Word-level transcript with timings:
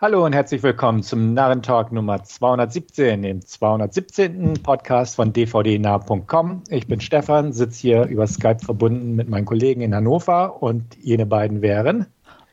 Hallo 0.00 0.24
und 0.24 0.32
herzlich 0.32 0.62
willkommen 0.62 1.02
zum 1.02 1.34
Narrentalk 1.34 1.90
Nummer 1.90 2.22
217, 2.22 3.22
dem 3.22 3.44
217. 3.44 4.54
Podcast 4.62 5.16
von 5.16 5.32
dvdnah.com. 5.32 6.62
Ich 6.68 6.86
bin 6.86 7.00
Stefan, 7.00 7.52
sitze 7.52 7.80
hier 7.80 8.04
über 8.04 8.28
Skype 8.28 8.60
verbunden 8.64 9.16
mit 9.16 9.28
meinen 9.28 9.44
Kollegen 9.44 9.80
in 9.80 9.92
Hannover 9.92 10.62
und 10.62 10.96
jene 11.02 11.26
beiden 11.26 11.62
wären 11.62 12.06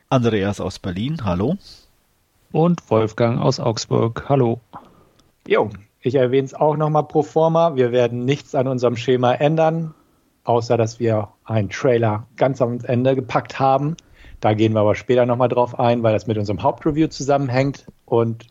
Andreas 0.08 0.60
aus 0.60 0.80
Berlin, 0.80 1.24
hallo. 1.24 1.56
Und 2.50 2.90
Wolfgang 2.90 3.40
aus 3.40 3.60
Augsburg, 3.60 4.24
hallo. 4.28 4.60
Jo, 5.46 5.70
ich 6.00 6.16
erwähne 6.16 6.46
es 6.46 6.54
auch 6.54 6.76
nochmal 6.76 7.04
pro 7.04 7.22
forma. 7.22 7.76
Wir 7.76 7.92
werden 7.92 8.24
nichts 8.24 8.56
an 8.56 8.66
unserem 8.66 8.96
Schema 8.96 9.34
ändern, 9.34 9.94
außer 10.42 10.76
dass 10.76 10.98
wir 10.98 11.28
einen 11.44 11.70
Trailer 11.70 12.26
ganz 12.36 12.60
am 12.60 12.80
Ende 12.82 13.14
gepackt 13.14 13.60
haben. 13.60 13.96
Da 14.40 14.54
gehen 14.54 14.74
wir 14.74 14.80
aber 14.80 14.94
später 14.94 15.26
nochmal 15.26 15.48
drauf 15.48 15.78
ein, 15.78 16.02
weil 16.02 16.12
das 16.12 16.26
mit 16.26 16.38
unserem 16.38 16.62
Hauptreview 16.62 17.08
zusammenhängt. 17.08 17.86
Und 18.04 18.46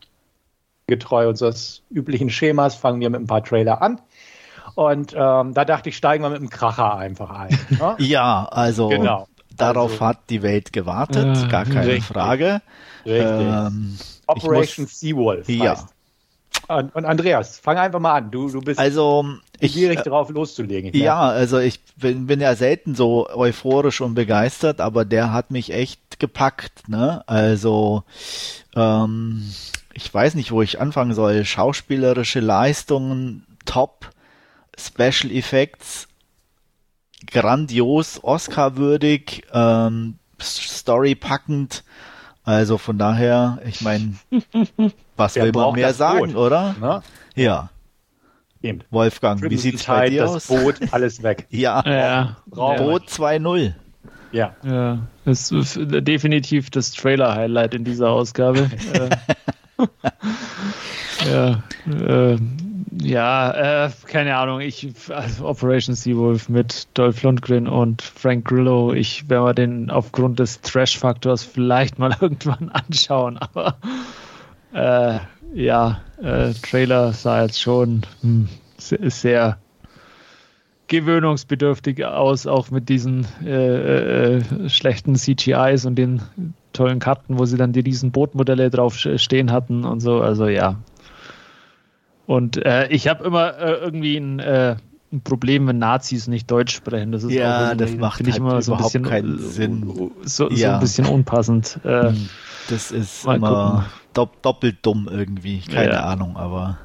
getreu 0.87 1.29
unseres 1.29 1.83
üblichen 1.89 2.29
Schemas 2.29 2.75
fangen 2.75 3.01
wir 3.01 3.09
mit 3.09 3.21
ein 3.21 3.27
paar 3.27 3.43
Trailer 3.43 3.81
an. 3.81 4.01
Und 4.75 5.13
ähm, 5.13 5.53
da 5.53 5.65
dachte 5.65 5.89
ich, 5.89 5.97
steigen 5.97 6.23
wir 6.23 6.29
mit 6.29 6.39
einem 6.39 6.49
Kracher 6.49 6.97
einfach 6.97 7.29
ein. 7.29 7.57
Ne? 7.69 7.95
ja, 7.99 8.45
also 8.45 8.89
genau. 8.89 9.27
darauf 9.55 9.93
also, 9.93 10.05
hat 10.05 10.29
die 10.29 10.41
Welt 10.41 10.73
gewartet, 10.73 11.45
äh, 11.45 11.47
gar 11.47 11.65
keine 11.65 11.87
richtig, 11.87 12.05
Frage. 12.05 12.61
Richtig. 13.05 13.21
Ähm, 13.25 13.97
Operation 14.27 14.85
muss, 14.85 14.99
Seawolf. 14.99 15.49
Ja. 15.49 15.73
Und, 15.73 15.85
und, 16.67 17.05
Andreas, 17.05 17.59
fang 17.59 17.77
einfach 17.77 17.99
mal 17.99 18.15
an. 18.15 18.31
Du, 18.31 18.49
du 18.49 18.61
bist 18.61 18.79
also, 18.79 19.25
ich, 19.59 19.73
schwierig 19.73 20.01
drauf 20.01 20.29
loszulegen. 20.29 20.93
Ja, 20.93 21.19
also 21.21 21.59
ich 21.59 21.79
bin, 21.97 22.27
bin, 22.27 22.39
ja 22.41 22.55
selten 22.55 22.95
so 22.95 23.29
euphorisch 23.29 24.01
und 24.01 24.15
begeistert, 24.15 24.81
aber 24.81 25.05
der 25.05 25.31
hat 25.31 25.51
mich 25.51 25.71
echt 25.71 26.19
gepackt. 26.19 26.89
Ne? 26.89 27.23
Also 27.27 28.03
ähm, 28.75 29.49
ich 29.93 30.13
weiß 30.13 30.35
nicht, 30.35 30.51
wo 30.51 30.61
ich 30.61 30.79
anfangen 30.79 31.13
soll. 31.13 31.45
Schauspielerische 31.45 32.39
Leistungen, 32.39 33.45
top, 33.65 34.09
Special 34.77 35.31
Effects, 35.31 36.07
grandios, 37.27 38.23
Oscar-würdig, 38.23 39.45
ähm, 39.53 40.19
Story 40.41 41.15
packend. 41.15 41.83
Also 42.43 42.77
von 42.77 42.97
daher, 42.97 43.59
ich 43.65 43.81
meine, 43.81 44.15
was 45.15 45.35
will 45.35 45.51
man 45.51 45.73
mehr 45.73 45.93
sagen, 45.93 46.33
Boot, 46.33 46.35
oder? 46.35 46.75
Ne? 46.79 47.01
Ja. 47.35 47.69
Eben. 48.61 48.81
Wolfgang, 48.89 49.39
Crimson 49.39 49.57
wie 49.57 49.61
sieht's 49.61 49.83
Tide, 49.83 49.97
bei 49.97 50.09
dir 50.09 50.21
das 50.23 50.31
aus? 50.31 50.47
Boot, 50.47 50.75
alles 50.91 51.21
weg. 51.23 51.45
ja. 51.51 51.83
ja. 51.85 52.37
Boot 52.47 53.03
2.0 53.09 53.73
Ja. 54.31 54.55
Ja. 54.63 54.99
Das 55.25 55.51
ist 55.51 55.77
definitiv 55.79 56.69
das 56.69 56.91
Trailer-Highlight 56.91 57.75
in 57.75 57.83
dieser 57.83 58.09
Ausgabe. 58.09 58.69
Äh, 61.25 61.27
ja. 61.29 61.63
Äh, 62.31 62.37
ja, 63.01 63.85
äh, 63.85 63.91
keine 64.07 64.37
Ahnung. 64.37 64.61
Ich 64.61 64.87
also 65.09 65.45
Operation 65.47 65.95
Seawolf 65.95 66.49
mit 66.49 66.87
Dolph 66.93 67.23
Lundgren 67.23 67.67
und 67.67 68.01
Frank 68.01 68.45
Grillo. 68.45 68.93
Ich 68.93 69.29
werde 69.29 69.45
mir 69.45 69.53
den 69.53 69.91
aufgrund 69.91 70.39
des 70.39 70.61
Trash-Faktors 70.61 71.43
vielleicht 71.43 71.99
mal 71.99 72.15
irgendwann 72.21 72.69
anschauen, 72.69 73.37
aber 73.37 73.77
äh, 74.75 75.19
ja, 75.53 76.01
äh, 76.21 76.53
Trailer 76.53 77.13
sah 77.13 77.43
jetzt 77.43 77.61
schon 77.61 78.01
hm, 78.21 78.49
sehr 78.77 79.57
gewöhnungsbedürftig 80.87 82.05
aus, 82.05 82.45
auch 82.45 82.69
mit 82.69 82.89
diesen 82.89 83.25
äh, 83.43 84.35
äh, 84.37 84.69
schlechten 84.69 85.15
CGIs 85.15 85.85
und 85.85 85.95
den 85.95 86.21
tollen 86.73 86.99
Karten, 86.99 87.39
wo 87.39 87.45
sie 87.45 87.57
dann 87.57 87.71
die 87.71 87.79
riesen 87.79 88.11
Bootmodelle 88.11 88.69
drauf 88.69 88.95
stehen 88.97 89.51
hatten 89.51 89.85
und 89.85 90.01
so. 90.01 90.21
Also 90.21 90.47
ja, 90.47 90.75
und 92.27 92.63
äh, 92.63 92.87
ich 92.89 93.07
habe 93.07 93.23
immer 93.23 93.57
äh, 93.57 93.73
irgendwie 93.75 94.17
ein, 94.17 94.39
ein, 94.39 94.77
Problem, 95.23 95.67
wenn 95.67 95.77
Nazis 95.77 96.27
nicht 96.27 96.51
Deutsch 96.51 96.75
sprechen. 96.75 97.13
Das 97.13 97.23
ist 97.23 97.31
ja, 97.31 97.73
das 97.73 97.95
macht 97.95 98.25
halt 98.25 98.35
immer 98.35 98.61
so 98.61 98.73
ein 98.73 98.83
bisschen, 98.83 99.03
keinen 99.03 99.39
Sinn. 99.39 100.11
So, 100.25 100.49
ja. 100.49 100.55
so, 100.57 100.73
ein 100.73 100.79
bisschen 100.81 101.05
unpassend. 101.05 101.79
Äh, 101.85 102.09
hm, 102.09 102.29
das 102.69 102.91
ist 102.91 103.25
immer 103.25 103.85
dopp 104.13 104.41
doppelt 104.41 104.77
dumm 104.81 105.07
irgendwie. 105.11 105.61
Keine 105.61 105.93
ja. 105.93 106.03
Ahnung, 106.03 106.37
aber. 106.37 106.77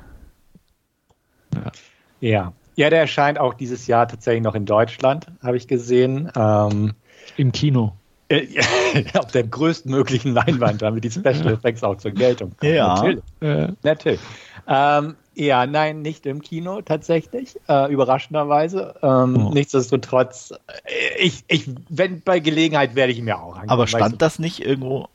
Ja. 1.54 1.72
ja. 2.20 2.52
Ja, 2.76 2.88
der 2.88 3.00
erscheint 3.00 3.38
auch 3.38 3.52
dieses 3.52 3.86
Jahr 3.88 4.08
tatsächlich 4.08 4.42
noch 4.42 4.54
in 4.54 4.64
Deutschland, 4.64 5.26
habe 5.42 5.56
ich 5.58 5.68
gesehen. 5.68 6.30
Ähm, 6.34 6.94
Im 7.36 7.52
Kino. 7.52 7.92
Äh, 8.30 8.46
auf 9.18 9.32
der 9.32 9.44
größtmöglichen 9.44 10.32
Leinwand, 10.32 10.80
damit 10.80 11.04
die 11.04 11.10
Special 11.10 11.48
Effects 11.48 11.82
auch 11.82 11.96
zur 11.96 12.12
Geltung 12.12 12.56
kommen. 12.56 12.72
Ja. 12.72 12.94
Natürlich. 12.94 13.24
Ja. 13.42 13.68
Natürlich. 13.82 14.20
Ähm, 14.66 15.16
ja, 15.34 15.66
nein, 15.66 16.02
nicht 16.02 16.26
im 16.26 16.40
Kino 16.42 16.80
tatsächlich, 16.82 17.58
äh, 17.68 17.92
überraschenderweise. 17.92 18.94
Ähm, 19.02 19.46
oh. 19.46 19.50
Nichtsdestotrotz, 19.52 20.52
äh, 20.52 21.18
ich, 21.18 21.44
ich, 21.48 21.68
wenn 21.88 22.22
bei 22.22 22.40
Gelegenheit 22.40 22.94
werde 22.94 23.12
ich 23.12 23.18
ihn 23.18 23.24
mir 23.24 23.38
auch 23.38 23.54
angucken. 23.54 23.70
Aber 23.70 23.86
stand 23.86 24.22
das 24.22 24.38
nicht 24.38 24.64
irgendwo 24.64 25.08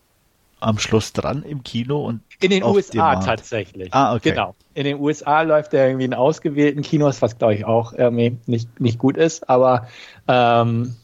am 0.59 0.79
Schluss 0.79 1.13
dran 1.13 1.43
im 1.43 1.63
Kino 1.63 2.05
und 2.05 2.21
in 2.41 2.49
den 2.49 2.63
USA 2.63 3.17
tatsächlich. 3.17 3.93
Ah, 3.93 4.15
okay. 4.15 4.31
Genau. 4.31 4.55
In 4.73 4.85
den 4.85 4.99
USA 4.99 5.41
läuft 5.41 5.73
er 5.73 5.87
irgendwie 5.87 6.05
in 6.05 6.13
ausgewählten 6.13 6.81
Kinos, 6.81 7.21
was 7.21 7.37
glaube 7.37 7.55
ich 7.55 7.65
auch 7.65 7.93
irgendwie 7.93 8.37
nicht, 8.45 8.79
nicht 8.79 8.97
gut 8.97 9.17
ist, 9.17 9.49
aber 9.49 9.87
ähm, 10.27 10.95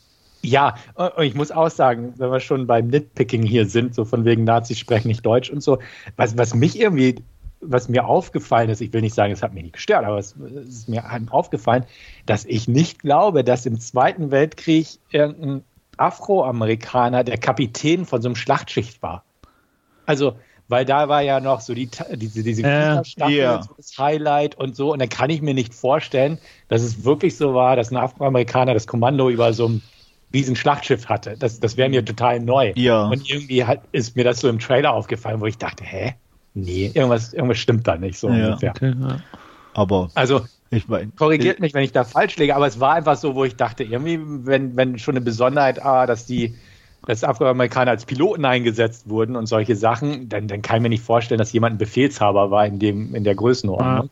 ja, 0.43 0.75
und 0.95 1.23
ich 1.23 1.35
muss 1.35 1.51
auch 1.51 1.69
sagen, 1.69 2.13
wenn 2.17 2.31
wir 2.31 2.39
schon 2.39 2.65
beim 2.65 2.87
Nitpicking 2.87 3.43
hier 3.43 3.67
sind, 3.67 3.93
so 3.93 4.05
von 4.05 4.25
wegen 4.25 4.43
Nazis 4.43 4.79
sprechen 4.79 5.09
nicht 5.09 5.25
Deutsch 5.25 5.51
und 5.51 5.61
so, 5.61 5.77
was, 6.15 6.37
was 6.37 6.55
mich 6.55 6.79
irgendwie 6.79 7.23
was 7.61 7.89
mir 7.89 8.05
aufgefallen 8.05 8.69
ist, 8.69 8.81
ich 8.81 8.91
will 8.91 9.01
nicht 9.01 9.13
sagen, 9.13 9.31
es 9.31 9.43
hat 9.43 9.53
mich 9.53 9.63
nicht 9.63 9.73
gestört, 9.73 10.03
aber 10.03 10.17
es, 10.17 10.35
es 10.35 10.67
ist 10.67 10.89
mir 10.89 11.03
aufgefallen, 11.29 11.85
dass 12.25 12.45
ich 12.45 12.67
nicht 12.67 12.99
glaube, 12.99 13.43
dass 13.43 13.65
im 13.65 13.79
Zweiten 13.79 14.31
Weltkrieg 14.31 14.87
irgendein 15.11 15.63
Afroamerikaner 15.97 17.23
der 17.23 17.37
Kapitän 17.37 18.05
von 18.05 18.21
so 18.21 18.29
einem 18.29 18.35
Schlachtschicht 18.35 19.01
war. 19.03 19.23
Also, 20.05 20.37
weil 20.67 20.85
da 20.85 21.09
war 21.09 21.21
ja 21.21 21.39
noch 21.39 21.61
so 21.61 21.73
die, 21.73 21.89
diese, 22.13 22.43
diese 22.43 22.63
äh, 22.63 23.01
yeah. 23.27 23.61
so 23.61 23.73
das 23.75 23.97
Highlight 23.97 24.55
und 24.55 24.75
so. 24.75 24.93
Und 24.93 24.99
dann 24.99 25.09
kann 25.09 25.29
ich 25.29 25.41
mir 25.41 25.53
nicht 25.53 25.73
vorstellen, 25.73 26.37
dass 26.69 26.81
es 26.81 27.03
wirklich 27.03 27.35
so 27.35 27.53
war, 27.53 27.75
dass 27.75 27.91
ein 27.91 27.97
Afroamerikaner 27.97 28.73
das 28.73 28.87
Kommando 28.87 29.29
über 29.29 29.51
so 29.53 29.65
einem 29.65 29.81
riesen 30.33 30.55
Schlachtschiff 30.55 31.07
hatte. 31.07 31.35
Das, 31.37 31.59
das 31.59 31.75
wäre 31.75 31.89
mir 31.89 32.05
total 32.05 32.39
neu. 32.39 32.71
Ja. 32.75 33.07
Und 33.07 33.29
irgendwie 33.29 33.65
hat, 33.65 33.81
ist 33.91 34.15
mir 34.15 34.23
das 34.23 34.39
so 34.39 34.47
im 34.47 34.59
Trailer 34.59 34.93
aufgefallen, 34.93 35.41
wo 35.41 35.45
ich 35.45 35.57
dachte, 35.57 35.83
hä? 35.83 36.15
nee, 36.53 36.91
irgendwas, 36.93 37.33
irgendwas 37.33 37.57
stimmt 37.57 37.87
da 37.87 37.97
nicht 37.97 38.19
so 38.19 38.29
ja, 38.29 38.47
ungefähr. 38.47 38.71
Okay, 38.71 38.93
ja. 38.99 39.19
Aber 39.73 40.09
also 40.15 40.41
ich 40.69 40.87
mein, 40.87 41.15
korrigiert 41.15 41.59
mich, 41.59 41.73
wenn 41.73 41.83
ich 41.83 41.91
da 41.91 42.03
falsch 42.03 42.37
liege, 42.37 42.55
aber 42.55 42.67
es 42.67 42.79
war 42.79 42.93
einfach 42.93 43.15
so, 43.15 43.35
wo 43.35 43.43
ich 43.43 43.55
dachte, 43.55 43.83
irgendwie, 43.83 44.19
wenn, 44.45 44.75
wenn 44.75 44.99
schon 44.99 45.15
eine 45.15 45.23
Besonderheit, 45.23 45.83
ah, 45.83 46.05
dass 46.05 46.25
die 46.25 46.55
dass 47.05 47.23
Afroamerikaner 47.23 47.91
als 47.91 48.05
Piloten 48.05 48.45
eingesetzt 48.45 49.09
wurden 49.09 49.35
und 49.35 49.47
solche 49.47 49.75
Sachen, 49.75 50.29
dann, 50.29 50.47
dann 50.47 50.61
kann 50.61 50.77
ich 50.77 50.83
mir 50.83 50.89
nicht 50.89 51.03
vorstellen, 51.03 51.39
dass 51.39 51.51
jemand 51.51 51.75
ein 51.75 51.77
Befehlshaber 51.77 52.51
war 52.51 52.65
in 52.65 52.79
dem, 52.79 53.15
in 53.15 53.23
der 53.23 53.35
Größenordnung. 53.35 54.09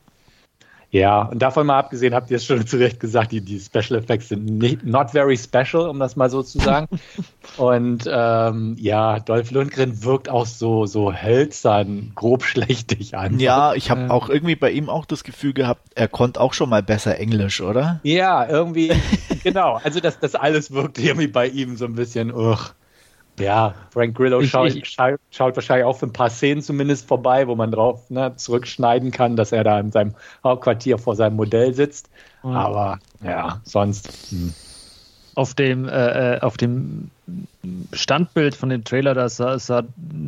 Ja. 0.91 1.23
Und 1.23 1.39
davon 1.39 1.67
mal 1.67 1.77
abgesehen, 1.77 2.13
habt 2.13 2.31
ihr 2.31 2.37
es 2.37 2.45
schon 2.45 2.65
zu 2.67 2.77
Recht 2.77 2.99
gesagt, 2.99 3.31
die, 3.31 3.41
die 3.41 3.59
Special 3.59 3.99
Effects 3.99 4.29
sind 4.29 4.45
nicht, 4.45 4.83
not 4.83 5.11
very 5.11 5.37
special, 5.37 5.87
um 5.87 5.99
das 5.99 6.15
mal 6.15 6.29
so 6.29 6.41
zu 6.41 6.59
sagen. 6.59 6.87
und 7.57 8.09
ähm, 8.11 8.75
ja, 8.79 9.19
Dolph 9.19 9.51
Lundgren 9.51 10.03
wirkt 10.03 10.29
auch 10.29 10.45
so, 10.45 10.85
so 10.85 11.13
hölzern, 11.13 12.11
grob 12.15 12.43
schlechtig 12.43 13.15
an. 13.15 13.39
Ja, 13.39 13.73
ich 13.73 13.91
habe 13.91 14.09
auch 14.11 14.29
irgendwie 14.29 14.55
bei 14.55 14.71
ihm 14.71 14.89
auch 14.89 15.05
das 15.05 15.23
Gefühl 15.23 15.53
gehabt, 15.53 15.81
er 15.95 16.07
konnte 16.07 16.41
auch 16.41 16.53
schon 16.53 16.69
mal 16.69 16.83
besser 16.83 17.17
Englisch, 17.17 17.61
oder? 17.61 17.99
Ja, 18.03 18.47
irgendwie, 18.47 18.91
genau. 19.43 19.79
Also 19.83 19.99
das, 19.99 20.19
das 20.19 20.35
alles 20.35 20.71
wirkt 20.71 20.97
irgendwie 20.97 21.27
bei 21.27 21.47
ihm 21.47 21.77
so 21.77 21.85
ein 21.85 21.93
bisschen, 21.93 22.33
uch. 22.33 22.71
Ja, 23.39 23.73
Frank 23.91 24.15
Grillo 24.15 24.41
ich, 24.41 24.49
schaut, 24.49 24.75
ich, 24.75 24.89
schaut, 24.89 25.55
wahrscheinlich 25.55 25.85
auch 25.85 25.97
für 25.97 26.07
ein 26.07 26.13
paar 26.13 26.29
Szenen 26.29 26.61
zumindest 26.61 27.07
vorbei, 27.07 27.47
wo 27.47 27.55
man 27.55 27.71
drauf 27.71 28.09
ne, 28.09 28.35
zurückschneiden 28.35 29.11
kann, 29.11 29.35
dass 29.35 29.51
er 29.51 29.63
da 29.63 29.79
in 29.79 29.91
seinem 29.91 30.13
Hauptquartier 30.43 30.97
vor 30.97 31.15
seinem 31.15 31.35
Modell 31.35 31.73
sitzt. 31.73 32.09
Mhm. 32.43 32.51
Aber 32.51 32.99
ja, 33.23 33.61
sonst. 33.63 34.09
Hm. 34.29 34.53
Auf 35.35 35.53
dem, 35.53 35.87
äh, 35.87 36.35
äh, 36.35 36.39
auf 36.41 36.57
dem 36.57 37.11
Standbild 37.93 38.55
von 38.55 38.69
dem 38.69 38.83
Trailer, 38.83 39.13
da 39.13 39.29
sah, 39.29 39.57
sah, 39.57 39.83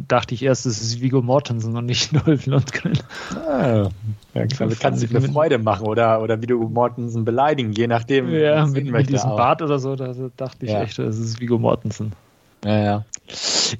dachte 0.07 0.33
ich 0.33 0.43
erst, 0.43 0.65
es 0.65 0.81
ist 0.81 1.01
Vigo 1.01 1.21
Mortensen 1.21 1.75
und 1.75 1.85
nicht 1.85 2.15
Dolph 2.27 2.45
Lundgren. 2.45 2.97
Ah, 3.35 3.89
ja, 4.33 4.45
klar, 4.47 4.69
kann 4.69 4.95
sich 4.95 5.13
eine 5.13 5.27
Freude 5.27 5.57
machen 5.57 5.85
oder, 5.85 6.21
oder 6.21 6.41
Vigo 6.41 6.69
Mortensen 6.69 7.25
beleidigen, 7.25 7.73
je 7.73 7.87
nachdem. 7.87 8.33
Ja, 8.33 8.65
mit, 8.65 8.89
mit 8.89 9.09
diesem 9.09 9.31
Bart 9.31 9.61
oder 9.61 9.79
so, 9.79 9.97
da 9.97 10.13
dachte 10.37 10.65
ich 10.65 10.71
ja. 10.71 10.83
echt, 10.83 10.97
es 10.99 11.17
ist 11.17 11.41
Vigo 11.41 11.57
Mortensen. 11.57 12.13
Ja, 12.63 12.83
ja. 12.83 13.05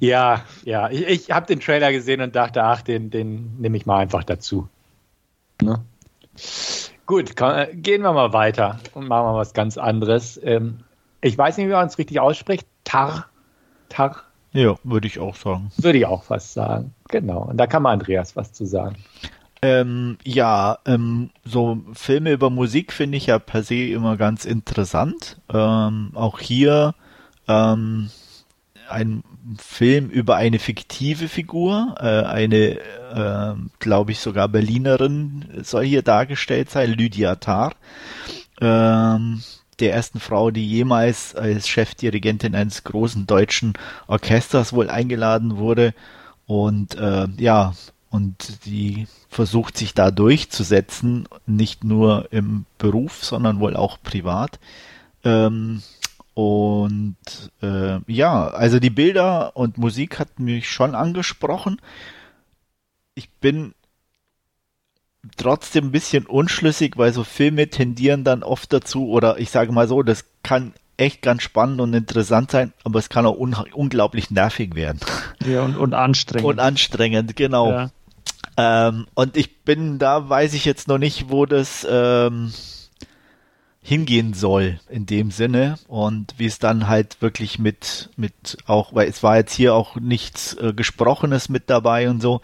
Ja, 0.00 0.44
ja. 0.64 0.90
Ich, 0.90 1.06
ich 1.06 1.30
habe 1.30 1.46
den 1.46 1.60
Trailer 1.60 1.92
gesehen 1.92 2.20
und 2.20 2.34
dachte, 2.34 2.62
ach, 2.62 2.82
den, 2.82 3.10
den 3.10 3.56
nehme 3.58 3.76
ich 3.76 3.86
mal 3.86 3.98
einfach 3.98 4.24
dazu. 4.24 4.68
Ne? 5.60 5.80
Gut, 7.06 7.36
komm, 7.36 7.52
äh, 7.52 7.68
gehen 7.74 8.02
wir 8.02 8.12
mal 8.12 8.32
weiter 8.32 8.78
und 8.94 9.08
machen 9.08 9.24
mal 9.24 9.36
was 9.36 9.52
ganz 9.52 9.76
anderes. 9.76 10.40
Ähm, 10.42 10.78
ich 11.20 11.36
weiß 11.36 11.56
nicht, 11.56 11.66
wie 11.66 11.72
man 11.72 11.86
es 11.86 11.98
richtig 11.98 12.20
ausspricht. 12.20 12.66
Tar. 12.84 13.26
Tar. 13.88 14.22
Ja, 14.52 14.76
würde 14.82 15.06
ich 15.06 15.18
auch 15.18 15.36
sagen. 15.36 15.70
Würde 15.76 15.98
ich 15.98 16.06
auch 16.06 16.24
fast 16.24 16.54
sagen. 16.54 16.94
Genau. 17.08 17.42
Und 17.42 17.56
da 17.56 17.66
kann 17.66 17.82
man 17.82 17.94
Andreas 18.00 18.36
was 18.36 18.52
zu 18.52 18.66
sagen. 18.66 18.96
Ähm, 19.62 20.18
ja, 20.24 20.78
ähm, 20.86 21.30
so 21.44 21.78
Filme 21.92 22.32
über 22.32 22.50
Musik 22.50 22.92
finde 22.92 23.16
ich 23.16 23.26
ja 23.26 23.38
per 23.38 23.62
se 23.62 23.76
immer 23.76 24.16
ganz 24.16 24.44
interessant. 24.44 25.40
Ähm, 25.52 26.10
auch 26.14 26.40
hier 26.40 26.94
ähm, 27.46 28.10
ein 28.92 29.24
Film 29.58 30.08
über 30.08 30.36
eine 30.36 30.58
fiktive 30.58 31.28
Figur, 31.28 31.96
äh, 31.98 32.24
eine, 32.24 32.78
äh, 32.78 33.54
glaube 33.78 34.12
ich, 34.12 34.20
sogar 34.20 34.48
Berlinerin 34.48 35.44
soll 35.62 35.84
hier 35.84 36.02
dargestellt 36.02 36.70
sein, 36.70 36.92
Lydia 36.92 37.36
Tarr, 37.36 37.72
ähm, 38.60 39.42
der 39.80 39.94
ersten 39.94 40.20
Frau, 40.20 40.50
die 40.50 40.66
jemals 40.66 41.34
als 41.34 41.68
Chefdirigentin 41.68 42.54
eines 42.54 42.84
großen 42.84 43.26
deutschen 43.26 43.72
Orchesters 44.06 44.72
wohl 44.72 44.88
eingeladen 44.88 45.56
wurde. 45.56 45.94
Und 46.46 46.94
äh, 46.94 47.26
ja, 47.38 47.74
und 48.10 48.66
die 48.66 49.06
versucht 49.28 49.76
sich 49.78 49.94
da 49.94 50.10
durchzusetzen, 50.10 51.26
nicht 51.46 51.82
nur 51.82 52.28
im 52.30 52.66
Beruf, 52.78 53.24
sondern 53.24 53.58
wohl 53.58 53.74
auch 53.74 53.98
privat. 54.02 54.60
Ähm, 55.24 55.82
und 56.34 57.16
äh, 57.62 57.98
ja, 58.06 58.48
also 58.48 58.78
die 58.78 58.90
Bilder 58.90 59.56
und 59.56 59.78
Musik 59.78 60.18
hat 60.18 60.38
mich 60.38 60.70
schon 60.70 60.94
angesprochen. 60.94 61.80
Ich 63.14 63.28
bin 63.30 63.74
trotzdem 65.36 65.86
ein 65.86 65.92
bisschen 65.92 66.26
unschlüssig, 66.26 66.96
weil 66.96 67.12
so 67.12 67.24
Filme 67.24 67.68
tendieren 67.68 68.24
dann 68.24 68.42
oft 68.42 68.72
dazu, 68.72 69.08
oder 69.08 69.38
ich 69.38 69.50
sage 69.50 69.72
mal 69.72 69.86
so, 69.86 70.02
das 70.02 70.24
kann 70.42 70.72
echt 70.96 71.22
ganz 71.22 71.42
spannend 71.42 71.80
und 71.80 71.94
interessant 71.94 72.50
sein, 72.50 72.72
aber 72.84 72.98
es 72.98 73.08
kann 73.08 73.26
auch 73.26 73.38
un 73.38 73.54
unglaublich 73.72 74.30
nervig 74.30 74.74
werden. 74.74 75.00
Ja, 75.44 75.62
und, 75.64 75.76
und 75.76 75.92
anstrengend. 75.92 76.46
Und 76.46 76.60
anstrengend, 76.60 77.34
genau. 77.34 77.68
Ja. 77.68 77.90
Ähm, 78.56 79.08
und 79.14 79.36
ich 79.36 79.64
bin 79.64 79.98
da, 79.98 80.28
weiß 80.28 80.54
ich 80.54 80.64
jetzt 80.64 80.86
noch 80.86 80.98
nicht, 80.98 81.30
wo 81.30 81.46
das 81.46 81.84
ähm, 81.90 82.52
hingehen 83.82 84.32
soll 84.32 84.78
in 84.88 85.06
dem 85.06 85.30
Sinne. 85.30 85.74
Und 85.88 86.34
wie 86.38 86.46
es 86.46 86.58
dann 86.58 86.88
halt 86.88 87.20
wirklich 87.20 87.58
mit 87.58 88.10
mit 88.16 88.56
auch 88.66 88.94
weil 88.94 89.08
es 89.08 89.22
war 89.22 89.36
jetzt 89.36 89.54
hier 89.54 89.74
auch 89.74 89.96
nichts 89.96 90.54
äh, 90.54 90.72
gesprochenes 90.72 91.48
mit 91.48 91.68
dabei 91.68 92.08
und 92.08 92.22
so 92.22 92.40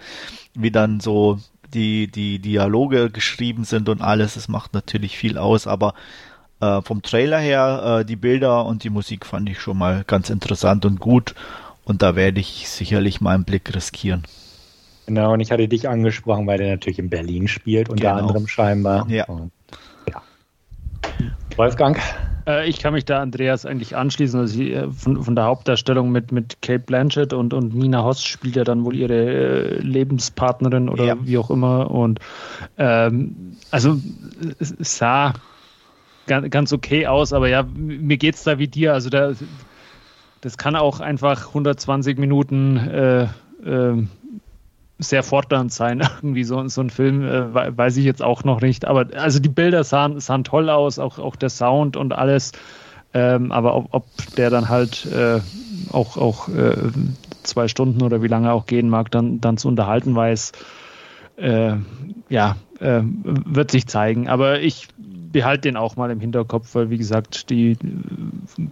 wie 0.54 0.72
dann 0.72 1.00
so 1.00 1.38
die 1.72 2.08
die 2.08 2.40
Dialoge 2.40 3.10
geschrieben 3.10 3.64
sind 3.64 3.88
und 3.88 4.02
alles. 4.02 4.36
Es 4.36 4.48
macht 4.48 4.74
natürlich 4.74 5.16
viel 5.16 5.38
aus 5.38 5.68
aber 5.68 5.94
äh, 6.60 6.82
vom 6.82 7.02
Trailer 7.02 7.38
her 7.38 8.00
äh, 8.00 8.04
die 8.04 8.16
Bilder 8.16 8.66
und 8.66 8.82
die 8.82 8.90
Musik 8.90 9.24
fand 9.24 9.48
ich 9.48 9.60
schon 9.60 9.78
mal 9.78 10.02
ganz 10.06 10.30
interessant 10.30 10.84
und 10.84 10.98
gut. 10.98 11.34
Und 11.84 12.02
da 12.02 12.16
werde 12.16 12.40
ich 12.40 12.68
sicherlich 12.68 13.20
mal 13.20 13.34
einen 13.34 13.44
Blick 13.44 13.74
riskieren. 13.74 14.24
Genau 15.06 15.32
und 15.32 15.40
ich 15.40 15.52
hatte 15.52 15.68
dich 15.68 15.88
angesprochen 15.88 16.46
weil 16.48 16.58
der 16.58 16.72
natürlich 16.72 16.98
in 16.98 17.08
Berlin 17.08 17.46
spielt 17.46 17.88
unter 17.88 18.10
genau. 18.10 18.18
anderem 18.18 18.48
scheinbar. 18.48 19.08
Ja. 19.08 19.24
Und 19.26 19.52
Wolfgang? 21.56 21.98
Äh, 22.48 22.68
ich 22.68 22.78
kann 22.78 22.94
mich 22.94 23.04
da 23.04 23.20
Andreas 23.20 23.66
eigentlich 23.66 23.96
anschließen. 23.96 24.40
Also 24.40 24.62
äh, 24.62 24.90
von, 24.90 25.22
von, 25.22 25.36
der 25.36 25.44
Hauptdarstellung 25.44 26.10
mit, 26.10 26.32
mit 26.32 26.62
Kate 26.62 26.80
Blanchett 26.80 27.32
und, 27.32 27.52
und 27.52 27.74
Nina 27.74 28.02
Hoss 28.02 28.24
spielt 28.24 28.56
ja 28.56 28.64
dann 28.64 28.84
wohl 28.84 28.96
ihre 28.96 29.14
äh, 29.14 29.78
Lebenspartnerin 29.80 30.88
oder 30.88 31.04
ja. 31.04 31.16
wie 31.20 31.38
auch 31.38 31.50
immer. 31.50 31.90
Und 31.90 32.20
ähm, 32.78 33.56
also 33.70 34.00
es 34.58 34.98
sah 34.98 35.34
ganz, 36.26 36.50
ganz 36.50 36.72
okay 36.72 37.06
aus, 37.06 37.32
aber 37.32 37.48
ja, 37.48 37.62
mir 37.62 38.16
geht 38.16 38.36
es 38.36 38.44
da 38.44 38.58
wie 38.58 38.68
dir. 38.68 38.94
Also 38.94 39.10
da, 39.10 39.32
das 40.40 40.56
kann 40.56 40.76
auch 40.76 41.00
einfach 41.00 41.48
120 41.48 42.18
Minuten 42.18 42.76
äh, 42.76 43.22
äh, 43.64 44.06
sehr 44.98 45.22
fordernd 45.22 45.72
sein, 45.72 46.00
irgendwie 46.22 46.44
so, 46.44 46.66
so 46.68 46.80
ein 46.80 46.90
Film, 46.90 47.24
äh, 47.24 47.76
weiß 47.76 47.96
ich 47.96 48.04
jetzt 48.04 48.22
auch 48.22 48.44
noch 48.44 48.60
nicht. 48.60 48.84
Aber 48.84 49.06
also 49.16 49.38
die 49.38 49.48
Bilder 49.48 49.84
sahen, 49.84 50.20
sahen 50.20 50.44
toll 50.44 50.70
aus, 50.70 50.98
auch, 50.98 51.18
auch 51.18 51.36
der 51.36 51.50
Sound 51.50 51.96
und 51.96 52.12
alles. 52.12 52.52
Ähm, 53.14 53.52
aber 53.52 53.74
ob, 53.74 53.88
ob, 53.92 54.06
der 54.36 54.50
dann 54.50 54.68
halt 54.68 55.06
äh, 55.06 55.40
auch, 55.92 56.16
auch 56.16 56.48
äh, 56.48 56.76
zwei 57.42 57.68
Stunden 57.68 58.02
oder 58.02 58.22
wie 58.22 58.28
lange 58.28 58.52
auch 58.52 58.66
gehen 58.66 58.90
mag, 58.90 59.10
dann, 59.10 59.40
dann 59.40 59.56
zu 59.56 59.68
unterhalten 59.68 60.14
weiß, 60.14 60.52
äh, 61.36 61.76
ja, 62.28 62.56
äh, 62.80 63.00
wird 63.02 63.70
sich 63.70 63.86
zeigen. 63.86 64.28
Aber 64.28 64.60
ich 64.60 64.88
behalte 65.32 65.62
den 65.62 65.76
auch 65.76 65.96
mal 65.96 66.10
im 66.10 66.20
Hinterkopf, 66.20 66.74
weil 66.74 66.90
wie 66.90 66.98
gesagt, 66.98 67.48
die 67.50 67.72
äh, 67.72 67.76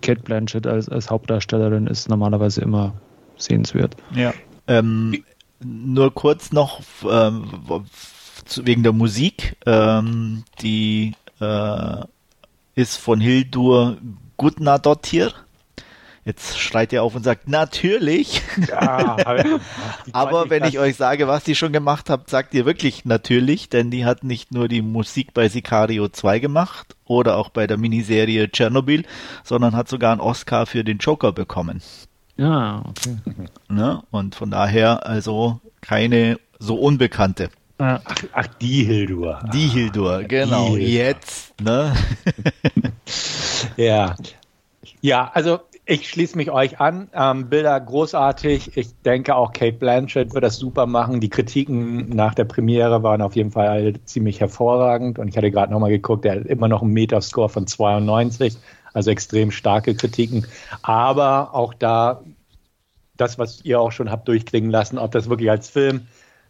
Kate 0.02 0.22
Blanchett 0.22 0.66
als, 0.66 0.88
als 0.88 1.10
Hauptdarstellerin 1.10 1.86
ist 1.86 2.08
normalerweise 2.08 2.60
immer 2.60 2.92
sehenswert. 3.36 3.96
Ja. 4.14 4.34
Ähm, 4.66 5.24
nur 5.60 6.14
kurz 6.14 6.52
noch 6.52 6.80
ähm, 7.08 7.62
wegen 8.56 8.82
der 8.82 8.92
Musik. 8.92 9.56
Ähm, 9.66 10.44
die 10.60 11.14
äh, 11.40 12.04
ist 12.74 12.96
von 12.96 13.20
Hildur 13.20 13.96
Gudnadottir. 14.36 15.32
Jetzt 16.24 16.58
schreit 16.58 16.92
er 16.92 17.04
auf 17.04 17.14
und 17.14 17.22
sagt, 17.22 17.48
natürlich. 17.48 18.42
Ja, 18.68 19.16
Aber 20.12 20.50
wenn 20.50 20.64
ich 20.64 20.80
euch 20.80 20.96
sage, 20.96 21.28
was 21.28 21.44
die 21.44 21.54
schon 21.54 21.72
gemacht 21.72 22.10
habt, 22.10 22.30
sagt 22.30 22.52
ihr 22.52 22.66
wirklich 22.66 23.04
natürlich, 23.04 23.68
denn 23.68 23.92
die 23.92 24.04
hat 24.04 24.24
nicht 24.24 24.50
nur 24.50 24.66
die 24.66 24.82
Musik 24.82 25.32
bei 25.34 25.48
Sicario 25.48 26.08
2 26.08 26.40
gemacht 26.40 26.96
oder 27.04 27.36
auch 27.36 27.50
bei 27.50 27.68
der 27.68 27.76
Miniserie 27.76 28.50
Tschernobyl, 28.50 29.04
sondern 29.44 29.76
hat 29.76 29.88
sogar 29.88 30.10
einen 30.10 30.20
Oscar 30.20 30.66
für 30.66 30.82
den 30.82 30.98
Joker 30.98 31.30
bekommen. 31.30 31.80
Ja, 32.36 32.84
okay. 32.88 33.16
Ne? 33.68 34.02
Und 34.10 34.34
von 34.34 34.50
daher 34.50 35.06
also 35.06 35.60
keine 35.80 36.38
so 36.58 36.76
unbekannte. 36.76 37.50
Ach, 37.78 38.00
ach 38.32 38.46
die 38.46 38.84
Hildur. 38.84 39.40
Die 39.52 39.66
Hildur, 39.66 40.24
genau. 40.24 40.76
Die 40.76 40.82
Hildur. 40.82 40.88
Jetzt, 40.88 41.60
ne? 41.60 41.92
ja. 43.76 44.16
Ja, 45.02 45.30
also 45.34 45.60
ich 45.84 46.08
schließe 46.08 46.36
mich 46.36 46.50
euch 46.50 46.80
an. 46.80 47.08
Ähm, 47.14 47.48
Bilder 47.48 47.78
großartig. 47.78 48.76
Ich 48.76 48.88
denke 49.04 49.36
auch 49.36 49.52
Kate 49.52 49.76
Blanchett 49.76 50.34
wird 50.34 50.42
das 50.42 50.56
super 50.56 50.86
machen. 50.86 51.20
Die 51.20 51.28
Kritiken 51.28 52.08
nach 52.08 52.34
der 52.34 52.44
Premiere 52.44 53.02
waren 53.02 53.22
auf 53.22 53.36
jeden 53.36 53.52
Fall 53.52 53.94
ziemlich 54.04 54.40
hervorragend. 54.40 55.18
Und 55.18 55.28
ich 55.28 55.36
hatte 55.36 55.50
gerade 55.50 55.72
nochmal 55.72 55.90
geguckt, 55.90 56.24
der 56.24 56.36
hat 56.36 56.46
immer 56.46 56.68
noch 56.68 56.82
einen 56.82 56.92
Metascore 56.92 57.48
von 57.48 57.66
92 57.66 58.56
also 58.96 59.10
extrem 59.10 59.50
starke 59.50 59.94
Kritiken. 59.94 60.46
Aber 60.80 61.54
auch 61.54 61.74
da 61.74 62.22
das, 63.16 63.38
was 63.38 63.62
ihr 63.62 63.78
auch 63.78 63.92
schon 63.92 64.10
habt 64.10 64.26
durchklingen 64.26 64.70
lassen, 64.70 64.98
ob 64.98 65.12
das 65.12 65.28
wirklich 65.28 65.50
als 65.50 65.68
Film 65.68 66.06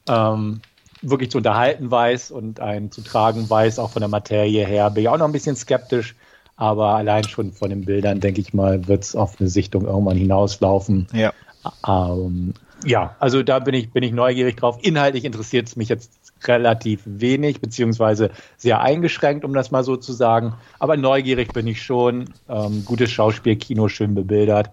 ähm, 0.08 0.60
wirklich 1.02 1.30
zu 1.30 1.38
unterhalten 1.38 1.90
weiß 1.90 2.30
und 2.30 2.60
einen 2.60 2.92
zu 2.92 3.02
tragen 3.02 3.50
weiß, 3.50 3.80
auch 3.80 3.90
von 3.90 4.00
der 4.00 4.08
Materie 4.08 4.64
her, 4.64 4.90
bin 4.90 5.02
ich 5.02 5.08
auch 5.08 5.18
noch 5.18 5.26
ein 5.26 5.32
bisschen 5.32 5.56
skeptisch. 5.56 6.14
Aber 6.54 6.94
allein 6.94 7.24
schon 7.24 7.52
von 7.52 7.68
den 7.68 7.84
Bildern, 7.84 8.20
denke 8.20 8.40
ich 8.40 8.54
mal, 8.54 8.86
wird 8.86 9.02
es 9.02 9.14
auf 9.14 9.38
eine 9.38 9.48
Sichtung 9.48 9.84
irgendwann 9.84 10.16
hinauslaufen. 10.16 11.08
Ja. 11.12 11.32
Ähm, 11.86 12.54
ja, 12.84 13.16
also 13.18 13.42
da 13.42 13.58
bin 13.58 13.74
ich, 13.74 13.90
bin 13.90 14.02
ich 14.04 14.12
neugierig 14.12 14.56
drauf. 14.56 14.78
Inhaltlich 14.82 15.24
interessiert 15.24 15.66
es 15.66 15.76
mich 15.76 15.88
jetzt 15.88 16.25
relativ 16.44 17.02
wenig, 17.04 17.60
beziehungsweise 17.60 18.30
sehr 18.56 18.80
eingeschränkt, 18.80 19.44
um 19.44 19.54
das 19.54 19.70
mal 19.70 19.84
so 19.84 19.96
zu 19.96 20.12
sagen. 20.12 20.54
Aber 20.78 20.96
neugierig 20.96 21.52
bin 21.52 21.66
ich 21.66 21.82
schon. 21.82 22.26
Ähm, 22.48 22.84
gutes 22.84 23.10
Schauspiel, 23.10 23.56
Kino 23.56 23.88
schön 23.88 24.14
bebildert. 24.14 24.70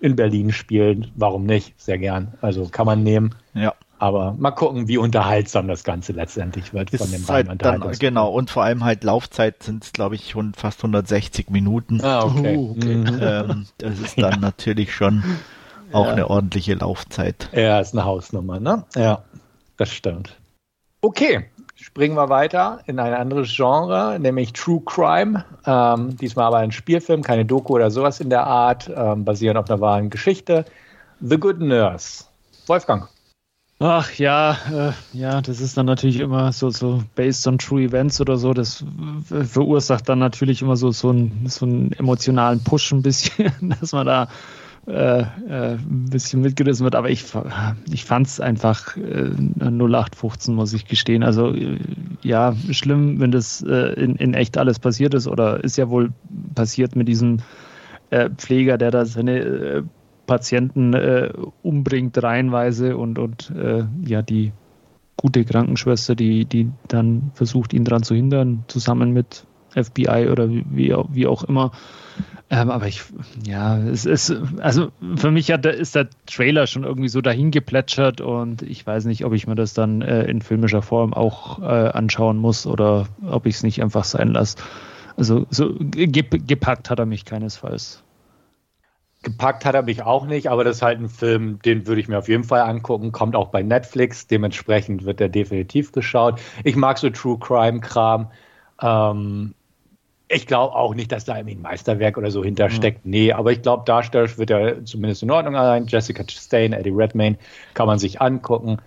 In 0.00 0.16
Berlin 0.16 0.52
spielen, 0.52 1.10
warum 1.14 1.46
nicht? 1.46 1.80
Sehr 1.80 1.98
gern. 1.98 2.34
Also 2.40 2.68
kann 2.68 2.86
man 2.86 3.02
nehmen. 3.02 3.34
Ja. 3.54 3.74
Aber 3.98 4.34
mal 4.36 4.50
gucken, 4.50 4.88
wie 4.88 4.98
unterhaltsam 4.98 5.68
das 5.68 5.84
Ganze 5.84 6.12
letztendlich 6.12 6.74
wird 6.74 6.90
Ist 6.90 7.00
von 7.00 7.10
dem 7.10 7.26
halt 7.26 7.48
dann, 7.62 7.92
Genau, 7.98 8.30
und 8.30 8.50
vor 8.50 8.64
allem 8.64 8.84
halt 8.84 9.04
Laufzeit 9.04 9.62
sind 9.62 9.84
es, 9.84 9.92
glaube 9.92 10.16
ich, 10.16 10.30
schon 10.30 10.52
fast 10.52 10.80
160 10.80 11.48
Minuten. 11.48 12.04
Ah, 12.04 12.24
okay. 12.24 12.56
Uh, 12.56 12.70
okay. 12.72 12.94
Mhm. 12.96 13.18
ähm, 13.22 13.66
das 13.78 14.00
ist 14.00 14.18
dann 14.20 14.32
ja. 14.32 14.38
natürlich 14.38 14.92
schon 14.94 15.22
auch 15.92 16.06
ja. 16.06 16.12
eine 16.12 16.28
ordentliche 16.28 16.74
Laufzeit. 16.74 17.48
Ja, 17.52 17.78
ist 17.78 17.94
eine 17.94 18.04
Hausnummer, 18.04 18.58
ne? 18.60 18.84
Ja, 18.96 19.22
das 19.76 19.90
stimmt. 19.90 20.36
Okay, 21.04 21.44
springen 21.74 22.16
wir 22.16 22.30
weiter 22.30 22.80
in 22.86 22.98
ein 22.98 23.12
anderes 23.12 23.54
Genre, 23.54 24.18
nämlich 24.18 24.54
True 24.54 24.80
Crime. 24.86 25.44
Ähm, 25.66 26.16
diesmal 26.16 26.46
aber 26.46 26.56
ein 26.56 26.72
Spielfilm, 26.72 27.20
keine 27.20 27.44
Doku 27.44 27.74
oder 27.74 27.90
sowas 27.90 28.20
in 28.20 28.30
der 28.30 28.46
Art, 28.46 28.90
ähm, 28.96 29.22
basierend 29.22 29.58
auf 29.58 29.68
einer 29.68 29.82
wahren 29.82 30.08
Geschichte. 30.08 30.64
The 31.20 31.36
Good 31.38 31.60
Nurse. 31.60 32.24
Wolfgang. 32.68 33.06
Ach 33.80 34.10
ja, 34.14 34.56
äh, 34.72 34.92
ja, 35.12 35.42
das 35.42 35.60
ist 35.60 35.76
dann 35.76 35.84
natürlich 35.84 36.20
immer 36.20 36.52
so, 36.52 36.70
so 36.70 37.02
based 37.16 37.46
on 37.46 37.58
true 37.58 37.82
events 37.82 38.18
oder 38.22 38.38
so. 38.38 38.54
Das 38.54 38.82
verursacht 39.28 40.08
dann 40.08 40.20
natürlich 40.20 40.62
immer 40.62 40.76
so, 40.76 40.90
so, 40.90 41.10
ein, 41.10 41.44
so 41.48 41.66
einen 41.66 41.92
emotionalen 41.92 42.64
Push 42.64 42.92
ein 42.92 43.02
bisschen, 43.02 43.52
dass 43.78 43.92
man 43.92 44.06
da 44.06 44.28
äh, 44.86 45.20
äh, 45.20 45.74
ein 45.76 46.08
bisschen 46.10 46.42
mitgerissen 46.42 46.84
wird, 46.84 46.94
aber 46.94 47.08
ich, 47.08 47.24
ich 47.90 48.04
fand 48.04 48.26
es 48.26 48.38
einfach 48.38 48.98
äh, 48.98 49.30
0815, 49.60 50.54
muss 50.54 50.74
ich 50.74 50.84
gestehen. 50.84 51.22
Also 51.22 51.54
äh, 51.54 51.78
ja, 52.20 52.54
schlimm, 52.70 53.18
wenn 53.18 53.30
das 53.30 53.62
in, 53.62 54.16
in 54.16 54.34
echt 54.34 54.58
alles 54.58 54.78
passiert 54.78 55.14
ist 55.14 55.26
oder 55.26 55.64
ist 55.64 55.78
ja 55.78 55.88
wohl 55.88 56.12
passiert 56.54 56.96
mit 56.96 57.08
diesem 57.08 57.38
Pfleger, 58.36 58.78
der 58.78 58.90
da 58.90 59.04
seine 59.04 59.84
Patienten 60.26 60.94
umbringt 61.62 62.22
reihenweise 62.22 62.96
und, 62.96 63.18
und 63.18 63.52
ja, 64.06 64.22
die 64.22 64.52
gute 65.16 65.44
Krankenschwester, 65.44 66.14
die, 66.14 66.46
die 66.46 66.70
dann 66.88 67.30
versucht, 67.34 67.74
ihn 67.74 67.84
daran 67.84 68.04
zu 68.04 68.14
hindern, 68.14 68.64
zusammen 68.68 69.12
mit 69.12 69.46
FBI 69.74 70.28
oder 70.30 70.48
wie, 70.48 70.94
wie 71.10 71.26
auch 71.26 71.44
immer. 71.44 71.72
Ähm, 72.50 72.70
aber 72.70 72.86
ich, 72.86 73.02
ja, 73.44 73.78
es 73.78 74.04
ist, 74.04 74.34
also 74.58 74.92
für 75.16 75.30
mich 75.30 75.50
hat, 75.50 75.64
ist 75.66 75.94
der 75.94 76.08
Trailer 76.26 76.66
schon 76.66 76.84
irgendwie 76.84 77.08
so 77.08 77.20
dahin 77.20 77.50
geplätschert 77.50 78.20
und 78.20 78.62
ich 78.62 78.86
weiß 78.86 79.06
nicht, 79.06 79.24
ob 79.24 79.32
ich 79.32 79.46
mir 79.46 79.54
das 79.54 79.74
dann 79.74 80.02
äh, 80.02 80.24
in 80.24 80.42
filmischer 80.42 80.82
Form 80.82 81.14
auch 81.14 81.60
äh, 81.60 81.64
anschauen 81.64 82.36
muss 82.36 82.66
oder 82.66 83.06
ob 83.26 83.46
ich 83.46 83.56
es 83.56 83.62
nicht 83.62 83.82
einfach 83.82 84.04
sein 84.04 84.28
lasse. 84.28 84.58
Also 85.16 85.46
so 85.50 85.74
gepackt 85.78 86.90
hat 86.90 86.98
er 86.98 87.06
mich 87.06 87.24
keinesfalls. 87.24 88.02
Gepackt 89.22 89.64
hat 89.64 89.74
er 89.74 89.82
mich 89.82 90.02
auch 90.02 90.26
nicht, 90.26 90.50
aber 90.50 90.64
das 90.64 90.76
ist 90.76 90.82
halt 90.82 91.00
ein 91.00 91.08
Film, 91.08 91.58
den 91.64 91.86
würde 91.86 92.00
ich 92.00 92.08
mir 92.08 92.18
auf 92.18 92.28
jeden 92.28 92.44
Fall 92.44 92.60
angucken. 92.60 93.10
Kommt 93.10 93.36
auch 93.36 93.48
bei 93.48 93.62
Netflix, 93.62 94.26
dementsprechend 94.26 95.06
wird 95.06 95.20
er 95.20 95.30
definitiv 95.30 95.92
geschaut. 95.92 96.40
Ich 96.62 96.76
mag 96.76 96.98
so 96.98 97.08
True 97.08 97.38
Crime 97.38 97.80
Kram. 97.80 98.30
Ähm, 98.82 99.54
ich 100.34 100.46
glaube 100.46 100.74
auch 100.74 100.94
nicht, 100.94 101.12
dass 101.12 101.24
da 101.24 101.36
irgendwie 101.36 101.56
ein 101.56 101.62
Meisterwerk 101.62 102.18
oder 102.18 102.30
so 102.30 102.44
hintersteckt. 102.44 103.04
Mhm. 103.04 103.10
Nee, 103.10 103.32
aber 103.32 103.52
ich 103.52 103.62
glaube, 103.62 103.84
darstellerisch 103.86 104.38
wird 104.38 104.50
er 104.50 104.84
zumindest 104.84 105.22
in 105.22 105.30
Ordnung 105.30 105.54
sein. 105.54 105.86
Jessica 105.86 106.24
Chastain, 106.24 106.72
Eddie 106.72 106.90
Redmayne 106.90 107.36
kann 107.74 107.86
man 107.86 107.98
sich 107.98 108.20
angucken. 108.20 108.78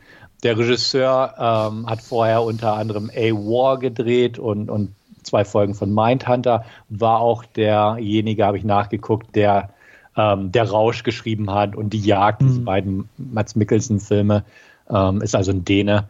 Der 0.43 0.57
Regisseur 0.57 1.33
ähm, 1.37 1.87
hat 1.87 2.01
vorher 2.01 2.43
unter 2.43 2.73
anderem 2.73 3.09
A 3.15 3.31
War 3.31 3.79
gedreht 3.79 4.37
und, 4.37 4.69
und 4.69 4.93
zwei 5.23 5.45
Folgen 5.45 5.73
von 5.73 5.93
Mindhunter. 5.93 6.65
War 6.89 7.21
auch 7.21 7.43
derjenige, 7.45 8.45
habe 8.45 8.57
ich 8.57 8.63
nachgeguckt, 8.63 9.35
der 9.35 9.69
ähm, 10.15 10.51
der 10.51 10.69
Rausch 10.69 11.03
geschrieben 11.03 11.51
hat 11.51 11.75
und 11.75 11.91
die 11.91 12.01
Jagd, 12.01 12.41
mhm. 12.41 12.47
diese 12.47 12.61
beiden 12.61 13.09
Mats 13.17 13.55
Mikkelsen-Filme. 13.55 14.43
Ähm, 14.89 15.21
ist 15.21 15.35
also 15.35 15.51
ein 15.51 15.65
Däne. 15.65 16.07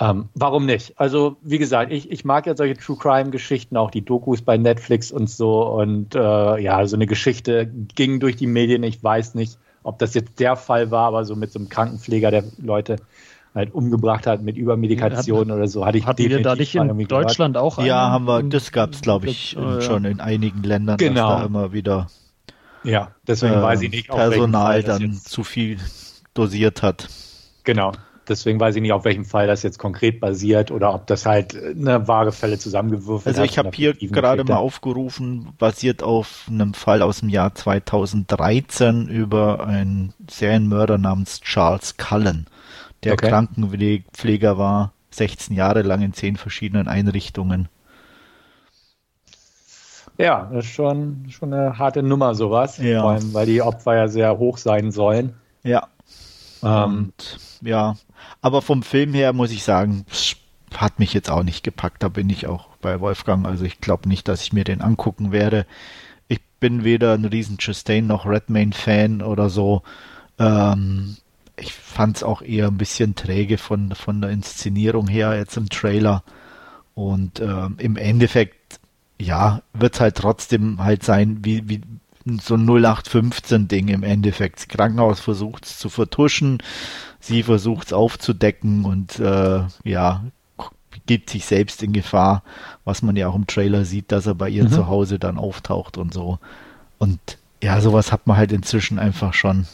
Ähm, 0.00 0.28
warum 0.34 0.66
nicht? 0.66 0.94
Also, 0.98 1.36
wie 1.42 1.58
gesagt, 1.58 1.92
ich, 1.92 2.10
ich 2.10 2.24
mag 2.24 2.46
ja 2.46 2.56
solche 2.56 2.76
True 2.76 2.96
Crime-Geschichten, 2.96 3.76
auch 3.76 3.90
die 3.90 4.04
Dokus 4.04 4.42
bei 4.42 4.56
Netflix 4.56 5.10
und 5.10 5.28
so. 5.28 5.62
Und 5.62 6.14
äh, 6.14 6.58
ja, 6.60 6.86
so 6.86 6.96
eine 6.96 7.06
Geschichte 7.06 7.66
ging 7.66 8.20
durch 8.20 8.36
die 8.36 8.46
Medien. 8.46 8.82
Ich 8.84 9.02
weiß 9.02 9.34
nicht, 9.34 9.58
ob 9.82 9.98
das 9.98 10.14
jetzt 10.14 10.38
der 10.38 10.56
Fall 10.56 10.90
war, 10.90 11.08
aber 11.08 11.24
so 11.24 11.34
mit 11.34 11.52
so 11.52 11.58
einem 11.58 11.68
Krankenpfleger, 11.68 12.30
der 12.30 12.44
Leute 12.58 12.96
halt 13.54 13.74
umgebracht 13.74 14.26
hat 14.26 14.42
mit 14.42 14.56
Übermedikation 14.56 15.50
oder 15.50 15.66
so, 15.66 15.84
hatte 15.84 15.98
ich 15.98 16.06
Hatten 16.06 16.28
wir 16.28 16.42
da 16.42 16.54
nicht 16.54 16.74
in 16.74 17.08
Deutschland 17.08 17.54
gehört. 17.54 17.78
auch? 17.78 17.82
Ja, 17.82 18.10
haben 18.10 18.26
wir, 18.26 18.42
das 18.42 18.70
gab 18.70 18.92
es, 18.92 19.00
glaube 19.00 19.26
ich, 19.26 19.56
oh, 19.58 19.62
ja. 19.62 19.80
schon 19.80 20.04
in 20.04 20.20
einigen 20.20 20.62
Ländern, 20.62 20.98
genau. 20.98 21.30
dass 21.30 21.40
da 21.40 21.46
immer 21.46 21.72
wieder 21.72 22.06
ja, 22.84 23.12
deswegen 23.26 23.54
äh, 23.54 23.62
weiß 23.62 23.82
ich 23.82 23.90
nicht, 23.90 24.08
Personal 24.08 24.82
dann 24.82 25.12
zu 25.12 25.44
viel 25.44 25.78
dosiert 26.34 26.82
hat. 26.82 27.08
Genau. 27.64 27.92
Deswegen 28.28 28.60
weiß 28.60 28.76
ich 28.76 28.82
nicht, 28.82 28.92
auf 28.92 29.04
welchem 29.04 29.24
Fall 29.24 29.46
das 29.46 29.62
jetzt 29.62 29.78
konkret 29.78 30.20
basiert 30.20 30.70
oder 30.70 30.94
ob 30.94 31.06
das 31.06 31.26
halt 31.26 31.54
eine 31.54 32.06
wahre 32.08 32.32
Fälle 32.32 32.58
zusammengewürfelt 32.58 33.36
Also 33.36 33.50
ich 33.50 33.58
habe 33.58 33.70
hier 33.72 33.94
gerade 33.94 34.44
mal 34.44 34.56
aufgerufen, 34.56 35.52
basiert 35.58 36.02
auf 36.02 36.46
einem 36.48 36.74
Fall 36.74 37.02
aus 37.02 37.20
dem 37.20 37.28
Jahr 37.28 37.54
2013 37.54 39.08
über 39.08 39.66
einen 39.66 40.12
Serienmörder 40.28 40.98
namens 40.98 41.40
Charles 41.40 41.96
Cullen, 41.96 42.46
der 43.04 43.14
okay. 43.14 43.28
Krankenpfleger 43.28 44.58
war, 44.58 44.92
16 45.10 45.56
Jahre 45.56 45.82
lang 45.82 46.02
in 46.02 46.12
zehn 46.12 46.36
verschiedenen 46.36 46.88
Einrichtungen. 46.88 47.68
Ja, 50.18 50.50
das 50.52 50.64
ist 50.64 50.72
schon, 50.72 51.26
schon 51.30 51.54
eine 51.54 51.78
harte 51.78 52.02
Nummer, 52.02 52.34
sowas. 52.34 52.78
Ja. 52.78 53.02
Vor 53.02 53.10
allem, 53.12 53.32
weil 53.34 53.46
die 53.46 53.62
Opfer 53.62 53.94
ja 53.96 54.08
sehr 54.08 54.36
hoch 54.38 54.58
sein 54.58 54.90
sollen. 54.90 55.34
Ja. 55.62 55.86
Ähm, 56.62 57.12
Und, 57.16 57.38
ja, 57.62 57.94
aber 58.40 58.62
vom 58.62 58.82
Film 58.82 59.14
her 59.14 59.32
muss 59.32 59.50
ich 59.50 59.62
sagen, 59.62 60.04
hat 60.76 60.98
mich 60.98 61.14
jetzt 61.14 61.30
auch 61.30 61.42
nicht 61.42 61.64
gepackt. 61.64 62.02
Da 62.02 62.08
bin 62.08 62.30
ich 62.30 62.46
auch 62.46 62.68
bei 62.80 63.00
Wolfgang. 63.00 63.46
Also 63.46 63.64
ich 63.64 63.80
glaube 63.80 64.08
nicht, 64.08 64.28
dass 64.28 64.42
ich 64.42 64.52
mir 64.52 64.64
den 64.64 64.80
angucken 64.80 65.32
werde. 65.32 65.66
Ich 66.28 66.40
bin 66.60 66.84
weder 66.84 67.14
ein 67.14 67.24
riesen 67.24 67.58
Chastain 67.58 68.06
noch 68.06 68.26
Redmayne-Fan 68.26 69.22
oder 69.22 69.48
so. 69.48 69.82
Ähm, 70.38 71.16
ich 71.56 71.72
fand 71.72 72.18
es 72.18 72.22
auch 72.22 72.42
eher 72.42 72.68
ein 72.68 72.78
bisschen 72.78 73.14
träge 73.14 73.58
von, 73.58 73.94
von 73.94 74.20
der 74.20 74.30
Inszenierung 74.30 75.08
her 75.08 75.36
jetzt 75.36 75.56
im 75.56 75.68
Trailer. 75.68 76.22
Und 76.94 77.40
ähm, 77.40 77.76
im 77.78 77.96
Endeffekt, 77.96 78.80
ja, 79.20 79.62
wird 79.72 79.94
es 79.94 80.00
halt 80.00 80.16
trotzdem 80.16 80.82
halt 80.82 81.02
sein, 81.02 81.38
wie, 81.42 81.68
wie, 81.68 81.80
so 82.40 82.54
ein 82.54 82.68
0815-Ding 82.68 83.88
im 83.88 84.02
Endeffekt. 84.02 84.58
Das 84.58 84.68
Krankenhaus 84.68 85.20
versucht 85.20 85.64
es 85.64 85.78
zu 85.78 85.88
vertuschen, 85.88 86.58
sie 87.20 87.42
versucht 87.42 87.88
es 87.88 87.92
aufzudecken 87.92 88.84
und 88.84 89.18
äh, 89.18 89.62
ja, 89.84 90.24
gibt 91.06 91.30
sich 91.30 91.46
selbst 91.46 91.82
in 91.82 91.92
Gefahr, 91.92 92.42
was 92.84 93.02
man 93.02 93.16
ja 93.16 93.28
auch 93.28 93.34
im 93.34 93.46
Trailer 93.46 93.84
sieht, 93.84 94.12
dass 94.12 94.26
er 94.26 94.34
bei 94.34 94.48
ihr 94.48 94.64
mhm. 94.64 94.70
zu 94.70 94.86
Hause 94.88 95.18
dann 95.18 95.38
auftaucht 95.38 95.96
und 95.96 96.12
so. 96.12 96.38
Und 96.98 97.18
ja, 97.62 97.80
sowas 97.80 98.12
hat 98.12 98.26
man 98.26 98.36
halt 98.36 98.52
inzwischen 98.52 98.98
einfach 98.98 99.34
schon 99.34 99.66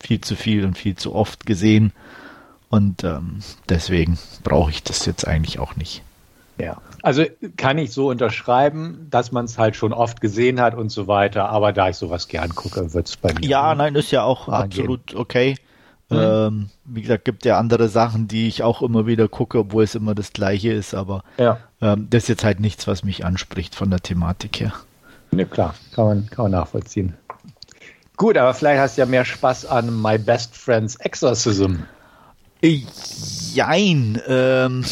viel 0.00 0.20
zu 0.20 0.36
viel 0.36 0.64
und 0.64 0.76
viel 0.76 0.96
zu 0.96 1.14
oft 1.14 1.46
gesehen. 1.46 1.92
Und 2.68 3.04
ähm, 3.04 3.40
deswegen 3.68 4.18
brauche 4.42 4.70
ich 4.70 4.82
das 4.82 5.06
jetzt 5.06 5.26
eigentlich 5.26 5.58
auch 5.58 5.76
nicht. 5.76 6.02
Ja, 6.58 6.76
also 7.02 7.24
kann 7.56 7.78
ich 7.78 7.92
so 7.92 8.10
unterschreiben, 8.10 9.06
dass 9.10 9.32
man 9.32 9.46
es 9.46 9.58
halt 9.58 9.76
schon 9.76 9.92
oft 9.92 10.20
gesehen 10.20 10.60
hat 10.60 10.74
und 10.74 10.90
so 10.90 11.06
weiter, 11.06 11.48
aber 11.48 11.72
da 11.72 11.88
ich 11.88 11.96
sowas 11.96 12.28
gern 12.28 12.54
gucke, 12.54 12.92
wird 12.92 13.08
es 13.08 13.16
bei 13.16 13.32
mir. 13.32 13.46
Ja, 13.46 13.74
nein, 13.74 13.94
ist 13.94 14.10
ja 14.10 14.24
auch 14.24 14.48
absolut 14.48 15.14
okay. 15.14 15.56
Mhm. 16.10 16.18
Ähm, 16.18 16.70
wie 16.84 17.02
gesagt, 17.02 17.24
gibt 17.24 17.44
ja 17.44 17.58
andere 17.58 17.88
Sachen, 17.88 18.26
die 18.28 18.48
ich 18.48 18.62
auch 18.62 18.82
immer 18.82 19.06
wieder 19.06 19.28
gucke, 19.28 19.58
obwohl 19.58 19.84
es 19.84 19.94
immer 19.94 20.14
das 20.14 20.32
gleiche 20.32 20.72
ist, 20.72 20.92
aber 20.92 21.22
ja. 21.38 21.58
ähm, 21.80 22.08
das 22.10 22.24
ist 22.24 22.28
jetzt 22.28 22.44
halt 22.44 22.60
nichts, 22.60 22.86
was 22.86 23.04
mich 23.04 23.24
anspricht 23.24 23.74
von 23.76 23.90
der 23.90 24.00
Thematik 24.00 24.60
her. 24.60 24.72
Ne, 25.30 25.46
klar, 25.46 25.74
kann 25.94 26.04
man, 26.06 26.26
kann 26.26 26.46
man 26.46 26.52
nachvollziehen. 26.52 27.14
Gut, 28.16 28.36
aber 28.36 28.52
vielleicht 28.52 28.80
hast 28.80 28.96
du 28.98 29.02
ja 29.02 29.06
mehr 29.06 29.24
Spaß 29.24 29.66
an 29.66 30.02
My 30.02 30.18
Best 30.18 30.56
Friend's 30.56 30.96
Exorcism. 30.96 31.76
Jein. 32.60 34.20
Ähm, 34.26 34.84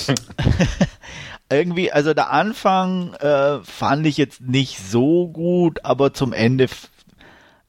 irgendwie, 1.51 1.93
also 1.93 2.15
der 2.15 2.31
Anfang 2.31 3.13
äh, 3.15 3.59
fand 3.65 4.07
ich 4.07 4.17
jetzt 4.17 4.41
nicht 4.41 4.79
so 4.79 5.29
gut, 5.29 5.85
aber 5.85 6.15
zum 6.15 6.33
Ende 6.33 6.69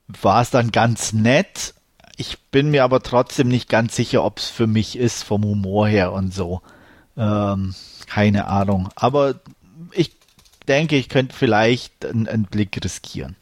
war 0.08 0.42
es 0.42 0.50
dann 0.50 0.72
ganz 0.72 1.14
nett. 1.14 1.74
Ich 2.20 2.38
bin 2.52 2.70
mir 2.70 2.84
aber 2.84 3.02
trotzdem 3.02 3.48
nicht 3.48 3.70
ganz 3.70 3.96
sicher, 3.96 4.26
ob 4.26 4.40
es 4.40 4.50
für 4.50 4.68
mich 4.68 4.98
ist, 4.98 5.24
vom 5.24 5.46
Humor 5.46 5.88
her 5.88 6.12
und 6.12 6.34
so. 6.34 6.60
Ähm, 7.16 7.74
keine 8.08 8.48
Ahnung. 8.48 8.90
Aber 8.98 9.36
ich 9.94 10.12
denke, 10.68 10.98
ich 10.98 11.08
könnte 11.08 11.34
vielleicht 11.34 12.06
einen, 12.06 12.28
einen 12.28 12.44
Blick 12.44 12.78
riskieren. 12.84 13.38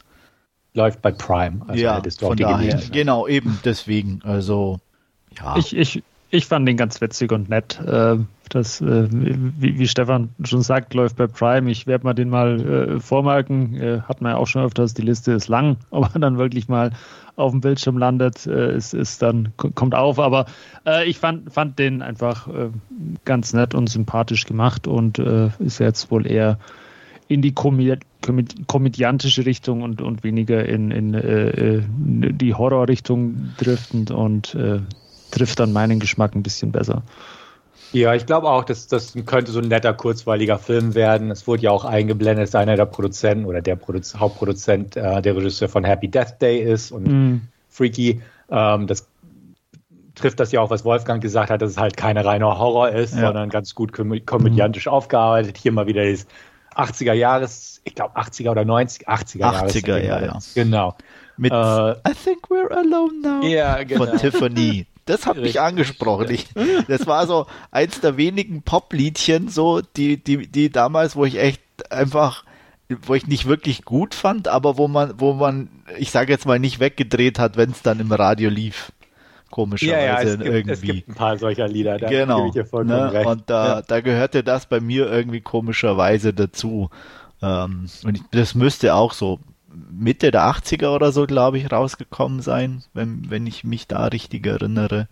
Läuft 0.76 1.02
bei 1.02 1.12
Prime. 1.12 1.62
Also 1.68 1.84
ja, 1.84 2.00
von 2.20 2.38
daher. 2.38 2.80
Genau, 2.92 3.28
eben 3.28 3.60
deswegen. 3.66 4.22
Also, 4.24 4.80
ja. 5.36 5.58
Ich, 5.58 5.76
ich, 5.76 6.04
ich 6.30 6.46
fand 6.46 6.68
den 6.68 6.78
ganz 6.78 7.02
witzig 7.02 7.32
und 7.32 7.50
nett. 7.50 7.80
Äh, 7.80 8.18
das, 8.50 8.80
äh, 8.80 9.08
wie, 9.10 9.80
wie, 9.80 9.88
Stefan 9.88 10.30
schon 10.44 10.62
sagt, 10.62 10.94
läuft 10.94 11.16
bei 11.16 11.26
Prime. 11.26 11.72
Ich 11.72 11.88
werde 11.88 12.04
mal 12.04 12.14
den 12.14 12.30
mal 12.30 12.60
äh, 12.60 13.00
vormerken. 13.00 14.04
Hat 14.08 14.22
man 14.22 14.34
ja 14.34 14.38
auch 14.38 14.46
schon 14.46 14.62
öfters, 14.62 14.94
die 14.94 15.02
Liste 15.02 15.32
ist 15.32 15.48
lang, 15.48 15.78
ob 15.90 16.14
er 16.14 16.20
dann 16.20 16.38
wirklich 16.38 16.68
mal 16.68 16.92
auf 17.38 17.52
dem 17.52 17.62
Bildschirm 17.62 17.98
landet, 17.98 18.46
ist, 18.46 18.94
ist 18.94 19.22
dann, 19.22 19.54
kommt 19.56 19.96
auf. 19.96 20.20
Aber 20.20 20.48
ich 21.06 21.20
fand, 21.20 21.54
fand 21.54 21.80
den 21.80 22.02
einfach 22.02 22.50
ganz 23.26 23.54
nett 23.54 23.76
und 23.76 23.88
sympathisch 23.88 24.46
gemacht 24.46 24.88
und 24.88 25.20
ist 25.20 25.80
jetzt 25.80 26.12
wohl 26.12 26.28
eher 26.28 26.58
in 27.28 27.42
die 27.42 27.54
Komöd 27.54 28.00
komödiantische 28.68 29.46
Richtung 29.46 29.84
und, 29.84 30.02
und 30.02 30.24
weniger 30.24 30.66
in, 30.66 30.92
in 30.92 31.14
äh, 31.14 31.82
die 31.88 32.54
Horrorrichtung 32.54 33.54
driftend 33.58 34.12
und 34.12 34.54
äh, 34.56 34.80
trifft 35.32 35.60
dann 35.60 35.72
meinen 35.72 36.00
Geschmack 36.00 36.36
ein 36.36 36.44
bisschen 36.44 36.72
besser. 36.72 37.04
Ja, 37.98 38.14
ich 38.14 38.26
glaube 38.26 38.48
auch, 38.50 38.64
dass 38.64 38.88
das 38.88 39.14
könnte 39.26 39.52
so 39.52 39.60
ein 39.60 39.68
netter, 39.68 39.94
kurzweiliger 39.94 40.60
Film 40.60 40.94
werden. 40.94 41.32
Es 41.32 41.48
wurde 41.48 41.64
ja 41.64 41.72
auch 41.72 41.84
eingeblendet, 41.84 42.48
dass 42.48 42.56
einer 42.56 42.76
der 42.76 42.86
Produzenten 42.86 43.46
oder 43.46 43.62
der 43.62 43.76
Produz 43.76 44.16
Hauptproduzent 44.16 44.96
äh, 44.96 45.22
der 45.22 45.36
Regisseur 45.36 45.68
von 45.68 45.84
Happy 45.84 46.08
Death 46.08 46.40
Day 46.42 46.60
ist 46.62 46.92
und 46.92 47.08
mm. 47.08 47.42
Freaky. 47.70 48.22
Ähm, 48.50 48.86
das 48.86 49.08
trifft 50.14 50.40
das 50.40 50.52
ja 50.52 50.62
auch, 50.62 50.70
was 50.70 50.86
Wolfgang 50.86 51.22
gesagt 51.22 51.50
hat, 51.50 51.62
dass 51.62 51.72
es 51.72 51.78
halt 51.78 51.98
keine 51.98 52.24
reiner 52.24 52.60
Horror 52.60 52.90
ist, 52.90 53.16
ja. 53.16 53.22
sondern 53.22 53.50
ganz 53.50 53.74
gut 53.74 53.94
komö 53.94 54.20
komödiantisch 54.20 54.86
mm. 54.86 54.90
aufgearbeitet. 54.90 55.58
Hier 55.58 55.72
mal 55.72 55.88
wieder 55.88 56.10
das 56.10 56.28
80er 56.76 57.14
Jahres, 57.14 57.82
ich 57.84 57.96
glaube 57.96 58.16
80er 58.16 58.52
oder 58.52 58.64
90, 58.64 59.10
80er 59.10 59.40
Jahres. 59.40 59.76
80er, 59.76 59.98
ja, 59.98 60.22
ja. 60.24 60.38
Genau. 60.54 60.96
Mit 61.38 61.52
äh, 61.52 61.56
I 61.56 62.14
think 62.24 62.48
we're 62.50 62.72
alone 62.72 63.22
now. 63.22 63.44
Ja, 63.48 63.84
genau. 63.84 64.06
Von 64.06 64.18
Tiffany. 64.18 64.86
Das 65.08 65.26
hat 65.26 65.38
mich 65.38 65.60
angesprochen. 65.60 66.30
Ich, 66.30 66.48
das 66.88 67.08
war 67.08 67.26
so 67.28 67.48
eins 67.72 68.00
der 68.02 68.18
wenigen 68.18 68.62
Popliedchen, 68.62 69.50
so, 69.50 69.82
die, 69.82 70.24
die, 70.24 70.48
die 70.48 70.70
damals, 70.70 71.16
wo 71.16 71.26
ich 71.26 71.40
echt 71.40 71.62
einfach 71.92 72.44
wo 73.02 73.16
ich 73.16 73.28
nicht 73.28 73.48
wirklich 73.48 73.84
gut 73.84 74.16
fand, 74.16 74.48
aber 74.48 74.78
wo 74.78 74.88
man, 74.88 75.20
wo 75.20 75.34
man, 75.34 75.70
ich 75.98 76.12
sage 76.12 76.32
jetzt 76.32 76.46
mal, 76.46 76.60
nicht 76.60 76.80
weggedreht 76.80 77.38
hat, 77.38 77.58
wenn 77.58 77.72
es 77.72 77.82
dann 77.82 78.00
im 78.00 78.12
Radio 78.12 78.50
lief. 78.50 78.94
Komischerweise 79.50 80.00
Ja, 80.00 80.06
ja, 80.06 80.22
es 80.22 80.38
gibt, 80.38 80.46
irgendwie. 80.46 80.72
es 80.72 80.82
gibt 80.82 81.08
ein 81.10 81.16
paar 81.16 81.38
solcher 81.38 81.68
Lieder, 81.68 81.98
da 81.98 82.10
genau. 82.10 82.38
gebe 82.38 82.48
ich 82.48 82.54
dir 82.54 82.66
vollkommen 82.66 83.00
ne? 83.00 83.14
recht. 83.14 83.28
Und 83.28 83.50
da, 83.50 83.68
ja. 83.68 83.82
da 83.82 84.02
gehörte 84.02 84.44
das 84.44 84.66
bei 84.66 84.80
mir 84.80 85.10
irgendwie 85.12 85.42
komischerweise 85.42 86.34
dazu. 86.34 86.90
Ähm, 87.42 87.88
und 88.04 88.18
ich, 88.18 88.24
das 88.32 88.56
müsste 88.56 88.94
auch 88.96 89.14
so 89.14 89.40
Mitte 89.92 90.32
der 90.32 90.44
80er 90.44 90.90
oder 90.94 91.12
so, 91.12 91.26
glaube 91.26 91.58
ich, 91.58 91.72
rausgekommen 91.72 92.42
sein, 92.42 92.84
wenn, 92.94 93.30
wenn 93.30 93.46
ich 93.48 93.64
mich 93.64 93.88
da 93.88 94.06
richtig 94.08 94.46
erinnere. 94.46 95.08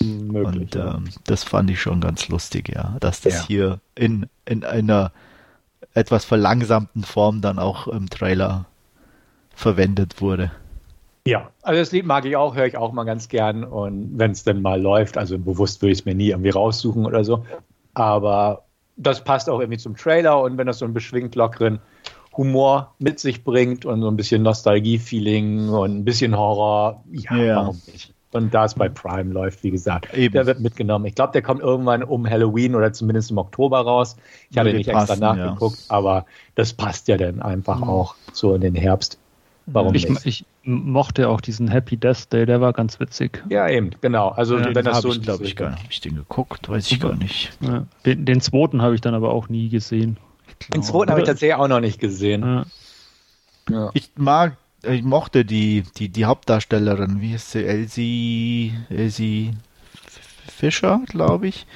möglich. 0.00 0.74
Und 0.74 0.76
ähm, 0.76 1.04
das 1.24 1.44
fand 1.44 1.70
ich 1.70 1.80
schon 1.80 2.00
ganz 2.00 2.28
lustig, 2.28 2.68
ja, 2.68 2.96
dass 3.00 3.20
das 3.20 3.34
Ja. 3.34 3.46
hier 3.46 3.80
in, 3.94 4.26
in 4.44 4.64
einer 4.64 5.12
etwas 5.94 6.24
verlangsamten 6.24 7.04
Form 7.04 7.40
dann 7.40 7.58
auch 7.58 7.86
im 7.88 8.08
Trailer 8.10 8.66
verwendet 9.54 10.20
wurde. 10.20 10.50
Ja, 11.26 11.50
also 11.62 11.80
das 11.80 11.92
Lied 11.92 12.04
mag 12.04 12.24
ich 12.26 12.36
auch, 12.36 12.54
höre 12.54 12.66
ich 12.66 12.76
auch 12.76 12.92
mal 12.92 13.04
ganz 13.04 13.28
gern. 13.28 13.64
Und 13.64 14.18
wenn 14.18 14.32
es 14.32 14.44
dann 14.44 14.60
mal 14.60 14.80
läuft, 14.80 15.16
also 15.16 15.38
bewusst 15.38 15.80
würde 15.80 15.92
ich 15.92 16.00
es 16.00 16.04
mir 16.04 16.14
nie 16.14 16.30
irgendwie 16.30 16.50
raussuchen 16.50 17.06
oder 17.06 17.24
so. 17.24 17.46
Aber 17.94 18.64
das 18.96 19.24
passt 19.24 19.48
auch 19.48 19.60
irgendwie 19.60 19.78
zum 19.78 19.96
Trailer 19.96 20.40
und 20.42 20.58
wenn 20.58 20.66
das 20.66 20.78
so 20.78 20.84
einen 20.84 20.94
beschwingt 20.94 21.34
lockeren 21.34 21.78
Humor 22.36 22.94
mit 22.98 23.18
sich 23.20 23.44
bringt 23.44 23.84
und 23.84 24.00
so 24.00 24.08
ein 24.08 24.16
bisschen 24.16 24.42
Nostalgie-Feeling 24.42 25.68
und 25.68 25.98
ein 25.98 26.04
bisschen 26.04 26.36
Horror, 26.36 27.02
ja, 27.12 27.36
Ja. 27.36 27.56
warum 27.56 27.80
nicht? 27.90 28.12
Und 28.32 28.52
da 28.52 28.64
es 28.64 28.74
bei 28.74 28.88
Prime 28.88 29.32
läuft, 29.32 29.62
wie 29.62 29.70
gesagt, 29.70 30.12
Eben. 30.12 30.32
der 30.32 30.44
wird 30.46 30.58
mitgenommen. 30.58 31.06
Ich 31.06 31.14
glaube, 31.14 31.32
der 31.32 31.40
kommt 31.42 31.60
irgendwann 31.62 32.02
um 32.02 32.28
Halloween 32.28 32.74
oder 32.74 32.92
zumindest 32.92 33.30
im 33.30 33.38
Oktober 33.38 33.80
raus. 33.82 34.16
Ich 34.50 34.58
hatte 34.58 34.72
nicht 34.72 34.88
extra 34.88 35.06
passen, 35.06 35.22
ja. 35.22 35.34
nachgeguckt, 35.36 35.78
aber 35.88 36.26
das 36.56 36.72
passt 36.72 37.06
ja 37.06 37.16
dann 37.16 37.40
einfach 37.40 37.80
auch 37.82 38.16
so 38.32 38.52
in 38.54 38.60
den 38.60 38.74
Herbst. 38.74 39.18
Warum 39.66 39.94
Ich, 39.94 40.08
nicht? 40.08 40.26
ich 40.26 40.44
mochte 40.64 41.28
auch 41.28 41.40
diesen 41.40 41.68
Happy 41.68 41.96
Death 41.96 42.32
Day, 42.32 42.44
der 42.44 42.60
war 42.60 42.72
ganz 42.72 42.98
witzig. 42.98 43.42
Ja, 43.48 43.68
eben, 43.68 43.90
genau. 44.00 44.30
Also 44.30 44.58
Ja, 44.58 44.64
wenn 44.66 44.74
Den 44.74 44.84
das 44.84 44.96
habe 44.96 45.02
so 45.02 45.14
ich, 45.14 45.22
glaube 45.22 45.44
ich, 45.44 45.54
gar 45.54 45.70
nicht. 45.70 45.78
Habe 45.84 45.92
ich 45.92 46.00
den 46.00 46.16
geguckt? 46.16 46.68
Weiß 46.68 46.90
ich 46.90 46.98
gar 47.00 47.14
nicht. 47.14 47.52
Ja. 47.60 47.84
Den, 48.04 48.24
den 48.26 48.40
zweiten 48.40 48.82
habe 48.82 48.96
ich 48.96 49.00
dann 49.00 49.14
aber 49.14 49.30
auch 49.32 49.48
nie 49.48 49.68
gesehen. 49.68 50.16
Den 50.72 50.82
zweiten 50.82 51.10
habe 51.10 51.20
ich 51.20 51.26
tatsächlich 51.26 51.54
auch 51.56 51.68
noch 51.68 51.80
nicht 51.80 52.00
gesehen. 52.00 52.42
Ja. 52.42 52.64
Ja. 53.70 53.90
Ich 53.94 54.10
mag, 54.16 54.56
ich 54.82 55.02
mochte 55.02 55.44
die, 55.44 55.84
die, 55.96 56.08
die 56.10 56.24
Hauptdarstellerin, 56.26 57.20
wie 57.20 57.32
heißt 57.32 57.52
sie? 57.52 57.64
Elsie, 57.64 58.74
Elsie 58.90 59.52
Fischer, 60.46 61.00
glaube 61.08 61.48
ich. 61.48 61.66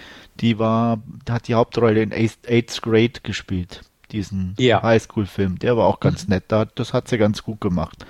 Die 0.40 0.58
war, 0.58 0.98
hat 1.28 1.48
die 1.48 1.54
Hauptrolle 1.54 2.02
in 2.02 2.12
Eighth 2.12 2.48
Eighth 2.48 2.82
Grade 2.82 3.20
gespielt. 3.22 3.82
Diesen 4.12 4.54
Ja. 4.58 4.82
Highschool-Film. 4.82 5.58
Der 5.58 5.76
war 5.76 5.86
auch 5.86 6.00
ganz 6.00 6.28
nett. 6.28 6.44
Da, 6.48 6.64
das 6.64 6.92
hat 6.94 7.08
sie 7.08 7.18
ganz 7.18 7.42
gut 7.42 7.60
gemacht. 7.60 8.06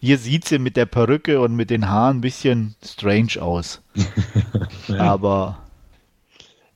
Hier 0.00 0.16
sieht 0.18 0.46
sie 0.46 0.58
mit 0.58 0.76
der 0.76 0.86
Perücke 0.86 1.40
und 1.40 1.54
mit 1.54 1.70
den 1.70 1.88
Haaren 1.88 2.18
ein 2.18 2.20
bisschen 2.22 2.74
strange 2.84 3.40
aus. 3.40 3.82
Aber, 4.98 5.58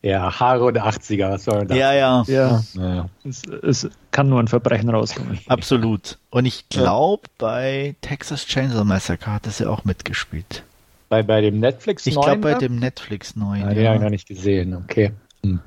ja, 0.06 0.38
Haare 0.40 0.64
und 0.64 0.78
80er, 0.78 1.30
was 1.30 1.44
soll 1.44 1.58
denn 1.60 1.68
das? 1.68 1.78
ja, 1.78 1.92
ja, 1.92 2.24
Ja, 2.28 2.62
Ja. 2.74 3.08
es, 3.24 3.42
es 3.44 3.90
kann 4.10 4.28
nur 4.28 4.40
ein 4.40 4.48
Verbrechen 4.48 4.88
rauskommen. 4.90 5.38
absolut. 5.48 6.18
Und 6.30 6.46
ich 6.46 6.68
glaube, 6.68 7.22
bei 7.38 7.96
Texas 8.02 8.46
Chainsaw 8.46 8.84
Massacre 8.84 9.32
hat 9.32 9.46
sie 9.46 9.68
auch 9.68 9.84
mitgespielt. 9.84 10.62
Bei, 11.08 11.22
bei 11.22 11.40
dem 11.40 11.60
Netflix 11.60 12.06
Ich 12.06 12.14
neuen 12.14 12.24
glaube, 12.24 12.40
bei 12.40 12.52
da? 12.52 12.58
dem 12.58 12.76
Netflix 12.76 13.36
neuen. 13.36 13.62
Ja, 13.62 13.74
den 13.74 13.86
habe 13.86 13.96
ich 13.96 14.02
noch 14.02 14.10
nicht 14.10 14.28
gesehen, 14.28 14.74
okay. 14.74 15.12
Hm. 15.44 15.60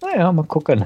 Naja, 0.00 0.32
mal 0.32 0.44
gucken. 0.44 0.84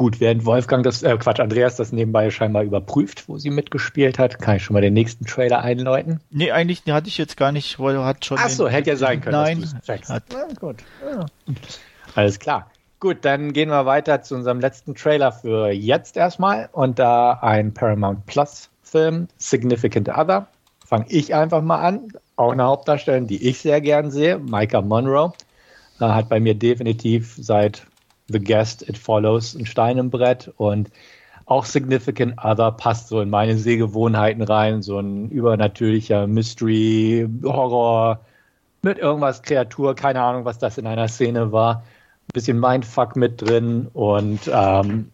Gut, 0.00 0.18
während 0.18 0.46
Wolfgang 0.46 0.82
das, 0.82 1.02
äh, 1.02 1.14
Quatsch, 1.18 1.40
Andreas 1.40 1.76
das 1.76 1.92
nebenbei 1.92 2.30
scheinbar 2.30 2.62
überprüft, 2.62 3.28
wo 3.28 3.36
sie 3.36 3.50
mitgespielt 3.50 4.18
hat, 4.18 4.38
kann 4.38 4.56
ich 4.56 4.64
schon 4.64 4.72
mal 4.72 4.80
den 4.80 4.94
nächsten 4.94 5.26
Trailer 5.26 5.60
einläuten. 5.60 6.20
Nee, 6.30 6.52
eigentlich 6.52 6.84
hatte 6.88 7.08
ich 7.08 7.18
jetzt 7.18 7.36
gar 7.36 7.52
nicht, 7.52 7.78
weil 7.78 7.96
er 7.96 8.06
hat 8.06 8.24
schon. 8.24 8.38
Ach 8.40 8.48
so, 8.48 8.66
hätte 8.66 8.88
ja 8.88 8.96
sein 8.96 9.20
können, 9.20 9.36
Nein, 9.36 9.62
hat, 10.08 10.22
Na, 10.32 10.46
gut. 10.58 10.76
Ja. 11.04 11.26
Alles 12.14 12.38
klar. 12.38 12.70
Gut, 12.98 13.18
dann 13.26 13.52
gehen 13.52 13.68
wir 13.68 13.84
weiter 13.84 14.22
zu 14.22 14.36
unserem 14.36 14.60
letzten 14.60 14.94
Trailer 14.94 15.32
für 15.32 15.68
jetzt 15.68 16.16
erstmal. 16.16 16.70
Und 16.72 16.98
da 16.98 17.32
ein 17.42 17.74
Paramount 17.74 18.24
Plus 18.24 18.70
Film, 18.82 19.28
Significant 19.36 20.08
Other. 20.08 20.46
Fange 20.86 21.04
ich 21.10 21.34
einfach 21.34 21.60
mal 21.60 21.82
an. 21.82 22.10
Auch 22.36 22.52
eine 22.52 22.64
Hauptdarstellerin, 22.64 23.26
die 23.26 23.46
ich 23.46 23.58
sehr 23.58 23.82
gern 23.82 24.10
sehe, 24.10 24.38
Micah 24.38 24.80
Monroe. 24.80 25.34
Äh, 26.00 26.06
hat 26.06 26.30
bei 26.30 26.40
mir 26.40 26.54
definitiv 26.54 27.36
seit 27.38 27.82
The 28.30 28.40
Guest, 28.40 28.88
It 28.88 28.98
Follows 28.98 29.54
ein 29.54 29.66
Stein 29.66 29.98
im 29.98 30.10
Brett. 30.10 30.52
Und 30.56 30.90
auch 31.46 31.64
Significant 31.64 32.34
Other 32.42 32.72
passt 32.72 33.08
so 33.08 33.20
in 33.20 33.30
meine 33.30 33.56
Sehgewohnheiten 33.56 34.42
rein. 34.42 34.82
So 34.82 34.98
ein 34.98 35.28
übernatürlicher 35.30 36.26
Mystery, 36.26 37.28
Horror, 37.44 38.20
mit 38.82 38.98
irgendwas 38.98 39.42
Kreatur, 39.42 39.94
keine 39.94 40.22
Ahnung, 40.22 40.44
was 40.44 40.58
das 40.58 40.78
in 40.78 40.86
einer 40.86 41.08
Szene 41.08 41.52
war. 41.52 41.76
Ein 41.76 42.32
bisschen 42.34 42.60
Mindfuck 42.60 43.16
mit 43.16 43.42
drin 43.42 43.88
und 43.92 44.50
ähm, 44.52 45.10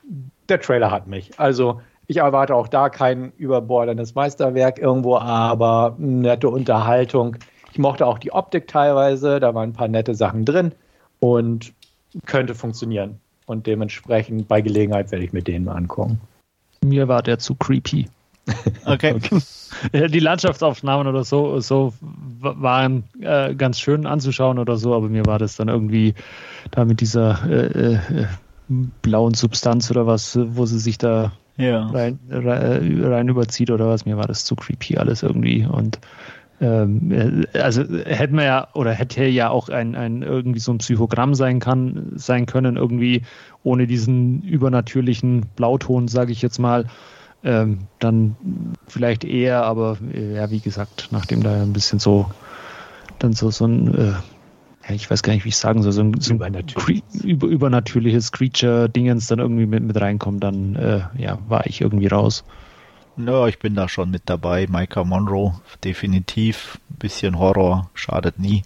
der 0.48 0.61
Trailer 0.61 0.90
hat 0.90 1.07
mich. 1.07 1.38
Also 1.38 1.81
ich 2.07 2.18
erwarte 2.18 2.55
auch 2.55 2.68
da 2.68 2.88
kein 2.88 3.33
überbordendes 3.37 4.14
Meisterwerk 4.14 4.79
irgendwo, 4.79 5.16
aber 5.16 5.96
nette 5.98 6.48
Unterhaltung. 6.48 7.37
Ich 7.72 7.79
mochte 7.79 8.07
auch 8.07 8.18
die 8.18 8.33
Optik 8.33 8.68
teilweise, 8.68 9.40
da 9.40 9.55
waren 9.55 9.70
ein 9.70 9.72
paar 9.72 9.88
nette 9.88 10.14
Sachen 10.14 10.44
drin 10.44 10.72
und 11.18 11.72
könnte 12.24 12.55
funktionieren. 12.55 13.20
Und 13.46 13.66
dementsprechend 13.66 14.48
bei 14.48 14.61
Gelegenheit 14.61 15.12
werde 15.12 15.24
ich 15.24 15.33
mir 15.33 15.42
den 15.42 15.64
mal 15.64 15.76
angucken. 15.76 16.20
Mir 16.85 17.09
war 17.09 17.22
der 17.22 17.38
zu 17.38 17.55
creepy. 17.55 18.09
okay. 18.85 19.18
Ja, 19.92 20.09
Die 20.09 20.20
Landschaftsaufnahmen 20.20 21.07
oder 21.07 21.22
so, 21.24 21.61
so 21.61 21.92
waren 22.00 23.05
äh, 23.20 23.55
ganz 23.55 23.79
schön 23.79 24.07
anzuschauen 24.07 24.59
oder 24.59 24.76
so, 24.79 24.94
aber 24.94 25.09
mir 25.09 25.26
war 25.26 25.38
das 25.38 25.57
dann 25.57 25.68
irgendwie 25.68 26.14
da 26.70 26.85
mit 26.85 27.00
dieser 27.00 27.44
äh, 27.46 27.94
äh, 27.94 27.98
blauen 29.02 29.35
Substanz 29.35 29.90
oder 29.90 30.07
was, 30.07 30.38
wo 30.40 30.64
sie 30.64 30.79
sich 30.79 30.96
da 30.98 31.33
Ja. 31.59 31.87
rein, 31.88 32.18
rein, 32.31 33.05
rein 33.05 33.29
überzieht 33.29 33.70
oder 33.70 33.88
was, 33.88 34.07
mir 34.07 34.16
war 34.16 34.26
das 34.26 34.44
zu 34.44 34.57
creepy 34.57 34.96
alles 34.96 35.22
irgendwie 35.22 35.66
und 35.66 35.96
äh, 35.96 36.00
also 36.58 37.82
hätte 37.82 38.34
man 38.34 38.44
ja 38.44 38.68
oder 38.72 38.92
hätte 38.92 39.24
ja 39.24 39.50
auch 39.50 39.68
ein, 39.68 39.94
ein 39.94 40.22
irgendwie 40.22 40.60
so 40.60 40.72
ein 40.72 40.78
Psychogramm 40.78 41.34
sein 41.34 41.60
kann 41.60 42.12
sein 42.14 42.46
können 42.46 42.76
irgendwie 42.76 43.22
ohne 43.62 43.86
diesen 43.86 44.40
übernatürlichen 44.42 45.46
Blauton 45.54 46.08
sage 46.08 46.32
ich 46.32 46.40
jetzt 46.40 46.58
mal 46.58 46.86
ähm, 47.44 47.80
dann 47.98 48.36
vielleicht 48.88 49.24
eher 49.24 49.64
aber 49.64 49.98
äh, 50.14 50.34
ja 50.34 50.50
wie 50.50 50.60
gesagt 50.60 51.08
nachdem 51.10 51.42
da 51.42 51.62
ein 51.62 51.74
bisschen 51.74 51.98
so 51.98 52.30
dann 53.18 53.34
so 53.34 53.50
so 53.50 53.66
ein 53.66 53.94
äh, 53.94 54.12
ja, 54.88 54.94
ich 54.94 55.10
weiß 55.10 55.22
gar 55.22 55.32
nicht, 55.32 55.44
wie 55.44 55.48
ich 55.48 55.56
sagen 55.56 55.82
soll, 55.82 55.92
so 55.92 56.00
ein, 56.00 56.20
so 56.20 56.32
ein 56.32 56.36
Übernatürliches. 56.36 57.24
Über, 57.24 57.48
übernatürliches 57.48 58.30
Creature-Dingens 58.30 59.26
dann 59.26 59.40
irgendwie 59.40 59.66
mit, 59.66 59.82
mit 59.82 60.00
reinkommt, 60.00 60.44
dann 60.44 60.76
äh, 60.76 61.00
ja, 61.18 61.38
war 61.48 61.66
ich 61.66 61.80
irgendwie 61.80 62.06
raus. 62.06 62.44
Ja, 63.16 63.46
ich 63.46 63.59
bin 63.59 63.74
da 63.74 63.88
schon 63.88 64.11
mit 64.11 64.22
dabei. 64.26 64.66
Micah 64.68 65.05
Monroe, 65.05 65.55
definitiv. 65.85 66.79
Ein 66.90 66.96
bisschen 66.96 67.38
Horror, 67.38 67.90
schadet 67.94 68.38
nie. 68.38 68.62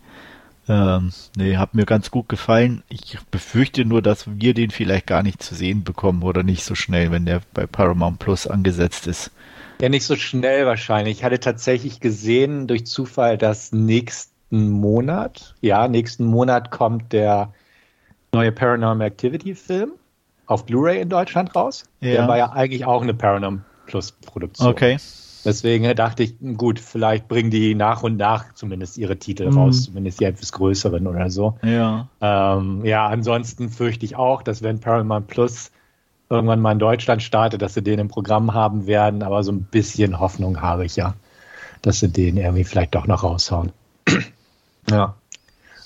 Ähm, 0.69 1.13
nee, 1.37 1.57
hat 1.57 1.75
mir 1.75 1.87
ganz 1.87 2.11
gut 2.11 2.29
gefallen. 2.29 2.83
Ich 2.89 3.19
befürchte 3.31 3.85
nur, 3.85 4.03
dass 4.03 4.27
wir 4.41 4.55
den 4.55 4.71
vielleicht 4.71 5.07
gar 5.07 5.23
nicht 5.23 5.43
zu 5.43 5.55
sehen 5.55 5.85
bekommen 5.85 6.23
oder 6.23 6.43
nicht 6.43 6.65
so 6.65 6.75
schnell, 6.75 7.11
wenn 7.11 7.27
der 7.27 7.43
bei 7.55 7.67
Paramount 7.67 8.19
Plus 8.19 8.47
angesetzt 8.47 9.07
ist. 9.07 9.31
Ja, 9.81 9.89
nicht 9.89 10.05
so 10.05 10.15
schnell 10.17 10.67
wahrscheinlich. 10.67 11.19
Ich 11.19 11.25
hatte 11.25 11.41
tatsächlich 11.41 12.01
gesehen 12.01 12.67
durch 12.67 12.87
Zufall, 12.87 13.39
dass 13.39 13.73
nächsten 13.73 14.71
Monat, 14.71 15.55
ja, 15.61 15.89
nächsten 15.89 16.25
Monat 16.25 16.71
kommt 16.71 17.13
der 17.13 17.53
neue 18.33 18.53
Paranormal 18.53 19.07
Activity 19.07 19.55
Film 19.55 19.93
auf 20.47 20.67
Blu-ray 20.67 21.01
in 21.01 21.09
Deutschland 21.09 21.55
raus. 21.57 21.85
Ja. 22.01 22.13
Der 22.13 22.29
war 22.29 22.37
ja 22.37 22.51
eigentlich 22.51 22.85
auch 22.85 23.03
eine 23.03 23.15
Paramount 23.15 23.63
Plus 23.91 24.13
Produktion. 24.13 24.69
Okay. 24.69 24.99
Deswegen 25.45 25.97
dachte 25.97 26.23
ich, 26.23 26.35
gut, 26.57 26.79
vielleicht 26.79 27.27
bringen 27.27 27.51
die 27.51 27.75
nach 27.75 28.03
und 28.03 28.17
nach 28.17 28.55
zumindest 28.55 28.99
ihre 28.99 29.17
Titel 29.17 29.51
Mhm. 29.51 29.59
raus, 29.59 29.85
zumindest 29.85 30.21
die 30.21 30.25
etwas 30.25 30.53
größeren 30.53 31.07
oder 31.07 31.29
so. 31.31 31.59
Ja. 31.63 32.09
Ähm, 32.21 32.85
ja, 32.85 33.09
ansonsten 33.09 33.69
fürchte 33.69 34.05
ich 34.05 34.15
auch, 34.17 34.43
dass 34.43 34.63
wenn 34.63 34.79
Paramount 34.79 35.27
Plus 35.27 35.73
irgendwann 36.29 36.61
mal 36.61 36.73
in 36.73 36.79
Deutschland 36.79 37.23
startet, 37.23 37.63
dass 37.63 37.75
sie 37.75 37.83
den 37.83 37.99
im 37.99 38.09
Programm 38.09 38.55
haben 38.55 38.87
werden, 38.87 39.25
aber 39.25 39.43
so 39.43 39.51
ein 39.51 39.63
bisschen 39.63 40.21
Hoffnung 40.21 40.61
habe 40.61 40.85
ich 40.85 40.95
ja, 40.95 41.15
dass 41.83 41.99
sie 41.99 42.09
den 42.09 42.37
irgendwie 42.37 42.65
vielleicht 42.65 42.95
doch 42.95 43.07
noch 43.09 43.25
raushauen. 43.25 43.73
ja. 44.91 45.15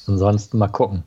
Ansonsten 0.07 0.59
mal 0.59 0.69
gucken. 0.69 1.05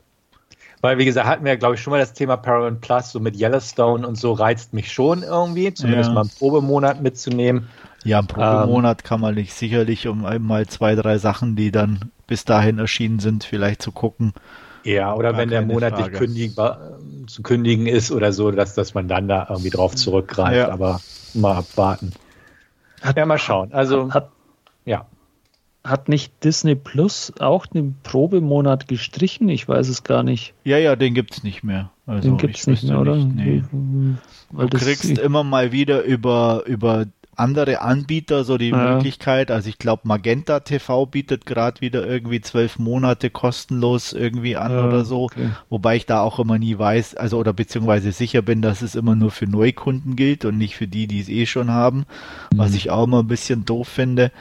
Weil, 0.88 1.00
wie 1.00 1.04
gesagt, 1.04 1.28
hatten 1.28 1.43
wir, 1.43 1.58
glaube 1.58 1.76
ich, 1.76 1.82
schon 1.82 1.91
mal 1.91 2.00
das 2.00 2.13
Thema 2.13 2.38
Paramount 2.38 2.80
Plus, 2.80 3.12
so 3.12 3.19
mit 3.19 3.38
Yellowstone 3.38 4.08
und 4.08 4.15
so 4.15 4.32
reizt 4.32 4.73
mich 4.73 4.89
schon 4.89 5.21
irgendwie, 5.21 5.73
zumindest 5.73 6.12
Ja. 6.12 6.13
mal 6.13 6.21
einen 6.21 6.30
Probemonat 6.30 7.02
mitzunehmen. 7.02 7.67
Ja, 8.06 8.21
pro 8.21 8.39
Ähm, 8.41 8.69
Monat 8.69 9.04
kann 9.04 9.19
man 9.19 9.36
nicht 9.36 9.54
sicherlich 9.54 10.08
um 10.08 10.23
einmal 10.23 10.65
zwei, 10.67 10.95
drei 10.95 11.17
Sachen, 11.17 11.58
die 11.58 11.73
dann 11.73 12.13
bis 12.26 12.45
dahin 12.45 12.80
erschienen 12.80 13.19
sind, 13.19 13.43
vielleicht 13.43 13.82
zu 13.82 13.91
gucken. 13.91 14.32
Ja, 14.86 15.13
oder 15.13 15.36
wenn 15.36 15.50
der 15.50 15.62
monatlich 15.62 16.13
kündigbar, 16.13 16.80
zu 17.28 17.43
kündigen 17.43 17.86
ist 17.86 18.10
oder 18.10 18.32
so, 18.32 18.52
dass, 18.52 18.73
dass 18.73 18.93
man 18.93 19.10
dann 19.10 19.28
da 19.28 19.45
irgendwie 19.50 19.71
drauf 19.71 19.93
zurückgreift. 19.93 20.56
Ja. 20.56 20.69
Aber 20.69 21.02
mal 21.34 21.58
abwarten. 21.58 22.13
Hat, 23.02 23.17
ja, 23.17 23.26
mal 23.26 23.38
schauen. 23.38 23.73
Also, 23.73 24.13
hat, 24.13 24.30
ja. 24.86 25.06
Hat 25.88 26.10
nicht 26.10 26.43
Disney 26.43 26.76
Plus 26.76 27.34
auch 27.39 27.65
den 27.65 27.95
Probemonat 28.04 28.88
gestrichen? 28.88 29.47
Ich 29.50 29.67
weiß 29.67 29.88
es 29.88 30.04
gar 30.04 30.23
nicht. 30.23 30.54
Ja, 30.63 30.78
ja, 30.78 30.95
den 30.95 31.13
gibt 31.13 31.34
es 31.34 31.43
nicht 31.43 31.63
mehr. 31.63 31.91
Also, 32.06 32.30
den 32.30 32.38
gibt 32.38 32.58
es 32.58 32.67
nicht 32.67 32.84
mehr, 32.84 33.00
oder? 33.00 33.15
Nicht, 33.15 33.36
nee. 33.36 33.63
du 34.52 34.67
kriegst 34.67 35.06
immer 35.17 35.43
mal 35.43 35.71
wieder 35.71 36.04
über, 36.04 36.63
über 36.65 37.06
andere 37.38 37.82
Anbieter 37.82 38.43
so 38.43 38.58
die 38.58 38.69
ja. 38.69 38.95
Möglichkeit. 38.95 39.52
Also 39.52 39.69
ich 39.69 39.78
glaube, 39.78 40.02
Magenta 40.06 40.60
TV 40.60 41.06
bietet 41.06 41.45
gerade 41.45 41.82
wieder 41.82 42.06
irgendwie 42.06 42.41
zwölf 42.41 42.80
Monate 42.80 43.30
kostenlos 43.30 44.12
irgendwie 44.12 44.58
an 44.58 44.71
ja, 44.71 44.86
oder 44.86 45.06
so. 45.06 45.26
Okay. 45.26 45.52
Wobei 45.69 45.95
ich 45.95 46.06
da 46.06 46.21
auch 46.21 46.39
immer 46.39 46.58
nie 46.58 46.78
weiß, 46.78 47.15
also 47.15 47.38
oder 47.38 47.54
beziehungsweise 47.54 48.12
sicher 48.12 48.41
bin, 48.41 48.62
dass 48.62 48.82
es 48.82 48.95
immer 48.95 49.15
nur 49.15 49.32
für 49.32 49.45
Neukunden 49.45 50.15
gilt 50.15 50.45
und 50.45 50.58
nicht 50.58 50.76
für 50.76 50.88
die, 50.88 51.08
die 51.08 51.21
es 51.21 51.30
eh 51.30 51.45
schon 51.45 51.69
haben. 51.69 52.06
Mhm. 52.52 52.58
Was 52.58 52.73
ich 52.73 52.89
auch 52.89 53.04
immer 53.04 53.19
ein 53.21 53.28
bisschen 53.28 53.65
doof 53.65 53.88
finde. 53.88 54.32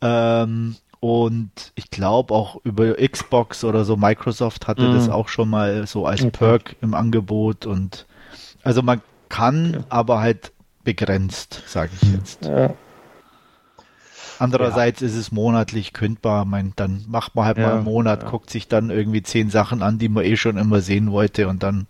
Ähm, 0.00 0.76
und 1.06 1.72
ich 1.74 1.90
glaube 1.90 2.34
auch 2.34 2.60
über 2.64 2.94
Xbox 2.94 3.64
oder 3.64 3.84
so, 3.84 3.96
Microsoft 3.96 4.66
hatte 4.66 4.88
mhm. 4.88 4.94
das 4.94 5.08
auch 5.08 5.28
schon 5.28 5.48
mal 5.48 5.86
so 5.86 6.06
als 6.06 6.22
okay. 6.22 6.30
Perk 6.30 6.76
im 6.80 6.94
Angebot 6.94 7.66
und 7.66 8.06
also 8.62 8.82
man 8.82 9.00
kann, 9.28 9.76
okay. 9.76 9.84
aber 9.88 10.20
halt 10.20 10.52
begrenzt, 10.84 11.62
sage 11.66 11.90
ich 12.00 12.12
jetzt. 12.12 12.44
Ja. 12.44 12.74
Andererseits 14.38 15.00
ja. 15.00 15.06
ist 15.06 15.16
es 15.16 15.32
monatlich 15.32 15.92
kündbar. 15.92 16.44
Mein, 16.44 16.72
dann 16.76 17.04
macht 17.08 17.34
man 17.34 17.46
halt 17.46 17.58
ja, 17.58 17.68
mal 17.68 17.74
einen 17.76 17.84
Monat, 17.84 18.26
guckt 18.26 18.50
sich 18.50 18.68
dann 18.68 18.90
irgendwie 18.90 19.22
zehn 19.22 19.50
Sachen 19.50 19.82
an, 19.82 19.98
die 19.98 20.08
man 20.08 20.24
eh 20.24 20.36
schon 20.36 20.56
immer 20.56 20.80
sehen 20.80 21.10
wollte 21.10 21.48
und 21.48 21.62
dann 21.62 21.86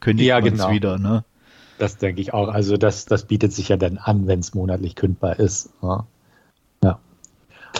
kündigt 0.00 0.28
ja, 0.28 0.40
man 0.40 0.46
es 0.46 0.52
genau. 0.52 0.70
wieder. 0.70 0.98
Ne? 0.98 1.24
Das 1.78 1.96
denke 1.96 2.20
ich 2.20 2.32
auch. 2.34 2.48
Also 2.48 2.76
das, 2.76 3.06
das 3.06 3.24
bietet 3.24 3.52
sich 3.52 3.68
ja 3.68 3.76
dann 3.76 3.98
an, 3.98 4.26
wenn 4.26 4.40
es 4.40 4.54
monatlich 4.54 4.94
kündbar 4.94 5.38
ist. 5.38 5.70
Ja. 5.82 6.06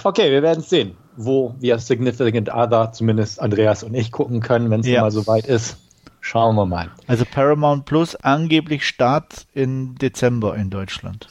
Okay, 0.03 0.31
wir 0.31 0.43
werden 0.43 0.63
sehen, 0.63 0.97
wo 1.17 1.55
wir 1.59 1.79
Significant 1.79 2.53
Other, 2.53 2.93
zumindest 2.93 3.41
Andreas 3.41 3.83
und 3.83 3.95
ich, 3.95 4.13
gucken 4.13 4.41
können, 4.41 4.71
wenn 4.71 4.81
es 4.81 4.87
mal 4.87 5.11
so 5.11 5.27
weit 5.27 5.47
ist. 5.47 5.77
Schauen 6.21 6.55
wir 6.57 6.67
mal. 6.67 6.91
Also 7.07 7.25
Paramount 7.25 7.87
Plus 7.87 8.15
angeblich 8.15 8.87
Start 8.87 9.47
in 9.55 9.95
Dezember 9.97 10.55
in 10.57 10.71
Deutschland. 10.71 11.29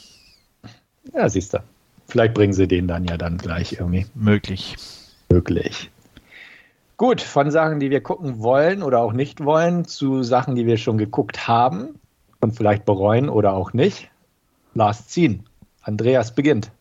Ja, 1.14 1.30
siehst 1.30 1.54
du. 1.54 1.60
Vielleicht 2.08 2.34
bringen 2.34 2.54
sie 2.54 2.68
den 2.68 2.88
dann 2.88 3.06
ja 3.06 3.18
dann 3.18 3.38
gleich 3.38 3.74
irgendwie. 3.74 4.08
Möglich. 4.16 4.76
Möglich. 5.30 5.92
Gut, 6.98 7.22
von 7.22 7.50
Sachen, 7.52 7.80
die 7.80 7.92
wir 7.92 8.02
gucken 8.02 8.40
wollen 8.40 8.84
oder 8.84 9.00
auch 9.00 9.14
nicht 9.14 9.46
wollen, 9.46 9.86
zu 9.86 10.24
Sachen, 10.24 10.56
die 10.56 10.66
wir 10.66 10.78
schon 10.78 10.98
geguckt 10.98 11.48
haben 11.48 12.00
und 12.42 12.58
vielleicht 12.58 12.84
bereuen 12.84 13.30
oder 13.30 13.54
auch 13.54 13.74
nicht. 13.74 14.10
Last 14.74 15.12
Scene. 15.12 15.40
Andreas 15.82 16.36
beginnt. 16.36 16.72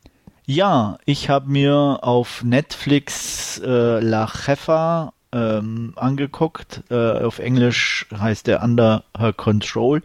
Ja, 0.51 0.97
ich 1.05 1.29
habe 1.29 1.51
mir 1.51 1.99
auf 2.01 2.43
Netflix 2.43 3.59
äh, 3.59 4.01
La 4.01 4.27
Jefa 4.47 5.13
ähm, 5.31 5.93
angeguckt. 5.95 6.85
Äh, 6.89 7.23
auf 7.23 7.39
Englisch 7.39 8.07
heißt 8.19 8.47
der 8.47 8.63
Under 8.63 9.05
Her 9.15 9.35
Control. 9.35 10.03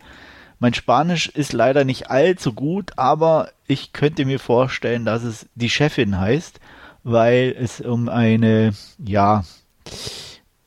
Mein 0.59 0.73
Spanisch 0.73 1.29
ist 1.29 1.53
leider 1.53 1.85
nicht 1.85 2.11
allzu 2.11 2.51
gut, 2.51 2.91
aber 2.97 3.51
ich 3.67 3.93
könnte 3.93 4.25
mir 4.25 4.37
vorstellen, 4.37 5.05
dass 5.05 5.23
es 5.23 5.47
die 5.55 5.69
Chefin 5.69 6.19
heißt, 6.19 6.59
weil 7.05 7.55
es 7.57 7.79
um 7.79 8.09
eine, 8.09 8.73
ja, 8.97 9.45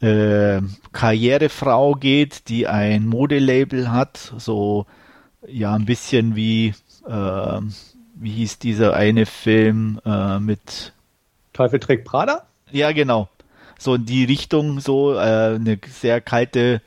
äh, 0.01 0.63
Karrierefrau 0.93 1.97
geht, 1.97 2.49
die 2.49 2.67
ein 2.67 3.07
Modelabel 3.07 3.91
hat, 3.91 4.33
so 4.39 4.87
ja 5.47 5.75
ein 5.75 5.85
bisschen 5.85 6.35
wie 6.35 6.73
äh, 7.07 7.61
wie 8.17 8.33
hieß 8.33 8.59
dieser 8.59 8.95
eine 8.95 9.27
Film 9.27 10.01
äh, 10.05 10.39
mit 10.39 10.93
Teufel 11.53 11.81
trägt 11.81 12.05
Prada? 12.05 12.47
Ja, 12.71 12.93
genau 12.93 13.29
so 13.79 13.95
in 13.95 14.07
die 14.07 14.25
Richtung, 14.25 14.81
so 14.81 15.15
äh, 15.15 15.55
eine 15.57 15.79
sehr 15.87 16.21
kalte 16.21 16.83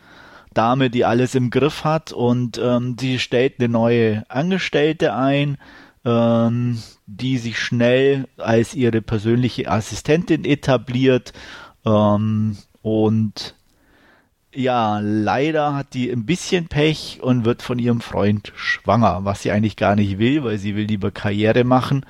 Dame, 0.54 0.90
die 0.90 1.06
alles 1.06 1.36
im 1.36 1.50
Griff 1.50 1.84
hat 1.84 2.12
und 2.12 2.60
ähm, 2.62 2.96
sie 3.00 3.20
stellt 3.20 3.60
eine 3.60 3.70
neue 3.70 4.24
Angestellte 4.30 5.14
ein, 5.14 5.58
ähm, 6.06 6.82
die 7.06 7.38
sich 7.38 7.60
schnell 7.60 8.28
als 8.38 8.74
ihre 8.74 9.02
persönliche 9.02 9.70
Assistentin 9.70 10.46
etabliert 10.46 11.34
ähm, 11.86 12.58
und 12.82 13.56
ja, 14.54 15.00
leider 15.00 15.76
hat 15.76 15.94
die 15.94 16.10
ein 16.10 16.26
bisschen 16.26 16.68
Pech 16.68 17.20
und 17.22 17.46
wird 17.46 17.62
von 17.62 17.80
ihrem 17.80 18.02
Freund 18.02 18.52
schwanger, 18.56 19.24
was 19.24 19.42
sie 19.42 19.52
eigentlich 19.52 19.76
gar 19.76 19.96
nicht 19.96 20.18
will, 20.18 20.44
weil 20.44 20.58
sie 20.58 20.76
will 20.76 20.86
lieber 20.86 21.12
Karriere 21.12 21.64
machen 21.64 22.06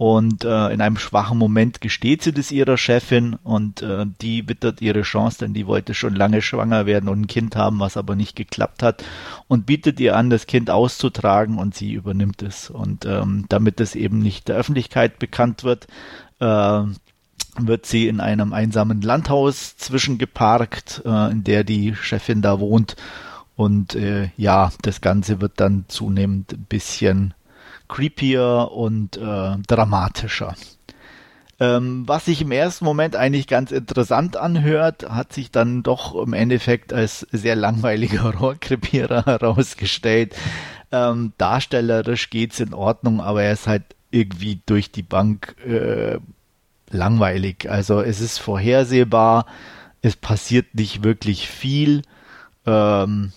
und 0.00 0.46
äh, 0.46 0.68
in 0.72 0.80
einem 0.80 0.96
schwachen 0.96 1.36
Moment 1.36 1.82
gesteht 1.82 2.22
sie 2.22 2.32
das 2.32 2.50
ihrer 2.50 2.78
Chefin 2.78 3.34
und 3.34 3.82
äh, 3.82 4.06
die 4.22 4.48
wittert 4.48 4.80
ihre 4.80 5.02
Chance, 5.02 5.40
denn 5.40 5.52
die 5.52 5.66
wollte 5.66 5.92
schon 5.92 6.14
lange 6.14 6.40
schwanger 6.40 6.86
werden 6.86 7.10
und 7.10 7.20
ein 7.20 7.26
Kind 7.26 7.54
haben, 7.54 7.80
was 7.80 7.98
aber 7.98 8.16
nicht 8.16 8.34
geklappt 8.34 8.82
hat 8.82 9.04
und 9.46 9.66
bietet 9.66 10.00
ihr 10.00 10.16
an, 10.16 10.30
das 10.30 10.46
Kind 10.46 10.70
auszutragen 10.70 11.58
und 11.58 11.74
sie 11.74 11.92
übernimmt 11.92 12.40
es. 12.40 12.70
Und 12.70 13.04
ähm, 13.04 13.44
damit 13.50 13.78
es 13.78 13.94
eben 13.94 14.20
nicht 14.20 14.48
der 14.48 14.56
Öffentlichkeit 14.56 15.18
bekannt 15.18 15.64
wird, 15.64 15.86
äh, 16.38 16.82
wird 17.58 17.86
sie 17.86 18.08
in 18.08 18.20
einem 18.20 18.52
einsamen 18.52 19.02
Landhaus 19.02 19.76
zwischengeparkt, 19.76 21.02
äh, 21.04 21.30
in 21.30 21.44
der 21.44 21.64
die 21.64 21.94
Chefin 21.94 22.42
da 22.42 22.60
wohnt. 22.60 22.96
Und 23.56 23.94
äh, 23.94 24.30
ja, 24.36 24.72
das 24.82 25.00
Ganze 25.00 25.40
wird 25.40 25.60
dann 25.60 25.84
zunehmend 25.88 26.52
ein 26.52 26.64
bisschen 26.68 27.34
creepier 27.88 28.70
und 28.72 29.16
äh, 29.16 29.56
dramatischer. 29.66 30.54
Ähm, 31.58 32.04
was 32.06 32.24
sich 32.24 32.40
im 32.40 32.52
ersten 32.52 32.86
Moment 32.86 33.16
eigentlich 33.16 33.46
ganz 33.46 33.70
interessant 33.70 34.34
anhört, 34.38 35.10
hat 35.10 35.34
sich 35.34 35.50
dann 35.50 35.82
doch 35.82 36.14
im 36.14 36.32
Endeffekt 36.32 36.94
als 36.94 37.26
sehr 37.32 37.54
langweiliger 37.54 38.34
Rohrkrepierer 38.40 39.26
herausgestellt. 39.26 40.34
Ähm, 40.90 41.34
darstellerisch 41.36 42.30
geht's 42.30 42.60
in 42.60 42.72
Ordnung, 42.72 43.20
aber 43.20 43.42
er 43.42 43.52
ist 43.52 43.66
halt 43.66 43.84
irgendwie 44.10 44.60
durch 44.64 44.90
die 44.90 45.02
Bank 45.02 45.54
äh, 45.66 46.18
langweilig. 46.90 47.70
Also 47.70 48.00
es 48.00 48.20
ist 48.20 48.38
vorhersehbar, 48.38 49.46
es 50.02 50.16
passiert 50.16 50.74
nicht 50.74 51.04
wirklich 51.04 51.48
viel. 51.48 52.02
Ähm, 52.66 53.32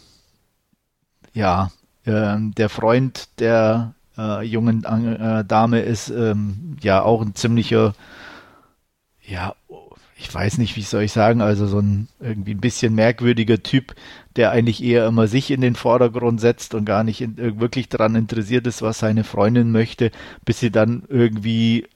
ja, 1.34 1.72
äh, 2.06 2.36
der 2.40 2.70
Freund 2.70 3.30
der 3.40 3.94
äh, 4.18 4.44
jungen 4.46 4.84
äh, 4.84 5.46
Dame 5.46 5.82
ist 5.82 6.10
ähm, 6.10 6.78
ja 6.82 7.02
auch 7.02 7.22
ein 7.22 7.36
ziemlicher, 7.36 7.94
ja, 9.26 9.56
ich 10.18 10.34
weiß 10.34 10.58
nicht, 10.58 10.76
wie 10.78 10.82
soll 10.84 11.04
ich 11.04 11.12
sagen, 11.12 11.42
also 11.42 11.68
so 11.68 11.80
ein 11.80 12.08
irgendwie 12.20 12.54
ein 12.54 12.62
bisschen 12.62 12.96
merkwürdiger 12.96 13.62
Typ, 13.62 13.96
der 14.36 14.52
eigentlich 14.52 14.84
eher 14.84 15.08
immer 15.08 15.28
sich 15.28 15.52
in 15.52 15.62
den 15.62 15.76
Vordergrund 15.76 16.40
setzt 16.40 16.76
und 16.76 16.86
gar 16.86 17.04
nicht 17.04 17.22
in, 17.22 17.38
äh, 17.38 17.60
wirklich 17.60 17.90
daran 17.90 18.16
interessiert 18.16 18.68
ist, 18.68 18.82
was 18.82 19.00
seine 19.00 19.24
Freundin 19.24 19.72
möchte, 19.72 20.12
bis 20.46 20.60
sie 20.60 20.72
dann 20.72 21.04
irgendwie 21.10 21.88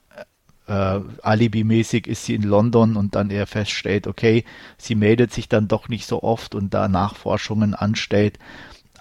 äh, 0.67 0.99
alibimäßig 1.21 2.07
ist 2.07 2.25
sie 2.25 2.35
in 2.35 2.43
London 2.43 2.95
und 2.95 3.15
dann 3.15 3.29
er 3.29 3.47
feststellt, 3.47 4.07
okay, 4.07 4.43
sie 4.77 4.95
meldet 4.95 5.33
sich 5.33 5.49
dann 5.49 5.67
doch 5.67 5.89
nicht 5.89 6.05
so 6.05 6.23
oft 6.23 6.55
und 6.55 6.73
da 6.73 6.87
Nachforschungen 6.87 7.73
anstellt 7.73 8.37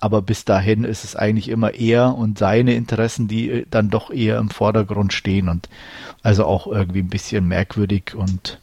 aber 0.00 0.22
bis 0.22 0.44
dahin 0.44 0.84
ist 0.84 1.04
es 1.04 1.16
eigentlich 1.16 1.48
immer 1.48 1.74
er 1.74 2.16
und 2.16 2.38
seine 2.38 2.74
Interessen, 2.74 3.28
die 3.28 3.50
äh, 3.50 3.66
dann 3.70 3.90
doch 3.90 4.10
eher 4.10 4.38
im 4.38 4.50
Vordergrund 4.50 5.12
stehen 5.12 5.48
und 5.48 5.68
also 6.22 6.44
auch 6.44 6.66
irgendwie 6.66 7.00
ein 7.00 7.08
bisschen 7.08 7.46
merkwürdig 7.48 8.14
und 8.14 8.60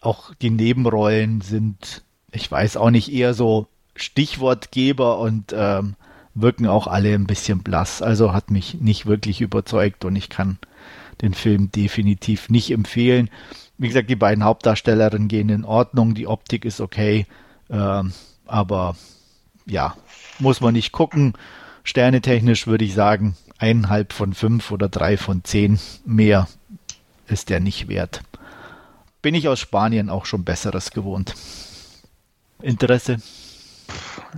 auch 0.00 0.34
die 0.34 0.50
Nebenrollen 0.50 1.40
sind, 1.40 2.02
ich 2.32 2.50
weiß 2.50 2.76
auch 2.76 2.90
nicht, 2.90 3.12
eher 3.12 3.34
so 3.34 3.68
Stichwortgeber 3.94 5.18
und 5.18 5.54
ähm, 5.56 5.94
wirken 6.34 6.66
auch 6.66 6.86
alle 6.86 7.14
ein 7.14 7.26
bisschen 7.26 7.62
blass. 7.62 8.02
Also 8.02 8.32
hat 8.32 8.50
mich 8.50 8.80
nicht 8.80 9.06
wirklich 9.06 9.40
überzeugt 9.40 10.04
und 10.04 10.16
ich 10.16 10.28
kann 10.28 10.58
den 11.22 11.34
Film 11.34 11.70
definitiv 11.70 12.50
nicht 12.50 12.70
empfehlen. 12.70 13.30
Wie 13.78 13.88
gesagt, 13.88 14.10
die 14.10 14.16
beiden 14.16 14.44
Hauptdarstellerinnen 14.44 15.28
gehen 15.28 15.48
in 15.48 15.64
Ordnung, 15.64 16.14
die 16.14 16.26
Optik 16.26 16.64
ist 16.64 16.80
okay, 16.80 17.26
ähm, 17.70 18.12
aber 18.46 18.96
ja, 19.64 19.96
muss 20.38 20.60
man 20.60 20.74
nicht 20.74 20.92
gucken. 20.92 21.34
Sternetechnisch 21.84 22.66
würde 22.66 22.84
ich 22.84 22.94
sagen, 22.94 23.36
eineinhalb 23.58 24.12
von 24.12 24.34
fünf 24.34 24.70
oder 24.70 24.88
drei 24.88 25.16
von 25.16 25.44
zehn. 25.44 25.78
Mehr 26.04 26.48
ist 27.28 27.48
der 27.48 27.60
nicht 27.60 27.88
wert. 27.88 28.22
Bin 29.22 29.34
ich 29.34 29.48
aus 29.48 29.60
Spanien 29.60 30.10
auch 30.10 30.26
schon 30.26 30.44
Besseres 30.44 30.90
gewohnt. 30.90 31.34
Interesse? 32.60 33.18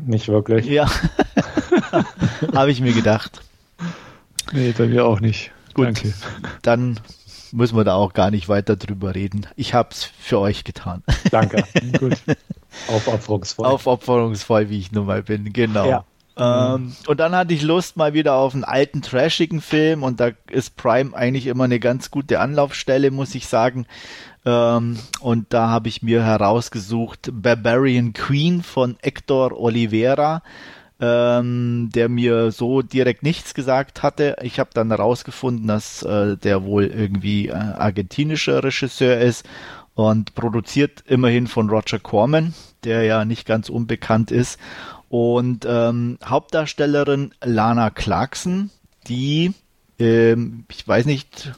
Nicht 0.04 0.28
wirklich. 0.28 0.66
Ja. 0.66 0.90
Habe 2.54 2.70
ich 2.70 2.80
mir 2.80 2.92
gedacht. 2.92 3.40
Nee, 4.52 4.74
bei 4.76 4.86
mir 4.86 5.06
auch 5.06 5.20
nicht. 5.20 5.52
Gut. 5.74 5.86
Danke. 5.86 6.14
Dann 6.62 7.00
müssen 7.52 7.76
wir 7.76 7.84
da 7.84 7.94
auch 7.94 8.12
gar 8.12 8.30
nicht 8.30 8.48
weiter 8.48 8.76
drüber 8.76 9.14
reden. 9.14 9.46
Ich 9.56 9.74
habe 9.74 9.90
es 9.92 10.04
für 10.04 10.38
euch 10.40 10.64
getan. 10.64 11.02
Danke. 11.30 11.64
Gut. 11.98 12.16
Aufopferungsvoll. 12.88 13.66
Aufopferungsvoll, 13.66 14.70
wie 14.70 14.78
ich 14.78 14.92
nun 14.92 15.06
mal 15.06 15.22
bin, 15.22 15.52
genau. 15.52 15.88
Ja. 15.88 16.04
Ähm, 16.36 16.96
und 17.06 17.20
dann 17.20 17.34
hatte 17.36 17.54
ich 17.54 17.62
Lust 17.62 17.96
mal 17.96 18.12
wieder 18.12 18.34
auf 18.34 18.54
einen 18.54 18.64
alten, 18.64 19.02
trashigen 19.02 19.60
Film 19.60 20.02
und 20.02 20.18
da 20.18 20.30
ist 20.50 20.76
Prime 20.76 21.14
eigentlich 21.14 21.46
immer 21.46 21.64
eine 21.64 21.78
ganz 21.78 22.10
gute 22.10 22.40
Anlaufstelle, 22.40 23.12
muss 23.12 23.34
ich 23.36 23.46
sagen. 23.46 23.86
Ähm, 24.44 24.98
und 25.20 25.52
da 25.52 25.68
habe 25.68 25.88
ich 25.88 26.02
mir 26.02 26.24
herausgesucht 26.24 27.30
Barbarian 27.32 28.14
Queen 28.14 28.62
von 28.64 28.96
Hector 29.00 29.52
Oliveira, 29.52 30.42
ähm, 31.04 31.90
der 31.94 32.08
mir 32.08 32.50
so 32.50 32.80
direkt 32.80 33.22
nichts 33.22 33.54
gesagt 33.54 34.02
hatte. 34.02 34.36
Ich 34.42 34.58
habe 34.58 34.70
dann 34.72 34.88
herausgefunden, 34.88 35.66
dass 35.66 36.02
äh, 36.02 36.36
der 36.36 36.64
wohl 36.64 36.86
irgendwie 36.86 37.48
äh, 37.48 37.52
argentinischer 37.52 38.64
Regisseur 38.64 39.18
ist 39.18 39.44
und 39.94 40.34
produziert 40.34 41.04
immerhin 41.06 41.46
von 41.46 41.68
Roger 41.68 41.98
Corman, 41.98 42.54
der 42.84 43.02
ja 43.02 43.24
nicht 43.24 43.46
ganz 43.46 43.68
unbekannt 43.68 44.30
ist. 44.30 44.58
Und 45.08 45.66
ähm, 45.68 46.18
Hauptdarstellerin 46.24 47.32
Lana 47.42 47.90
Clarkson, 47.90 48.70
die, 49.06 49.52
ähm, 49.98 50.64
ich 50.70 50.88
weiß 50.88 51.04
nicht, 51.04 51.52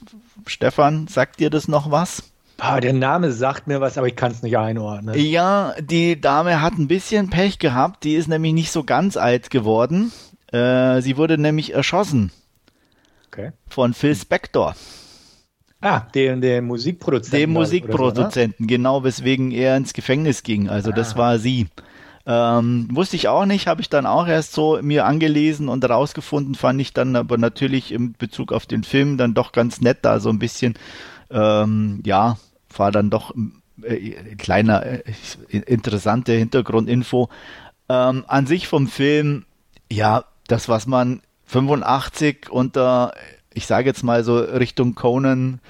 Stefan, 0.47 1.07
sagt 1.07 1.41
dir 1.41 1.51
das 1.51 1.69
noch 1.69 1.91
was? 1.91 2.25
Ah, 2.59 2.81
der 2.81 2.95
Name 2.95 3.33
sagt 3.33 3.67
mir 3.67 3.81
was, 3.81 3.99
aber 3.99 4.07
ich 4.07 4.17
kann 4.17 4.33
es 4.33 4.43
nicht 4.43 4.57
einordnen. 4.57 5.15
Ja, 5.19 5.75
die 5.81 6.21
Dame 6.21 6.63
hat 6.63 6.79
ein 6.79 6.89
bisschen 6.89 7.29
Pech 7.29 7.59
gehabt. 7.59 8.05
Die 8.05 8.15
ist 8.15 8.29
nämlich 8.29 8.55
nicht 8.55 8.73
so 8.73 8.83
ganz 8.83 9.17
alt 9.17 9.51
geworden. 9.51 10.11
Äh, 10.53 11.03
sie 11.03 11.17
wurde 11.17 11.37
nämlich 11.37 11.75
erschossen. 11.75 12.33
Okay. 13.29 13.53
Von 13.69 13.93
Phil 13.93 14.15
Spector. 14.15 14.75
Ah, 15.83 16.01
den, 16.15 16.41
den 16.41 16.65
Musikproduzenten. 16.65 17.39
Dem 17.39 17.53
Musikproduzenten, 17.53 18.67
so, 18.67 18.67
genau, 18.67 19.05
weswegen 19.05 19.51
er 19.51 19.77
ins 19.77 19.93
Gefängnis 19.93 20.43
ging. 20.43 20.69
Also 20.69 20.91
ah. 20.91 20.95
das 20.95 21.17
war 21.17 21.39
sie. 21.39 21.67
Ähm, 22.25 22.89
wusste 22.91 23.15
ich 23.15 23.29
auch 23.29 23.45
nicht, 23.47 23.69
habe 23.69 23.83
ich 23.83 23.89
dann 23.89 24.05
auch 24.05 24.27
erst 24.27 24.53
so 24.53 24.81
mir 24.83 25.05
angelesen 25.05 25.69
und 25.69 25.89
rausgefunden, 25.89 26.57
fand 26.57 26.81
ich 26.81 26.93
dann 26.93 27.15
aber 27.15 27.39
natürlich 27.39 27.93
im 27.93 28.15
Bezug 28.15 28.53
auf 28.53 28.67
den 28.67 28.83
Film 28.83 29.17
dann 29.17 29.33
doch 29.33 29.53
ganz 29.53 29.81
nett, 29.81 29.99
da 30.03 30.19
so 30.19 30.31
ein 30.31 30.41
bisschen, 30.41 30.75
ähm, 31.31 32.03
ja, 32.05 32.37
war 32.79 32.93
dann 32.93 33.11
doch 33.11 33.35
äh, 33.83 34.37
kleiner, 34.37 34.85
äh, 34.85 35.03
interessante 35.49 36.33
Hintergrundinfo. 36.33 37.29
Ähm, 37.89 38.25
an 38.27 38.47
sich 38.47 38.69
vom 38.69 38.89
Film, 38.89 39.45
ja, 39.91 40.25
das, 40.49 40.69
was 40.69 40.87
man 40.87 41.23
85 41.47 42.51
unter, 42.51 43.13
ich 43.55 43.67
sage 43.67 43.89
jetzt 43.89 44.03
mal 44.03 44.25
so 44.25 44.39
Richtung 44.39 44.95
Conan 44.95 45.61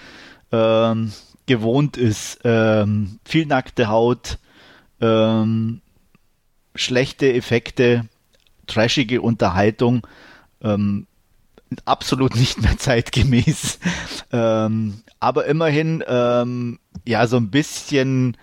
ähm, 0.53 1.13
gewohnt 1.47 1.97
ist, 1.97 2.41
ähm, 2.45 3.19
viel 3.25 3.47
nackte 3.47 3.89
Haut, 3.89 4.39
ähm, 5.01 5.81
schlechte 6.75 7.33
Effekte, 7.33 8.07
trashige 8.67 9.21
Unterhaltung, 9.21 10.07
ähm, 10.63 11.07
absolut 11.85 12.35
nicht 12.35 12.61
mehr 12.61 12.77
zeitgemäß. 12.79 13.79
ähm, 14.33 15.03
aber 15.21 15.47
immerhin, 15.47 16.05
ähm, 16.07 16.79
ja, 17.07 17.27
so 17.27 17.37
ein 17.37 17.51
bisschen, 17.51 18.37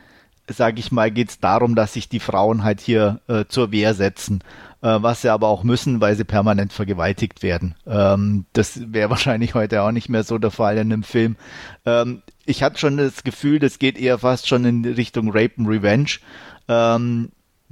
sage 0.47 0.79
ich 0.79 0.91
mal, 0.91 1.11
geht 1.11 1.29
es 1.29 1.39
darum, 1.39 1.75
dass 1.75 1.93
sich 1.93 2.09
die 2.09 2.19
Frauen 2.19 2.63
halt 2.63 2.81
hier 2.81 3.21
äh, 3.27 3.45
zur 3.47 3.71
Wehr 3.71 3.93
setzen, 3.93 4.43
äh, 4.81 4.97
was 5.01 5.21
sie 5.21 5.29
aber 5.29 5.47
auch 5.47 5.63
müssen, 5.63 6.01
weil 6.01 6.15
sie 6.15 6.23
permanent 6.23 6.73
vergewaltigt 6.73 7.43
werden. 7.43 7.75
Ähm, 7.85 8.45
das 8.53 8.93
wäre 8.93 9.09
wahrscheinlich 9.11 9.53
heute 9.53 9.81
auch 9.83 9.91
nicht 9.91 10.09
mehr 10.09 10.23
so 10.23 10.37
der 10.37 10.51
Fall 10.51 10.77
in 10.77 10.91
einem 10.91 11.03
Film. 11.03 11.35
Ähm, 11.85 12.21
ich 12.45 12.63
hatte 12.63 12.79
schon 12.79 12.97
das 12.97 13.23
Gefühl, 13.23 13.59
das 13.59 13.79
geht 13.79 13.97
eher 13.97 14.17
fast 14.19 14.47
schon 14.47 14.65
in 14.65 14.85
Richtung 14.85 15.29
Rape 15.31 15.53
and 15.57 15.67
Revenge. 15.67 16.19
Ähm, 16.67 17.29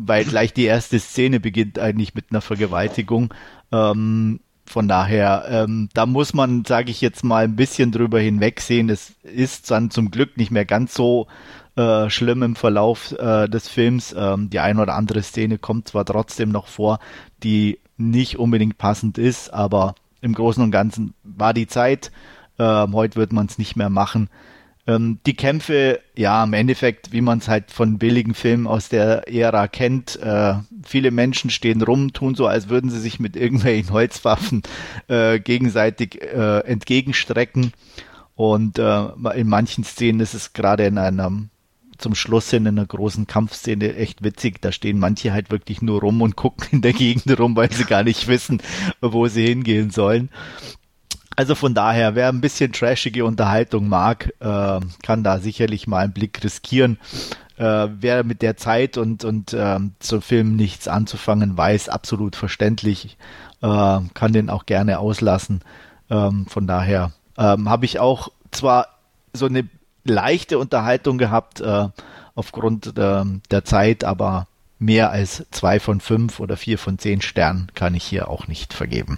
weil 0.08 0.26
gleich 0.26 0.54
die 0.54 0.66
erste 0.66 1.00
Szene 1.00 1.40
beginnt 1.40 1.80
eigentlich 1.80 2.16
mit 2.16 2.26
einer 2.32 2.42
Vergewaltigung. 2.42 3.34
Ähm, 3.72 4.40
von 4.72 4.88
daher, 4.88 5.46
ähm, 5.50 5.90
da 5.94 6.06
muss 6.06 6.34
man, 6.34 6.66
sage 6.66 6.92
ich 6.92 7.02
jetzt 7.02 7.24
mal, 7.24 7.44
ein 7.44 7.56
bisschen 7.56 7.92
drüber 7.92 8.20
hinwegsehen. 8.20 8.90
Es 8.90 9.14
ist 9.24 9.70
dann 9.70 9.92
zum 9.92 10.12
Glück 10.12 10.38
nicht 10.38 10.52
mehr 10.52 10.66
ganz 10.66 10.94
so 10.94 11.28
äh, 11.76 12.10
schlimm 12.10 12.42
im 12.42 12.56
Verlauf 12.56 13.12
äh, 13.12 13.48
des 13.48 13.68
Films. 13.68 14.16
Ähm, 14.18 14.50
die 14.50 14.60
eine 14.60 14.82
oder 14.82 14.96
andere 14.96 15.22
Szene 15.24 15.58
kommt 15.58 15.90
zwar 15.90 16.06
trotzdem 16.06 16.50
noch 16.50 16.68
vor, 16.68 17.00
die 17.44 17.80
nicht 17.98 18.40
unbedingt 18.40 18.78
passend 18.78 19.18
ist, 19.18 19.54
aber 19.54 19.96
im 20.22 20.34
Großen 20.34 20.64
und 20.64 20.72
Ganzen 20.72 21.14
war 21.24 21.54
die 21.54 21.68
Zeit. 21.68 22.12
Ähm, 22.58 22.94
heute 22.94 23.18
wird 23.18 23.34
man 23.34 23.48
es 23.48 23.58
nicht 23.58 23.76
mehr 23.76 23.90
machen. 23.90 24.30
Ähm, 24.92 25.20
die 25.26 25.36
Kämpfe, 25.36 26.02
ja, 26.16 26.44
im 26.44 26.54
Endeffekt, 26.54 27.12
wie 27.12 27.22
man 27.22 27.40
es 27.40 27.48
halt 27.48 27.72
von 27.72 27.98
billigen 27.98 28.34
Filmen 28.34 28.68
aus 28.68 28.90
der 28.90 29.28
Ära 29.28 29.68
kennt, 29.68 30.18
äh, 30.18 30.56
viele 30.84 31.12
Menschen 31.12 31.50
stehen 31.50 31.82
rum, 31.82 32.14
tun 32.14 32.36
so, 32.36 32.48
als 32.48 32.70
würden 32.70 32.90
sie 32.90 33.00
sich 33.00 33.20
mit 33.20 33.36
irgendwelchen 33.36 33.90
Holzwaffen 33.94 34.64
äh, 35.08 35.40
gegenseitig 35.40 36.22
äh, 36.22 36.60
entgegenstrecken. 36.60 37.74
Und 38.36 38.80
äh, 38.80 39.08
in 39.36 39.48
manchen 39.48 39.84
Szenen 39.84 40.20
ist 40.20 40.34
es 40.34 40.54
gerade 40.54 40.86
in 40.86 40.98
einem 40.98 41.50
zum 41.98 42.16
Schluss 42.16 42.50
hin 42.50 42.66
in 42.66 42.80
einer 42.80 42.88
großen 42.88 43.28
Kampfszene 43.28 43.96
echt 43.96 44.24
witzig. 44.24 44.60
Da 44.62 44.72
stehen 44.72 45.00
manche 45.00 45.32
halt 45.32 45.52
wirklich 45.52 45.82
nur 45.82 46.02
rum 46.02 46.22
und 46.22 46.36
gucken 46.36 46.68
in 46.72 46.82
der 46.82 46.94
Gegend 46.94 47.40
rum, 47.40 47.56
weil 47.56 47.72
sie 47.72 47.86
gar 47.86 48.04
nicht 48.04 48.28
wissen, 48.28 48.62
wo 49.02 49.28
sie 49.28 49.46
hingehen 49.46 49.92
sollen. 49.92 50.30
Also 51.42 51.56
von 51.56 51.74
daher, 51.74 52.14
wer 52.14 52.30
ein 52.30 52.40
bisschen 52.40 52.72
trashige 52.72 53.26
Unterhaltung 53.26 53.90
mag, 53.90 54.32
äh, 54.42 54.80
kann 55.02 55.24
da 55.24 55.40
sicherlich 55.40 55.88
mal 55.88 56.04
einen 56.04 56.14
Blick 56.14 56.44
riskieren. 56.44 57.00
Äh, 57.58 57.88
wer 58.00 58.24
mit 58.24 58.44
der 58.44 58.58
Zeit 58.58 58.96
und, 58.96 59.26
und 59.26 59.52
äh, 59.52 59.80
zum 59.98 60.22
Film 60.22 60.56
nichts 60.56 60.88
anzufangen 60.88 61.58
weiß, 61.58 61.90
absolut 61.90 62.36
verständlich, 62.36 63.18
äh, 63.64 64.00
kann 64.14 64.34
den 64.34 64.52
auch 64.52 64.68
gerne 64.68 65.00
auslassen. 65.00 65.62
Ähm, 66.12 66.46
von 66.46 66.68
daher 66.68 67.12
ähm, 67.40 67.68
habe 67.68 67.86
ich 67.86 68.00
auch 68.00 68.28
zwar 68.52 68.90
so 69.34 69.48
eine 69.48 69.68
leichte 70.04 70.60
Unterhaltung 70.60 71.18
gehabt 71.18 71.60
äh, 71.60 71.88
aufgrund 72.36 72.96
äh, 73.00 73.24
der 73.50 73.66
Zeit, 73.66 74.04
aber 74.04 74.46
mehr 74.78 75.10
als 75.10 75.48
zwei 75.50 75.80
von 75.80 76.02
fünf 76.02 76.40
oder 76.40 76.56
vier 76.56 76.78
von 76.78 77.00
zehn 77.00 77.20
Sternen 77.20 77.72
kann 77.74 77.96
ich 77.96 78.04
hier 78.04 78.30
auch 78.30 78.46
nicht 78.46 78.76
vergeben. 78.76 79.18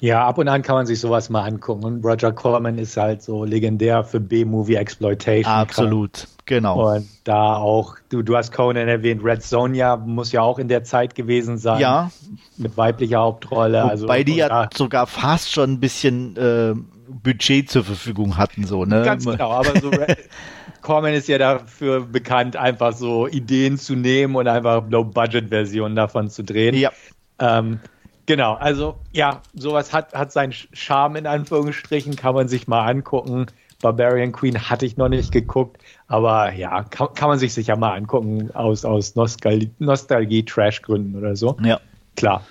Ja, 0.00 0.26
ab 0.26 0.38
und 0.38 0.48
an 0.48 0.62
kann 0.62 0.74
man 0.74 0.86
sich 0.86 1.00
sowas 1.00 1.30
mal 1.30 1.44
angucken. 1.44 1.84
Und 1.84 2.04
Roger 2.04 2.32
Corman 2.32 2.78
ist 2.78 2.96
halt 2.96 3.22
so 3.22 3.44
legendär 3.44 4.04
für 4.04 4.20
B-Movie 4.20 4.76
Exploitation. 4.76 5.52
Absolut, 5.52 6.26
genau. 6.44 6.94
Und 6.94 7.08
da 7.24 7.56
auch, 7.56 7.96
du, 8.08 8.22
du 8.22 8.36
hast 8.36 8.52
Conan 8.52 8.88
erwähnt, 8.88 9.22
Red 9.24 9.42
Sonja 9.42 9.96
muss 9.96 10.32
ja 10.32 10.42
auch 10.42 10.58
in 10.58 10.68
der 10.68 10.84
Zeit 10.84 11.14
gewesen 11.14 11.58
sein. 11.58 11.80
Ja. 11.80 12.10
Mit 12.56 12.76
weiblicher 12.76 13.20
Hauptrolle. 13.20 13.82
Wobei 13.82 13.90
also, 13.90 14.24
die 14.24 14.36
ja 14.36 14.68
sogar 14.74 15.06
fast 15.06 15.52
schon 15.52 15.74
ein 15.74 15.80
bisschen 15.80 16.36
äh, 16.36 16.74
Budget 17.08 17.70
zur 17.70 17.84
Verfügung 17.84 18.36
hatten, 18.36 18.64
so, 18.64 18.84
ne? 18.84 19.02
Ganz 19.02 19.24
genau, 19.24 19.50
aber 19.50 19.80
so 19.80 19.90
Corman 20.82 21.14
ist 21.14 21.28
ja 21.28 21.38
dafür 21.38 22.00
bekannt, 22.00 22.56
einfach 22.56 22.92
so 22.92 23.26
Ideen 23.26 23.78
zu 23.78 23.96
nehmen 23.96 24.36
und 24.36 24.46
einfach 24.46 24.84
Low-Budget-Versionen 24.88 25.96
davon 25.96 26.30
zu 26.30 26.44
drehen. 26.44 26.76
Ja. 26.76 26.92
Ähm, 27.38 27.80
Genau, 28.26 28.54
also 28.54 28.96
ja, 29.12 29.40
sowas 29.54 29.92
hat, 29.92 30.12
hat 30.12 30.32
seinen 30.32 30.52
Charme 30.52 31.16
in 31.16 31.26
Anführungsstrichen, 31.26 32.16
kann 32.16 32.34
man 32.34 32.48
sich 32.48 32.66
mal 32.66 32.86
angucken. 32.86 33.46
Barbarian 33.80 34.32
Queen 34.32 34.68
hatte 34.68 34.86
ich 34.86 34.96
noch 34.96 35.08
nicht 35.08 35.32
geguckt, 35.32 35.80
aber 36.08 36.52
ja, 36.52 36.82
kann, 36.84 37.08
kann 37.14 37.28
man 37.28 37.38
sich 37.38 37.54
sicher 37.54 37.76
mal 37.76 37.94
angucken 37.94 38.50
aus, 38.54 38.84
aus 38.84 39.14
Nostalgie-Trash-Gründen 39.14 41.16
oder 41.16 41.36
so. 41.36 41.56
Ja. 41.62 41.80
Klar. 42.16 42.42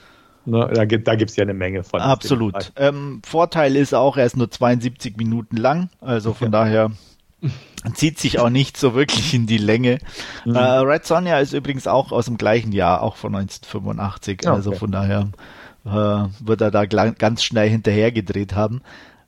Ne, 0.45 0.69
da 0.73 0.85
gibt 0.85 1.07
es 1.07 1.35
ja 1.35 1.41
eine 1.41 1.55
Menge 1.55 1.83
von. 1.83 1.99
Absolut. 1.99 2.71
Ähm, 2.75 3.21
Vorteil 3.25 3.75
ist 3.75 3.95
auch, 3.95 4.15
er 4.15 4.27
ist 4.27 4.37
nur 4.37 4.51
72 4.51 5.17
Minuten 5.17 5.57
lang, 5.57 5.89
also 6.01 6.33
von 6.33 6.51
ja. 6.51 6.51
daher 6.51 6.91
zieht 7.93 8.19
sich 8.19 8.39
auch 8.39 8.49
nicht 8.49 8.77
so 8.77 8.93
wirklich 8.93 9.33
in 9.33 9.47
die 9.47 9.57
Länge. 9.57 9.99
Mhm. 10.45 10.55
Äh, 10.55 10.59
Red 10.59 11.05
Sonja 11.05 11.39
ist 11.39 11.53
übrigens 11.53 11.87
auch 11.87 12.11
aus 12.11 12.25
dem 12.25 12.37
gleichen 12.37 12.71
Jahr, 12.71 13.01
auch 13.01 13.15
von 13.15 13.35
1985, 13.35 14.39
okay. 14.41 14.49
also 14.49 14.71
von 14.71 14.91
daher 14.91 15.27
äh, 15.85 15.89
wird 15.89 16.61
er 16.61 16.71
da 16.71 16.85
ganz 16.85 17.43
schnell 17.43 17.69
hinterher 17.69 18.11
gedreht 18.11 18.55
haben. 18.55 18.81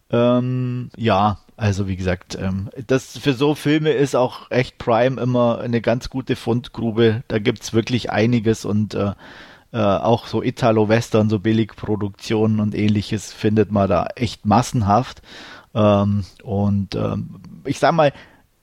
Ähm, 0.09 0.89
ja, 0.95 1.39
also 1.57 1.87
wie 1.87 1.95
gesagt, 1.95 2.37
ähm, 2.39 2.69
das 2.87 3.17
für 3.17 3.33
so 3.33 3.55
Filme 3.55 3.91
ist 3.91 4.15
auch 4.15 4.51
echt 4.51 4.77
Prime 4.77 5.19
immer 5.19 5.59
eine 5.59 5.81
ganz 5.81 6.09
gute 6.09 6.35
Fundgrube. 6.35 7.23
Da 7.27 7.39
gibt's 7.39 7.73
wirklich 7.73 8.11
einiges 8.11 8.63
und 8.63 8.93
äh, 8.93 9.13
äh, 9.73 9.79
auch 9.79 10.27
so 10.27 10.41
Italo-Western, 10.41 11.29
so 11.29 11.39
Billigproduktionen 11.39 12.59
und 12.59 12.73
ähnliches 12.73 13.33
findet 13.33 13.71
man 13.71 13.89
da 13.89 14.07
echt 14.15 14.45
massenhaft. 14.45 15.21
Ähm, 15.75 16.23
und 16.43 16.95
ähm, 16.95 17.41
ich 17.65 17.79
sag 17.79 17.93
mal, 17.93 18.13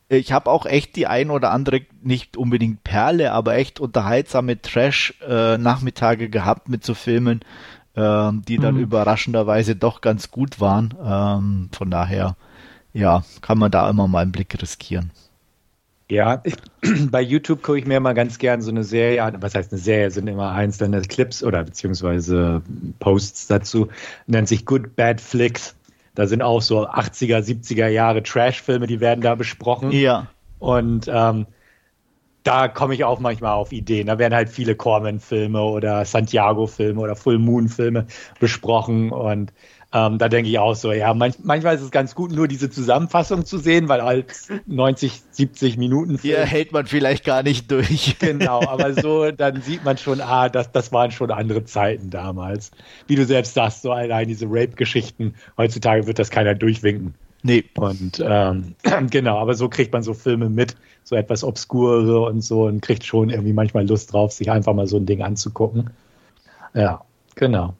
ich 0.09 0.33
habe 0.33 0.50
auch 0.50 0.66
echt 0.66 0.96
die 0.96 1.07
ein 1.07 1.30
oder 1.30 1.50
andere, 1.50 1.83
nicht 2.02 2.37
unbedingt 2.37 2.85
Perle, 2.85 3.33
aber 3.33 3.57
echt 3.57 3.80
unterhaltsame 3.80 4.61
Trash-Nachmittage 4.61 6.24
äh, 6.24 6.28
gehabt 6.28 6.68
mit 6.68 6.85
so 6.85 6.94
Filmen, 6.94 7.40
ähm, 7.96 8.42
die 8.46 8.59
dann 8.59 8.74
mhm. 8.74 8.83
überraschenderweise 8.83 9.76
doch 9.76 10.00
ganz 10.00 10.30
gut 10.30 10.61
waren. 10.61 10.94
Ähm, 11.04 11.68
von 11.72 11.90
daher, 11.90 12.37
ja, 12.92 13.24
kann 13.40 13.59
man 13.59 13.70
da 13.70 13.88
immer 13.88 14.09
mal 14.09 14.20
einen 14.20 14.33
Blick 14.33 14.61
riskieren. 14.61 15.11
Ja, 16.11 16.42
ich, 16.44 16.57
bei 17.11 17.20
YouTube 17.20 17.62
gucke 17.62 17.78
ich 17.78 17.87
mir 17.87 17.96
immer 17.96 18.14
ganz 18.14 18.38
gern 18.38 18.62
so 18.62 18.70
eine 18.70 18.85
Serie 18.85 19.22
an. 19.22 19.42
Was 19.42 19.54
heißt 19.54 19.72
eine 19.72 19.80
Serie? 19.80 20.11
Sind 20.11 20.28
immer 20.28 20.52
einzelne 20.52 21.00
Clips 21.02 21.42
oder 21.42 21.64
beziehungsweise 21.64 22.62
Posts 22.98 23.46
dazu. 23.46 23.88
Nennt 24.26 24.48
sich 24.48 24.66
Good 24.66 24.96
Bad 24.96 25.20
Flicks. 25.20 25.74
Da 26.14 26.26
sind 26.26 26.42
auch 26.42 26.62
so 26.62 26.87
80er, 26.88 27.38
70er 27.38 27.88
Jahre 27.88 28.22
Trash-Filme, 28.22 28.87
die 28.87 29.00
werden 29.00 29.20
da 29.20 29.35
besprochen. 29.35 29.90
Ja. 29.90 30.28
Und 30.61 31.11
ähm, 31.12 31.46
da 32.44 32.68
komme 32.68 32.94
ich 32.94 33.04
auch 33.04 33.20
manchmal 33.20 33.54
auf 33.54 33.72
Ideen. 33.72 34.07
Da 34.07 34.18
werden 34.18 34.35
halt 34.35 34.50
viele 34.50 34.76
Corman-Filme 34.76 35.61
oder 35.61 36.04
Santiago-Filme 36.04 37.00
oder 37.00 37.16
Full 37.16 37.38
Moon-Filme 37.38 38.07
besprochen. 38.38 39.11
Und 39.11 39.52
ähm, 39.94 40.18
da 40.18 40.28
denke 40.28 40.50
ich 40.50 40.59
auch 40.59 40.74
so, 40.74 40.92
ja, 40.92 41.14
manch, 41.14 41.37
manchmal 41.42 41.74
ist 41.74 41.80
es 41.80 41.90
ganz 41.90 42.14
gut, 42.14 42.33
nur 42.33 42.46
diese 42.46 42.68
Zusammenfassung 42.68 43.46
zu 43.46 43.57
sehen, 43.57 43.88
weil 43.88 44.00
als 44.02 44.48
90, 44.66 45.22
70 45.30 45.78
Minuten 45.78 46.18
Film. 46.18 46.37
Hier 46.37 46.44
hält 46.44 46.72
man 46.72 46.87
vielleicht 46.87 47.24
gar 47.24 47.42
nicht 47.42 47.70
durch. 47.70 48.16
Genau, 48.24 48.62
aber 48.66 48.94
so, 48.94 49.30
dann 49.30 49.62
sieht 49.62 49.85
man 49.85 49.96
schon, 49.96 50.20
ah, 50.20 50.48
das, 50.48 50.70
das 50.72 50.92
waren 50.92 51.11
schon 51.11 51.30
andere 51.30 51.64
Zeiten 51.64 52.11
damals. 52.11 52.72
Wie 53.07 53.16
du 53.16 53.24
selbst 53.24 53.54
sagst, 53.54 53.83
so 53.83 53.92
allein 53.92 54.28
diese 54.28 54.46
Rape-Geschichten, 54.46 55.35
heutzutage 55.57 56.07
wird 56.07 56.18
das 56.18 56.30
keiner 56.30 56.54
durchwinken. 56.54 57.14
Nee. 57.44 57.64
Und 57.76 58.22
ähm, 58.26 58.74
genau, 59.11 59.38
aber 59.38 59.54
so 59.54 59.68
kriegt 59.68 59.92
man 59.92 60.02
so 60.02 60.14
Filme 60.14 60.48
mit, 60.48 60.76
so 61.04 61.14
etwas 61.14 61.44
Obskure 61.44 62.22
und 62.22 62.40
so 62.40 62.64
und 62.64 62.80
kriegt 62.80 63.04
schon 63.04 63.28
irgendwie 63.28 63.52
manchmal 63.52 63.87
Lust 63.87 64.12
drauf, 64.12 64.33
sich 64.33 64.50
einfach 64.50 64.72
mal 64.72 64.87
so 64.87 64.96
ein 64.96 65.04
Ding 65.04 65.22
anzugucken. 65.22 65.90
Ja, 66.72 67.04
genau. 67.35 67.74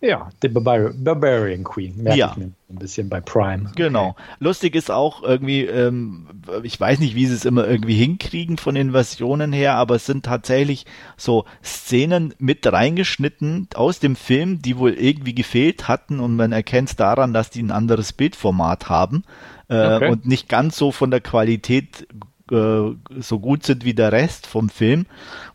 Ja, 0.00 0.28
The 0.42 0.48
Barbar 0.48 0.90
Barbarian 0.94 1.64
Queen. 1.64 2.02
Merke 2.02 2.18
ja. 2.18 2.30
ich 2.32 2.36
mir 2.36 2.52
ein 2.68 2.78
bisschen 2.78 3.08
bei 3.08 3.20
Prime. 3.20 3.70
Okay. 3.70 3.84
Genau. 3.84 4.14
Lustig 4.38 4.74
ist 4.74 4.90
auch 4.90 5.22
irgendwie, 5.22 5.62
ähm, 5.64 6.28
ich 6.62 6.78
weiß 6.78 6.98
nicht, 6.98 7.14
wie 7.14 7.26
sie 7.26 7.34
es 7.34 7.46
immer 7.46 7.66
irgendwie 7.66 7.94
hinkriegen 7.94 8.58
von 8.58 8.74
den 8.74 8.92
Versionen 8.92 9.54
her, 9.54 9.74
aber 9.74 9.94
es 9.94 10.04
sind 10.04 10.26
tatsächlich 10.26 10.84
so 11.16 11.46
Szenen 11.64 12.34
mit 12.38 12.70
reingeschnitten 12.70 13.68
aus 13.74 13.98
dem 13.98 14.16
Film, 14.16 14.60
die 14.60 14.76
wohl 14.76 14.92
irgendwie 14.92 15.34
gefehlt 15.34 15.88
hatten 15.88 16.20
und 16.20 16.36
man 16.36 16.52
erkennt 16.52 16.90
es 16.90 16.96
daran, 16.96 17.32
dass 17.32 17.48
die 17.48 17.62
ein 17.62 17.70
anderes 17.70 18.12
Bildformat 18.12 18.90
haben 18.90 19.24
äh, 19.68 19.94
okay. 19.94 20.10
und 20.10 20.26
nicht 20.26 20.48
ganz 20.48 20.76
so 20.76 20.92
von 20.92 21.10
der 21.10 21.20
Qualität 21.20 22.06
äh, 22.50 22.94
so 23.20 23.38
gut 23.38 23.64
sind 23.64 23.84
wie 23.84 23.94
der 23.94 24.12
Rest 24.12 24.46
vom 24.46 24.68
Film. 24.68 25.06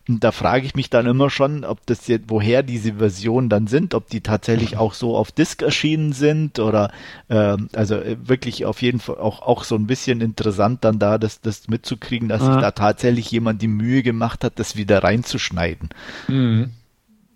Und 0.07 0.23
da 0.23 0.31
frage 0.31 0.65
ich 0.65 0.75
mich 0.75 0.89
dann 0.89 1.05
immer 1.05 1.29
schon, 1.29 1.63
ob 1.63 1.85
das 1.85 2.07
jetzt, 2.07 2.25
woher 2.27 2.63
diese 2.63 2.95
Versionen 2.95 3.49
dann 3.49 3.67
sind, 3.67 3.93
ob 3.93 4.09
die 4.09 4.21
tatsächlich 4.21 4.75
auch 4.77 4.93
so 4.93 5.15
auf 5.15 5.31
Disc 5.31 5.61
erschienen 5.61 6.11
sind 6.11 6.59
oder 6.59 6.91
äh, 7.29 7.57
also 7.73 7.95
äh, 7.95 8.17
wirklich 8.21 8.65
auf 8.65 8.81
jeden 8.81 8.99
Fall 8.99 9.17
auch, 9.17 9.41
auch 9.41 9.63
so 9.63 9.75
ein 9.75 9.87
bisschen 9.87 10.21
interessant 10.21 10.83
dann 10.83 10.99
da, 10.99 11.17
das, 11.17 11.41
das 11.41 11.67
mitzukriegen, 11.67 12.27
dass 12.29 12.41
sich 12.41 12.55
da 12.55 12.71
tatsächlich 12.71 13.31
jemand 13.31 13.61
die 13.61 13.67
Mühe 13.67 14.03
gemacht 14.03 14.43
hat, 14.43 14.59
das 14.59 14.75
wieder 14.75 15.03
reinzuschneiden. 15.03 15.89
Mhm 16.27 16.71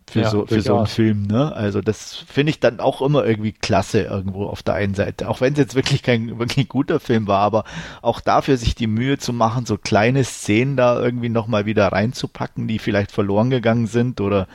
für, 0.08 0.22
ja, 0.22 0.30
so, 0.30 0.46
für 0.46 0.62
so 0.62 0.78
einen 0.78 0.88
Film. 0.88 1.28
Ne? 1.28 1.54
Also 1.56 1.82
das 1.82 2.16
finde 2.16 2.52
ich 2.52 2.60
dann 2.60 2.80
auch 2.80 3.02
immer 3.02 3.26
irgendwie 3.26 3.52
klasse 3.52 4.02
irgendwo 4.02 4.46
auf 4.46 4.64
der 4.64 4.76
einen 4.76 4.94
Seite. 4.94 5.28
Auch 5.28 5.42
wenn 5.42 5.54
es 5.54 5.60
jetzt 5.60 5.76
wirklich 5.76 6.04
kein 6.04 6.40
wirklich 6.40 6.70
guter 6.70 7.00
Film 7.00 7.28
war, 7.28 7.40
aber 7.40 7.64
auch 8.02 8.20
dafür 8.20 8.58
sich 8.58 8.76
die 8.76 8.88
Mühe 8.88 9.18
zu 9.18 9.34
machen, 9.34 9.66
so 9.66 9.78
kleine 9.78 10.24
Szenen 10.24 10.78
da 10.78 11.00
irgendwie 11.00 11.30
nochmal 11.30 11.66
wieder 11.66 11.88
reinzupacken, 11.88 12.68
die 12.68 12.80
vielleicht 12.80 13.12
verloren 13.12 13.50
gegangen 13.50 13.88
sind 13.88 14.22
oder 14.22 14.48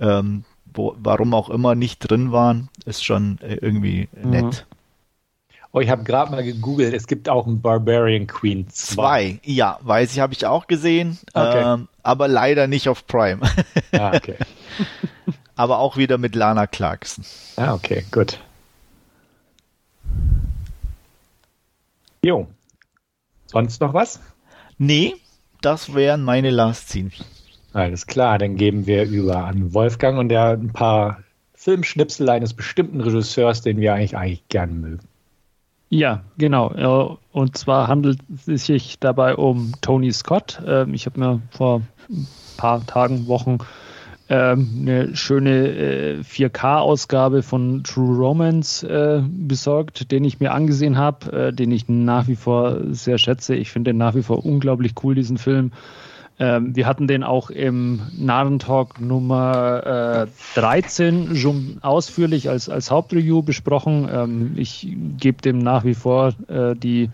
ähm, 0.00 0.44
wo, 0.72 0.94
warum 0.98 1.34
auch 1.34 1.50
immer 1.50 1.74
nicht 1.74 1.98
drin 2.00 2.32
waren, 2.32 2.68
ist 2.84 3.04
schon 3.04 3.38
äh, 3.40 3.54
irgendwie 3.54 4.08
mhm. 4.22 4.50
Oh, 5.72 5.78
ich 5.78 5.88
habe 5.88 6.02
gerade 6.02 6.32
mal 6.32 6.42
gegoogelt, 6.42 6.92
es 6.94 7.06
gibt 7.06 7.28
auch 7.28 7.46
ein 7.46 7.60
Barbarian 7.60 8.26
Queen 8.26 8.68
2. 8.68 9.38
Ja, 9.44 9.78
weiß 9.82 10.12
ich, 10.12 10.18
habe 10.18 10.32
ich 10.32 10.44
auch 10.44 10.66
gesehen, 10.66 11.16
okay. 11.32 11.74
ähm, 11.74 11.88
aber 12.02 12.26
leider 12.26 12.66
nicht 12.66 12.88
auf 12.88 13.06
Prime. 13.06 13.40
Ah, 13.92 14.14
okay. 14.14 14.36
aber 15.56 15.78
auch 15.78 15.96
wieder 15.96 16.16
mit 16.16 16.36
Lana 16.36 16.66
Clarkson. 16.66 17.24
Ah, 17.56 17.74
okay, 17.74 18.04
gut. 18.12 18.38
Jo. 22.24 22.46
Sonst 23.46 23.80
noch 23.80 23.92
was? 23.92 24.20
Nee, 24.78 25.16
das 25.60 25.92
wären 25.94 26.22
meine 26.22 26.50
Last 26.50 26.88
Scene. 26.88 27.10
Alles 27.72 28.06
klar, 28.06 28.38
dann 28.38 28.56
geben 28.56 28.86
wir 28.86 29.04
über 29.04 29.44
an 29.44 29.74
Wolfgang 29.74 30.18
und 30.18 30.28
der 30.28 30.50
ein 30.50 30.72
paar 30.72 31.22
Filmschnipsel 31.54 32.28
eines 32.28 32.54
bestimmten 32.54 33.00
Regisseurs, 33.00 33.60
den 33.62 33.78
wir 33.78 33.94
eigentlich, 33.94 34.16
eigentlich 34.16 34.48
gern 34.48 34.80
mögen. 34.80 35.09
Ja, 35.90 36.22
genau. 36.38 37.18
Und 37.32 37.58
zwar 37.58 37.88
handelt 37.88 38.20
es 38.46 38.66
sich 38.66 38.98
dabei 39.00 39.34
um 39.34 39.72
Tony 39.80 40.12
Scott. 40.12 40.62
Ähm, 40.64 40.94
ich 40.94 41.06
habe 41.06 41.18
mir 41.18 41.42
vor 41.50 41.82
ein 42.08 42.26
paar 42.56 42.86
Tagen, 42.86 43.26
Wochen 43.26 43.58
ähm, 44.28 44.68
eine 44.82 45.16
schöne 45.16 46.22
4K-Ausgabe 46.22 47.38
äh, 47.38 47.42
von 47.42 47.82
True 47.82 48.16
Romance 48.16 48.84
äh, 48.84 49.22
besorgt, 49.28 50.12
den 50.12 50.22
ich 50.22 50.38
mir 50.38 50.52
angesehen 50.52 50.96
habe, 50.96 51.48
äh, 51.48 51.52
den 51.52 51.72
ich 51.72 51.88
nach 51.88 52.28
wie 52.28 52.36
vor 52.36 52.76
sehr 52.90 53.18
schätze. 53.18 53.56
Ich 53.56 53.72
finde 53.72 53.92
nach 53.92 54.14
wie 54.14 54.22
vor 54.22 54.46
unglaublich 54.46 54.94
cool, 55.02 55.16
diesen 55.16 55.36
Film. 55.36 55.72
Ähm, 56.40 56.74
wir 56.74 56.86
hatten 56.86 57.06
den 57.06 57.22
auch 57.22 57.50
im 57.50 58.00
Narrentalk 58.16 58.98
Nummer 58.98 60.26
äh, 60.56 60.58
13 60.58 61.36
schon 61.36 61.76
ausführlich 61.82 62.48
als, 62.48 62.70
als 62.70 62.90
Hauptreview 62.90 63.42
besprochen. 63.42 64.08
Ähm, 64.10 64.52
ich 64.56 64.88
gebe 65.18 65.42
dem 65.42 65.58
nach 65.58 65.84
wie 65.84 65.94
vor 65.94 66.32
äh, 66.48 66.74
die 66.74 67.10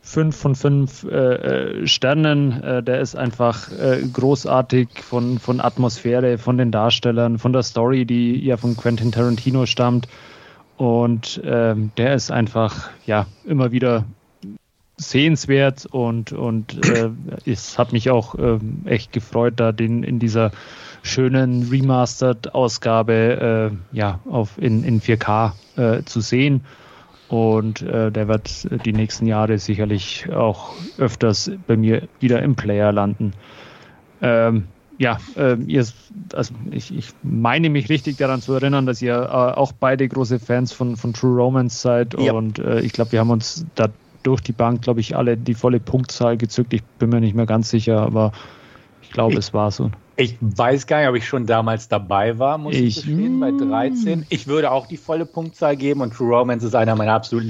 5 0.00 0.34
von 0.34 0.54
5 0.54 1.04
äh, 1.04 1.08
äh, 1.08 1.86
Sternen. 1.86 2.62
Äh, 2.62 2.82
der 2.82 3.00
ist 3.00 3.14
einfach 3.14 3.70
äh, 3.72 4.00
großartig 4.10 4.88
von, 5.02 5.38
von 5.38 5.60
Atmosphäre, 5.60 6.38
von 6.38 6.56
den 6.56 6.70
Darstellern, 6.72 7.38
von 7.38 7.52
der 7.52 7.62
Story, 7.62 8.06
die 8.06 8.42
ja 8.42 8.56
von 8.56 8.74
Quentin 8.74 9.12
Tarantino 9.12 9.66
stammt. 9.66 10.08
Und 10.78 11.42
ähm, 11.44 11.90
der 11.98 12.14
ist 12.14 12.30
einfach 12.30 12.88
ja 13.04 13.26
immer 13.44 13.70
wieder 13.70 14.04
sehenswert 14.96 15.86
und, 15.86 16.32
und 16.32 16.88
äh, 16.88 17.10
es 17.44 17.78
hat 17.78 17.92
mich 17.92 18.10
auch 18.10 18.34
äh, 18.34 18.58
echt 18.86 19.12
gefreut, 19.12 19.54
da 19.56 19.72
den 19.72 20.02
in 20.02 20.18
dieser 20.18 20.52
schönen 21.02 21.68
Remastered-Ausgabe 21.68 23.72
äh, 23.92 23.96
ja, 23.96 24.20
auf, 24.28 24.58
in, 24.58 24.84
in 24.84 25.00
4K 25.00 25.52
äh, 25.76 26.02
zu 26.04 26.20
sehen. 26.20 26.64
Und 27.28 27.82
äh, 27.82 28.12
der 28.12 28.28
wird 28.28 28.68
die 28.84 28.92
nächsten 28.92 29.26
Jahre 29.26 29.58
sicherlich 29.58 30.32
auch 30.32 30.72
öfters 30.96 31.50
bei 31.66 31.76
mir 31.76 32.08
wieder 32.20 32.40
im 32.42 32.54
Player 32.54 32.92
landen. 32.92 33.32
Ähm, 34.22 34.68
ja, 34.98 35.18
äh, 35.36 35.56
ihr, 35.66 35.84
also 36.32 36.54
ich, 36.70 36.96
ich, 36.96 37.10
meine 37.22 37.68
mich 37.68 37.90
richtig 37.90 38.16
daran 38.16 38.40
zu 38.40 38.54
erinnern, 38.54 38.86
dass 38.86 39.02
ihr 39.02 39.14
äh, 39.14 39.28
auch 39.28 39.72
beide 39.72 40.08
große 40.08 40.38
Fans 40.38 40.72
von, 40.72 40.96
von 40.96 41.12
True 41.12 41.36
Romance 41.36 41.82
seid. 41.82 42.18
Ja. 42.18 42.32
Und 42.32 42.58
äh, 42.58 42.80
ich 42.80 42.92
glaube, 42.92 43.12
wir 43.12 43.20
haben 43.20 43.30
uns 43.30 43.66
da 43.74 43.88
durch 44.26 44.40
die 44.40 44.52
Bank, 44.52 44.82
glaube 44.82 45.00
ich, 45.00 45.16
alle 45.16 45.36
die 45.36 45.54
volle 45.54 45.78
Punktzahl 45.78 46.36
gezückt. 46.36 46.72
Ich 46.74 46.82
bin 46.82 47.10
mir 47.10 47.20
nicht 47.20 47.36
mehr 47.36 47.46
ganz 47.46 47.70
sicher, 47.70 48.00
aber 48.00 48.32
ich 49.00 49.10
glaube, 49.10 49.36
es 49.36 49.54
war 49.54 49.70
so. 49.70 49.90
Ich 50.18 50.36
weiß 50.40 50.86
gar 50.86 51.00
nicht, 51.00 51.08
ob 51.08 51.14
ich 51.14 51.28
schon 51.28 51.44
damals 51.44 51.88
dabei 51.88 52.38
war, 52.38 52.56
muss 52.56 52.74
ich, 52.74 52.84
ich 52.84 52.94
gestehen, 53.04 53.38
bei 53.38 53.50
13. 53.50 54.24
Ich 54.30 54.46
würde 54.46 54.70
auch 54.70 54.86
die 54.86 54.96
volle 54.96 55.26
Punktzahl 55.26 55.76
geben 55.76 56.00
und 56.00 56.14
True 56.14 56.34
Romance 56.34 56.66
ist 56.66 56.74
einer 56.74 56.96
meiner 56.96 57.12
absoluten 57.12 57.46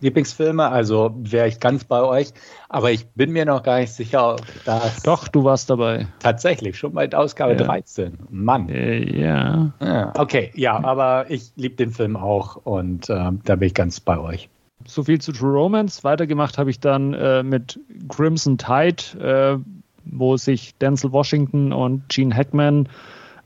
Lieblingsfilme, 0.00 0.68
also 0.68 1.12
wäre 1.18 1.48
ich 1.48 1.58
ganz 1.58 1.82
bei 1.82 2.00
euch. 2.00 2.32
Aber 2.68 2.92
ich 2.92 3.06
bin 3.08 3.32
mir 3.32 3.44
noch 3.44 3.64
gar 3.64 3.80
nicht 3.80 3.92
sicher, 3.92 4.34
ob 4.34 4.42
das. 4.64 5.02
Doch, 5.02 5.26
du 5.26 5.42
warst 5.42 5.68
dabei. 5.68 6.06
Tatsächlich, 6.20 6.78
schon 6.78 6.94
bei 6.94 7.12
Ausgabe 7.12 7.52
ja. 7.52 7.58
13. 7.58 8.18
Mann. 8.30 8.68
Äh, 8.68 9.20
ja. 9.20 9.72
ja. 9.80 10.12
Okay, 10.16 10.52
ja, 10.54 10.82
aber 10.82 11.26
ich 11.28 11.52
liebe 11.56 11.74
den 11.74 11.90
Film 11.90 12.16
auch 12.16 12.56
und 12.56 13.10
äh, 13.10 13.32
da 13.44 13.56
bin 13.56 13.66
ich 13.66 13.74
ganz 13.74 13.98
bei 13.98 14.18
euch 14.18 14.48
so 14.88 15.04
viel 15.04 15.20
zu 15.20 15.32
True 15.32 15.52
Romance. 15.52 16.04
Weitergemacht 16.04 16.58
habe 16.58 16.70
ich 16.70 16.80
dann 16.80 17.14
äh, 17.14 17.42
mit 17.42 17.78
Crimson 18.08 18.58
Tide, 18.58 19.18
äh, 19.20 19.58
wo 20.04 20.36
sich 20.36 20.76
Denzel 20.76 21.12
Washington 21.12 21.72
und 21.72 22.08
Gene 22.08 22.34
Hackman 22.34 22.88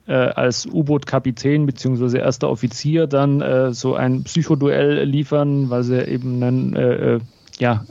äh, 0.07 0.13
als 0.13 0.67
U-Boot-Kapitän 0.67 1.67
bzw. 1.67 2.19
erster 2.19 2.51
Offizier 2.51 3.07
dann 3.07 3.41
äh, 3.41 3.73
so 3.73 3.95
ein 3.95 4.25
Psychoduell 4.25 5.05
liefern, 5.05 5.71
weil 5.71 5.83
sie 5.83 6.07
eben 6.07 6.43
einen 6.43 6.77
äh, 6.77 7.21
ja, 7.59 7.85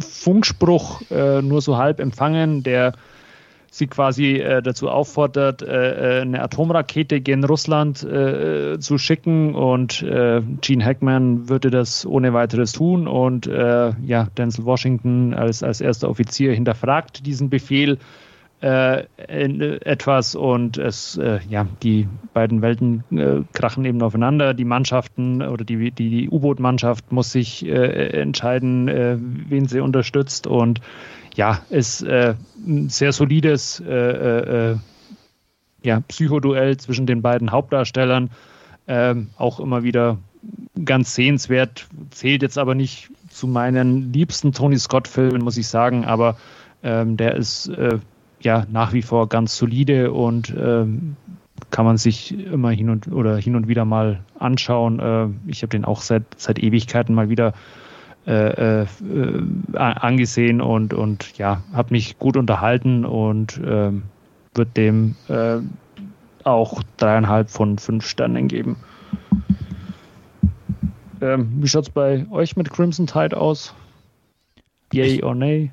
Funkspruch 0.00 1.00
nur 1.08 1.62
so 1.62 1.78
halb 1.78 1.98
empfangen, 1.98 2.62
der 2.62 2.92
sie 3.70 3.86
quasi 3.86 4.34
äh, 4.36 4.62
dazu 4.62 4.90
auffordert, 4.90 5.62
äh, 5.62 6.18
äh, 6.18 6.22
eine 6.22 6.42
Atomrakete 6.42 7.20
gen 7.20 7.44
Russland 7.44 8.02
äh, 8.02 8.78
zu 8.80 8.98
schicken 8.98 9.54
und 9.54 10.02
äh, 10.02 10.42
Gene 10.60 10.84
Hackman 10.84 11.48
würde 11.48 11.70
das 11.70 12.04
ohne 12.04 12.34
weiteres 12.34 12.72
tun 12.72 13.06
und 13.06 13.46
äh, 13.46 13.92
ja, 14.04 14.26
Denzel 14.36 14.64
Washington 14.64 15.34
als, 15.34 15.62
als 15.62 15.80
erster 15.80 16.10
Offizier 16.10 16.52
hinterfragt 16.52 17.24
diesen 17.26 17.48
Befehl 17.48 17.98
etwas 18.62 20.34
und 20.34 20.76
es, 20.76 21.18
ja, 21.48 21.66
die 21.82 22.06
beiden 22.34 22.60
Welten 22.60 23.46
krachen 23.54 23.86
eben 23.86 24.02
aufeinander. 24.02 24.52
Die 24.52 24.66
Mannschaften 24.66 25.40
oder 25.40 25.64
die, 25.64 25.90
die, 25.90 26.10
die 26.10 26.28
U-Boot-Mannschaft 26.28 27.10
muss 27.10 27.32
sich 27.32 27.66
entscheiden, 27.66 28.86
wen 29.48 29.66
sie 29.66 29.80
unterstützt 29.80 30.46
und 30.46 30.82
ja, 31.34 31.60
ist 31.70 32.02
äh, 32.02 32.34
ein 32.66 32.88
sehr 32.88 33.12
solides 33.12 33.80
äh, 33.80 33.92
äh, 33.92 34.70
äh, 34.72 34.76
ja, 35.82 36.00
Psychoduell 36.00 36.76
zwischen 36.76 37.06
den 37.06 37.22
beiden 37.22 37.52
Hauptdarstellern. 37.52 38.30
Ähm, 38.86 39.28
auch 39.36 39.60
immer 39.60 39.82
wieder 39.82 40.18
ganz 40.84 41.14
sehenswert, 41.14 41.86
zählt 42.10 42.42
jetzt 42.42 42.58
aber 42.58 42.74
nicht 42.74 43.10
zu 43.28 43.46
meinen 43.46 44.12
liebsten 44.12 44.52
Tony 44.52 44.78
Scott-Filmen, 44.78 45.42
muss 45.42 45.56
ich 45.56 45.68
sagen, 45.68 46.04
aber 46.04 46.36
ähm, 46.82 47.16
der 47.16 47.36
ist 47.36 47.68
äh, 47.68 47.98
ja 48.40 48.66
nach 48.70 48.92
wie 48.92 49.02
vor 49.02 49.28
ganz 49.28 49.56
solide 49.56 50.12
und 50.12 50.52
ähm, 50.58 51.16
kann 51.70 51.84
man 51.84 51.98
sich 51.98 52.32
immer 52.46 52.70
hin 52.70 52.90
und 52.90 53.12
oder 53.12 53.36
hin 53.36 53.54
und 53.54 53.68
wieder 53.68 53.84
mal 53.84 54.20
anschauen. 54.38 54.98
Äh, 54.98 55.28
ich 55.50 55.62
habe 55.62 55.70
den 55.70 55.84
auch 55.84 56.00
seit 56.00 56.24
seit 56.36 56.58
Ewigkeiten 56.58 57.14
mal 57.14 57.28
wieder 57.28 57.48
äh, 57.48 57.52
äh, 58.26 58.86
angesehen 59.74 60.60
und 60.60 60.94
und 60.94 61.36
ja, 61.38 61.62
habe 61.72 61.92
mich 61.92 62.18
gut 62.18 62.36
unterhalten 62.36 63.04
und 63.04 63.60
ähm, 63.64 64.02
wird 64.54 64.76
dem 64.76 65.16
äh, 65.28 65.58
auch 66.44 66.82
dreieinhalb 66.96 67.50
von 67.50 67.78
fünf 67.78 68.06
Sternen 68.06 68.48
geben. 68.48 68.76
Ähm, 71.20 71.48
wie 71.60 71.68
schaut 71.68 71.84
es 71.84 71.90
bei 71.90 72.26
euch 72.30 72.56
mit 72.56 72.70
Crimson 72.70 73.06
Tide 73.06 73.36
aus? 73.36 73.74
Yay 74.92 75.22
or 75.22 75.34
nay? 75.34 75.70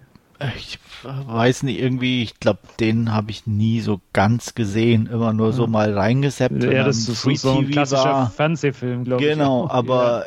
Ich 0.58 0.80
weiß 1.04 1.64
nicht, 1.64 1.80
irgendwie, 1.80 2.24
ich 2.24 2.40
glaube, 2.40 2.60
den 2.80 3.14
habe 3.14 3.32
ich 3.32 3.48
nie 3.48 3.82
so 3.82 4.02
ganz 4.14 4.56
gesehen, 4.56 5.08
immer 5.08 5.34
nur 5.34 5.54
so 5.54 5.68
mal 5.68 5.94
reingesappt. 5.94 6.64
Ja, 6.64 6.84
das 6.84 7.08
ist 7.08 7.22
so, 7.22 7.60
ein 7.60 7.70
klassischer 7.70 8.04
war. 8.04 8.30
Fernsehfilm, 8.32 9.04
glaube 9.04 9.24
ich. 9.24 9.30
Genau, 9.30 9.68
aber 9.72 10.26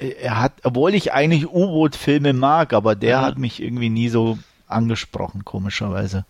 ja. 0.00 0.06
er 0.08 0.40
hat, 0.40 0.52
obwohl 0.64 0.94
ich 0.94 1.12
eigentlich 1.12 1.48
U-Boot-Filme 1.48 2.32
mag, 2.32 2.72
aber 2.72 2.94
der 2.94 3.10
ja. 3.10 3.22
hat 3.22 3.38
mich 3.38 3.62
irgendwie 3.62 3.90
nie 3.90 4.08
so 4.08 4.38
angesprochen, 4.66 5.44
komischerweise. 5.44 6.24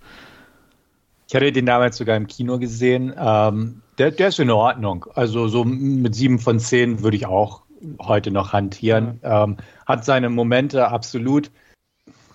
Ich 1.28 1.34
hatte 1.34 1.53
den 1.53 1.66
damals 1.66 1.97
sogar 1.97 2.16
im 2.16 2.26
Kino 2.26 2.59
gesehen. 2.59 3.14
Ähm, 3.16 3.82
der, 3.99 4.11
der 4.11 4.28
ist 4.28 4.41
in 4.41 4.51
Ordnung. 4.51 5.07
Also 5.14 5.47
so 5.47 5.64
mit 5.64 6.14
sieben 6.14 6.38
von 6.38 6.59
zehn 6.59 7.03
würde 7.03 7.16
ich 7.16 7.26
auch 7.26 7.62
heute 8.01 8.30
noch 8.30 8.53
hantieren. 8.53 9.20
Ähm, 9.22 9.57
hat 9.86 10.05
seine 10.05 10.28
Momente 10.28 10.88
absolut. 10.88 11.51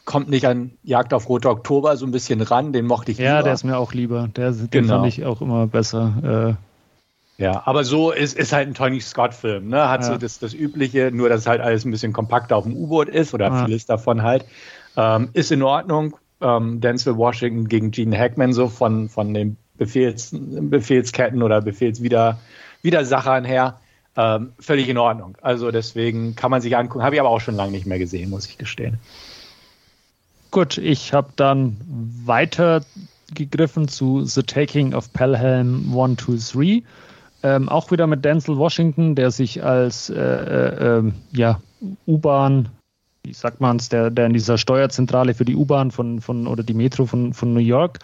Kommt 0.06 0.30
nicht 0.30 0.46
an 0.48 0.72
Jagd 0.84 1.14
auf 1.14 1.28
Rote 1.28 1.50
Oktober 1.50 1.98
so 1.98 2.06
ein 2.06 2.12
bisschen 2.12 2.42
ran, 2.42 2.74
den 2.74 2.86
mochte 2.86 3.12
ich 3.12 3.18
ja, 3.18 3.24
lieber. 3.24 3.36
Ja, 3.38 3.44
der 3.44 3.54
ist 3.54 3.64
mir 3.64 3.78
auch 3.78 3.94
lieber. 3.94 4.30
Der, 4.36 4.52
den 4.52 4.70
genau. 4.70 5.00
fand 5.00 5.08
ich 5.08 5.26
auch 5.26 5.42
immer 5.42 5.68
besser. 5.68 6.58
Äh, 6.58 7.42
ja, 7.42 7.64
aber 7.66 7.84
so 7.84 8.12
ist, 8.12 8.38
ist 8.38 8.54
halt 8.54 8.68
ein 8.68 8.74
Tony 8.74 9.02
Scott-Film, 9.02 9.68
ne? 9.68 9.90
Hat 9.90 10.02
ja. 10.02 10.08
so 10.08 10.18
das, 10.18 10.40
das 10.40 10.54
Übliche, 10.54 11.12
nur 11.12 11.28
dass 11.28 11.48
halt 11.48 11.60
alles 11.60 11.84
ein 11.84 11.92
bisschen 11.92 12.14
kompakter 12.14 12.56
auf 12.56 12.64
dem 12.64 12.76
U-Boot 12.78 13.10
ist 13.10 13.34
oder 13.34 13.48
ja. 13.48 13.66
vieles 13.66 13.86
davon 13.86 14.22
halt. 14.22 14.46
Ähm, 14.96 15.30
ist 15.34 15.52
in 15.52 15.62
Ordnung. 15.62 16.16
Ähm, 16.40 16.80
Denzel 16.80 17.18
Washington 17.18 17.68
gegen 17.68 17.92
Gene 17.92 18.18
Hackman, 18.18 18.54
so 18.54 18.68
von, 18.68 19.10
von 19.10 19.34
den 19.34 19.58
Befehls, 19.78 20.30
Befehlsketten 20.34 21.44
oder 21.44 21.62
Befehlswidersachern 21.62 23.44
her. 23.44 23.80
Ähm, 24.16 24.54
völlig 24.60 24.88
in 24.88 24.98
Ordnung. 24.98 25.38
Also 25.42 25.72
deswegen 25.72 26.36
kann 26.36 26.52
man 26.52 26.62
sich 26.62 26.78
angucken. 26.78 27.04
Habe 27.04 27.16
ich 27.16 27.22
aber 27.22 27.30
auch 27.30 27.42
schon 27.42 27.56
lange 27.56 27.72
nicht 27.72 27.86
mehr 27.86 28.00
gesehen, 28.00 28.30
muss 28.30 28.48
ich 28.48 28.58
gestehen. 28.58 29.00
Gut, 30.56 30.78
ich 30.78 31.12
habe 31.12 31.34
dann 31.36 31.76
weiter 31.86 32.80
gegriffen 33.34 33.90
zu 33.90 34.24
The 34.24 34.42
Taking 34.42 34.94
of 34.94 35.12
Pelham 35.12 35.94
1, 35.94 36.24
2, 36.24 36.54
3. 36.54 36.84
Ähm, 37.44 37.68
auch 37.68 37.92
wieder 37.92 38.08
mit 38.08 38.24
Denzel 38.24 38.56
Washington, 38.56 39.16
der 39.16 39.32
sich 39.32 39.66
als 39.66 40.10
äh, 40.10 40.16
äh, 40.16 40.98
ähm, 41.00 41.14
ja, 41.34 41.60
U-Bahn, 42.08 42.70
wie 43.26 43.34
sagt 43.34 43.60
man 43.60 43.76
es, 43.76 43.90
der, 43.90 44.10
der 44.12 44.28
in 44.28 44.32
dieser 44.32 44.58
Steuerzentrale 44.58 45.34
für 45.34 45.44
die 45.44 45.58
U-Bahn 45.58 45.92
von, 45.92 46.22
von 46.22 46.48
oder 46.48 46.64
die 46.64 46.74
Metro 46.74 47.06
von, 47.06 47.34
von 47.34 47.54
New 47.54 47.60
York 47.60 48.00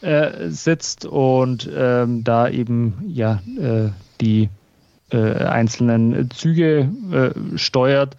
äh, 0.00 0.48
sitzt 0.48 1.04
und 1.04 1.68
ähm, 1.70 2.24
da 2.24 2.48
eben 2.48 2.94
ja 3.08 3.42
äh, 3.60 3.90
die 4.22 4.48
äh, 5.10 5.18
einzelnen 5.18 6.30
Züge 6.30 6.88
steuert. 7.56 8.16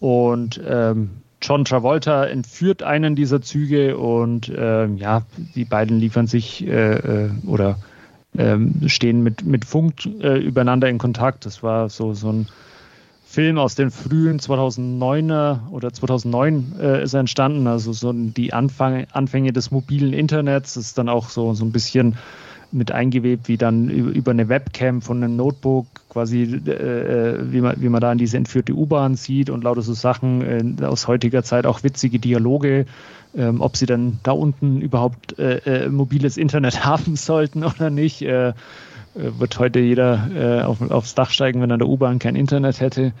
Und 0.00 0.58
ähm, 0.66 1.21
John 1.42 1.64
Travolta 1.64 2.24
entführt 2.24 2.82
einen 2.82 3.16
dieser 3.16 3.42
Züge 3.42 3.98
und 3.98 4.50
ähm, 4.56 4.96
ja, 4.96 5.22
die 5.54 5.64
beiden 5.64 5.98
liefern 5.98 6.26
sich 6.26 6.66
äh, 6.66 6.94
äh, 7.26 7.30
oder 7.46 7.78
ähm, 8.38 8.82
stehen 8.86 9.22
mit, 9.22 9.44
mit 9.44 9.64
Funk 9.64 10.06
äh, 10.20 10.38
übereinander 10.38 10.88
in 10.88 10.98
Kontakt. 10.98 11.44
Das 11.44 11.62
war 11.62 11.88
so, 11.88 12.14
so 12.14 12.32
ein 12.32 12.46
Film 13.24 13.58
aus 13.58 13.74
den 13.74 13.90
frühen 13.90 14.40
2009er 14.40 15.70
oder 15.70 15.92
2009 15.92 16.74
äh, 16.80 17.02
ist 17.02 17.14
entstanden, 17.14 17.66
also 17.66 17.92
so 17.92 18.12
die 18.12 18.52
Anfang, 18.52 19.06
Anfänge 19.12 19.52
des 19.52 19.70
mobilen 19.70 20.12
Internets. 20.12 20.74
Das 20.74 20.84
ist 20.84 20.98
dann 20.98 21.08
auch 21.08 21.28
so, 21.28 21.54
so 21.54 21.64
ein 21.64 21.72
bisschen 21.72 22.16
mit 22.72 22.92
eingewebt, 22.92 23.48
wie 23.48 23.56
dann 23.56 23.88
über 23.88 24.30
eine 24.30 24.48
Webcam 24.48 25.02
von 25.02 25.22
einem 25.22 25.36
Notebook 25.36 25.86
quasi, 26.08 26.42
äh, 26.66 26.70
äh, 26.70 27.52
wie, 27.52 27.60
man, 27.60 27.80
wie 27.80 27.88
man 27.88 28.00
da 28.00 28.12
in 28.12 28.18
diese 28.18 28.36
entführte 28.36 28.74
U-Bahn 28.74 29.16
sieht 29.16 29.50
und 29.50 29.64
lauter 29.64 29.82
so 29.82 29.94
Sachen 29.94 30.78
äh, 30.80 30.84
aus 30.84 31.08
heutiger 31.08 31.42
Zeit, 31.42 31.66
auch 31.66 31.82
witzige 31.82 32.18
Dialoge, 32.18 32.86
ähm, 33.36 33.60
ob 33.60 33.76
sie 33.76 33.86
dann 33.86 34.20
da 34.22 34.32
unten 34.32 34.80
überhaupt 34.80 35.38
äh, 35.38 35.84
äh 35.84 35.88
mobiles 35.88 36.36
Internet 36.36 36.84
haben 36.84 37.16
sollten 37.16 37.64
oder 37.64 37.90
nicht. 37.90 38.22
Äh, 38.22 38.52
wird 39.14 39.58
heute 39.58 39.78
jeder 39.78 40.64
auf, 40.66 40.90
aufs 40.90 41.14
Dach 41.14 41.28
steigen, 41.28 41.60
wenn 41.60 41.70
er 41.70 41.74
in 41.74 41.80
der 41.80 41.88
U-Bahn 41.88 42.18
kein 42.18 42.34
Internet 42.34 42.80
hätte. 42.80 43.12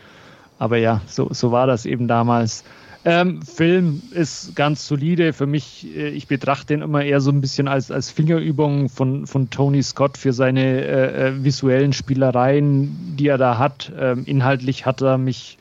Aber 0.58 0.78
ja, 0.78 1.02
so, 1.06 1.28
so 1.32 1.52
war 1.52 1.66
das 1.66 1.84
eben 1.84 2.08
damals. 2.08 2.64
Ähm, 3.04 3.42
Film 3.42 4.00
ist 4.12 4.54
ganz 4.54 4.86
solide. 4.86 5.32
Für 5.32 5.46
mich, 5.46 5.86
äh, 5.96 6.10
ich 6.10 6.28
betrachte 6.28 6.66
den 6.66 6.82
immer 6.82 7.02
eher 7.02 7.20
so 7.20 7.30
ein 7.30 7.40
bisschen 7.40 7.66
als, 7.66 7.90
als 7.90 8.10
Fingerübung 8.10 8.88
von, 8.88 9.26
von 9.26 9.50
Tony 9.50 9.82
Scott 9.82 10.16
für 10.16 10.32
seine 10.32 10.84
äh, 10.84 11.28
äh, 11.28 11.44
visuellen 11.44 11.92
Spielereien, 11.92 13.16
die 13.16 13.26
er 13.26 13.38
da 13.38 13.58
hat. 13.58 13.90
Ähm, 13.98 14.22
inhaltlich 14.26 14.86
hat 14.86 15.02
er 15.02 15.18
mich 15.18 15.58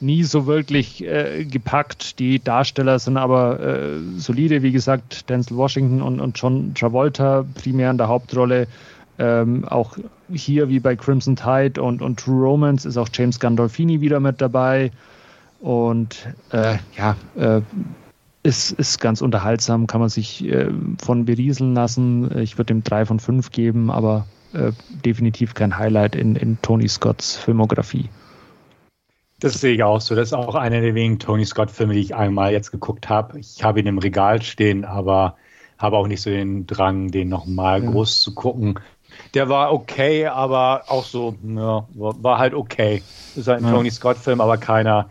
nie 0.00 0.22
so 0.22 0.46
wirklich 0.46 1.02
äh, 1.04 1.44
gepackt. 1.44 2.18
Die 2.18 2.42
Darsteller 2.42 2.98
sind 2.98 3.16
aber 3.16 3.60
äh, 3.60 3.98
solide, 4.16 4.62
wie 4.62 4.72
gesagt, 4.72 5.30
Denzel 5.30 5.56
Washington 5.56 6.02
und, 6.02 6.20
und 6.20 6.38
John 6.38 6.74
Travolta 6.74 7.44
primär 7.54 7.90
in 7.90 7.98
der 7.98 8.08
Hauptrolle. 8.08 8.66
Ähm, 9.18 9.66
auch 9.66 9.96
hier 10.32 10.68
wie 10.68 10.80
bei 10.80 10.96
Crimson 10.96 11.36
Tide 11.36 11.82
und, 11.82 12.00
und 12.02 12.20
True 12.20 12.42
Romance 12.42 12.86
ist 12.86 12.96
auch 12.96 13.08
James 13.12 13.38
Gandolfini 13.38 14.00
wieder 14.00 14.20
mit 14.20 14.40
dabei. 14.40 14.90
Und 15.60 16.26
äh, 16.52 16.78
ja, 16.96 17.16
äh, 17.36 17.60
ist, 18.42 18.72
ist 18.72 19.00
ganz 19.00 19.20
unterhaltsam, 19.20 19.86
kann 19.86 20.00
man 20.00 20.08
sich 20.08 20.44
äh, 20.46 20.70
von 21.02 21.26
berieseln 21.26 21.74
lassen. 21.74 22.38
Ich 22.38 22.56
würde 22.56 22.72
ihm 22.72 22.82
drei 22.82 23.04
von 23.04 23.20
fünf 23.20 23.50
geben, 23.50 23.90
aber 23.90 24.26
äh, 24.54 24.72
definitiv 25.04 25.54
kein 25.54 25.76
Highlight 25.76 26.16
in, 26.16 26.36
in 26.36 26.60
Tony 26.62 26.88
Scotts 26.88 27.36
Filmografie. 27.36 28.08
Das 29.40 29.54
sehe 29.54 29.74
ich 29.74 29.82
auch 29.82 30.00
so. 30.00 30.14
Das 30.14 30.28
ist 30.28 30.32
auch 30.34 30.54
einer 30.54 30.80
der 30.80 30.94
wenigen 30.94 31.18
Tony 31.18 31.44
Scott-Filme, 31.44 31.94
die 31.94 32.00
ich 32.00 32.14
einmal 32.14 32.52
jetzt 32.52 32.70
geguckt 32.70 33.08
habe. 33.08 33.38
Ich 33.38 33.62
habe 33.62 33.80
ihn 33.80 33.86
im 33.86 33.98
Regal 33.98 34.42
stehen, 34.42 34.84
aber 34.84 35.36
habe 35.78 35.96
auch 35.96 36.06
nicht 36.06 36.20
so 36.20 36.30
den 36.30 36.66
Drang, 36.66 37.10
den 37.10 37.28
nochmal 37.30 37.82
ja. 37.82 37.90
groß 37.90 38.20
zu 38.20 38.34
gucken. 38.34 38.78
Der 39.34 39.48
war 39.48 39.72
okay, 39.72 40.26
aber 40.26 40.84
auch 40.88 41.04
so, 41.04 41.34
ja, 41.42 41.86
war 41.94 42.38
halt 42.38 42.54
okay. 42.54 43.02
Das 43.28 43.38
ist 43.38 43.48
halt 43.48 43.62
ein 43.62 43.66
ja. 43.66 43.72
Tony 43.72 43.90
Scott-Film, 43.90 44.40
aber 44.40 44.58
keiner, 44.58 45.10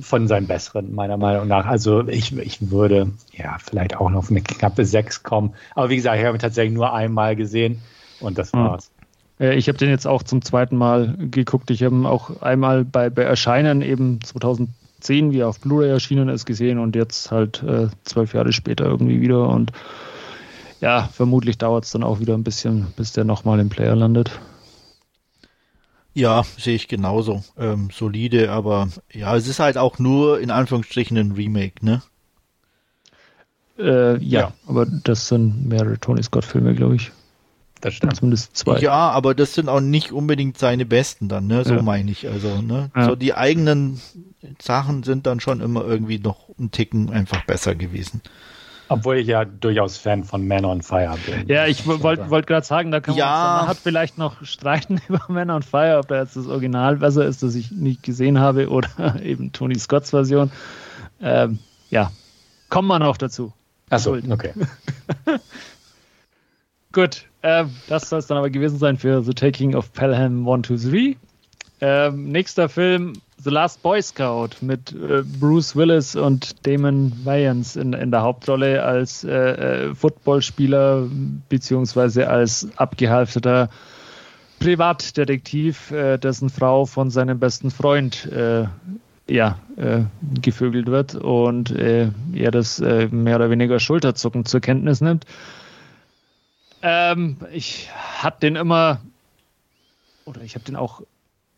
von 0.00 0.28
seinen 0.28 0.46
besseren, 0.46 0.94
meiner 0.94 1.16
Meinung 1.16 1.48
nach. 1.48 1.66
Also 1.66 2.06
ich, 2.08 2.36
ich 2.36 2.70
würde 2.70 3.10
ja 3.32 3.56
vielleicht 3.58 3.96
auch 3.96 4.10
noch 4.10 4.18
auf 4.18 4.30
eine 4.30 4.42
knappe 4.42 4.84
6 4.84 5.22
kommen. 5.22 5.54
Aber 5.74 5.90
wie 5.90 5.96
gesagt, 5.96 6.18
ich 6.18 6.24
habe 6.24 6.36
ihn 6.36 6.40
tatsächlich 6.40 6.74
nur 6.74 6.92
einmal 6.92 7.36
gesehen 7.36 7.82
und 8.20 8.38
das 8.38 8.52
war's. 8.52 8.90
Ich 9.38 9.68
habe 9.68 9.78
den 9.78 9.90
jetzt 9.90 10.06
auch 10.06 10.22
zum 10.22 10.42
zweiten 10.42 10.76
Mal 10.76 11.16
geguckt. 11.18 11.70
Ich 11.70 11.82
habe 11.82 11.94
ihn 11.94 12.06
auch 12.06 12.40
einmal 12.40 12.84
bei, 12.84 13.10
bei 13.10 13.22
Erscheinen 13.22 13.82
eben 13.82 14.20
2010, 14.22 15.32
wie 15.32 15.40
er 15.40 15.48
auf 15.48 15.58
Blu-ray 15.58 15.90
erschienen 15.90 16.28
ist, 16.28 16.46
gesehen 16.46 16.78
und 16.78 16.94
jetzt 16.94 17.32
halt 17.32 17.62
äh, 17.64 17.88
zwölf 18.04 18.32
Jahre 18.32 18.52
später 18.52 18.84
irgendwie 18.84 19.20
wieder. 19.20 19.48
Und 19.48 19.72
ja, 20.80 21.08
vermutlich 21.12 21.58
dauert 21.58 21.84
es 21.84 21.90
dann 21.90 22.04
auch 22.04 22.20
wieder 22.20 22.34
ein 22.34 22.44
bisschen, 22.44 22.86
bis 22.96 23.12
der 23.12 23.24
nochmal 23.24 23.58
im 23.58 23.70
Player 23.70 23.96
landet. 23.96 24.38
Ja, 26.14 26.44
sehe 26.56 26.76
ich 26.76 26.88
genauso. 26.88 27.42
Ähm, 27.58 27.88
solide, 27.92 28.50
aber 28.50 28.88
ja, 29.12 29.36
es 29.36 29.48
ist 29.48 29.58
halt 29.58 29.76
auch 29.76 29.98
nur 29.98 30.40
in 30.40 30.50
Anführungsstrichen 30.50 31.16
ein 31.16 31.32
Remake, 31.32 31.84
ne? 31.84 32.02
Äh, 33.76 34.18
ja, 34.18 34.40
ja, 34.40 34.52
aber 34.68 34.86
das 34.86 35.26
sind 35.28 35.68
mehrere 35.68 35.98
Tony 35.98 36.22
Scott-Filme, 36.22 36.74
glaube 36.74 36.94
ich. 36.94 37.10
Das 37.80 37.92
stimmt. 37.92 38.16
Zumindest 38.16 38.56
zwei. 38.56 38.78
Ja, 38.78 39.10
aber 39.10 39.34
das 39.34 39.54
sind 39.54 39.68
auch 39.68 39.80
nicht 39.80 40.10
unbedingt 40.10 40.56
seine 40.56 40.86
besten 40.86 41.28
dann, 41.28 41.48
ne? 41.48 41.64
So 41.64 41.74
ja. 41.74 41.82
meine 41.82 42.10
ich. 42.10 42.26
Also, 42.28 42.62
ne? 42.62 42.90
Ja. 42.96 43.06
So 43.06 43.16
die 43.16 43.34
eigenen 43.34 44.00
Sachen 44.62 45.02
sind 45.02 45.26
dann 45.26 45.40
schon 45.40 45.60
immer 45.60 45.84
irgendwie 45.84 46.18
noch 46.18 46.48
ein 46.58 46.70
Ticken 46.70 47.10
einfach 47.10 47.44
besser 47.44 47.74
gewesen. 47.74 48.22
Obwohl 48.88 49.16
ich 49.16 49.26
ja 49.26 49.44
durchaus 49.44 49.96
Fan 49.96 50.24
von 50.24 50.46
Man 50.46 50.64
on 50.64 50.82
Fire 50.82 51.16
bin. 51.26 51.48
Ja, 51.48 51.66
ich 51.66 51.86
wollte 51.86 52.28
wollt 52.28 52.46
gerade 52.46 52.66
sagen, 52.66 52.90
da 52.90 53.00
kann 53.00 53.14
man, 53.14 53.18
ja. 53.18 53.56
man 53.60 53.68
hat 53.68 53.78
vielleicht 53.78 54.18
noch 54.18 54.44
streiten 54.44 55.00
über 55.08 55.24
Man 55.28 55.50
on 55.50 55.62
Fire, 55.62 55.98
ob 55.98 56.08
da 56.08 56.20
jetzt 56.20 56.36
das 56.36 56.46
Original 56.46 56.96
besser 56.96 57.24
ist, 57.24 57.42
das 57.42 57.54
ich 57.54 57.70
nicht 57.70 58.02
gesehen 58.02 58.38
habe, 58.38 58.68
oder 58.70 59.20
eben 59.22 59.52
Tony 59.52 59.78
Scotts 59.78 60.10
Version. 60.10 60.50
Ähm, 61.20 61.58
ja, 61.90 62.10
Kommen 62.74 62.88
wir 62.88 62.98
noch 62.98 63.16
dazu. 63.16 63.52
Achso, 63.88 64.16
okay. 64.30 64.52
Gut, 66.92 67.26
äh, 67.42 67.66
das 67.88 68.08
soll 68.08 68.18
es 68.18 68.26
dann 68.26 68.36
aber 68.36 68.50
gewesen 68.50 68.78
sein 68.78 68.98
für 68.98 69.22
The 69.22 69.32
Taking 69.32 69.76
of 69.76 69.92
Pelham 69.92 70.48
1, 70.48 70.66
2, 70.66 70.90
3. 70.90 71.16
Ähm, 71.80 72.32
nächster 72.32 72.68
Film, 72.68 73.12
The 73.44 73.50
Last 73.50 73.82
Boy 73.82 74.00
Scout 74.00 74.62
mit 74.62 74.92
äh, 74.92 75.22
Bruce 75.38 75.76
Willis 75.76 76.16
und 76.16 76.66
Damon 76.66 77.12
Wayans 77.24 77.76
in, 77.76 77.92
in 77.92 78.10
der 78.10 78.22
Hauptrolle 78.22 78.82
als 78.82 79.22
äh, 79.22 79.30
äh, 79.30 79.94
Footballspieler 79.94 81.06
beziehungsweise 81.50 82.30
als 82.30 82.66
abgehalfterter 82.76 83.68
Privatdetektiv, 84.60 85.90
äh, 85.90 86.16
dessen 86.16 86.48
Frau 86.48 86.86
von 86.86 87.10
seinem 87.10 87.38
besten 87.38 87.70
Freund 87.70 88.24
äh, 88.32 88.64
ja, 89.28 89.58
äh, 89.76 90.00
gevögelt 90.40 90.86
wird 90.86 91.14
und 91.14 91.70
er 91.70 92.50
das 92.50 92.78
mehr 92.78 93.36
oder 93.36 93.50
weniger 93.50 93.78
Schulterzucken 93.78 94.44
zur 94.44 94.60
Kenntnis 94.60 95.00
nimmt. 95.00 95.24
Ähm, 96.82 97.38
ich 97.52 97.90
hatte 98.18 98.40
den 98.40 98.56
immer, 98.56 99.00
oder 100.26 100.42
ich 100.42 100.54
habe 100.54 100.64
den 100.64 100.76
auch 100.76 101.02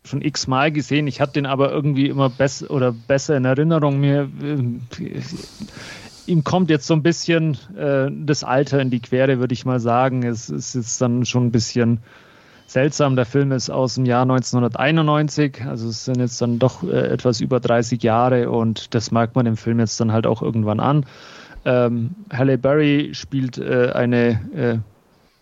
schon 0.07 0.23
x-mal 0.23 0.73
gesehen. 0.73 1.07
Ich 1.07 1.21
hatte 1.21 1.35
den 1.35 1.47
aber 1.47 1.71
irgendwie 1.71 2.09
immer 2.09 2.31
besser 2.31 2.71
oder 2.71 2.93
besser 2.93 3.37
in 3.37 3.45
Erinnerung. 3.45 4.01
Mir, 4.01 4.31
äh, 4.43 5.21
ihm 6.27 6.45
kommt 6.45 6.71
jetzt 6.71 6.87
so 6.87 6.95
ein 6.95 7.03
bisschen 7.03 7.57
äh, 7.77 8.09
das 8.11 8.45
Alter 8.45 8.81
in 8.81 8.91
die 8.91 9.01
Quere, 9.01 9.39
würde 9.39 9.55
ich 9.55 9.65
mal 9.65 9.81
sagen. 9.81 10.23
Es, 10.23 10.49
es 10.49 10.75
ist 10.75 11.01
dann 11.01 11.25
schon 11.25 11.47
ein 11.47 11.53
bisschen 11.53 12.01
seltsam. 12.67 13.17
Der 13.17 13.27
Film 13.27 13.53
ist 13.53 13.71
aus 13.71 13.95
dem 13.95 14.05
Jahr 14.05 14.23
1991, 14.23 15.65
also 15.67 15.89
es 15.89 16.05
sind 16.05 16.19
jetzt 16.19 16.41
dann 16.43 16.59
doch 16.59 16.83
äh, 16.83 17.09
etwas 17.09 17.41
über 17.41 17.61
30 17.61 18.03
Jahre 18.03 18.51
und 18.51 18.95
das 18.95 19.11
merkt 19.11 19.37
man 19.37 19.47
im 19.47 19.57
Film 19.57 19.79
jetzt 19.79 20.01
dann 20.01 20.13
halt 20.13 20.27
auch 20.27 20.43
irgendwann 20.43 20.81
an. 20.81 21.07
Ähm, 21.65 22.15
Halle 22.33 22.59
Berry 22.59 23.11
spielt 23.13 23.59
äh, 23.59 23.91
eine 23.93 24.41
äh, 24.55 24.79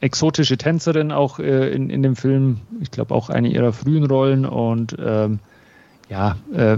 exotische 0.05 0.59
Tänzerin 0.59 1.13
auch 1.13 1.39
äh, 1.39 1.71
in, 1.71 1.89
in 1.89 2.03
dem 2.03 2.15
Film. 2.15 2.61
Ich 2.81 2.91
glaube 2.91 3.15
auch 3.15 3.31
eine 3.31 3.49
ihrer 3.49 3.73
frühen 3.73 4.05
Rollen 4.05 4.45
und 4.45 4.95
ähm, 5.01 5.41
ja, 6.11 6.37
äh, 6.53 6.77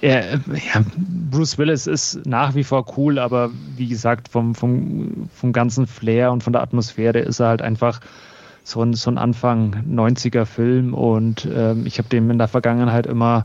er, 0.00 0.34
ja, 0.34 0.84
Bruce 1.30 1.58
Willis 1.58 1.88
ist 1.88 2.24
nach 2.24 2.54
wie 2.54 2.62
vor 2.62 2.86
cool, 2.96 3.18
aber 3.18 3.50
wie 3.76 3.88
gesagt, 3.88 4.28
vom, 4.28 4.54
vom, 4.54 5.28
vom 5.34 5.52
ganzen 5.52 5.88
Flair 5.88 6.30
und 6.30 6.44
von 6.44 6.52
der 6.52 6.62
Atmosphäre 6.62 7.18
ist 7.18 7.40
er 7.40 7.48
halt 7.48 7.62
einfach 7.62 8.00
so 8.62 8.80
ein, 8.82 8.94
so 8.94 9.10
ein 9.10 9.18
Anfang 9.18 9.84
90er 9.90 10.44
Film 10.44 10.94
und 10.94 11.48
ähm, 11.52 11.84
ich 11.84 11.98
habe 11.98 12.08
dem 12.08 12.30
in 12.30 12.38
der 12.38 12.48
Vergangenheit 12.48 13.06
immer 13.06 13.44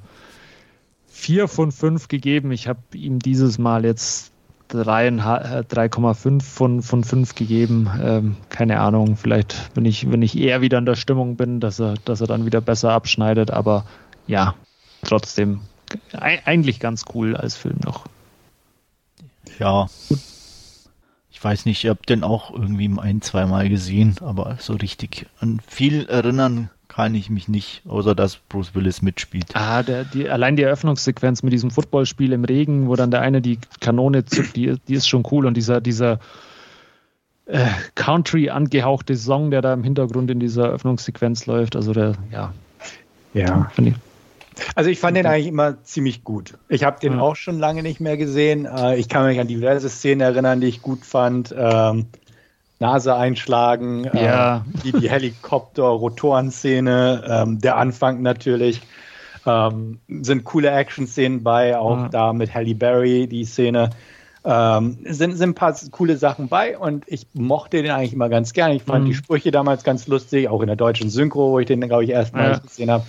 vier 1.07 1.47
von 1.47 1.71
fünf 1.71 2.07
gegeben. 2.07 2.51
Ich 2.51 2.67
habe 2.67 2.81
ihm 2.93 3.17
dieses 3.17 3.57
Mal 3.57 3.83
jetzt 3.83 4.31
3,5 4.71 6.41
von, 6.41 6.81
von 6.81 7.03
5 7.03 7.35
gegeben. 7.35 7.89
Ähm, 8.01 8.37
keine 8.49 8.79
Ahnung, 8.79 9.15
vielleicht, 9.17 9.71
wenn 9.75 9.85
ich, 9.85 10.11
wenn 10.11 10.21
ich 10.21 10.37
eher 10.37 10.61
wieder 10.61 10.77
in 10.77 10.85
der 10.85 10.95
Stimmung 10.95 11.35
bin, 11.35 11.59
dass 11.59 11.79
er, 11.79 11.95
dass 12.05 12.21
er 12.21 12.27
dann 12.27 12.45
wieder 12.45 12.61
besser 12.61 12.91
abschneidet, 12.91 13.51
aber 13.51 13.85
ja, 14.27 14.55
trotzdem 15.03 15.61
eigentlich 16.13 16.79
ganz 16.79 17.05
cool 17.13 17.35
als 17.35 17.55
Film 17.55 17.77
noch. 17.85 18.05
Ja. 19.59 19.87
Ich 21.31 21.43
weiß 21.43 21.65
nicht, 21.65 21.83
ich 21.83 21.89
habe 21.89 22.01
den 22.07 22.23
auch 22.23 22.51
irgendwie 22.51 22.91
ein, 22.99 23.21
zweimal 23.21 23.69
gesehen, 23.69 24.15
aber 24.21 24.57
so 24.59 24.73
richtig 24.73 25.27
an 25.39 25.61
viel 25.67 26.05
erinnern 26.07 26.69
kann 26.97 27.13
ich 27.13 27.29
mich 27.29 27.47
nicht, 27.47 27.83
außer 27.87 28.15
dass 28.15 28.37
Bruce 28.37 28.73
Willis 28.73 29.03
mitspielt. 29.03 29.55
Ah, 29.55 29.83
der, 29.83 30.03
die, 30.03 30.27
allein 30.27 30.55
die 30.55 30.63
Eröffnungssequenz 30.63 31.43
mit 31.43 31.53
diesem 31.53 31.69
Footballspiel 31.69 32.33
im 32.33 32.43
Regen, 32.43 32.87
wo 32.87 32.95
dann 32.95 33.11
der 33.11 33.21
eine 33.21 33.39
die 33.39 33.59
Kanone 33.81 34.25
zückt, 34.25 34.55
die, 34.55 34.77
die 34.87 34.95
ist 34.95 35.07
schon 35.07 35.21
cool 35.29 35.45
und 35.45 35.55
dieser, 35.55 35.79
dieser 35.79 36.19
äh, 37.45 37.67
Country 37.93 38.49
angehauchte 38.49 39.15
Song, 39.15 39.51
der 39.51 39.61
da 39.61 39.75
im 39.75 39.83
Hintergrund 39.83 40.31
in 40.31 40.39
dieser 40.39 40.69
Eröffnungssequenz 40.69 41.45
läuft, 41.45 41.75
also 41.75 41.93
der, 41.93 42.13
ja. 42.31 42.51
Ja. 43.35 43.71
Ich. 43.77 43.93
Also 44.73 44.89
ich 44.89 44.99
fand 44.99 45.17
den 45.17 45.27
eigentlich 45.27 45.45
immer 45.45 45.83
ziemlich 45.83 46.23
gut. 46.23 46.55
Ich 46.67 46.83
habe 46.83 46.99
den 46.99 47.13
ja. 47.13 47.19
auch 47.19 47.35
schon 47.35 47.59
lange 47.59 47.83
nicht 47.83 47.99
mehr 47.99 48.17
gesehen. 48.17 48.65
Äh, 48.65 48.97
ich 48.97 49.07
kann 49.07 49.23
mich 49.27 49.39
an 49.39 49.47
diverse 49.47 49.87
Szenen 49.87 50.21
erinnern, 50.21 50.61
die 50.61 50.67
ich 50.67 50.81
gut 50.81 51.05
fand. 51.05 51.53
Nase 52.79 53.15
einschlagen, 53.15 54.05
äh, 54.05 54.25
ja. 54.25 54.57
äh, 54.57 54.61
die, 54.83 54.91
die 54.91 55.09
Helikopter-Rotoren-Szene, 55.09 57.23
ähm, 57.27 57.59
der 57.59 57.77
Anfang 57.77 58.21
natürlich. 58.21 58.81
Ähm, 59.45 59.99
sind 60.09 60.43
coole 60.43 60.69
Action-Szenen 60.69 61.41
bei, 61.41 61.77
auch 61.77 61.97
ja. 61.97 62.09
da 62.09 62.33
mit 62.33 62.53
Halle 62.53 62.75
Berry, 62.75 63.27
die 63.27 63.45
Szene. 63.45 63.91
Ähm, 64.43 64.97
sind, 65.03 65.37
sind 65.37 65.51
ein 65.51 65.55
paar 65.55 65.75
coole 65.91 66.17
Sachen 66.17 66.49
bei 66.49 66.77
und 66.77 67.05
ich 67.07 67.27
mochte 67.33 67.81
den 67.81 67.91
eigentlich 67.91 68.13
immer 68.13 68.29
ganz 68.29 68.53
gern. 68.53 68.71
Ich 68.71 68.83
fand 68.83 69.05
mhm. 69.05 69.09
die 69.09 69.13
Sprüche 69.13 69.51
damals 69.51 69.83
ganz 69.83 70.07
lustig, 70.07 70.49
auch 70.49 70.61
in 70.61 70.67
der 70.67 70.75
deutschen 70.75 71.09
Synchro, 71.09 71.51
wo 71.51 71.59
ich 71.59 71.65
den, 71.65 71.81
glaube 71.81 72.03
ich, 72.03 72.11
erstmal 72.11 72.51
ja. 72.51 72.59
gesehen 72.59 72.91
habe. 72.91 73.05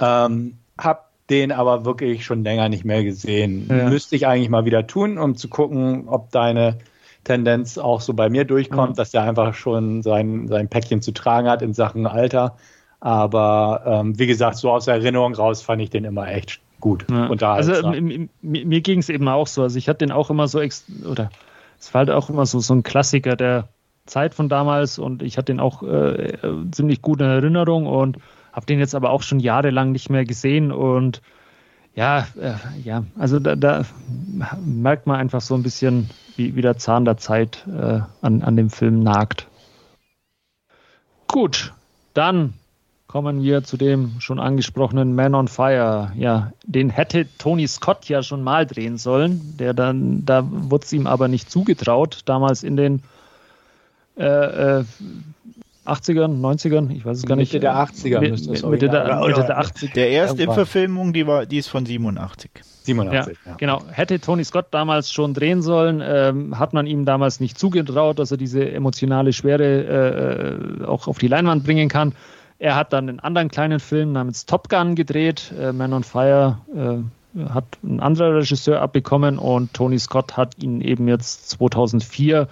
Ähm, 0.00 0.58
hab 0.76 1.06
den 1.30 1.52
aber 1.52 1.84
wirklich 1.84 2.24
schon 2.24 2.44
länger 2.44 2.68
nicht 2.68 2.84
mehr 2.84 3.02
gesehen. 3.02 3.66
Ja. 3.68 3.88
Müsste 3.88 4.16
ich 4.16 4.26
eigentlich 4.26 4.48
mal 4.48 4.64
wieder 4.64 4.86
tun, 4.86 5.18
um 5.18 5.36
zu 5.36 5.48
gucken, 5.48 6.08
ob 6.08 6.30
deine 6.30 6.78
Tendenz 7.26 7.76
auch 7.76 8.00
so 8.00 8.14
bei 8.14 8.30
mir 8.30 8.44
durchkommt, 8.44 8.92
mhm. 8.92 8.96
dass 8.96 9.12
er 9.12 9.24
einfach 9.24 9.54
schon 9.54 10.02
sein, 10.02 10.46
sein 10.48 10.68
Päckchen 10.68 11.02
zu 11.02 11.12
tragen 11.12 11.48
hat 11.48 11.60
in 11.60 11.74
Sachen 11.74 12.06
Alter. 12.06 12.56
Aber 13.00 13.82
ähm, 13.84 14.18
wie 14.18 14.26
gesagt, 14.26 14.56
so 14.56 14.70
aus 14.70 14.86
Erinnerung 14.86 15.34
raus 15.34 15.60
fand 15.60 15.82
ich 15.82 15.90
den 15.90 16.04
immer 16.04 16.28
echt 16.28 16.60
gut. 16.80 17.04
Ja. 17.10 17.28
Also 17.52 17.92
mir 18.42 18.80
ging 18.80 19.00
es 19.00 19.08
eben 19.08 19.28
auch 19.28 19.46
so. 19.46 19.62
Also 19.62 19.76
ich 19.76 19.88
hatte 19.88 19.98
den 19.98 20.12
auch 20.12 20.30
immer 20.30 20.48
so, 20.48 20.60
oder 20.60 21.30
es 21.78 21.92
war 21.92 22.00
halt 22.00 22.10
auch 22.10 22.30
immer 22.30 22.46
so, 22.46 22.60
so 22.60 22.74
ein 22.74 22.82
Klassiker 22.82 23.36
der 23.36 23.68
Zeit 24.06 24.34
von 24.34 24.48
damals 24.48 24.98
und 24.98 25.22
ich 25.22 25.36
hatte 25.36 25.52
den 25.52 25.60
auch 25.60 25.82
äh, 25.82 26.38
ziemlich 26.70 27.02
gut 27.02 27.20
in 27.20 27.26
Erinnerung 27.26 27.86
und 27.86 28.18
habe 28.52 28.66
den 28.66 28.78
jetzt 28.78 28.94
aber 28.94 29.10
auch 29.10 29.22
schon 29.22 29.40
jahrelang 29.40 29.92
nicht 29.92 30.10
mehr 30.10 30.24
gesehen 30.24 30.70
und 30.70 31.20
ja, 31.96 32.26
äh, 32.40 32.54
ja, 32.84 33.04
also 33.18 33.40
da, 33.40 33.56
da, 33.56 33.84
merkt 34.64 35.06
man 35.06 35.18
einfach 35.18 35.40
so 35.40 35.54
ein 35.54 35.62
bisschen, 35.62 36.10
wie, 36.36 36.54
wie 36.54 36.62
der 36.62 36.76
Zahn 36.76 37.04
der 37.04 37.16
Zeit 37.16 37.66
äh, 37.66 38.00
an, 38.20 38.42
an 38.42 38.56
dem 38.56 38.70
Film 38.70 39.02
nagt. 39.02 39.48
Gut, 41.26 41.72
dann 42.14 42.52
kommen 43.06 43.42
wir 43.42 43.64
zu 43.64 43.78
dem 43.78 44.20
schon 44.20 44.38
angesprochenen 44.38 45.14
Man 45.14 45.34
on 45.34 45.48
Fire. 45.48 46.12
Ja, 46.16 46.52
den 46.64 46.90
hätte 46.90 47.26
Tony 47.38 47.66
Scott 47.66 48.08
ja 48.08 48.22
schon 48.22 48.44
mal 48.44 48.66
drehen 48.66 48.98
sollen. 48.98 49.56
Der 49.58 49.72
dann, 49.72 50.24
da 50.26 50.44
wurde 50.46 50.84
es 50.84 50.92
ihm 50.92 51.06
aber 51.06 51.28
nicht 51.28 51.50
zugetraut, 51.50 52.20
damals 52.26 52.62
in 52.62 52.76
den 52.76 53.02
äh, 54.18 54.80
äh, 54.80 54.84
80ern, 55.88 56.40
90ern, 56.40 56.90
ich 56.90 57.04
weiß 57.04 57.18
es 57.18 57.26
gar 57.26 57.36
nicht. 57.36 57.52
Mitte 57.52 57.60
der 57.60 57.74
80er 57.76 58.20
mit, 58.20 58.30
müsste 58.30 58.52
es 58.52 58.62
Mitte 58.62 58.88
der, 58.88 59.20
Mitte 59.20 59.44
der 59.44 59.60
80er. 59.60 59.92
Der 59.94 60.10
erste 60.10 60.44
Verfilmung, 60.44 61.12
die 61.12 61.26
war, 61.26 61.46
die 61.46 61.58
ist 61.58 61.68
von 61.68 61.86
87. 61.86 62.50
87, 62.84 63.38
ja, 63.44 63.50
ja. 63.50 63.56
Genau. 63.56 63.82
Hätte 63.90 64.20
Tony 64.20 64.44
Scott 64.44 64.66
damals 64.70 65.12
schon 65.12 65.34
drehen 65.34 65.62
sollen, 65.62 66.02
ähm, 66.04 66.58
hat 66.58 66.72
man 66.72 66.86
ihm 66.86 67.04
damals 67.04 67.40
nicht 67.40 67.58
zugetraut, 67.58 68.18
dass 68.18 68.30
er 68.30 68.36
diese 68.36 68.70
emotionale 68.70 69.32
Schwere 69.32 70.80
äh, 70.80 70.84
auch 70.84 71.08
auf 71.08 71.18
die 71.18 71.28
Leinwand 71.28 71.64
bringen 71.64 71.88
kann. 71.88 72.12
Er 72.58 72.76
hat 72.76 72.92
dann 72.92 73.08
einen 73.08 73.20
anderen 73.20 73.48
kleinen 73.48 73.80
Film 73.80 74.12
namens 74.12 74.46
Top 74.46 74.68
Gun 74.68 74.94
gedreht. 74.94 75.52
Äh, 75.60 75.72
Man 75.72 75.92
on 75.92 76.04
Fire 76.04 76.58
äh, 76.74 77.42
hat 77.50 77.64
ein 77.84 78.00
anderer 78.00 78.36
Regisseur 78.36 78.80
abbekommen 78.80 79.38
und 79.38 79.74
Tony 79.74 79.98
Scott 79.98 80.36
hat 80.36 80.54
ihn 80.62 80.80
eben 80.80 81.06
jetzt 81.08 81.50
2004 81.50 82.48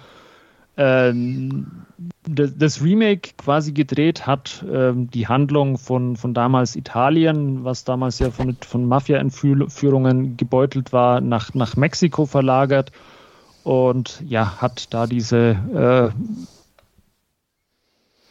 ähm, 0.77 1.85
das 2.27 2.83
Remake 2.83 3.31
quasi 3.37 3.71
gedreht 3.71 4.27
hat, 4.27 4.65
ähm, 4.69 5.09
die 5.09 5.27
Handlung 5.27 5.77
von, 5.77 6.17
von 6.17 6.33
damals 6.33 6.75
Italien, 6.75 7.63
was 7.63 7.83
damals 7.83 8.19
ja 8.19 8.31
von, 8.31 8.57
von 8.61 8.85
Mafia-Entführungen 8.85 10.37
gebeutelt 10.37 10.91
war, 10.91 11.21
nach, 11.21 11.53
nach 11.53 11.75
Mexiko 11.75 12.25
verlagert 12.25 12.91
und 13.63 14.21
ja, 14.27 14.61
hat 14.61 14.93
da 14.93 15.07
diese 15.07 15.57
äh, 15.73 16.09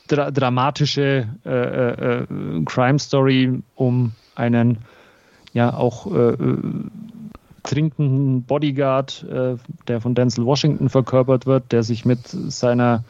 dra 0.06 0.30
dramatische 0.30 1.28
äh, 1.44 1.50
äh, 1.50 2.22
äh 2.22 2.64
Crime 2.64 2.98
Story 2.98 3.62
um 3.74 4.12
einen 4.34 4.78
ja 5.52 5.74
auch 5.74 6.12
äh, 6.12 6.34
äh, 6.34 6.58
trinkenden 7.64 8.44
Bodyguard, 8.44 9.26
äh, 9.28 9.56
der 9.88 10.00
von 10.00 10.14
Denzel 10.14 10.44
Washington 10.46 10.88
verkörpert 10.88 11.46
wird, 11.46 11.72
der 11.72 11.82
sich 11.82 12.04
mit 12.04 12.28
seiner, 12.28 13.04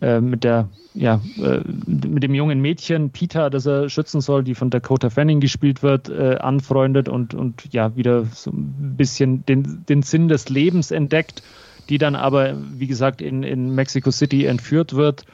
äh, 0.00 0.20
mit 0.20 0.44
der, 0.44 0.68
ja, 0.94 1.20
äh, 1.38 1.60
mit 1.86 2.22
dem 2.22 2.34
jungen 2.34 2.60
Mädchen 2.60 3.10
Peter, 3.10 3.50
das 3.50 3.66
er 3.66 3.88
schützen 3.88 4.20
soll, 4.20 4.44
die 4.44 4.54
von 4.54 4.70
Dakota 4.70 5.10
Fanning 5.10 5.40
gespielt 5.40 5.82
wird, 5.82 6.08
äh, 6.08 6.36
anfreundet 6.36 7.08
und, 7.08 7.34
und 7.34 7.72
ja, 7.72 7.96
wieder 7.96 8.26
so 8.26 8.50
ein 8.50 8.94
bisschen 8.96 9.44
den, 9.46 9.84
den 9.88 10.02
Sinn 10.02 10.28
des 10.28 10.48
Lebens 10.48 10.90
entdeckt, 10.90 11.42
die 11.88 11.98
dann 11.98 12.14
aber, 12.14 12.54
wie 12.74 12.86
gesagt, 12.86 13.20
in, 13.20 13.42
in 13.42 13.74
Mexico 13.74 14.10
City 14.10 14.44
entführt 14.44 14.94
wird 14.94 15.24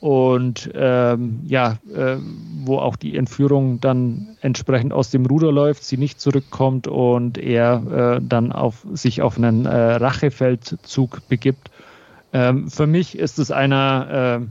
und 0.00 0.70
ähm, 0.74 1.40
ja, 1.44 1.76
äh, 1.94 2.16
wo 2.64 2.78
auch 2.78 2.96
die 2.96 3.16
Entführung 3.16 3.80
dann 3.80 4.36
entsprechend 4.40 4.94
aus 4.94 5.10
dem 5.10 5.26
Ruder 5.26 5.52
läuft, 5.52 5.84
sie 5.84 5.98
nicht 5.98 6.20
zurückkommt 6.20 6.86
und 6.86 7.36
er 7.36 8.16
äh, 8.16 8.20
dann 8.22 8.52
auf 8.52 8.86
sich 8.92 9.20
auf 9.20 9.36
einen 9.36 9.66
äh, 9.66 9.76
Rachefeldzug 9.76 11.28
begibt. 11.28 11.70
Ähm, 12.32 12.70
für 12.70 12.86
mich 12.86 13.18
ist 13.18 13.38
es 13.38 13.50
einer 13.50 14.40
äh, 14.40 14.46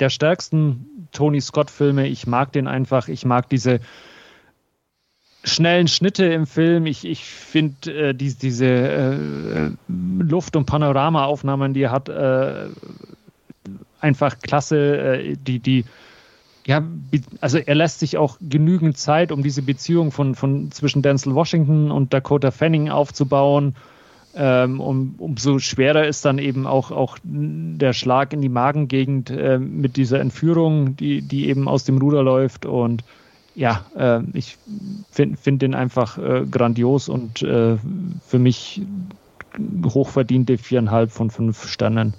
der 0.00 0.10
stärksten 0.10 1.08
Tony 1.12 1.40
Scott-Filme. 1.40 2.08
Ich 2.08 2.26
mag 2.26 2.52
den 2.52 2.66
einfach. 2.66 3.06
Ich 3.06 3.24
mag 3.24 3.48
diese 3.48 3.78
schnellen 5.44 5.86
Schnitte 5.86 6.24
im 6.24 6.46
Film. 6.46 6.86
Ich, 6.86 7.04
ich 7.04 7.24
finde 7.24 8.08
äh, 8.08 8.14
die, 8.14 8.34
diese 8.34 8.66
äh, 8.66 9.70
Luft- 9.88 10.56
und 10.56 10.66
Panoramaaufnahmen, 10.66 11.74
die 11.74 11.82
er 11.82 11.92
hat, 11.92 12.08
äh, 12.08 12.68
einfach 14.04 14.38
klasse. 14.38 14.96
Äh, 14.96 15.36
die, 15.36 15.58
die, 15.58 15.84
ja, 16.66 16.82
also 17.40 17.58
er 17.58 17.74
lässt 17.74 17.98
sich 18.00 18.16
auch 18.16 18.38
genügend 18.40 18.96
Zeit, 18.96 19.32
um 19.32 19.42
diese 19.42 19.62
Beziehung 19.62 20.12
von, 20.12 20.34
von 20.34 20.70
zwischen 20.70 21.02
Denzel 21.02 21.34
Washington 21.34 21.90
und 21.90 22.12
Dakota 22.12 22.50
Fanning 22.50 22.90
aufzubauen. 22.90 23.74
Ähm, 24.36 24.80
um, 24.80 25.14
umso 25.18 25.60
schwerer 25.60 26.06
ist 26.06 26.24
dann 26.24 26.38
eben 26.38 26.66
auch, 26.66 26.90
auch 26.90 27.18
der 27.22 27.92
Schlag 27.92 28.32
in 28.32 28.40
die 28.40 28.48
Magengegend 28.48 29.30
äh, 29.30 29.58
mit 29.58 29.96
dieser 29.96 30.20
Entführung, 30.20 30.96
die, 30.96 31.22
die 31.22 31.48
eben 31.48 31.68
aus 31.68 31.84
dem 31.84 31.98
Ruder 31.98 32.22
läuft. 32.22 32.66
Und 32.66 33.04
ja, 33.54 33.84
äh, 33.96 34.22
ich 34.32 34.58
finde 35.10 35.36
find 35.36 35.62
den 35.62 35.74
einfach 35.74 36.18
äh, 36.18 36.46
grandios 36.50 37.08
und 37.08 37.42
äh, 37.42 37.76
für 38.26 38.38
mich 38.40 38.82
hochverdiente 39.84 40.58
viereinhalb 40.58 41.12
von 41.12 41.30
fünf 41.30 41.68
Sternen. 41.68 42.14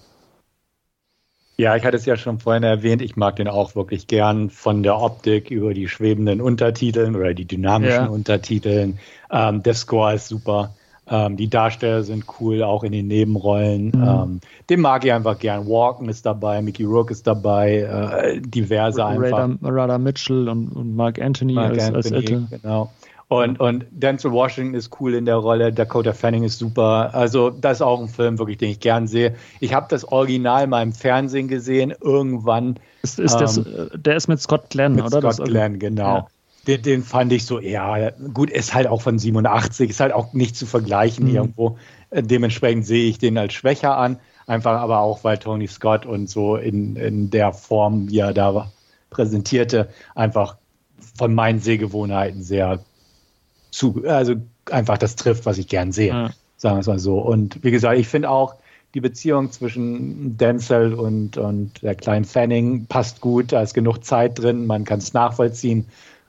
Ja, 1.58 1.76
ich 1.76 1.86
hatte 1.86 1.96
es 1.96 2.06
ja 2.06 2.18
schon 2.18 2.40
vorhin 2.40 2.64
erwähnt, 2.64 3.02
ich 3.02 3.16
mag 3.16 3.38
den 3.38 3.48
auch 3.48 3.76
wirklich 3.76 4.08
gern 4.08 4.50
von 4.50 4.84
der 4.84 5.00
Optik 5.00 5.52
über 5.52 5.74
die 5.74 5.88
schwebenden 5.88 6.42
Untertiteln 6.42 7.16
oder 7.16 7.34
die 7.34 7.46
dynamischen 7.46 8.06
ja. 8.06 8.10
Untertiteln. 8.10 9.00
Ähm, 9.32 9.64
der 9.64 9.74
Score 9.74 10.16
ist 10.16 10.28
super. 10.28 10.76
Ähm, 11.08 11.38
die 11.38 11.50
Darsteller 11.50 12.04
sind 12.04 12.26
cool, 12.40 12.64
auch 12.64 12.84
in 12.84 12.92
den 12.92 13.08
Nebenrollen. 13.08 13.88
Mhm. 13.88 14.04
Ähm, 14.04 14.40
den 14.70 14.82
mag 14.82 15.06
ich 15.06 15.14
einfach 15.14 15.38
gern. 15.38 15.68
Walken 15.68 16.10
ist 16.10 16.26
dabei, 16.26 16.62
Mickey 16.62 16.84
Rourke 16.84 17.14
ist 17.14 17.28
dabei, 17.28 17.82
äh, 17.82 18.42
diverse 18.42 19.06
einfach. 19.06 19.50
Radha 19.62 19.98
Mitchell 19.98 20.50
und, 20.50 20.70
und 20.70 20.96
Mark 20.96 21.22
Anthony 21.22 21.54
Mark 21.54 21.74
als, 21.74 21.94
Anthony, 22.10 22.36
als 22.50 22.62
Genau. 22.62 22.92
Und, 23.28 23.60
und 23.60 23.86
Denzel 23.90 24.32
Washington 24.32 24.76
ist 24.76 25.00
cool 25.00 25.16
in 25.16 25.26
der 25.26 25.38
Rolle, 25.38 25.74
Dakota 25.74 26.14
Fanning 26.14 26.44
ist 26.44 26.60
super. 26.60 27.10
Also, 27.14 27.50
das 27.50 27.78
ist 27.78 27.82
auch 27.82 28.00
ein 28.00 28.08
Film, 28.08 28.38
wirklich, 28.38 28.60
den 28.60 28.70
ich 28.70 28.80
gern 28.80 29.08
sehe. 29.08 29.36
Ich 29.60 29.74
habe 29.74 29.88
das 29.90 30.06
Original 30.06 30.68
mal 30.68 30.84
im 30.84 30.94
Fernsehen 30.94 31.48
gesehen, 31.48 31.94
irgendwann. 32.02 32.80
Ist, 33.02 33.20
ist 33.20 33.34
ähm, 33.34 33.40
das, 33.40 33.62
der 33.96 34.16
ist 34.16 34.28
mit 34.28 34.40
Scott 34.40 34.70
Glenn, 34.70 34.94
mit 34.94 35.06
oder? 35.06 35.34
Scott 35.34 35.48
Glenn, 35.48 35.80
genau. 35.80 36.18
Ja. 36.18 36.28
Den, 36.68 36.82
den, 36.84 37.04
fand 37.04 37.32
ich 37.32 37.46
so, 37.46 37.60
ja, 37.60 38.12
gut, 38.34 38.50
ist 38.50 38.74
halt 38.74 38.88
auch 38.88 39.02
von 39.02 39.18
87, 39.18 39.90
ist 39.90 40.00
halt 40.00 40.14
auch 40.14 40.34
nicht 40.34 40.56
zu 40.56 40.68
vergleichen 40.68 41.28
mhm. 41.28 41.36
irgendwo. 41.36 41.78
Äh, 42.12 42.22
dementsprechend 42.22 42.86
sehe 42.86 43.10
ich 43.10 43.18
den 43.18 43.38
als 43.38 43.54
schwächer 43.54 43.98
an. 43.98 44.20
Einfach 44.48 44.80
aber 44.80 45.00
auch, 45.00 45.24
weil 45.24 45.40
Tony 45.40 45.68
Scott 45.68 46.06
und 46.06 46.30
so 46.30 46.58
in, 46.58 46.96
in 46.96 47.32
der 47.32 47.54
Form, 47.54 48.10
wie 48.10 48.20
er 48.20 48.34
da 48.34 48.72
präsentierte, 49.10 49.90
einfach 50.14 50.58
von 51.18 51.34
meinen 51.34 51.60
Sehgewohnheiten 51.60 52.44
sehr 52.44 52.80
zu, 53.76 54.04
also 54.08 54.36
einfach 54.72 54.98
das 54.98 55.16
trifft, 55.16 55.46
was 55.46 55.58
ich 55.58 55.68
gern 55.68 55.92
sehe. 55.92 56.10
Ja. 56.10 56.30
Sagen 56.58 56.78
wir 56.78 56.82
es 56.82 56.88
mal 56.88 57.00
so. 57.00 57.20
Und 57.20 57.64
wie 57.64 57.72
gesagt, 57.72 58.00
ich 58.00 58.08
finde 58.08 58.30
auch, 58.30 58.56
die 58.94 59.02
Beziehung 59.02 59.52
zwischen 59.52 60.38
Denzel 60.38 60.94
und, 60.94 61.38
und 61.38 61.82
der 61.82 61.96
kleinen 61.96 62.24
Fanning 62.24 62.86
passt 62.86 63.20
gut. 63.20 63.52
Da 63.52 63.62
ist 63.62 63.74
genug 63.74 64.06
Zeit 64.06 64.40
drin, 64.40 64.66
man 64.66 64.86
kann 64.86 65.00
es 65.00 65.14
nachvollziehen 65.14 65.86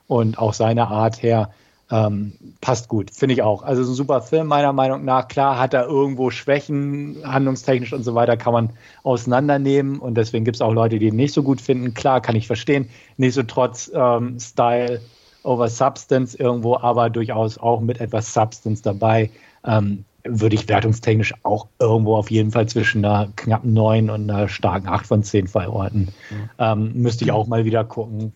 und 0.09 0.39
auch 0.39 0.53
seine 0.53 0.89
Art 0.89 1.23
her 1.23 1.51
ähm, 1.93 2.33
passt 2.61 2.89
gut, 2.89 3.13
finde 3.13 3.35
ich 3.35 3.43
auch. 3.43 3.63
Also 3.63 3.83
ein 3.83 3.95
super 3.95 4.21
Film 4.21 4.49
meiner 4.49 4.73
Meinung 4.73 5.05
nach. 5.05 5.29
Klar 5.29 5.61
hat 5.61 5.75
er 5.75 5.87
irgendwo 5.87 6.31
Schwächen, 6.31 7.19
handlungstechnisch 7.25 7.93
und 7.93 8.03
so 8.03 8.17
weiter, 8.17 8.37
kann 8.37 8.53
man 8.53 8.71
auseinandernehmen 9.05 10.01
und 10.01 10.17
deswegen 10.17 10.45
gibt 10.45 10.57
es 10.57 10.61
auch 10.61 10.73
Leute, 10.73 10.99
die 10.99 11.07
ihn 11.07 11.15
nicht 11.15 11.35
so 11.35 11.45
gut 11.45 11.61
finden. 11.61 11.95
Klar, 11.95 12.21
kann 12.21 12.35
ich 12.35 12.49
verstehen. 12.49 12.89
Nichtsdestotrotz 13.17 13.93
ähm, 13.95 14.41
Style 14.41 15.01
over 15.47 15.69
Substance 15.69 16.39
irgendwo, 16.39 16.77
aber 16.77 17.09
durchaus 17.11 17.59
auch 17.59 17.81
mit 17.81 18.01
etwas 18.01 18.33
Substance 18.33 18.83
dabei. 18.83 19.31
Ähm, 19.65 20.05
würde 20.29 20.57
ich 20.57 20.69
wertungstechnisch 20.69 21.35
auch 21.45 21.69
irgendwo 21.79 22.17
auf 22.17 22.31
jeden 22.31 22.51
Fall 22.51 22.67
zwischen 22.69 23.05
einer 23.05 23.29
knappen 23.37 23.73
9 23.73 24.11
und 24.11 24.31
einer 24.31 24.49
starken 24.49 24.89
8 24.89 25.07
von 25.07 25.23
10 25.23 25.47
verorten. 25.47 26.09
Mhm. 26.31 26.51
Ähm, 26.59 26.93
müsste 26.95 27.25
ich 27.25 27.33
auch 27.33 27.47
mal 27.47 27.65
wieder 27.65 27.85
gucken. 27.85 28.33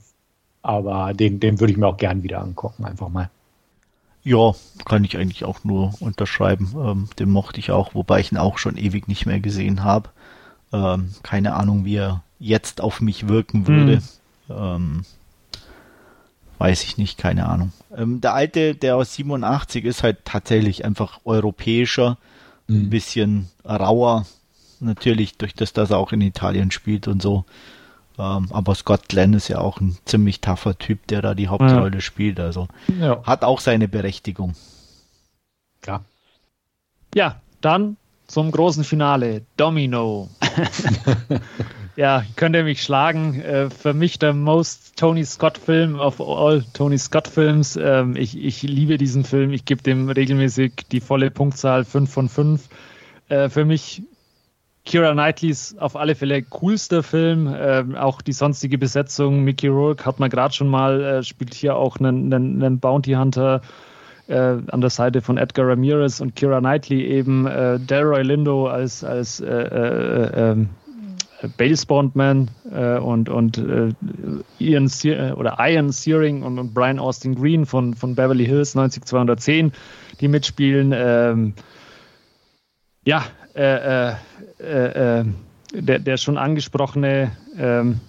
Aber 0.62 1.14
den, 1.14 1.40
den 1.40 1.58
würde 1.58 1.72
ich 1.72 1.78
mir 1.78 1.86
auch 1.86 1.96
gern 1.96 2.22
wieder 2.22 2.42
angucken, 2.42 2.84
einfach 2.84 3.08
mal. 3.08 3.30
Ja, 4.22 4.54
kann 4.84 5.04
ich 5.04 5.16
eigentlich 5.16 5.44
auch 5.44 5.64
nur 5.64 5.94
unterschreiben. 6.00 6.74
Ähm, 6.76 7.08
den 7.18 7.30
mochte 7.30 7.58
ich 7.58 7.70
auch, 7.70 7.94
wobei 7.94 8.20
ich 8.20 8.32
ihn 8.32 8.38
auch 8.38 8.58
schon 8.58 8.76
ewig 8.76 9.08
nicht 9.08 9.24
mehr 9.24 9.40
gesehen 9.40 9.82
habe. 9.82 10.10
Ähm, 10.72 11.14
keine 11.22 11.54
Ahnung, 11.54 11.86
wie 11.86 11.96
er 11.96 12.22
jetzt 12.38 12.82
auf 12.82 13.00
mich 13.00 13.28
wirken 13.28 13.66
würde. 13.66 14.02
Mhm. 14.48 14.54
Ähm, 14.54 15.04
weiß 16.60 16.84
ich 16.84 16.98
nicht, 16.98 17.16
keine 17.16 17.48
Ahnung. 17.48 17.72
Ähm, 17.96 18.20
der 18.20 18.34
alte, 18.34 18.74
der 18.74 18.96
aus 18.96 19.14
87 19.14 19.84
ist 19.86 20.02
halt 20.02 20.26
tatsächlich 20.26 20.84
einfach 20.84 21.20
europäischer, 21.24 22.18
mhm. 22.68 22.82
ein 22.82 22.90
bisschen 22.90 23.48
rauer, 23.64 24.26
natürlich 24.78 25.38
durch 25.38 25.54
das, 25.54 25.72
dass 25.72 25.90
er 25.90 25.96
auch 25.96 26.12
in 26.12 26.20
Italien 26.20 26.70
spielt 26.70 27.08
und 27.08 27.22
so. 27.22 27.46
Ähm, 28.18 28.48
aber 28.50 28.74
Scott 28.74 29.08
Glenn 29.08 29.32
ist 29.32 29.48
ja 29.48 29.58
auch 29.58 29.80
ein 29.80 29.96
ziemlich 30.04 30.42
tougher 30.42 30.78
Typ, 30.78 31.06
der 31.06 31.22
da 31.22 31.34
die 31.34 31.48
Hauptrolle 31.48 31.94
ja. 31.94 32.00
spielt, 32.02 32.38
also 32.38 32.68
ja. 33.00 33.22
hat 33.24 33.42
auch 33.42 33.60
seine 33.60 33.88
Berechtigung. 33.88 34.54
Klar. 35.80 36.04
Ja, 37.14 37.40
dann 37.62 37.96
zum 38.26 38.50
großen 38.50 38.84
Finale. 38.84 39.46
Domino. 39.56 40.28
ja, 41.96 42.24
könnt 42.36 42.56
ihr 42.56 42.64
mich 42.64 42.82
schlagen. 42.82 43.40
Äh, 43.40 43.70
für 43.70 43.94
mich 43.94 44.18
der 44.18 44.32
most 44.32 44.96
Tony 44.96 45.24
Scott 45.24 45.58
Film 45.58 45.98
of 45.98 46.20
all 46.20 46.64
Tony 46.72 46.98
Scott 46.98 47.28
Films. 47.28 47.76
Ähm, 47.76 48.16
ich, 48.16 48.38
ich 48.38 48.62
liebe 48.62 48.96
diesen 48.98 49.24
Film. 49.24 49.52
Ich 49.52 49.64
gebe 49.64 49.82
dem 49.82 50.08
regelmäßig 50.08 50.88
die 50.90 51.00
volle 51.00 51.30
Punktzahl 51.30 51.84
5 51.84 52.10
von 52.10 52.28
5. 52.28 52.68
Äh, 53.28 53.48
für 53.48 53.64
mich 53.64 54.02
Kira 54.84 55.12
Knightleys 55.12 55.76
auf 55.78 55.94
alle 55.96 56.14
Fälle 56.14 56.42
coolster 56.42 57.02
Film. 57.02 57.54
Ähm, 57.56 57.94
auch 57.96 58.22
die 58.22 58.32
sonstige 58.32 58.78
Besetzung. 58.78 59.44
Mickey 59.44 59.68
Rourke 59.68 60.04
hat 60.04 60.20
man 60.20 60.30
gerade 60.30 60.54
schon 60.54 60.68
mal, 60.68 61.02
äh, 61.02 61.22
spielt 61.22 61.54
hier 61.54 61.76
auch 61.76 61.98
einen, 61.98 62.32
einen, 62.32 62.62
einen 62.62 62.78
Bounty 62.80 63.12
Hunter 63.12 63.60
äh, 64.28 64.34
an 64.34 64.80
der 64.80 64.90
Seite 64.90 65.20
von 65.20 65.36
Edgar 65.36 65.68
Ramirez 65.68 66.20
und 66.20 66.34
Kira 66.34 66.60
Knightley 66.60 67.04
eben. 67.04 67.46
Äh, 67.46 67.78
Delroy 67.78 68.22
Lindo 68.22 68.68
als, 68.68 69.04
als 69.04 69.40
äh, 71.42 71.48
äh, 71.48 72.46
äh, 72.72 72.98
und, 72.98 73.28
und 73.28 73.58
äh, 73.58 73.92
Ian 74.58 74.88
Se 74.88 75.34
oder 75.36 75.56
Ian 75.58 75.90
Searing 75.90 76.42
und, 76.42 76.58
und, 76.58 76.74
Brian 76.74 76.98
Austin 76.98 77.34
Green 77.34 77.66
von, 77.66 77.94
von 77.94 78.14
Beverly 78.14 78.44
Hills 78.44 78.74
90210, 78.74 79.72
die 80.20 80.28
mitspielen. 80.28 80.92
Ähm, 80.94 81.54
ja, 83.04 83.24
äh, 83.54 84.10
äh, 84.10 84.14
äh, 84.60 85.20
äh, 85.20 85.24
der, 85.72 85.98
der 86.00 86.16
schon 86.16 86.36
angesprochene, 86.36 87.32
ähm, 87.56 88.00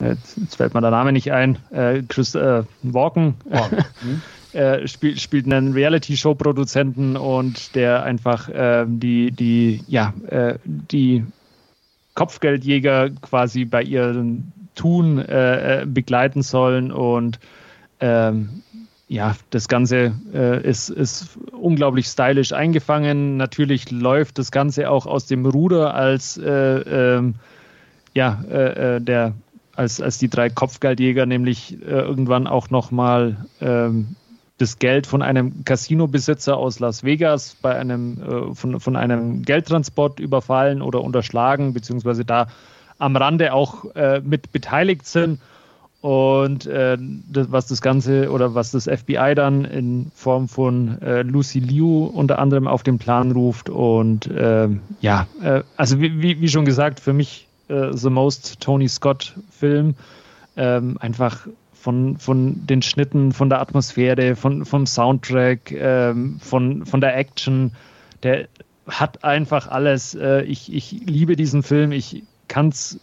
jetzt, 0.00 0.36
jetzt, 0.36 0.56
fällt 0.56 0.74
mir 0.74 0.80
der 0.80 0.90
Name 0.90 1.12
nicht 1.12 1.32
ein, 1.32 1.58
Chris 2.08 2.34
Walken. 2.34 3.34
Mhm. 4.00 4.86
spielt, 4.86 5.20
spielt 5.20 5.44
einen 5.44 5.72
Reality-Show-Produzenten 5.72 7.16
und 7.16 7.74
der 7.74 8.04
einfach 8.04 8.48
äh, 8.48 8.86
die, 8.88 9.32
die, 9.32 9.82
ja, 9.88 10.14
äh, 10.28 10.58
die 10.64 11.24
Kopfgeldjäger 12.18 13.10
quasi 13.22 13.64
bei 13.64 13.80
ihrem 13.80 14.50
Tun 14.74 15.18
äh, 15.20 15.86
begleiten 15.86 16.42
sollen 16.42 16.90
und 16.90 17.38
ähm, 18.00 18.64
ja, 19.06 19.36
das 19.50 19.68
Ganze 19.68 20.12
äh, 20.34 20.68
ist, 20.68 20.88
ist 20.90 21.38
unglaublich 21.52 22.06
stylisch 22.06 22.52
eingefangen. 22.52 23.36
Natürlich 23.36 23.92
läuft 23.92 24.38
das 24.38 24.50
Ganze 24.50 24.90
auch 24.90 25.06
aus 25.06 25.26
dem 25.26 25.46
Ruder, 25.46 25.94
als 25.94 26.36
äh, 26.38 26.48
äh, 27.18 27.32
ja, 28.14 28.42
äh, 28.50 28.96
äh, 28.96 29.00
der, 29.00 29.34
als, 29.76 30.00
als 30.00 30.18
die 30.18 30.28
drei 30.28 30.50
Kopfgeldjäger 30.50 31.24
nämlich 31.24 31.80
äh, 31.82 31.84
irgendwann 31.84 32.48
auch 32.48 32.68
nochmal 32.70 33.46
ähm, 33.60 34.16
das 34.58 34.78
Geld 34.78 35.06
von 35.06 35.22
einem 35.22 35.64
Casino-Besitzer 35.64 36.56
aus 36.56 36.80
Las 36.80 37.04
Vegas 37.04 37.56
bei 37.62 37.76
einem, 37.76 38.54
von, 38.54 38.80
von 38.80 38.96
einem 38.96 39.42
Geldtransport 39.42 40.20
überfallen 40.20 40.82
oder 40.82 41.02
unterschlagen, 41.02 41.72
beziehungsweise 41.72 42.24
da 42.24 42.48
am 42.98 43.14
Rande 43.14 43.52
auch 43.52 43.84
mit 44.24 44.50
beteiligt 44.50 45.06
sind 45.06 45.38
und 46.00 46.66
äh, 46.66 46.96
das, 47.30 47.50
was 47.50 47.66
das 47.66 47.82
Ganze 47.82 48.30
oder 48.30 48.54
was 48.54 48.70
das 48.70 48.84
FBI 48.84 49.34
dann 49.34 49.64
in 49.64 50.12
Form 50.14 50.48
von 50.48 51.02
äh, 51.02 51.22
Lucy 51.22 51.58
Liu 51.58 52.04
unter 52.04 52.38
anderem 52.38 52.68
auf 52.68 52.84
den 52.84 52.98
Plan 52.98 53.32
ruft. 53.32 53.68
Und 53.68 54.28
äh, 54.28 54.68
ja, 55.00 55.26
äh, 55.42 55.62
also 55.76 56.00
wie, 56.00 56.40
wie, 56.40 56.48
schon 56.48 56.64
gesagt, 56.64 57.00
für 57.00 57.12
mich 57.12 57.48
äh, 57.68 57.92
The 57.92 58.10
Most 58.10 58.60
Tony 58.60 58.88
Scott 58.88 59.34
Film. 59.50 59.96
Ähm, 60.56 60.98
einfach 61.00 61.48
von, 61.80 62.18
von 62.18 62.66
den 62.66 62.82
Schnitten, 62.82 63.32
von 63.32 63.48
der 63.48 63.60
Atmosphäre, 63.60 64.36
von, 64.36 64.64
vom 64.64 64.86
Soundtrack, 64.86 65.72
ähm, 65.72 66.38
von, 66.40 66.84
von 66.86 67.00
der 67.00 67.16
Action. 67.16 67.72
Der 68.22 68.48
hat 68.88 69.24
einfach 69.24 69.68
alles. 69.68 70.14
Äh, 70.14 70.42
ich, 70.42 70.72
ich 70.72 70.92
liebe 70.92 71.36
diesen 71.36 71.62
Film. 71.62 71.92
Ich 71.92 72.22
kann 72.48 72.68
es 72.68 72.98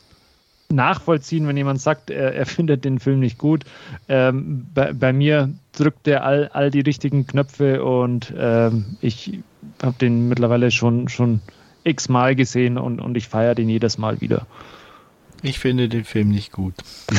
nachvollziehen, 0.69 1.47
wenn 1.47 1.57
jemand 1.57 1.79
sagt, 1.79 2.09
er, 2.09 2.33
er 2.33 2.45
findet 2.45 2.85
den 2.85 2.99
Film 2.99 3.19
nicht 3.19 3.37
gut. 3.37 3.63
Ähm, 4.09 4.65
bei, 4.73 4.93
bei, 4.93 5.13
mir 5.13 5.53
drückt 5.73 6.07
er 6.07 6.23
all, 6.23 6.49
all 6.53 6.71
die 6.71 6.81
richtigen 6.81 7.27
Knöpfe 7.27 7.83
und 7.83 8.33
ähm, 8.37 8.97
ich 9.01 9.39
habe 9.81 9.95
den 9.99 10.27
mittlerweile 10.27 10.71
schon, 10.71 11.07
schon 11.07 11.41
x-mal 11.83 12.35
gesehen 12.35 12.77
und, 12.77 12.99
und 12.99 13.15
ich 13.15 13.27
feiere 13.27 13.55
den 13.55 13.69
jedes 13.69 13.97
Mal 13.97 14.21
wieder. 14.21 14.47
Ich 15.45 15.59
finde 15.59 15.87
den 15.87 16.05
Film 16.05 16.29
nicht 16.29 16.51
gut. 16.51 16.73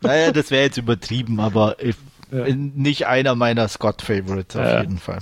naja, 0.00 0.32
das 0.32 0.50
wäre 0.50 0.64
jetzt 0.64 0.78
übertrieben, 0.78 1.38
aber 1.38 1.76
ich, 1.78 1.94
ja. 2.32 2.44
nicht 2.48 3.06
einer 3.06 3.36
meiner 3.36 3.68
Scott-Favorites 3.68 4.56
auf 4.56 4.64
ja. 4.64 4.80
jeden 4.80 4.98
Fall. 4.98 5.20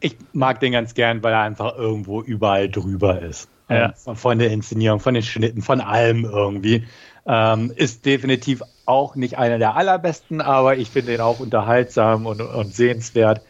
Ich 0.00 0.16
mag 0.32 0.58
den 0.58 0.72
ganz 0.72 0.94
gern, 0.94 1.22
weil 1.22 1.32
er 1.32 1.42
einfach 1.42 1.76
irgendwo 1.76 2.20
überall 2.20 2.68
drüber 2.68 3.22
ist. 3.22 3.48
Ja. 3.68 3.92
Von 3.94 4.40
der 4.40 4.50
Inszenierung, 4.50 4.98
von 4.98 5.14
den 5.14 5.22
Schnitten, 5.22 5.62
von 5.62 5.80
allem 5.80 6.24
irgendwie. 6.24 6.84
Ähm, 7.24 7.72
ist 7.74 8.06
definitiv 8.06 8.62
auch 8.86 9.14
nicht 9.14 9.38
einer 9.38 9.58
der 9.58 9.76
allerbesten, 9.76 10.40
aber 10.40 10.76
ich 10.76 10.90
finde 10.90 11.14
ihn 11.14 11.20
auch 11.20 11.38
unterhaltsam 11.38 12.26
und, 12.26 12.40
und 12.40 12.74
sehenswert. 12.74 13.40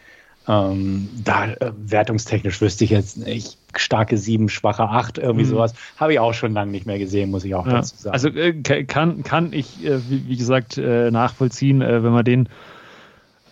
Ähm, 0.48 1.08
da 1.24 1.46
äh, 1.46 1.72
wertungstechnisch 1.76 2.60
wüsste 2.60 2.84
ich 2.84 2.90
jetzt 2.90 3.16
nicht. 3.16 3.58
Starke 3.74 4.16
7, 4.16 4.48
schwache 4.48 4.84
8, 4.84 5.18
irgendwie 5.18 5.44
mhm. 5.44 5.50
sowas. 5.50 5.74
Habe 5.96 6.12
ich 6.12 6.20
auch 6.20 6.34
schon 6.34 6.52
lange 6.52 6.70
nicht 6.70 6.86
mehr 6.86 6.98
gesehen, 6.98 7.30
muss 7.30 7.44
ich 7.44 7.54
auch 7.54 7.66
ja. 7.66 7.72
dazu 7.72 7.96
sagen. 7.96 8.14
Also 8.14 8.28
äh, 8.28 8.84
kann, 8.84 9.22
kann 9.22 9.52
ich, 9.52 9.84
äh, 9.84 9.98
wie, 10.08 10.28
wie, 10.28 10.36
gesagt, 10.36 10.78
äh, 10.78 11.10
nachvollziehen, 11.10 11.82
äh, 11.82 12.02
wenn 12.02 12.12
man 12.12 12.24
den 12.24 12.48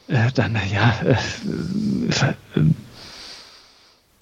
äh, 0.07 0.31
dann, 0.35 0.57
ja, 0.73 0.95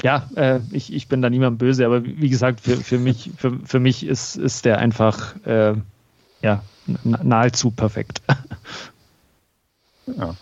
ja, 0.02 0.28
äh, 0.36 0.60
ich, 0.70 0.92
ich 0.92 1.08
bin 1.08 1.22
da 1.22 1.30
niemand 1.30 1.58
böse, 1.58 1.84
aber 1.86 2.04
wie 2.04 2.28
gesagt, 2.28 2.60
für, 2.60 2.76
für 2.76 2.98
mich, 2.98 3.30
für, 3.36 3.58
für 3.64 3.80
mich 3.80 4.06
ist, 4.06 4.36
ist 4.36 4.64
der 4.64 4.78
einfach 4.78 5.34
äh, 5.44 5.74
ja, 6.40 6.62
nahezu 7.04 7.70
perfekt. 7.70 8.22
Ja. 10.06 10.34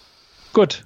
Gut. 0.55 0.85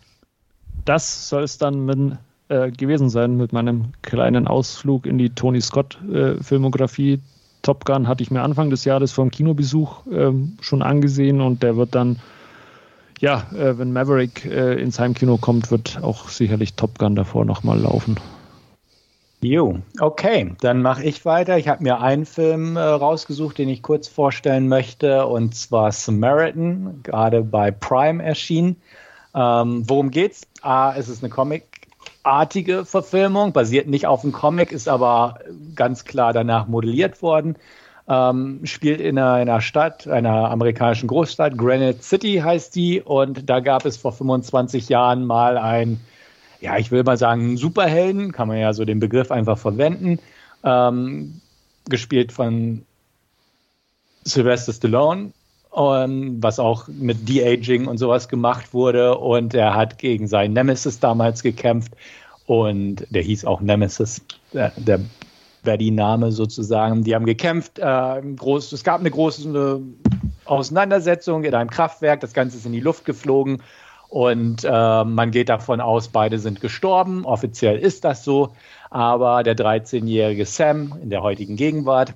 Das 0.84 1.28
soll 1.28 1.42
es 1.42 1.58
dann 1.58 1.84
mit, 1.84 2.18
äh, 2.48 2.70
gewesen 2.70 3.08
sein 3.08 3.36
mit 3.36 3.52
meinem 3.52 3.92
kleinen 4.02 4.46
Ausflug 4.46 5.06
in 5.06 5.18
die 5.18 5.30
Tony 5.30 5.60
Scott-Filmografie. 5.60 7.14
Äh, 7.14 7.20
Top 7.62 7.86
Gun 7.86 8.06
hatte 8.08 8.22
ich 8.22 8.30
mir 8.30 8.42
Anfang 8.42 8.68
des 8.68 8.84
Jahres 8.84 9.12
vom 9.12 9.30
Kinobesuch 9.30 10.02
ähm, 10.12 10.58
schon 10.60 10.82
angesehen 10.82 11.40
und 11.40 11.62
der 11.62 11.76
wird 11.76 11.94
dann 11.94 12.20
ja, 13.20 13.46
äh, 13.56 13.78
wenn 13.78 13.92
Maverick 13.92 14.44
äh, 14.44 14.74
ins 14.74 14.98
Heimkino 14.98 15.38
kommt, 15.38 15.70
wird 15.70 15.98
auch 16.02 16.28
sicherlich 16.28 16.74
Top 16.74 16.98
Gun 16.98 17.16
davor 17.16 17.44
nochmal 17.44 17.78
laufen. 17.78 18.16
Jo, 19.40 19.78
okay, 20.00 20.54
dann 20.60 20.80
mache 20.82 21.04
ich 21.04 21.24
weiter. 21.24 21.58
Ich 21.58 21.68
habe 21.68 21.82
mir 21.82 22.00
einen 22.00 22.24
Film 22.24 22.76
äh, 22.76 22.80
rausgesucht, 22.80 23.58
den 23.58 23.68
ich 23.68 23.82
kurz 23.82 24.08
vorstellen 24.08 24.68
möchte, 24.68 25.26
und 25.26 25.54
zwar 25.54 25.92
Samaritan, 25.92 27.00
gerade 27.02 27.42
bei 27.42 27.70
Prime 27.70 28.22
erschienen. 28.22 28.76
Ähm, 29.34 29.84
worum 29.88 30.10
geht's? 30.10 30.46
A, 30.62 30.94
es 30.94 31.08
ist 31.08 31.22
eine 31.22 31.30
Comic-artige 31.30 32.84
Verfilmung, 32.84 33.52
basiert 33.52 33.88
nicht 33.88 34.06
auf 34.06 34.22
einem 34.22 34.32
Comic, 34.32 34.72
ist 34.72 34.88
aber 34.88 35.40
ganz 35.74 36.04
klar 36.04 36.32
danach 36.32 36.66
modelliert 36.66 37.22
worden. 37.22 37.56
Ähm, 38.06 38.60
spielt 38.64 39.00
in 39.00 39.18
einer, 39.18 39.60
Stadt, 39.62 40.06
einer 40.06 40.50
amerikanischen 40.50 41.08
Großstadt, 41.08 41.56
Granite 41.56 42.02
City 42.02 42.42
heißt 42.44 42.74
die, 42.76 43.00
und 43.00 43.48
da 43.48 43.60
gab 43.60 43.86
es 43.86 43.96
vor 43.96 44.12
25 44.12 44.90
Jahren 44.90 45.24
mal 45.24 45.56
ein 45.56 46.00
ja, 46.64 46.78
ich 46.78 46.90
will 46.90 47.04
mal 47.04 47.18
sagen, 47.18 47.58
Superhelden, 47.58 48.32
kann 48.32 48.48
man 48.48 48.56
ja 48.56 48.72
so 48.72 48.86
den 48.86 48.98
Begriff 48.98 49.30
einfach 49.30 49.58
verwenden, 49.58 50.18
ähm, 50.64 51.42
gespielt 51.90 52.32
von 52.32 52.86
Sylvester 54.24 54.72
Stallone, 54.72 55.32
um, 55.74 56.40
was 56.40 56.60
auch 56.60 56.86
mit 56.88 57.28
De-Aging 57.28 57.86
und 57.86 57.98
sowas 57.98 58.28
gemacht 58.28 58.72
wurde. 58.72 59.18
Und 59.18 59.54
er 59.54 59.74
hat 59.74 59.98
gegen 59.98 60.28
seinen 60.28 60.54
Nemesis 60.54 61.00
damals 61.00 61.42
gekämpft. 61.42 61.92
Und 62.46 63.06
der 63.10 63.22
hieß 63.22 63.44
auch 63.44 63.60
Nemesis, 63.60 64.22
der, 64.52 64.72
der 64.76 65.00
Verdi-Name 65.64 66.30
sozusagen. 66.30 67.02
Die 67.02 67.14
haben 67.14 67.26
gekämpft. 67.26 67.78
Äh, 67.78 68.22
groß, 68.36 68.72
es 68.72 68.84
gab 68.84 69.00
eine 69.00 69.10
große 69.10 69.80
Auseinandersetzung 70.44 71.42
in 71.42 71.54
einem 71.54 71.70
Kraftwerk. 71.70 72.20
Das 72.20 72.34
Ganze 72.34 72.58
ist 72.58 72.66
in 72.66 72.72
die 72.72 72.80
Luft 72.80 73.04
geflogen. 73.04 73.60
Und 74.08 74.62
äh, 74.62 75.04
man 75.04 75.32
geht 75.32 75.48
davon 75.48 75.80
aus, 75.80 76.06
beide 76.06 76.38
sind 76.38 76.60
gestorben. 76.60 77.24
Offiziell 77.24 77.78
ist 77.78 78.04
das 78.04 78.22
so. 78.22 78.52
Aber 78.90 79.42
der 79.42 79.56
13-jährige 79.56 80.46
Sam 80.46 80.96
in 81.02 81.10
der 81.10 81.22
heutigen 81.22 81.56
Gegenwart 81.56 82.14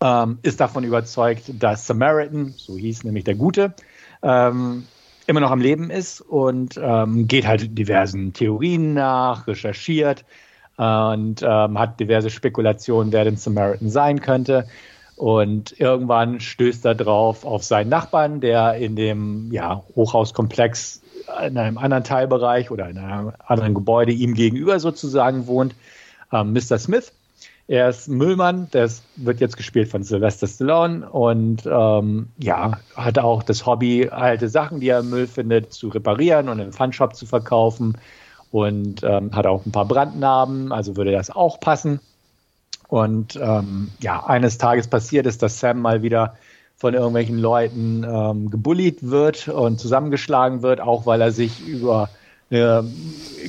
ähm, 0.00 0.38
ist 0.42 0.60
davon 0.60 0.84
überzeugt, 0.84 1.50
dass 1.58 1.86
Samaritan, 1.86 2.54
so 2.56 2.76
hieß 2.76 3.04
nämlich 3.04 3.24
der 3.24 3.34
Gute, 3.34 3.74
ähm, 4.22 4.84
immer 5.26 5.40
noch 5.40 5.50
am 5.50 5.60
Leben 5.60 5.90
ist 5.90 6.20
und 6.20 6.80
ähm, 6.82 7.28
geht 7.28 7.46
halt 7.46 7.76
diversen 7.76 8.32
Theorien 8.32 8.94
nach, 8.94 9.46
recherchiert 9.46 10.24
und 10.76 11.42
ähm, 11.42 11.78
hat 11.78 12.00
diverse 12.00 12.30
Spekulationen, 12.30 13.12
wer 13.12 13.24
denn 13.24 13.36
Samaritan 13.36 13.90
sein 13.90 14.20
könnte. 14.20 14.66
Und 15.16 15.78
irgendwann 15.80 16.38
stößt 16.38 16.84
er 16.84 16.94
drauf 16.94 17.44
auf 17.44 17.64
seinen 17.64 17.88
Nachbarn, 17.88 18.40
der 18.40 18.74
in 18.74 18.94
dem 18.94 19.52
ja, 19.52 19.82
Hochhauskomplex 19.96 21.02
in 21.44 21.58
einem 21.58 21.76
anderen 21.76 22.04
Teilbereich 22.04 22.70
oder 22.70 22.88
in 22.88 22.98
einem 22.98 23.32
anderen 23.44 23.74
Gebäude 23.74 24.12
ihm 24.12 24.34
gegenüber 24.34 24.78
sozusagen 24.78 25.46
wohnt, 25.48 25.74
ähm, 26.32 26.52
Mr. 26.52 26.78
Smith. 26.78 27.12
Er 27.68 27.90
ist 27.90 28.08
Müllmann, 28.08 28.70
der 28.72 28.90
wird 29.16 29.40
jetzt 29.40 29.58
gespielt 29.58 29.90
von 29.90 30.02
Sylvester 30.02 30.46
Stallone 30.46 31.08
und 31.08 31.66
ähm, 31.66 32.28
ja, 32.38 32.78
hat 32.96 33.18
auch 33.18 33.42
das 33.42 33.66
Hobby, 33.66 34.08
alte 34.08 34.48
Sachen, 34.48 34.80
die 34.80 34.88
er 34.88 35.00
im 35.00 35.10
Müll 35.10 35.26
findet, 35.26 35.74
zu 35.74 35.88
reparieren 35.88 36.48
und 36.48 36.60
im 36.60 36.72
Funshop 36.72 37.14
zu 37.14 37.26
verkaufen 37.26 37.98
und 38.50 39.02
ähm, 39.02 39.36
hat 39.36 39.46
auch 39.46 39.66
ein 39.66 39.72
paar 39.72 39.84
Brandnarben, 39.84 40.72
also 40.72 40.96
würde 40.96 41.12
das 41.12 41.28
auch 41.28 41.60
passen. 41.60 42.00
Und 42.88 43.36
ähm, 43.36 43.90
ja, 44.00 44.24
eines 44.24 44.56
Tages 44.56 44.88
passiert 44.88 45.26
ist, 45.26 45.42
dass 45.42 45.60
Sam 45.60 45.82
mal 45.82 46.02
wieder 46.02 46.36
von 46.74 46.94
irgendwelchen 46.94 47.36
Leuten 47.36 48.02
ähm, 48.02 48.48
gebullied 48.48 49.10
wird 49.10 49.48
und 49.48 49.78
zusammengeschlagen 49.78 50.62
wird, 50.62 50.80
auch 50.80 51.04
weil 51.04 51.20
er 51.20 51.32
sich 51.32 51.66
über 51.66 52.08
eine 52.50 52.84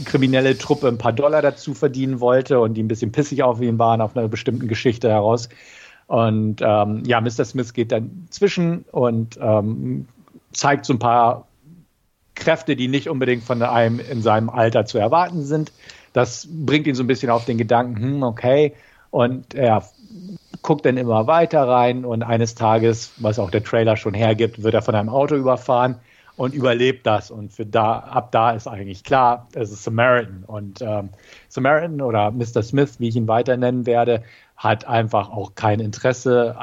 kriminelle 0.06 0.58
Truppe 0.58 0.88
ein 0.88 0.98
paar 0.98 1.14
Dollar 1.14 1.42
dazu 1.42 1.74
verdienen 1.74 2.20
wollte 2.20 2.60
und 2.60 2.74
die 2.74 2.84
ein 2.84 2.88
bisschen 2.88 3.12
pissig 3.12 3.44
auf 3.44 3.62
ihn 3.62 3.80
waren, 3.80 4.02
auf 4.02 4.16
einer 4.16 4.28
bestimmten 4.28 4.68
Geschichte 4.68 5.10
heraus. 5.10 5.50
Und 6.08 6.62
ähm, 6.62 7.04
ja, 7.06 7.22
Mr. 7.22 7.46
Smith 7.46 7.74
geht 7.74 7.92
dann 7.92 8.28
zwischen 8.30 8.84
und 8.92 9.38
ähm, 9.42 10.08
zeigt 10.52 10.86
so 10.86 10.94
ein 10.94 11.00
paar 11.00 11.48
Kräfte, 12.36 12.76
die 12.76 12.88
nicht 12.88 13.10
unbedingt 13.10 13.44
von 13.44 13.62
einem 13.62 14.00
in 14.00 14.22
seinem 14.22 14.50
Alter 14.50 14.86
zu 14.86 14.98
erwarten 14.98 15.44
sind. 15.44 15.72
Das 16.14 16.48
bringt 16.50 16.88
ihn 16.88 16.96
so 16.96 17.04
ein 17.04 17.08
bisschen 17.08 17.30
auf 17.30 17.46
den 17.46 17.58
Gedanken, 17.58 18.02
hm, 18.02 18.24
okay, 18.24 18.74
und 19.12 19.54
er 19.54 19.84
guckt 20.62 20.86
dann 20.86 20.98
immer 20.98 21.28
weiter 21.28 21.68
rein 21.68 22.06
und 22.06 22.24
eines 22.24 22.56
Tages, 22.56 23.12
was 23.18 23.40
auch 23.40 23.52
der 23.52 23.64
Trailer 23.64 23.96
schon 23.96 24.14
hergibt, 24.14 24.64
wird 24.64 24.74
er 24.74 24.82
von 24.82 24.96
einem 24.96 25.10
Auto 25.10 25.36
überfahren 25.36 25.96
und 26.40 26.54
überlebt 26.54 27.06
das. 27.06 27.32
Und 27.32 27.52
für 27.52 27.66
da, 27.66 28.00
ab 28.00 28.32
da 28.32 28.52
ist 28.52 28.66
eigentlich 28.66 29.04
klar, 29.04 29.50
es 29.56 29.72
ist 29.72 29.84
Samaritan. 29.84 30.46
Und 30.48 30.82
ähm, 30.82 31.10
Samaritan 31.50 32.00
oder 32.00 32.32
Mr. 32.32 32.64
Smith, 32.64 32.98
wie 33.00 33.10
ich 33.10 33.18
ihn 33.18 33.28
weiter 33.28 33.58
nennen 33.58 33.86
werde, 33.86 34.24
hat 34.56 34.88
einfach 34.88 35.32
auch 35.32 35.56
kein 35.56 35.82
Interesse 35.82 36.56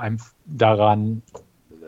daran, 0.46 1.20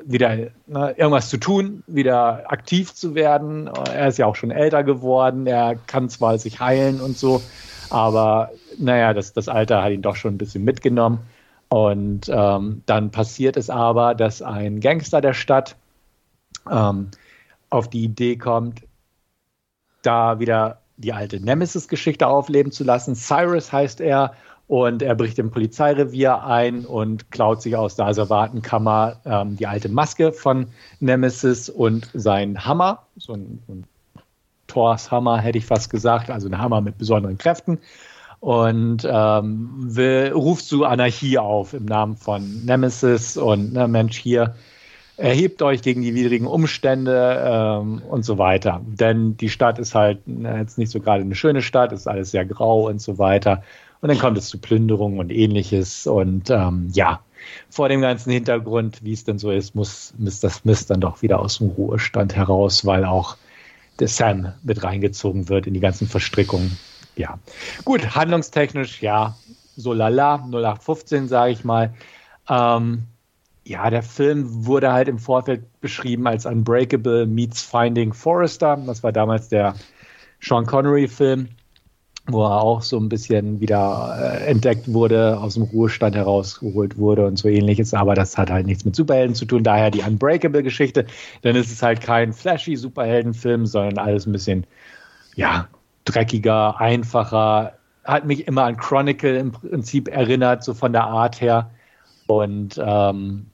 wieder 0.04 0.36
ne, 0.66 0.94
irgendwas 0.98 1.30
zu 1.30 1.38
tun, 1.38 1.82
wieder 1.86 2.52
aktiv 2.52 2.92
zu 2.92 3.14
werden. 3.14 3.68
Er 3.68 4.08
ist 4.08 4.18
ja 4.18 4.26
auch 4.26 4.36
schon 4.36 4.50
älter 4.50 4.84
geworden, 4.84 5.46
er 5.46 5.76
kann 5.86 6.10
zwar 6.10 6.36
sich 6.36 6.60
heilen 6.60 7.00
und 7.00 7.16
so, 7.16 7.40
aber 7.88 8.50
naja, 8.76 9.14
das, 9.14 9.32
das 9.32 9.48
Alter 9.48 9.82
hat 9.82 9.92
ihn 9.92 10.02
doch 10.02 10.16
schon 10.16 10.34
ein 10.34 10.38
bisschen 10.38 10.62
mitgenommen. 10.62 11.20
Und 11.70 12.28
ähm, 12.28 12.82
dann 12.84 13.10
passiert 13.12 13.56
es 13.56 13.70
aber, 13.70 14.14
dass 14.14 14.42
ein 14.42 14.80
Gangster 14.80 15.22
der 15.22 15.32
Stadt 15.32 15.74
ähm, 16.70 17.10
auf 17.70 17.88
die 17.90 18.04
Idee 18.04 18.36
kommt, 18.36 18.82
da 20.02 20.38
wieder 20.38 20.80
die 20.96 21.12
alte 21.12 21.40
Nemesis-Geschichte 21.40 22.26
aufleben 22.26 22.72
zu 22.72 22.84
lassen. 22.84 23.14
Cyrus 23.14 23.72
heißt 23.72 24.00
er 24.00 24.34
und 24.66 25.02
er 25.02 25.14
bricht 25.14 25.38
im 25.38 25.50
Polizeirevier 25.50 26.44
ein 26.44 26.84
und 26.84 27.30
klaut 27.30 27.62
sich 27.62 27.76
aus 27.76 27.96
der 27.96 28.06
Asservatenkammer 28.06 29.20
ähm, 29.24 29.56
die 29.56 29.66
alte 29.66 29.88
Maske 29.88 30.32
von 30.32 30.68
Nemesis 31.00 31.68
und 31.68 32.10
seinen 32.14 32.64
Hammer, 32.64 33.06
so 33.16 33.32
ein, 33.32 33.62
ein 33.68 33.84
Thors 34.66 35.10
Hammer 35.10 35.38
hätte 35.40 35.58
ich 35.58 35.66
fast 35.66 35.90
gesagt, 35.90 36.30
also 36.30 36.48
ein 36.48 36.58
Hammer 36.58 36.80
mit 36.80 36.98
besonderen 36.98 37.38
Kräften. 37.38 37.78
Und 38.40 39.04
ähm, 39.10 39.70
will, 39.78 40.30
ruft 40.32 40.66
zu 40.66 40.84
Anarchie 40.84 41.38
auf 41.38 41.74
im 41.74 41.86
Namen 41.86 42.16
von 42.16 42.64
Nemesis. 42.64 43.36
Und 43.36 43.72
ne, 43.72 43.88
Mensch 43.88 44.16
hier 44.16 44.54
erhebt 45.18 45.62
euch 45.62 45.82
gegen 45.82 46.02
die 46.02 46.14
widrigen 46.14 46.46
Umstände 46.46 47.42
ähm, 47.44 48.02
und 48.08 48.24
so 48.24 48.38
weiter. 48.38 48.80
Denn 48.86 49.36
die 49.36 49.50
Stadt 49.50 49.78
ist 49.78 49.94
halt 49.94 50.20
na, 50.26 50.58
jetzt 50.58 50.78
nicht 50.78 50.90
so 50.90 51.00
gerade 51.00 51.22
eine 51.22 51.34
schöne 51.34 51.60
Stadt, 51.60 51.92
ist 51.92 52.06
alles 52.06 52.30
sehr 52.30 52.46
grau 52.46 52.88
und 52.88 53.00
so 53.00 53.18
weiter. 53.18 53.62
Und 54.00 54.08
dann 54.08 54.18
kommt 54.18 54.38
es 54.38 54.48
zu 54.48 54.58
Plünderungen 54.58 55.18
und 55.18 55.32
ähnliches. 55.32 56.06
Und 56.06 56.50
ähm, 56.50 56.88
ja, 56.92 57.20
vor 57.68 57.88
dem 57.88 58.00
ganzen 58.00 58.30
Hintergrund, 58.30 59.02
wie 59.02 59.12
es 59.12 59.24
denn 59.24 59.38
so 59.38 59.50
ist, 59.50 59.74
muss 59.74 60.14
Mr. 60.18 60.50
Smith 60.50 60.86
dann 60.86 61.00
doch 61.00 61.20
wieder 61.20 61.40
aus 61.40 61.58
dem 61.58 61.70
Ruhestand 61.70 62.36
heraus, 62.36 62.86
weil 62.86 63.04
auch 63.04 63.36
der 63.98 64.08
Sam 64.08 64.52
mit 64.62 64.84
reingezogen 64.84 65.48
wird 65.48 65.66
in 65.66 65.74
die 65.74 65.80
ganzen 65.80 66.06
Verstrickungen. 66.06 66.78
Ja, 67.16 67.40
gut, 67.84 68.14
handlungstechnisch, 68.14 69.02
ja, 69.02 69.34
so 69.76 69.92
lala, 69.92 70.36
0815, 70.36 71.26
sage 71.26 71.52
ich 71.52 71.64
mal. 71.64 71.92
Ähm, 72.48 73.02
ja, 73.68 73.90
der 73.90 74.02
Film 74.02 74.64
wurde 74.64 74.92
halt 74.92 75.08
im 75.08 75.18
Vorfeld 75.18 75.80
beschrieben 75.82 76.26
als 76.26 76.46
Unbreakable 76.46 77.26
meets 77.26 77.60
Finding 77.60 78.14
Forrester. 78.14 78.78
Das 78.86 79.02
war 79.02 79.12
damals 79.12 79.50
der 79.50 79.74
Sean 80.40 80.64
Connery-Film, 80.64 81.48
wo 82.28 82.44
er 82.44 82.62
auch 82.62 82.80
so 82.80 82.98
ein 82.98 83.10
bisschen 83.10 83.60
wieder 83.60 84.16
äh, 84.18 84.46
entdeckt 84.46 84.90
wurde, 84.90 85.38
aus 85.38 85.54
dem 85.54 85.64
Ruhestand 85.64 86.16
herausgeholt 86.16 86.96
wurde 86.96 87.26
und 87.26 87.36
so 87.36 87.46
ähnliches. 87.46 87.92
Aber 87.92 88.14
das 88.14 88.38
hat 88.38 88.50
halt 88.50 88.64
nichts 88.64 88.86
mit 88.86 88.96
Superhelden 88.96 89.34
zu 89.34 89.44
tun. 89.44 89.64
Daher 89.64 89.90
die 89.90 90.00
Unbreakable-Geschichte. 90.00 91.04
Dann 91.42 91.54
ist 91.54 91.70
es 91.70 91.82
halt 91.82 92.00
kein 92.00 92.32
flashy 92.32 92.74
Superheldenfilm, 92.74 93.66
sondern 93.66 93.98
alles 93.98 94.24
ein 94.24 94.32
bisschen, 94.32 94.66
ja, 95.34 95.68
dreckiger, 96.06 96.80
einfacher. 96.80 97.74
Hat 98.04 98.24
mich 98.24 98.48
immer 98.48 98.64
an 98.64 98.78
Chronicle 98.78 99.36
im 99.36 99.52
Prinzip 99.52 100.08
erinnert, 100.08 100.64
so 100.64 100.72
von 100.72 100.94
der 100.94 101.04
Art 101.04 101.42
her. 101.42 101.70
Und 102.26 102.80
ähm, 102.82 103.46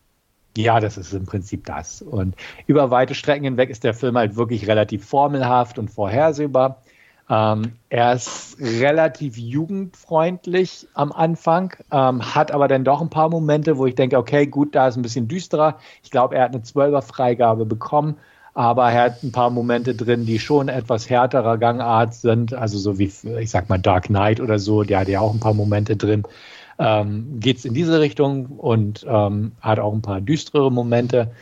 ja, 0.57 0.81
das 0.81 0.97
ist 0.97 1.13
im 1.13 1.27
Prinzip 1.27 1.67
das. 1.67 2.03
Und 2.03 2.35
über 2.67 2.91
weite 2.91 3.15
Strecken 3.15 3.45
hinweg 3.45 3.71
ist 3.71 3.85
der 3.85 3.95
Film 3.95 4.17
halt 4.17 4.37
wirklich 4.37 4.67
relativ 4.67 5.05
formelhaft 5.05 5.79
und 5.79 5.91
vorhersehbar. 5.91 6.83
Ähm, 7.29 7.73
er 7.89 8.13
ist 8.13 8.59
relativ 8.61 9.39
jugendfreundlich 9.39 10.87
am 10.93 11.11
Anfang, 11.11 11.73
ähm, 11.91 12.35
hat 12.35 12.53
aber 12.53 12.69
dann 12.69 12.85
doch 12.85 13.01
ein 13.01 13.09
paar 13.09 13.31
Momente, 13.31 13.79
wo 13.79 13.87
ich 13.87 13.95
denke, 13.95 14.19
okay, 14.19 14.47
gut, 14.47 14.75
da 14.75 14.89
ist 14.89 14.97
ein 14.97 15.03
bisschen 15.03 15.27
düsterer. 15.27 15.79
Ich 16.03 16.11
glaube, 16.11 16.37
er 16.37 16.45
hat 16.45 16.55
eine 16.55 16.63
12er 16.63 17.01
Freigabe 17.01 17.65
bekommen, 17.65 18.19
aber 18.53 18.91
er 18.93 19.05
hat 19.05 19.23
ein 19.23 19.33
paar 19.33 19.49
Momente 19.49 19.95
drin, 19.95 20.27
die 20.27 20.39
schon 20.39 20.69
etwas 20.69 21.09
härterer 21.09 21.57
Gangart 21.57 22.15
sind, 22.15 22.53
also 22.53 22.79
so 22.79 22.99
wie, 22.99 23.11
ich 23.41 23.51
sag 23.51 23.71
mal, 23.71 23.79
Dark 23.79 24.05
Knight 24.05 24.41
oder 24.41 24.59
so, 24.59 24.83
der 24.83 25.01
hat 25.01 25.09
ja 25.09 25.21
auch 25.21 25.33
ein 25.33 25.41
paar 25.41 25.55
Momente 25.55 25.97
drin 25.97 26.25
ähm, 26.79 27.41
geht 27.41 27.59
es 27.59 27.65
in 27.65 27.75
diese 27.75 28.01
Richtung 28.01 28.47
und 28.47 29.05
ähm, 29.09 29.53
hat 29.61 29.79
auch 29.79 29.93
ein 29.93 30.03
paar 30.03 30.21
düstere 30.21 30.71
Momente. 30.71 31.33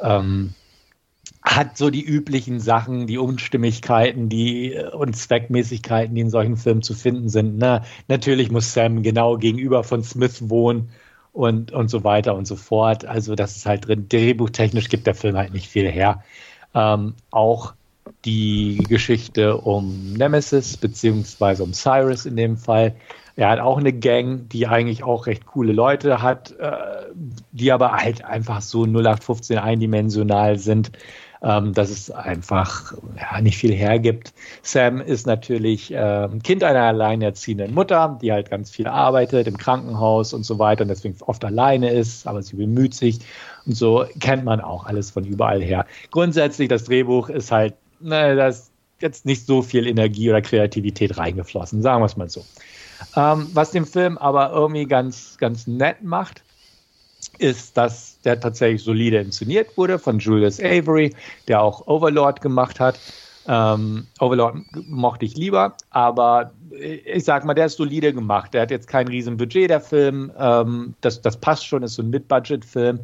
Ähm, 0.00 0.54
hat 1.42 1.76
so 1.76 1.90
die 1.90 2.02
üblichen 2.02 2.58
Sachen, 2.58 3.06
die 3.06 3.18
Unstimmigkeiten, 3.18 4.28
die 4.28 4.72
äh, 4.72 4.90
und 4.90 5.14
Zweckmäßigkeiten, 5.14 6.14
die 6.14 6.22
in 6.22 6.30
solchen 6.30 6.56
Filmen 6.56 6.82
zu 6.82 6.94
finden 6.94 7.28
sind. 7.28 7.58
Na, 7.58 7.84
natürlich 8.08 8.50
muss 8.50 8.72
Sam 8.72 9.02
genau 9.02 9.36
gegenüber 9.36 9.84
von 9.84 10.02
Smith 10.02 10.48
wohnen 10.48 10.90
und, 11.32 11.72
und 11.72 11.88
so 11.88 12.02
weiter 12.02 12.34
und 12.34 12.46
so 12.46 12.56
fort. 12.56 13.04
Also 13.04 13.34
das 13.34 13.56
ist 13.56 13.66
halt 13.66 13.86
drin. 13.86 14.08
Drehbuchtechnisch 14.08 14.88
gibt 14.88 15.06
der 15.06 15.14
Film 15.14 15.36
halt 15.36 15.52
nicht 15.52 15.68
viel 15.68 15.90
her. 15.90 16.24
Ähm, 16.74 17.14
auch 17.30 17.74
die 18.24 18.78
Geschichte 18.88 19.58
um 19.58 20.14
Nemesis 20.14 20.76
beziehungsweise 20.76 21.62
um 21.62 21.72
Cyrus 21.72 22.26
in 22.26 22.36
dem 22.36 22.56
Fall 22.56 22.96
er 23.36 23.50
hat 23.50 23.60
auch 23.60 23.78
eine 23.78 23.92
Gang, 23.92 24.48
die 24.48 24.66
eigentlich 24.66 25.02
auch 25.02 25.26
recht 25.26 25.46
coole 25.46 25.72
Leute 25.72 26.22
hat, 26.22 26.52
äh, 26.58 26.72
die 27.52 27.72
aber 27.72 27.92
halt 27.92 28.24
einfach 28.24 28.60
so 28.60 28.84
0815 28.84 29.58
eindimensional 29.58 30.58
sind, 30.58 30.92
ähm, 31.42 31.74
dass 31.74 31.90
es 31.90 32.10
einfach 32.10 32.94
ja, 33.18 33.40
nicht 33.40 33.58
viel 33.58 33.74
hergibt. 33.74 34.32
Sam 34.62 35.00
ist 35.00 35.26
natürlich 35.26 35.92
äh, 35.92 36.28
Kind 36.42 36.62
einer 36.64 36.82
alleinerziehenden 36.82 37.74
Mutter, 37.74 38.18
die 38.22 38.32
halt 38.32 38.50
ganz 38.50 38.70
viel 38.70 38.86
arbeitet 38.86 39.46
im 39.46 39.58
Krankenhaus 39.58 40.32
und 40.32 40.44
so 40.44 40.58
weiter 40.58 40.82
und 40.82 40.88
deswegen 40.88 41.16
oft 41.20 41.44
alleine 41.44 41.90
ist, 41.90 42.26
aber 42.26 42.42
sie 42.42 42.56
bemüht 42.56 42.94
sich. 42.94 43.18
Und 43.66 43.76
so 43.76 44.06
kennt 44.20 44.44
man 44.44 44.60
auch 44.60 44.86
alles 44.86 45.10
von 45.10 45.24
überall 45.24 45.62
her. 45.62 45.86
Grundsätzlich, 46.10 46.68
das 46.68 46.84
Drehbuch 46.84 47.28
ist 47.28 47.50
halt, 47.50 47.74
ne, 48.00 48.36
da 48.36 48.48
ist 48.48 48.70
jetzt 49.00 49.26
nicht 49.26 49.44
so 49.44 49.60
viel 49.60 49.86
Energie 49.86 50.30
oder 50.30 50.40
Kreativität 50.40 51.18
reingeflossen, 51.18 51.82
sagen 51.82 52.00
wir 52.00 52.06
es 52.06 52.16
mal 52.16 52.30
so. 52.30 52.42
Ähm, 53.16 53.48
was 53.52 53.70
den 53.70 53.86
Film 53.86 54.18
aber 54.18 54.52
irgendwie 54.52 54.86
ganz, 54.86 55.36
ganz 55.38 55.66
nett 55.66 56.02
macht, 56.02 56.42
ist, 57.38 57.76
dass 57.76 58.20
der 58.22 58.38
tatsächlich 58.40 58.82
solide 58.82 59.18
inszeniert 59.18 59.76
wurde 59.76 59.98
von 59.98 60.18
Julius 60.18 60.60
Avery, 60.60 61.14
der 61.48 61.62
auch 61.62 61.86
Overlord 61.86 62.40
gemacht 62.40 62.80
hat. 62.80 62.98
Ähm, 63.46 64.06
Overlord 64.20 64.56
mochte 64.88 65.24
ich 65.26 65.36
lieber, 65.36 65.76
aber 65.90 66.52
ich 66.70 67.24
sag 67.24 67.44
mal, 67.44 67.54
der 67.54 67.66
ist 67.66 67.76
solide 67.76 68.12
gemacht. 68.12 68.54
Der 68.54 68.62
hat 68.62 68.70
jetzt 68.70 68.88
kein 68.88 69.08
riesen 69.08 69.36
Budget, 69.36 69.70
der 69.70 69.80
Film. 69.80 70.32
Ähm, 70.38 70.94
das, 71.00 71.20
das 71.20 71.36
passt 71.36 71.66
schon, 71.66 71.82
ist 71.82 71.94
so 71.94 72.02
ein 72.02 72.10
Mid-Budget-Film. 72.10 73.00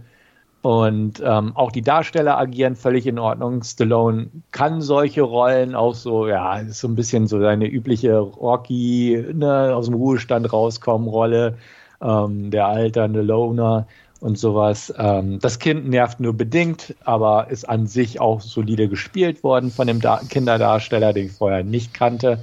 Und 0.63 1.23
ähm, 1.25 1.57
auch 1.57 1.73
die 1.73 1.81
Darsteller 1.81 2.37
agieren 2.37 2.77
völlig 2.77 3.07
in 3.07 3.19
Ordnung. 3.19 3.63
Stallone 3.63 4.29
kann 4.51 4.83
solche 4.83 5.23
Rollen 5.23 5.75
auch 5.75 5.95
so, 5.95 6.29
ja, 6.29 6.59
ist 6.59 6.81
so 6.81 6.89
ein 6.89 6.97
bisschen 6.97 7.27
so 7.27 7.41
seine 7.41 7.67
übliche 7.67 8.19
Rocky, 8.19 9.25
ne, 9.33 9.75
aus 9.75 9.87
dem 9.87 9.95
Ruhestand 9.95 10.53
rauskommen 10.53 11.09
Rolle, 11.09 11.57
ähm, 12.03 12.51
der 12.51 12.67
alternde 12.67 13.23
Loner 13.23 13.87
und 14.21 14.39
sowas. 14.39 14.93
Ähm, 14.99 15.39
das 15.41 15.59
Kind 15.59 15.89
nervt 15.89 16.21
nur 16.21 16.35
bedingt, 16.35 16.95
aber 17.05 17.49
ist 17.49 17.67
an 17.67 17.87
sich 17.87 18.21
auch 18.21 18.43
solide 18.43 18.89
gespielt 18.89 19.43
worden 19.43 19.71
von 19.71 19.87
dem 19.87 20.03
da 20.03 20.21
Kinderdarsteller, 20.29 21.15
den 21.15 21.27
ich 21.27 21.33
vorher 21.33 21.65
nicht 21.65 21.95
kannte. 21.95 22.39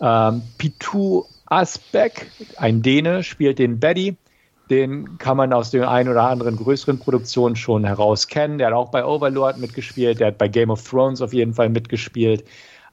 Ähm, 0.00 0.40
Pitu 0.56 1.24
Asbeck, 1.44 2.30
ein 2.56 2.80
Däne, 2.80 3.22
spielt 3.22 3.58
den 3.58 3.80
Betty 3.80 4.16
den 4.70 5.18
kann 5.18 5.36
man 5.36 5.52
aus 5.52 5.70
den 5.70 5.84
ein 5.84 6.08
oder 6.08 6.22
anderen 6.22 6.56
größeren 6.56 6.98
Produktionen 6.98 7.56
schon 7.56 7.84
heraus 7.84 8.28
kennen. 8.28 8.58
Der 8.58 8.68
hat 8.68 8.74
auch 8.74 8.90
bei 8.90 9.04
Overlord 9.04 9.58
mitgespielt, 9.58 10.20
der 10.20 10.28
hat 10.28 10.38
bei 10.38 10.48
Game 10.48 10.70
of 10.70 10.82
Thrones 10.88 11.20
auf 11.20 11.32
jeden 11.32 11.52
Fall 11.52 11.68
mitgespielt. 11.68 12.44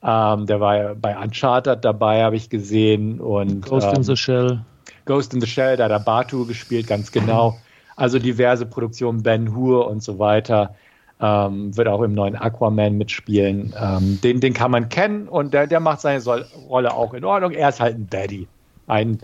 Ähm, 0.03 0.47
der 0.47 0.59
war 0.59 0.95
bei 0.95 1.17
Uncharted 1.17 1.86
dabei, 1.86 2.24
habe 2.24 2.36
ich 2.36 2.49
gesehen. 2.49 3.19
Und, 3.19 3.65
Ghost 3.67 3.88
ähm, 3.88 3.95
in 3.97 4.03
the 4.03 4.15
Shell. 4.15 4.61
Ghost 5.05 5.34
in 5.34 5.41
the 5.41 5.47
Shell, 5.47 5.78
da 5.78 5.86
hat 5.86 5.91
er 5.91 5.99
Batu 5.99 6.45
gespielt, 6.45 6.88
ganz 6.88 7.11
genau. 7.11 7.57
Also 7.95 8.19
diverse 8.19 8.65
Produktionen, 8.65 9.24
Ben 9.24 9.55
Hur 9.55 9.88
und 9.88 10.03
so 10.03 10.19
weiter. 10.19 10.76
Ähm, 11.22 11.78
wird 11.78 11.88
auch 11.88 12.01
im 12.01 12.13
neuen 12.13 12.36
Aquaman 12.36 12.97
mitspielen. 12.97 13.76
Ähm, 13.80 14.19
den, 14.24 14.39
den 14.39 14.53
kann 14.53 14.72
man 14.72 14.89
kennen 14.89 15.28
und 15.28 15.53
der, 15.53 15.67
der 15.67 15.80
macht 15.80 16.01
seine 16.01 16.24
Rolle 16.67 16.93
auch 16.93 17.13
in 17.13 17.24
Ordnung. 17.24 17.51
Er 17.51 17.69
ist 17.69 17.80
halt 17.80 17.95
ein 17.95 18.09
Daddy. 18.09 18.47
Ein 18.88 19.19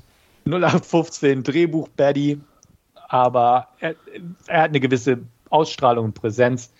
0815 0.47 1.43
Drehbuch 1.43 1.87
Baddy, 1.89 2.39
aber 3.07 3.67
er, 3.79 3.95
er, 4.47 4.61
hat 4.61 4.69
eine 4.69 4.79
gewisse 4.79 5.19
Ausstrahlung 5.49 6.05
und 6.05 6.13
Präsenz, 6.13 6.71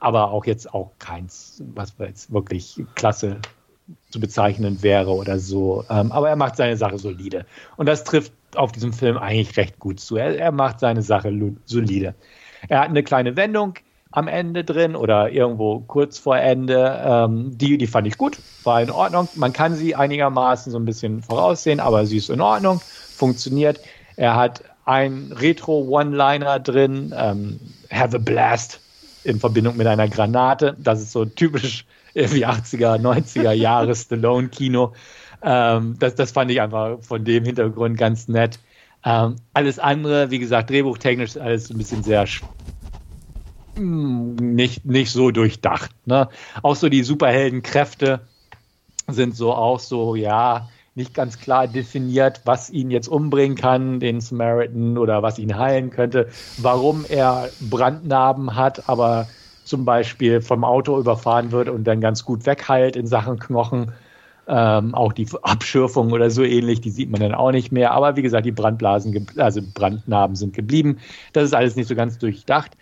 aber 0.00 0.30
auch 0.30 0.44
jetzt 0.44 0.72
auch 0.72 0.92
keins, 0.98 1.62
was 1.74 1.94
jetzt 1.98 2.32
wirklich 2.32 2.82
klasse 2.94 3.38
zu 4.10 4.20
bezeichnen 4.20 4.82
wäre 4.82 5.10
oder 5.10 5.38
so. 5.38 5.84
Ähm, 5.90 6.12
aber 6.12 6.28
er 6.28 6.36
macht 6.36 6.56
seine 6.56 6.76
Sache 6.76 6.98
solide. 6.98 7.46
Und 7.76 7.86
das 7.86 8.04
trifft 8.04 8.32
auf 8.54 8.72
diesem 8.72 8.92
Film 8.92 9.16
eigentlich 9.16 9.56
recht 9.56 9.78
gut 9.78 10.00
zu. 10.00 10.16
Er, 10.16 10.38
er 10.38 10.52
macht 10.52 10.80
seine 10.80 11.02
Sache 11.02 11.32
solide. 11.64 12.14
Er 12.68 12.80
hat 12.80 12.88
eine 12.88 13.02
kleine 13.02 13.36
Wendung 13.36 13.74
am 14.18 14.28
Ende 14.28 14.64
drin 14.64 14.96
oder 14.96 15.30
irgendwo 15.30 15.80
kurz 15.80 16.18
vor 16.18 16.36
Ende. 16.36 17.00
Ähm, 17.04 17.56
die, 17.56 17.78
die 17.78 17.86
fand 17.86 18.06
ich 18.06 18.18
gut, 18.18 18.38
war 18.64 18.82
in 18.82 18.90
Ordnung. 18.90 19.28
Man 19.34 19.52
kann 19.52 19.74
sie 19.74 19.94
einigermaßen 19.94 20.72
so 20.72 20.78
ein 20.78 20.84
bisschen 20.84 21.22
voraussehen, 21.22 21.80
aber 21.80 22.04
sie 22.04 22.16
ist 22.18 22.30
in 22.30 22.40
Ordnung, 22.40 22.80
funktioniert. 23.14 23.80
Er 24.16 24.36
hat 24.36 24.64
ein 24.84 25.32
Retro-One-Liner 25.32 26.60
drin, 26.60 27.14
ähm, 27.16 27.60
Have 27.90 28.16
a 28.16 28.18
Blast 28.18 28.80
in 29.22 29.38
Verbindung 29.38 29.76
mit 29.76 29.86
einer 29.86 30.08
Granate. 30.08 30.76
Das 30.78 31.00
ist 31.00 31.12
so 31.12 31.24
typisch 31.24 31.86
irgendwie 32.14 32.46
80er, 32.46 32.98
90er 32.98 33.52
Jahre 33.52 33.94
Stallone-Kino. 33.94 34.94
Ähm, 35.42 35.96
das, 35.98 36.14
das 36.16 36.32
fand 36.32 36.50
ich 36.50 36.60
einfach 36.60 37.00
von 37.02 37.24
dem 37.24 37.44
Hintergrund 37.44 37.96
ganz 37.96 38.26
nett. 38.26 38.58
Ähm, 39.04 39.36
alles 39.54 39.78
andere, 39.78 40.30
wie 40.30 40.40
gesagt, 40.40 40.70
drehbuchtechnisch 40.70 41.30
ist 41.30 41.38
alles 41.38 41.70
ein 41.70 41.78
bisschen 41.78 42.02
sehr 42.02 42.26
nicht, 43.78 44.84
nicht 44.84 45.12
so 45.12 45.30
durchdacht. 45.30 45.90
Ne? 46.06 46.28
Auch 46.62 46.76
so 46.76 46.88
die 46.88 47.02
Superheldenkräfte 47.02 48.20
sind 49.06 49.36
so 49.36 49.54
auch 49.54 49.80
so, 49.80 50.14
ja, 50.14 50.68
nicht 50.94 51.14
ganz 51.14 51.38
klar 51.38 51.66
definiert, 51.68 52.42
was 52.44 52.70
ihn 52.70 52.90
jetzt 52.90 53.08
umbringen 53.08 53.56
kann, 53.56 54.00
den 54.00 54.20
Samaritan, 54.20 54.98
oder 54.98 55.22
was 55.22 55.38
ihn 55.38 55.56
heilen 55.56 55.90
könnte, 55.90 56.28
warum 56.58 57.06
er 57.08 57.48
Brandnarben 57.60 58.56
hat, 58.56 58.88
aber 58.88 59.28
zum 59.64 59.84
Beispiel 59.84 60.40
vom 60.40 60.64
Auto 60.64 60.98
überfahren 60.98 61.52
wird 61.52 61.68
und 61.68 61.84
dann 61.84 62.00
ganz 62.00 62.24
gut 62.24 62.46
wegheilt 62.46 62.96
in 62.96 63.06
Sachen 63.06 63.38
Knochen. 63.38 63.92
Ähm, 64.50 64.94
auch 64.94 65.12
die 65.12 65.28
Abschürfung 65.42 66.10
oder 66.10 66.30
so 66.30 66.42
ähnlich, 66.42 66.80
die 66.80 66.90
sieht 66.90 67.10
man 67.10 67.20
dann 67.20 67.34
auch 67.34 67.52
nicht 67.52 67.70
mehr. 67.70 67.92
Aber 67.92 68.16
wie 68.16 68.22
gesagt, 68.22 68.46
die 68.46 68.52
Brandblasen, 68.52 69.26
also 69.36 69.60
Brandnarben 69.74 70.36
sind 70.36 70.54
geblieben. 70.54 70.98
Das 71.34 71.44
ist 71.44 71.54
alles 71.54 71.76
nicht 71.76 71.86
so 71.86 71.94
ganz 71.94 72.18
durchdacht. 72.18 72.74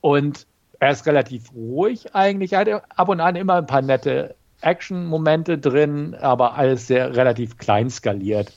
Und 0.00 0.46
er 0.78 0.90
ist 0.92 1.06
relativ 1.06 1.52
ruhig 1.52 2.14
eigentlich. 2.14 2.52
Er 2.54 2.60
hat 2.60 2.82
ab 2.96 3.08
und 3.08 3.20
an 3.20 3.36
immer 3.36 3.56
ein 3.56 3.66
paar 3.66 3.82
nette 3.82 4.34
Action-Momente 4.62 5.58
drin, 5.58 6.14
aber 6.14 6.54
alles 6.54 6.86
sehr 6.86 7.14
relativ 7.16 7.58
klein 7.58 7.90
skaliert. 7.90 8.52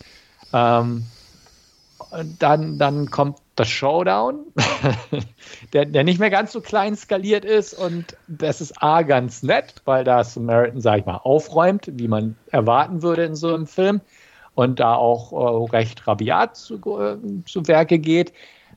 Ähm, 0.53 1.05
dann, 2.39 2.77
dann 2.77 3.09
kommt 3.09 3.37
das 3.55 3.69
Showdown, 3.69 4.45
der, 5.73 5.85
der 5.85 6.03
nicht 6.03 6.19
mehr 6.19 6.29
ganz 6.29 6.51
so 6.51 6.61
klein 6.61 6.95
skaliert 6.95 7.45
ist 7.45 7.73
und 7.73 8.17
das 8.27 8.61
ist 8.61 8.81
A 8.81 9.03
ganz 9.03 9.43
nett, 9.43 9.75
weil 9.85 10.03
da 10.03 10.23
Samaritan, 10.23 10.81
sag 10.81 10.99
ich 10.99 11.05
mal, 11.05 11.17
aufräumt, 11.17 11.87
wie 11.93 12.07
man 12.07 12.35
erwarten 12.51 13.01
würde 13.03 13.25
in 13.25 13.35
so 13.35 13.53
einem 13.53 13.67
Film 13.67 14.01
und 14.55 14.79
da 14.79 14.95
auch 14.95 15.31
äh, 15.33 15.75
recht 15.75 16.07
rabiat 16.07 16.55
zu, 16.55 16.75
äh, 16.99 17.17
zu 17.45 17.67
Werke 17.67 17.99
geht. 17.99 18.33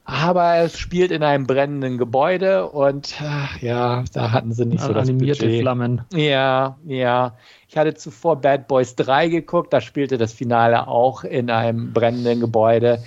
Aber 0.09 0.59
es 0.59 0.79
spielt 0.79 1.11
in 1.11 1.25
einem 1.25 1.49
brennenden 1.49 1.99
Gebäude 1.99 2.69
und 2.69 3.17
ach, 3.21 3.61
ja, 3.61 4.05
da 4.13 4.31
hatten 4.31 4.53
sie 4.53 4.65
nicht 4.65 4.81
so 4.81 4.93
das 4.93 5.09
animierte 5.09 5.47
Budget. 5.47 5.63
Flammen. 5.63 6.03
Ja, 6.15 6.79
ja. 6.87 7.37
Ich 7.69 7.77
hatte 7.77 7.95
zuvor 7.95 8.41
Bad 8.41 8.69
Boys 8.69 8.95
3 8.95 9.27
geguckt, 9.27 9.73
da 9.73 9.81
spielte 9.81 10.17
das 10.17 10.33
Finale 10.33 10.87
auch 10.87 11.25
in 11.25 11.51
einem 11.51 11.93
brennenden 11.93 12.39
Gebäude. 12.39 13.03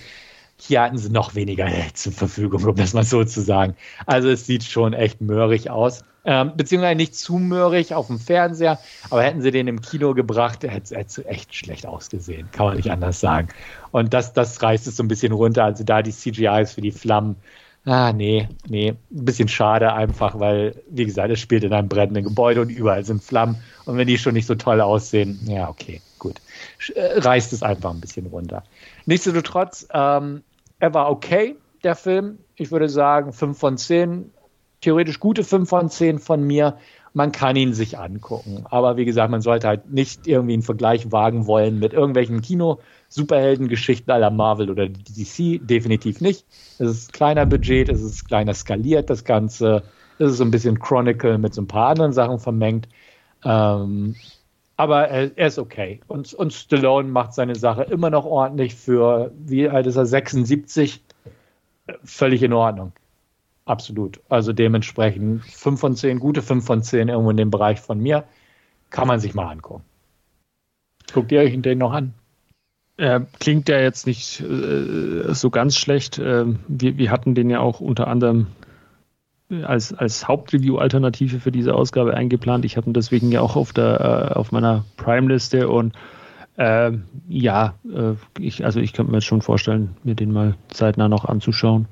Hier 0.61 0.81
hatten 0.81 0.97
sie 0.97 1.09
noch 1.09 1.35
weniger 1.35 1.67
zur 1.93 2.11
Verfügung, 2.11 2.63
um 2.65 2.75
das 2.75 2.93
mal 2.93 3.03
so 3.03 3.23
zu 3.23 3.41
sagen. 3.41 3.75
Also 4.05 4.29
es 4.29 4.45
sieht 4.45 4.63
schon 4.63 4.93
echt 4.93 5.21
mörrig 5.21 5.69
aus. 5.69 6.03
Ähm, 6.25 6.51
beziehungsweise 6.55 6.95
nicht 6.95 7.15
zu 7.15 7.37
mörrig 7.37 7.93
auf 7.93 8.07
dem 8.07 8.19
Fernseher, 8.19 8.77
aber 9.09 9.23
hätten 9.23 9.41
sie 9.41 9.51
den 9.51 9.67
im 9.67 9.81
Kino 9.81 10.13
gebracht, 10.13 10.63
hätte 10.63 10.93
es 10.93 11.17
echt 11.17 11.55
schlecht 11.55 11.85
ausgesehen. 11.85 12.49
Kann 12.51 12.67
man 12.67 12.75
nicht 12.75 12.91
anders 12.91 13.19
sagen. 13.21 13.47
Und 13.91 14.13
das, 14.13 14.33
das 14.33 14.61
reißt 14.61 14.85
es 14.87 14.97
so 14.97 15.03
ein 15.03 15.07
bisschen 15.07 15.31
runter. 15.31 15.63
Also 15.63 15.83
da 15.83 16.01
die 16.01 16.11
CGIs 16.11 16.73
für 16.73 16.81
die 16.81 16.91
Flammen. 16.91 17.37
Ah, 17.85 18.11
nee, 18.11 18.49
nee. 18.67 18.89
Ein 18.89 19.25
bisschen 19.25 19.47
schade 19.47 19.93
einfach, 19.93 20.37
weil, 20.39 20.75
wie 20.89 21.05
gesagt, 21.05 21.31
es 21.31 21.39
spielt 21.39 21.63
in 21.63 21.71
einem 21.71 21.87
brennenden 21.87 22.25
Gebäude 22.25 22.61
und 22.61 22.69
überall 22.69 23.05
sind 23.05 23.23
Flammen. 23.23 23.55
Und 23.85 23.97
wenn 23.97 24.07
die 24.07 24.17
schon 24.17 24.33
nicht 24.33 24.45
so 24.45 24.55
toll 24.55 24.81
aussehen, 24.81 25.39
ja, 25.45 25.69
okay, 25.69 26.01
gut. 26.19 26.41
Äh, 26.93 27.19
reißt 27.19 27.53
es 27.53 27.63
einfach 27.63 27.91
ein 27.91 28.01
bisschen 28.01 28.27
runter. 28.27 28.63
Nichtsdestotrotz, 29.05 29.87
ähm, 29.93 30.43
er 30.79 30.93
war 30.93 31.09
okay, 31.09 31.55
der 31.83 31.95
Film. 31.95 32.39
Ich 32.55 32.71
würde 32.71 32.89
sagen, 32.89 33.33
5 33.33 33.57
von 33.57 33.77
10. 33.77 34.31
Theoretisch 34.81 35.19
gute 35.19 35.43
5 35.43 35.67
von 35.67 35.89
10 35.89 36.19
von 36.19 36.43
mir. 36.43 36.77
Man 37.13 37.31
kann 37.31 37.55
ihn 37.55 37.73
sich 37.73 37.97
angucken. 37.97 38.65
Aber 38.69 38.95
wie 38.97 39.05
gesagt, 39.05 39.31
man 39.31 39.41
sollte 39.41 39.67
halt 39.67 39.91
nicht 39.91 40.27
irgendwie 40.27 40.53
einen 40.53 40.61
Vergleich 40.61 41.11
wagen 41.11 41.47
wollen 41.47 41.79
mit 41.79 41.93
irgendwelchen 41.93 42.41
Kino-Superhelden-Geschichten 42.41 44.11
aller 44.11 44.29
Marvel 44.29 44.69
oder 44.69 44.87
DC. 44.87 45.59
Definitiv 45.67 46.21
nicht. 46.21 46.45
Es 46.77 46.89
ist 46.89 47.13
kleiner 47.13 47.45
Budget, 47.45 47.89
es 47.89 48.01
ist 48.01 48.27
kleiner 48.27 48.53
skaliert, 48.53 49.09
das 49.09 49.23
Ganze. 49.23 49.83
Es 50.19 50.31
ist 50.31 50.37
so 50.37 50.43
ein 50.43 50.51
bisschen 50.51 50.79
Chronicle 50.79 51.37
mit 51.37 51.53
so 51.53 51.61
ein 51.61 51.67
paar 51.67 51.89
anderen 51.89 52.13
Sachen 52.13 52.39
vermengt. 52.39 52.87
Ähm, 53.43 54.15
aber 54.79 55.09
er, 55.09 55.37
er, 55.37 55.47
ist 55.47 55.59
okay. 55.59 55.99
Und, 56.07 56.33
und 56.33 56.53
Stallone 56.53 57.09
macht 57.09 57.33
seine 57.33 57.55
Sache 57.55 57.83
immer 57.83 58.09
noch 58.09 58.23
ordentlich 58.23 58.75
für, 58.75 59.29
wie 59.37 59.67
alt 59.67 59.85
ist 59.87 59.97
er, 59.97 60.05
76? 60.05 61.03
Völlig 62.05 62.41
in 62.43 62.53
Ordnung. 62.53 62.93
Absolut. 63.65 64.21
Also 64.29 64.53
dementsprechend 64.53 65.43
5 65.43 65.77
von 65.77 65.95
10, 65.97 66.19
gute 66.19 66.41
5 66.41 66.65
von 66.65 66.81
10 66.81 67.09
irgendwo 67.09 67.29
in 67.29 67.35
dem 67.35 67.51
Bereich 67.51 67.81
von 67.81 67.99
mir. 67.99 68.23
Kann 68.89 69.09
man 69.09 69.19
sich 69.19 69.33
mal 69.33 69.51
angucken. 69.51 69.83
Guckt 71.11 71.33
ihr 71.33 71.41
euch 71.41 71.61
den 71.61 71.77
noch 71.77 71.91
an? 71.91 72.13
Er 72.95 73.27
klingt 73.41 73.67
ja 73.67 73.81
jetzt 73.81 74.07
nicht 74.07 74.39
äh, 74.39 75.33
so 75.33 75.49
ganz 75.49 75.75
schlecht. 75.75 76.19
Ähm, 76.19 76.59
wir, 76.69 76.97
wir 76.97 77.11
hatten 77.11 77.35
den 77.35 77.49
ja 77.49 77.59
auch 77.59 77.81
unter 77.81 78.07
anderem 78.07 78.47
als, 79.63 79.93
als 79.93 80.27
Hauptreview-Alternative 80.27 81.39
für 81.39 81.51
diese 81.51 81.75
Ausgabe 81.75 82.13
eingeplant. 82.13 82.65
Ich 82.65 82.77
habe 82.77 82.89
ihn 82.89 82.93
deswegen 82.93 83.31
ja 83.31 83.41
auch 83.41 83.55
auf, 83.55 83.73
der, 83.73 84.31
äh, 84.31 84.37
auf 84.37 84.51
meiner 84.51 84.85
Prime-Liste 84.97 85.69
und 85.69 85.93
äh, 86.57 86.91
ja, 87.27 87.75
äh, 87.85 88.13
ich, 88.39 88.65
also 88.65 88.79
ich 88.79 88.93
könnte 88.93 89.11
mir 89.11 89.17
jetzt 89.17 89.25
schon 89.25 89.41
vorstellen, 89.41 89.95
mir 90.03 90.15
den 90.15 90.31
mal 90.31 90.55
zeitnah 90.69 91.07
noch 91.07 91.25
anzuschauen. 91.25 91.87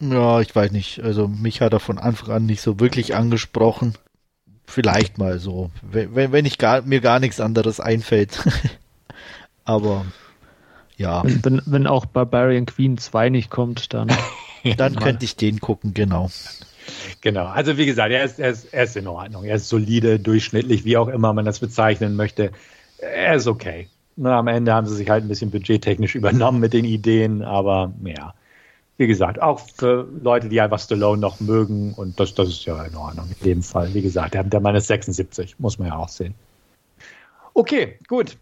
Ja, 0.00 0.40
ich 0.40 0.54
weiß 0.54 0.72
nicht. 0.72 1.02
Also 1.02 1.26
mich 1.26 1.60
hat 1.60 1.72
er 1.72 1.80
von 1.80 1.98
Anfang 1.98 2.30
an 2.30 2.46
nicht 2.46 2.60
so 2.60 2.78
wirklich 2.80 3.14
angesprochen. 3.14 3.94
Vielleicht 4.66 5.18
mal 5.18 5.38
so, 5.38 5.70
wenn, 5.82 6.32
wenn 6.32 6.44
ich 6.44 6.58
gar, 6.58 6.82
mir 6.82 7.00
gar 7.00 7.20
nichts 7.20 7.40
anderes 7.40 7.80
einfällt. 7.80 8.44
Aber 9.64 10.04
ja. 10.96 11.24
Wenn, 11.24 11.44
wenn, 11.44 11.62
wenn 11.66 11.86
auch 11.86 12.06
Barbarian 12.06 12.66
Queen 12.66 12.98
2 12.98 13.30
nicht 13.30 13.50
kommt, 13.50 13.92
dann. 13.92 14.08
dann 14.76 14.96
könnte 14.96 15.24
ich 15.24 15.36
den 15.36 15.60
gucken, 15.60 15.94
genau. 15.94 16.30
Genau, 17.20 17.46
also 17.46 17.76
wie 17.76 17.86
gesagt, 17.86 18.12
er 18.12 18.24
ist, 18.24 18.38
er, 18.38 18.50
ist, 18.50 18.72
er 18.72 18.84
ist 18.84 18.96
in 18.96 19.06
Ordnung. 19.06 19.44
Er 19.44 19.56
ist 19.56 19.68
solide, 19.68 20.18
durchschnittlich, 20.20 20.84
wie 20.84 20.96
auch 20.96 21.08
immer 21.08 21.32
man 21.32 21.44
das 21.44 21.58
bezeichnen 21.58 22.14
möchte. 22.14 22.52
Er 22.98 23.34
ist 23.34 23.46
okay. 23.46 23.88
Na, 24.16 24.38
am 24.38 24.48
Ende 24.48 24.72
haben 24.72 24.86
sie 24.86 24.94
sich 24.94 25.10
halt 25.10 25.24
ein 25.24 25.28
bisschen 25.28 25.50
budgettechnisch 25.50 26.14
übernommen 26.14 26.60
mit 26.60 26.72
den 26.72 26.84
Ideen, 26.84 27.42
aber 27.42 27.92
ja, 28.04 28.34
wie 28.96 29.06
gesagt, 29.06 29.42
auch 29.42 29.60
für 29.76 30.08
Leute, 30.22 30.48
die 30.48 30.60
einfach 30.60 30.78
Stallone 30.80 31.20
noch 31.20 31.40
mögen 31.40 31.92
und 31.92 32.18
das, 32.18 32.34
das 32.34 32.48
ist 32.48 32.64
ja 32.64 32.82
in 32.84 32.96
Ordnung 32.96 33.28
in 33.40 33.44
dem 33.44 33.62
Fall. 33.62 33.92
Wie 33.92 34.02
gesagt, 34.02 34.34
der, 34.34 34.44
der 34.44 34.60
Mann 34.60 34.74
ist 34.74 34.86
76, 34.86 35.58
muss 35.58 35.78
man 35.78 35.88
ja 35.88 35.96
auch 35.96 36.08
sehen. 36.08 36.34
Okay, 37.52 37.98
gut 38.08 38.36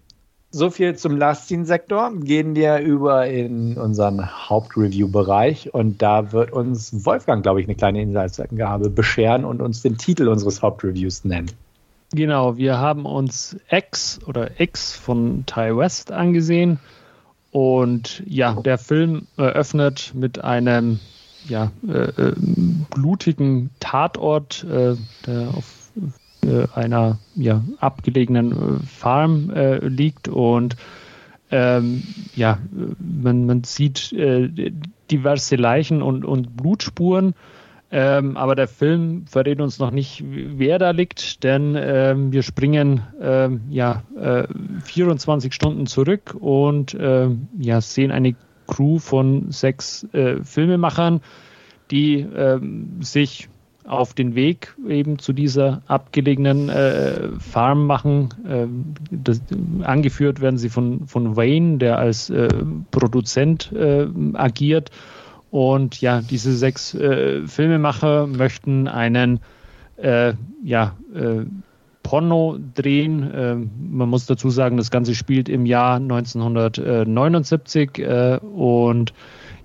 so 0.54 0.70
viel 0.70 0.94
zum 0.94 1.16
Last 1.16 1.48
Scene 1.48 1.66
Sektor. 1.66 2.12
Gehen 2.14 2.54
wir 2.54 2.78
über 2.78 3.26
in 3.26 3.76
unseren 3.76 4.48
Hauptreview-Bereich 4.48 5.74
und 5.74 6.00
da 6.00 6.32
wird 6.32 6.52
uns 6.52 7.04
Wolfgang, 7.04 7.42
glaube 7.42 7.60
ich, 7.60 7.66
eine 7.66 7.74
kleine 7.74 8.00
Inhaltsangabe 8.00 8.88
bescheren 8.88 9.44
und 9.44 9.60
uns 9.60 9.82
den 9.82 9.98
Titel 9.98 10.28
unseres 10.28 10.62
Hauptreviews 10.62 11.24
nennen. 11.24 11.50
Genau, 12.12 12.56
wir 12.56 12.78
haben 12.78 13.04
uns 13.04 13.56
X 13.68 14.20
oder 14.26 14.60
X 14.60 14.92
von 14.92 15.44
Ty 15.46 15.76
West 15.76 16.12
angesehen 16.12 16.78
und 17.50 18.22
ja, 18.24 18.52
der 18.52 18.78
Film 18.78 19.26
eröffnet 19.36 20.12
mit 20.14 20.44
einem 20.44 21.00
ja, 21.48 21.72
äh, 21.86 21.92
äh 21.92 22.34
blutigen 22.90 23.70
Tatort, 23.80 24.64
äh, 24.64 24.94
der 25.26 25.48
auf 25.48 25.83
äh, 26.48 26.66
einer 26.74 27.18
ja, 27.34 27.62
abgelegenen 27.80 28.52
äh, 28.52 28.86
Farm 28.86 29.50
äh, 29.50 29.78
liegt 29.86 30.28
und 30.28 30.76
ähm, 31.50 32.02
ja, 32.34 32.58
man, 32.98 33.46
man 33.46 33.64
sieht 33.64 34.12
äh, 34.12 34.72
diverse 35.10 35.56
Leichen 35.56 36.02
und, 36.02 36.24
und 36.24 36.56
Blutspuren. 36.56 37.34
Ähm, 37.90 38.36
aber 38.36 38.56
der 38.56 38.66
Film 38.66 39.26
verrät 39.28 39.60
uns 39.60 39.78
noch 39.78 39.92
nicht, 39.92 40.24
wer 40.26 40.80
da 40.80 40.90
liegt, 40.90 41.44
denn 41.44 41.76
ähm, 41.78 42.32
wir 42.32 42.42
springen 42.42 43.02
ähm, 43.20 43.60
ja, 43.70 44.02
äh, 44.18 44.48
24 44.82 45.54
Stunden 45.54 45.86
zurück 45.86 46.34
und 46.40 46.96
ähm, 46.98 47.46
ja, 47.56 47.80
sehen 47.80 48.10
eine 48.10 48.34
Crew 48.66 48.98
von 48.98 49.52
sechs 49.52 50.02
äh, 50.12 50.42
Filmemachern, 50.42 51.20
die 51.92 52.18
ähm, 52.20 53.00
sich 53.00 53.48
auf 53.86 54.14
den 54.14 54.34
Weg 54.34 54.74
eben 54.88 55.18
zu 55.18 55.32
dieser 55.32 55.82
abgelegenen 55.86 56.68
äh, 56.68 57.28
Farm 57.38 57.86
machen. 57.86 58.30
Ähm, 58.48 58.94
das, 59.10 59.40
angeführt 59.82 60.40
werden 60.40 60.58
sie 60.58 60.70
von, 60.70 61.06
von 61.06 61.36
Wayne, 61.36 61.78
der 61.78 61.98
als 61.98 62.30
äh, 62.30 62.48
Produzent 62.90 63.70
äh, 63.72 64.08
agiert. 64.34 64.90
Und 65.50 66.00
ja, 66.00 66.20
diese 66.20 66.56
sechs 66.56 66.94
äh, 66.94 67.46
Filmemacher 67.46 68.26
möchten 68.26 68.88
einen 68.88 69.38
äh, 69.96 70.32
ja, 70.64 70.96
äh, 71.14 71.44
Porno 72.02 72.58
drehen. 72.74 73.30
Ähm, 73.32 73.70
man 73.90 74.08
muss 74.08 74.26
dazu 74.26 74.50
sagen, 74.50 74.76
das 74.76 74.90
Ganze 74.90 75.14
spielt 75.14 75.48
im 75.48 75.66
Jahr 75.66 75.96
1979 75.96 78.02
und 78.42 79.14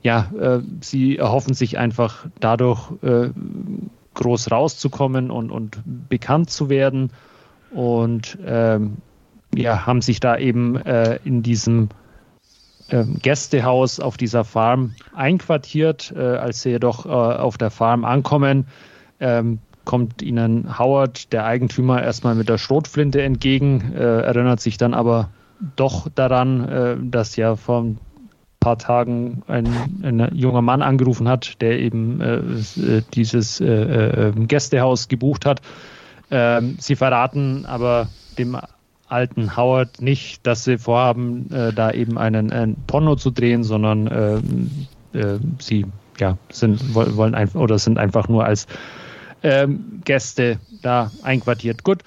ja, 0.01 0.31
sie 0.79 1.17
erhoffen 1.17 1.53
sich 1.53 1.77
einfach 1.77 2.25
dadurch 2.39 2.93
groß 4.13 4.51
rauszukommen 4.51 5.31
und, 5.31 5.51
und 5.51 5.81
bekannt 6.09 6.49
zu 6.49 6.69
werden. 6.69 7.11
Und 7.71 8.37
ähm, 8.45 8.97
ja, 9.55 9.85
haben 9.85 10.01
sich 10.01 10.19
da 10.19 10.37
eben 10.37 10.75
äh, 10.75 11.19
in 11.23 11.43
diesem 11.43 11.89
äh, 12.89 13.05
Gästehaus 13.21 13.99
auf 13.99 14.17
dieser 14.17 14.43
Farm 14.43 14.95
einquartiert. 15.13 16.13
Äh, 16.15 16.19
als 16.19 16.61
sie 16.61 16.71
jedoch 16.71 17.05
äh, 17.05 17.09
auf 17.09 17.57
der 17.57 17.69
Farm 17.69 18.05
ankommen, 18.05 18.67
ähm, 19.19 19.59
kommt 19.85 20.21
ihnen 20.21 20.77
Howard, 20.77 21.33
der 21.33 21.45
Eigentümer, 21.45 22.01
erstmal 22.03 22.35
mit 22.35 22.49
der 22.49 22.57
Schrotflinte 22.57 23.21
entgegen, 23.21 23.93
äh, 23.93 24.21
erinnert 24.21 24.59
sich 24.59 24.77
dann 24.77 24.93
aber 24.93 25.29
doch 25.75 26.09
daran, 26.13 26.69
äh, 26.69 26.97
dass 27.01 27.35
ja 27.35 27.55
vom 27.55 27.97
paar 28.69 28.77
Tagen 28.77 29.41
ein, 29.47 29.67
ein 30.03 30.29
junger 30.35 30.61
Mann 30.61 30.83
angerufen 30.83 31.27
hat, 31.27 31.59
der 31.61 31.79
eben 31.79 32.21
äh, 32.21 32.35
äh 32.35 33.01
dieses 33.13 33.59
äh, 33.59 33.65
äh, 33.65 34.31
Gästehaus 34.31 35.07
gebucht 35.07 35.45
hat. 35.45 35.61
Ähm, 36.29 36.77
sie 36.79 36.95
verraten 36.95 37.65
aber 37.65 38.09
dem 38.37 38.57
alten 39.07 39.57
Howard 39.57 40.01
nicht, 40.01 40.45
dass 40.45 40.65
sie 40.65 40.77
vorhaben, 40.77 41.51
äh, 41.51 41.73
da 41.73 41.91
eben 41.91 42.19
einen, 42.19 42.51
einen, 42.51 42.75
Porno 42.85 43.15
zu 43.15 43.31
drehen, 43.31 43.63
sondern 43.63 44.07
äh, 45.13 45.39
sie 45.57 45.87
ja, 46.19 46.37
sind, 46.51 46.93
wollen 46.93 47.33
einfach 47.33 47.59
oder 47.59 47.79
sind 47.79 47.97
einfach 47.97 48.27
nur 48.27 48.45
als 48.45 48.67
ähm, 49.41 50.01
Gäste 50.05 50.59
da 50.83 51.09
einquartiert. 51.23 51.83
Gut, 51.83 52.03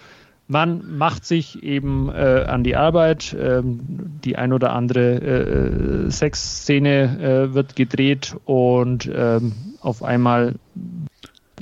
man 0.53 0.99
macht 0.99 1.25
sich 1.25 1.63
eben 1.63 2.11
äh, 2.11 2.45
an 2.47 2.63
die 2.63 2.77
Arbeit. 2.77 3.35
Ähm, 3.39 3.81
die 4.23 4.37
ein 4.37 4.53
oder 4.53 4.75
andere 4.75 6.07
äh, 6.07 6.11
Sexszene 6.11 7.49
äh, 7.49 7.55
wird 7.55 7.75
gedreht 7.75 8.37
und 8.45 9.11
ähm, 9.13 9.53
auf 9.81 10.03
einmal 10.03 10.57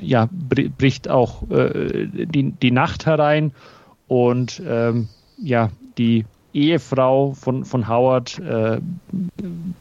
ja, 0.00 0.28
bricht 0.32 1.08
auch 1.08 1.48
äh, 1.50 2.06
die, 2.06 2.50
die 2.50 2.70
Nacht 2.72 3.06
herein 3.06 3.52
und 4.08 4.60
ähm, 4.66 5.08
ja, 5.38 5.70
die 5.96 6.24
Ehefrau 6.52 7.32
von, 7.34 7.64
von 7.64 7.86
Howard, 7.86 8.40
äh, 8.40 8.80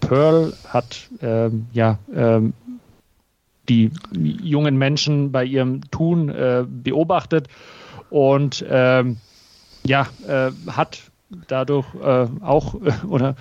Pearl, 0.01 0.53
hat 0.67 1.09
ähm, 1.21 1.65
ja 1.73 1.97
ähm, 2.13 2.53
die 3.69 3.91
jungen 4.11 4.77
Menschen 4.77 5.31
bei 5.31 5.45
ihrem 5.45 5.89
Tun 5.89 6.29
äh, 6.29 6.63
beobachtet 6.67 7.47
und 8.09 8.65
ähm, 8.69 9.17
ja, 9.85 10.07
äh, 10.27 10.51
hat 10.67 10.99
dadurch 11.47 11.87
äh, 11.95 12.27
auch 12.41 12.75
oder 13.07 13.35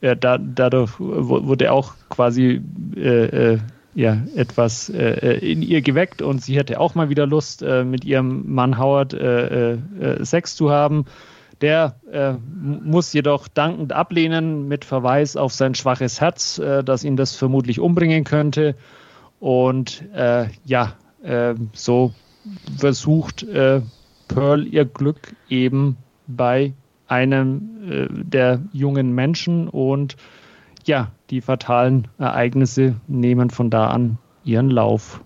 äh, 0.00 0.16
da, 0.16 0.38
dadurch 0.38 0.98
wurde 0.98 1.72
auch 1.72 1.94
quasi 2.10 2.60
äh, 2.96 3.54
äh, 3.54 3.58
ja, 3.94 4.18
etwas 4.34 4.90
äh, 4.90 5.38
in 5.38 5.62
ihr 5.62 5.80
geweckt 5.80 6.20
und 6.20 6.42
sie 6.42 6.56
hätte 6.56 6.80
auch 6.80 6.94
mal 6.94 7.08
wieder 7.08 7.26
Lust, 7.26 7.62
äh, 7.62 7.84
mit 7.84 8.04
ihrem 8.04 8.52
Mann 8.52 8.78
Howard 8.78 9.14
äh, 9.14 9.78
Sex 10.20 10.56
zu 10.56 10.70
haben. 10.70 11.06
Der 11.60 11.94
muss 12.50 13.12
jedoch 13.12 13.48
dankend 13.48 13.92
ablehnen 13.92 14.68
mit 14.68 14.84
Verweis 14.84 15.36
auf 15.36 15.52
sein 15.52 15.74
schwaches 15.74 16.20
Herz, 16.20 16.60
das 16.84 17.04
ihn 17.04 17.16
das 17.16 17.36
vermutlich 17.36 17.80
umbringen 17.80 18.24
könnte. 18.24 18.74
Und 19.38 20.04
ja, 20.64 20.92
so 21.72 22.12
versucht 22.76 23.46
Pearl 24.28 24.66
ihr 24.66 24.84
Glück 24.84 25.34
eben 25.48 25.96
bei 26.26 26.72
einem 27.06 27.70
äh, 27.90 28.08
der 28.10 28.60
jungen 28.72 29.14
Menschen 29.14 29.68
und 29.68 30.16
ja, 30.84 31.10
die 31.30 31.40
fatalen 31.40 32.08
Ereignisse 32.18 32.96
nehmen 33.06 33.50
von 33.50 33.70
da 33.70 33.88
an 33.88 34.18
ihren 34.44 34.70
Lauf. 34.70 35.20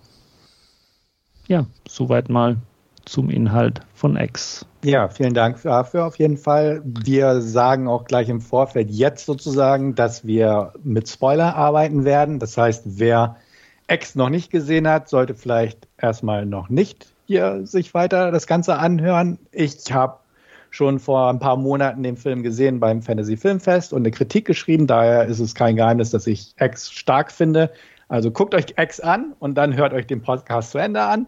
Ja, 1.47 1.65
soweit 1.87 2.29
mal 2.29 2.57
zum 3.05 3.29
Inhalt 3.29 3.81
von 3.93 4.15
X. 4.15 4.65
Ja, 4.83 5.09
vielen 5.09 5.33
Dank 5.33 5.61
dafür 5.63 6.05
auf 6.05 6.17
jeden 6.17 6.37
Fall. 6.37 6.81
Wir 6.85 7.41
sagen 7.41 7.87
auch 7.87 8.05
gleich 8.05 8.29
im 8.29 8.39
Vorfeld 8.39 8.89
jetzt 8.91 9.25
sozusagen, 9.25 9.95
dass 9.95 10.25
wir 10.25 10.73
mit 10.83 11.09
Spoiler 11.09 11.55
arbeiten 11.55 12.05
werden. 12.05 12.39
Das 12.39 12.57
heißt, 12.57 12.83
wer 12.85 13.35
X 13.89 14.15
noch 14.15 14.29
nicht 14.29 14.51
gesehen 14.51 14.87
hat, 14.87 15.09
sollte 15.09 15.33
vielleicht 15.33 15.87
erstmal 15.97 16.45
noch 16.45 16.69
nicht 16.69 17.13
hier 17.29 17.67
sich 17.67 17.93
weiter 17.93 18.31
das 18.31 18.47
Ganze 18.47 18.79
anhören. 18.79 19.37
Ich 19.51 19.93
habe 19.93 20.17
schon 20.71 20.97
vor 20.97 21.29
ein 21.29 21.37
paar 21.37 21.57
Monaten 21.57 22.01
den 22.01 22.17
Film 22.17 22.41
gesehen 22.41 22.79
beim 22.79 23.03
Fantasy 23.03 23.37
Filmfest 23.37 23.93
und 23.93 24.01
eine 24.01 24.09
Kritik 24.09 24.45
geschrieben. 24.45 24.87
Daher 24.87 25.25
ist 25.25 25.39
es 25.39 25.53
kein 25.53 25.75
Geheimnis, 25.75 26.09
dass 26.09 26.25
ich 26.25 26.55
X 26.59 26.91
stark 26.91 27.31
finde. 27.31 27.71
Also 28.07 28.31
guckt 28.31 28.55
euch 28.55 28.73
X 28.77 28.99
an 28.99 29.33
und 29.37 29.59
dann 29.59 29.75
hört 29.75 29.93
euch 29.93 30.07
den 30.07 30.23
Podcast 30.23 30.71
zu 30.71 30.79
Ende 30.79 31.03
an. 31.03 31.27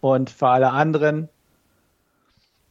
Und 0.00 0.30
für 0.30 0.46
alle 0.46 0.70
anderen 0.70 1.28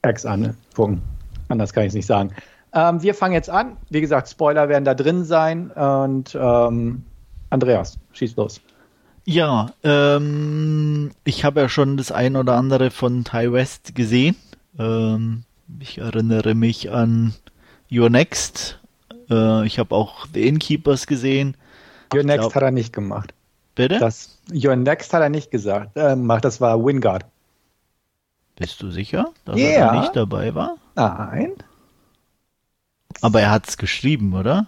X 0.07 0.26
an. 0.26 0.55
Punkt. 0.74 1.01
Anders 1.49 1.74
kann 1.74 1.84
ich 1.84 1.89
es 1.89 1.95
nicht 1.95 2.07
sagen. 2.07 2.32
Ähm, 2.74 3.03
wir 3.03 3.13
fangen 3.13 3.34
jetzt 3.34 3.49
an. 3.49 3.76
Wie 3.89 3.99
gesagt, 3.99 4.30
Spoiler 4.30 4.69
werden 4.69 4.86
da 4.86 4.93
drin 4.93 5.26
sein. 5.26 5.72
Und 5.72 6.38
ähm, 6.39 7.03
Andreas, 7.49 7.99
schieß 8.13 8.38
los. 8.38 8.61
Ja, 9.26 9.72
ähm, 9.84 11.11
ich 11.24 11.45
habe 11.45 11.61
ja 11.61 11.69
schon 11.69 11.97
das 11.97 12.11
ein 12.11 12.36
oder 12.36 12.55
andere 12.55 12.89
von 12.89 13.24
Ty 13.24 13.51
West 13.53 13.95
gesehen. 13.95 14.36
Ähm, 14.80 15.43
ich 15.80 15.99
erinnere 15.99 16.55
mich 16.55 16.91
an 16.91 17.34
Your 17.91 18.09
Next. 18.09 18.80
Äh, 19.30 19.65
ich 19.65 19.80
habe 19.80 19.93
auch 19.95 20.26
The 20.34 20.47
Innkeepers 20.47 21.05
gesehen. 21.07 21.55
Your 22.13 22.24
Next 22.24 22.39
glaub, 22.41 22.55
hat 22.55 22.63
er 22.63 22.72
nicht 22.72 22.93
gemacht. 22.93 23.34
Bitte? 23.76 23.99
Das, 23.99 24.39
Your 24.51 24.76
Next 24.76 25.13
hat 25.13 25.22
er 25.22 25.30
nicht 25.30 25.51
gesagt. 25.51 25.95
Äh, 25.95 26.17
das 26.41 26.59
war 26.59 26.84
Wingard. 26.84 27.26
Bist 28.57 28.82
du 28.82 28.91
sicher, 28.91 29.32
dass 29.45 29.57
yeah. 29.57 29.93
er 29.93 30.01
nicht 30.01 30.15
dabei 30.15 30.53
war? 30.53 30.76
Nein. 30.95 31.53
Aber 33.22 33.41
er 33.41 33.51
hat 33.51 33.67
es 33.67 33.78
geschrieben, 33.78 34.34
oder? 34.34 34.67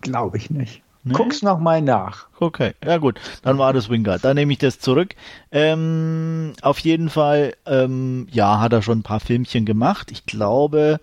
Glaube 0.00 0.36
ich 0.36 0.50
nicht. 0.50 0.83
Nee? 1.04 1.12
Guck's 1.12 1.42
nochmal 1.42 1.82
nach. 1.82 2.28
Okay, 2.40 2.72
ja 2.82 2.96
gut, 2.96 3.20
dann 3.42 3.58
war 3.58 3.74
das 3.74 3.90
Wingard. 3.90 4.24
Dann 4.24 4.36
nehme 4.36 4.52
ich 4.52 4.58
das 4.58 4.78
zurück. 4.78 5.14
Ähm, 5.52 6.54
auf 6.62 6.78
jeden 6.78 7.10
Fall, 7.10 7.54
ähm, 7.66 8.26
ja, 8.30 8.58
hat 8.58 8.72
er 8.72 8.80
schon 8.80 9.00
ein 9.00 9.02
paar 9.02 9.20
Filmchen 9.20 9.66
gemacht. 9.66 10.10
Ich 10.10 10.24
glaube, 10.24 11.00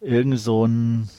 irgend 0.00 0.38
so 0.38 0.64
ein 0.64 1.10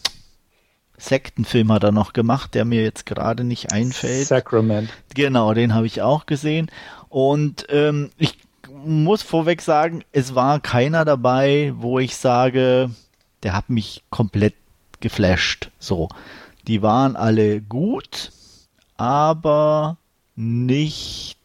Sektenfilm 0.98 1.72
hat 1.72 1.84
er 1.84 1.92
noch 1.92 2.14
gemacht, 2.14 2.54
der 2.54 2.64
mir 2.64 2.82
jetzt 2.84 3.06
gerade 3.06 3.44
nicht 3.44 3.74
einfällt. 3.74 4.28
Sacrament. 4.28 4.89
Genau, 5.14 5.54
den 5.54 5.74
habe 5.74 5.86
ich 5.88 6.02
auch 6.02 6.26
gesehen. 6.26 6.72
Und 7.10 7.66
ähm, 7.70 8.12
ich 8.18 8.38
muss 8.86 9.22
vorweg 9.22 9.62
sagen, 9.62 10.04
es 10.12 10.34
war 10.34 10.60
keiner 10.60 11.04
dabei, 11.04 11.74
wo 11.76 12.00
ich 12.00 12.16
sage, 12.16 12.92
der 13.44 13.54
hat 13.54 13.70
mich 13.70 14.04
komplett 14.10 14.54
geflasht. 15.02 15.72
So. 15.80 16.08
Die 16.68 16.82
waren 16.82 17.16
alle 17.16 17.62
gut, 17.62 18.32
aber 18.97 19.97
nicht, 20.36 21.38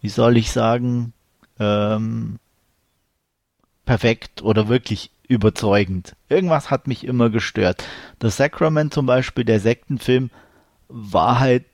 wie 0.00 0.08
soll 0.08 0.36
ich 0.36 0.52
sagen, 0.52 1.12
ähm, 1.58 2.38
perfekt 3.84 4.42
oder 4.42 4.68
wirklich 4.68 5.10
überzeugend. 5.28 6.14
Irgendwas 6.28 6.70
hat 6.70 6.86
mich 6.86 7.04
immer 7.04 7.30
gestört. 7.30 7.84
Das 8.18 8.36
Sacrament 8.36 8.94
zum 8.94 9.06
Beispiel, 9.06 9.44
der 9.44 9.60
Sektenfilm, 9.60 10.30
war 10.88 11.40
halt 11.40 11.64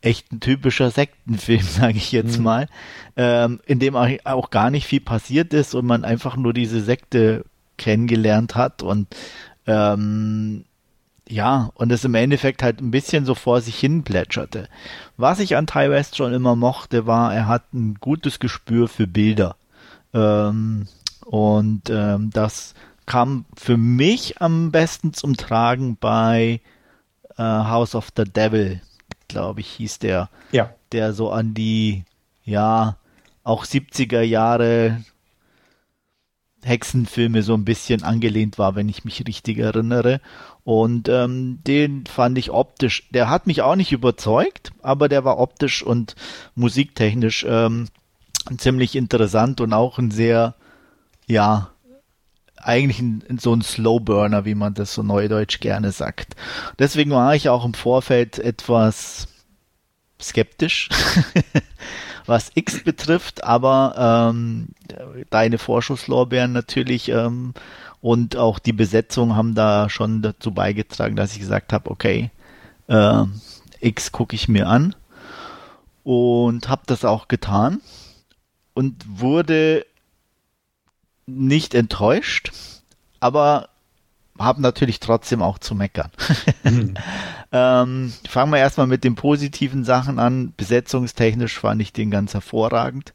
echt 0.00 0.32
ein 0.32 0.40
typischer 0.40 0.90
Sektenfilm, 0.90 1.62
sage 1.62 1.96
ich 1.96 2.12
jetzt 2.12 2.38
mhm. 2.38 2.44
mal, 2.44 2.68
ähm, 3.16 3.60
in 3.66 3.78
dem 3.78 3.96
auch 3.96 4.50
gar 4.50 4.70
nicht 4.70 4.86
viel 4.86 5.00
passiert 5.00 5.52
ist 5.52 5.74
und 5.74 5.86
man 5.86 6.04
einfach 6.04 6.36
nur 6.36 6.52
diese 6.52 6.80
Sekte 6.80 7.44
kennengelernt 7.76 8.54
hat 8.54 8.82
und 8.82 9.06
ähm, 9.66 10.64
ja, 11.30 11.70
und 11.74 11.92
es 11.92 12.04
im 12.04 12.14
Endeffekt 12.14 12.62
halt 12.62 12.80
ein 12.80 12.90
bisschen 12.90 13.26
so 13.26 13.34
vor 13.34 13.60
sich 13.60 13.78
hin 13.78 14.02
plätscherte. 14.02 14.68
Was 15.16 15.40
ich 15.40 15.56
an 15.56 15.66
Ty 15.66 15.90
West 15.90 16.16
schon 16.16 16.32
immer 16.32 16.56
mochte, 16.56 17.06
war, 17.06 17.34
er 17.34 17.46
hat 17.46 17.74
ein 17.74 17.96
gutes 18.00 18.38
Gespür 18.38 18.88
für 18.88 19.06
Bilder. 19.06 19.56
Ähm, 20.14 20.86
und 21.26 21.90
ähm, 21.90 22.30
das 22.32 22.74
kam 23.04 23.44
für 23.54 23.76
mich 23.76 24.40
am 24.40 24.70
besten 24.70 25.12
zum 25.12 25.36
Tragen 25.36 25.98
bei 26.00 26.60
äh, 27.36 27.42
House 27.42 27.94
of 27.94 28.08
the 28.16 28.24
Devil, 28.24 28.80
glaube 29.28 29.60
ich, 29.60 29.68
hieß 29.68 29.98
der. 29.98 30.30
Ja. 30.50 30.70
Der 30.92 31.12
so 31.12 31.30
an 31.30 31.52
die, 31.52 32.04
ja, 32.44 32.96
auch 33.44 33.66
70er 33.66 34.22
Jahre 34.22 35.02
Hexenfilme 36.62 37.42
so 37.42 37.54
ein 37.54 37.64
bisschen 37.64 38.02
angelehnt 38.02 38.58
war, 38.58 38.74
wenn 38.74 38.88
ich 38.88 39.04
mich 39.04 39.26
richtig 39.26 39.58
erinnere. 39.58 40.20
Und 40.64 41.08
ähm, 41.08 41.60
den 41.66 42.06
fand 42.06 42.36
ich 42.36 42.50
optisch, 42.50 43.08
der 43.10 43.30
hat 43.30 43.46
mich 43.46 43.62
auch 43.62 43.76
nicht 43.76 43.92
überzeugt, 43.92 44.72
aber 44.82 45.08
der 45.08 45.24
war 45.24 45.38
optisch 45.38 45.82
und 45.82 46.14
musiktechnisch 46.54 47.46
ähm, 47.48 47.88
ziemlich 48.56 48.96
interessant 48.96 49.60
und 49.60 49.72
auch 49.72 49.98
ein 49.98 50.10
sehr, 50.10 50.54
ja, 51.26 51.70
eigentlich 52.56 53.00
ein, 53.00 53.38
so 53.40 53.54
ein 53.54 53.62
Slowburner, 53.62 54.44
wie 54.44 54.54
man 54.54 54.74
das 54.74 54.92
so 54.94 55.02
neudeutsch 55.02 55.60
gerne 55.60 55.92
sagt. 55.92 56.34
Deswegen 56.78 57.10
war 57.12 57.34
ich 57.34 57.48
auch 57.48 57.64
im 57.64 57.74
Vorfeld 57.74 58.38
etwas 58.38 59.28
skeptisch, 60.20 60.88
was 62.28 62.50
X 62.54 62.84
betrifft, 62.84 63.44
aber 63.44 64.22
ähm, 64.32 64.68
deine 65.30 65.58
Vorschusslorbeeren 65.58 66.52
natürlich 66.52 67.08
ähm, 67.08 67.54
und 68.00 68.36
auch 68.36 68.58
die 68.58 68.72
Besetzung 68.72 69.34
haben 69.34 69.54
da 69.54 69.88
schon 69.88 70.22
dazu 70.22 70.52
beigetragen, 70.52 71.16
dass 71.16 71.32
ich 71.32 71.40
gesagt 71.40 71.72
habe, 71.72 71.90
okay, 71.90 72.30
äh, 72.86 73.24
X 73.80 74.12
gucke 74.12 74.36
ich 74.36 74.48
mir 74.48 74.68
an 74.68 74.94
und 76.04 76.68
habe 76.68 76.82
das 76.86 77.04
auch 77.04 77.28
getan 77.28 77.80
und 78.74 79.04
wurde 79.08 79.86
nicht 81.26 81.74
enttäuscht, 81.74 82.52
aber 83.20 83.68
habe 84.38 84.62
natürlich 84.62 85.00
trotzdem 85.00 85.42
auch 85.42 85.58
zu 85.58 85.74
meckern. 85.74 86.10
mhm. 86.64 86.94
ähm, 87.52 88.12
fangen 88.28 88.52
wir 88.52 88.58
erstmal 88.58 88.86
mit 88.86 89.04
den 89.04 89.14
positiven 89.14 89.84
Sachen 89.84 90.18
an. 90.18 90.52
Besetzungstechnisch 90.56 91.58
fand 91.58 91.82
ich 91.82 91.92
den 91.92 92.10
ganz 92.10 92.34
hervorragend. 92.34 93.14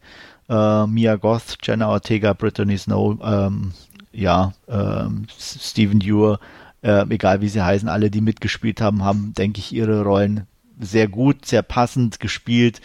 Äh, 0.49 0.87
Mia 0.87 1.15
Goth, 1.15 1.57
Jenna 1.63 1.89
Ortega, 1.89 2.33
Brittany 2.33 2.77
Snow, 2.77 3.17
ähm, 3.23 3.73
ja, 4.11 4.53
ähm, 4.67 5.25
Stephen 5.39 5.99
Dewar, 5.99 6.39
äh, 6.81 7.05
egal 7.09 7.41
wie 7.41 7.49
sie 7.49 7.61
heißen, 7.61 7.89
alle, 7.89 8.11
die 8.11 8.21
mitgespielt 8.21 8.81
haben, 8.81 9.03
haben, 9.03 9.33
denke 9.33 9.59
ich, 9.59 9.73
ihre 9.73 10.03
Rollen 10.03 10.45
sehr 10.79 11.07
gut, 11.07 11.45
sehr 11.45 11.61
passend 11.61 12.19
gespielt 12.19 12.81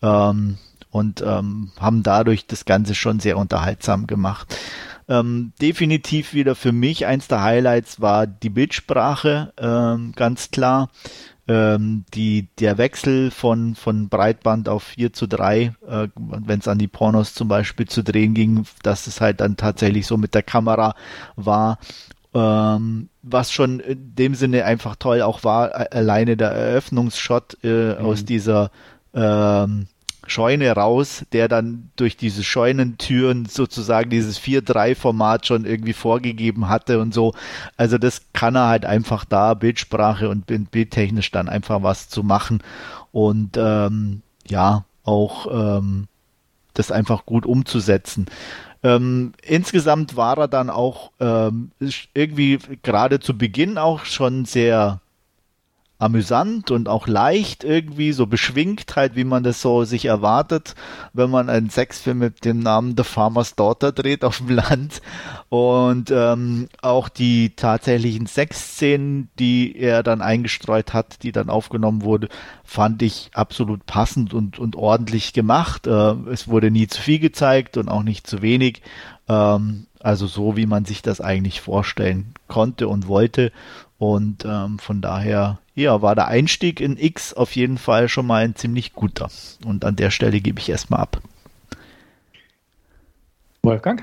ähm, 0.00 0.58
und 0.90 1.22
ähm, 1.22 1.70
haben 1.78 2.02
dadurch 2.02 2.46
das 2.46 2.64
Ganze 2.64 2.94
schon 2.94 3.20
sehr 3.20 3.36
unterhaltsam 3.38 4.06
gemacht. 4.06 4.56
Ähm, 5.12 5.52
definitiv 5.60 6.32
wieder 6.32 6.54
für 6.54 6.72
mich 6.72 7.04
eins 7.04 7.28
der 7.28 7.42
Highlights 7.42 8.00
war 8.00 8.26
die 8.26 8.48
Bildsprache, 8.48 9.52
ähm, 9.58 10.12
ganz 10.16 10.50
klar. 10.50 10.88
Ähm, 11.48 12.04
die, 12.14 12.48
der 12.60 12.78
Wechsel 12.78 13.30
von, 13.30 13.74
von 13.74 14.08
Breitband 14.08 14.68
auf 14.68 14.84
4 14.84 15.12
zu 15.12 15.26
3, 15.26 15.74
äh, 15.86 16.08
wenn 16.14 16.60
es 16.60 16.68
an 16.68 16.78
die 16.78 16.88
Pornos 16.88 17.34
zum 17.34 17.48
Beispiel 17.48 17.86
zu 17.86 18.02
drehen 18.02 18.32
ging, 18.32 18.64
dass 18.84 19.06
es 19.06 19.20
halt 19.20 19.40
dann 19.40 19.56
tatsächlich 19.56 20.06
so 20.06 20.16
mit 20.16 20.34
der 20.34 20.44
Kamera 20.44 20.94
war. 21.36 21.78
Ähm, 22.32 23.10
was 23.22 23.52
schon 23.52 23.80
in 23.80 24.14
dem 24.14 24.34
Sinne 24.34 24.64
einfach 24.64 24.96
toll 24.96 25.20
auch 25.20 25.44
war, 25.44 25.92
alleine 25.92 26.38
der 26.38 26.52
Eröffnungsshot 26.52 27.58
äh, 27.62 27.96
mhm. 27.96 28.06
aus 28.06 28.24
dieser 28.24 28.70
ähm, 29.12 29.88
Scheune 30.26 30.70
raus, 30.72 31.24
der 31.32 31.48
dann 31.48 31.90
durch 31.96 32.16
diese 32.16 32.44
Scheunentüren 32.44 33.46
sozusagen 33.46 34.10
dieses 34.10 34.40
4-3-Format 34.40 35.46
schon 35.46 35.64
irgendwie 35.64 35.92
vorgegeben 35.92 36.68
hatte 36.68 37.00
und 37.00 37.12
so. 37.12 37.34
Also 37.76 37.98
das 37.98 38.22
kann 38.32 38.54
er 38.54 38.68
halt 38.68 38.84
einfach 38.84 39.24
da, 39.24 39.54
Bildsprache 39.54 40.28
und 40.28 40.46
bildtechnisch 40.46 41.30
dann 41.30 41.48
einfach 41.48 41.82
was 41.82 42.08
zu 42.08 42.22
machen 42.22 42.62
und 43.10 43.56
ähm, 43.56 44.22
ja, 44.46 44.84
auch 45.04 45.78
ähm, 45.78 46.06
das 46.74 46.90
einfach 46.90 47.26
gut 47.26 47.44
umzusetzen. 47.44 48.26
Ähm, 48.82 49.32
insgesamt 49.42 50.16
war 50.16 50.38
er 50.38 50.48
dann 50.48 50.70
auch 50.70 51.12
ähm, 51.20 51.70
irgendwie 52.14 52.58
gerade 52.82 53.20
zu 53.20 53.36
Beginn 53.36 53.78
auch 53.78 54.04
schon 54.04 54.44
sehr 54.44 55.01
amüsant 56.02 56.70
und 56.72 56.88
auch 56.88 57.06
leicht 57.06 57.62
irgendwie, 57.62 58.12
so 58.12 58.26
beschwingt 58.26 58.96
halt, 58.96 59.14
wie 59.14 59.24
man 59.24 59.44
das 59.44 59.62
so 59.62 59.84
sich 59.84 60.06
erwartet, 60.06 60.74
wenn 61.12 61.30
man 61.30 61.48
einen 61.48 61.70
Sexfilm 61.70 62.18
mit 62.18 62.44
dem 62.44 62.58
Namen 62.58 62.94
The 62.96 63.04
Farmer's 63.04 63.54
Daughter 63.54 63.92
dreht 63.92 64.24
auf 64.24 64.38
dem 64.38 64.50
Land. 64.50 65.00
Und 65.48 66.10
ähm, 66.10 66.68
auch 66.80 67.08
die 67.08 67.54
tatsächlichen 67.54 68.26
Sexszenen, 68.26 69.30
die 69.38 69.76
er 69.76 70.02
dann 70.02 70.22
eingestreut 70.22 70.92
hat, 70.92 71.22
die 71.22 71.30
dann 71.30 71.48
aufgenommen 71.48 72.02
wurde, 72.02 72.28
fand 72.64 73.02
ich 73.02 73.30
absolut 73.32 73.86
passend 73.86 74.34
und, 74.34 74.58
und 74.58 74.74
ordentlich 74.74 75.32
gemacht. 75.32 75.86
Äh, 75.86 76.14
es 76.32 76.48
wurde 76.48 76.70
nie 76.70 76.88
zu 76.88 77.00
viel 77.00 77.20
gezeigt 77.20 77.76
und 77.76 77.88
auch 77.88 78.02
nicht 78.02 78.26
zu 78.26 78.42
wenig. 78.42 78.82
Ähm, 79.28 79.86
also 80.04 80.26
so, 80.26 80.56
wie 80.56 80.66
man 80.66 80.84
sich 80.84 81.02
das 81.02 81.20
eigentlich 81.20 81.60
vorstellen 81.60 82.34
konnte 82.48 82.88
und 82.88 83.08
wollte. 83.08 83.52
Und 83.98 84.44
ähm, 84.44 84.78
von 84.78 85.00
daher, 85.00 85.58
ja, 85.74 86.02
war 86.02 86.14
der 86.14 86.28
Einstieg 86.28 86.80
in 86.80 86.96
X 86.96 87.32
auf 87.34 87.54
jeden 87.54 87.78
Fall 87.78 88.08
schon 88.08 88.26
mal 88.26 88.44
ein 88.44 88.56
ziemlich 88.56 88.94
guter. 88.94 89.30
Und 89.64 89.84
an 89.84 89.96
der 89.96 90.10
Stelle 90.10 90.40
gebe 90.40 90.58
ich 90.58 90.68
erstmal 90.68 91.00
ab. 91.00 91.22
Wolfgang? 93.62 94.02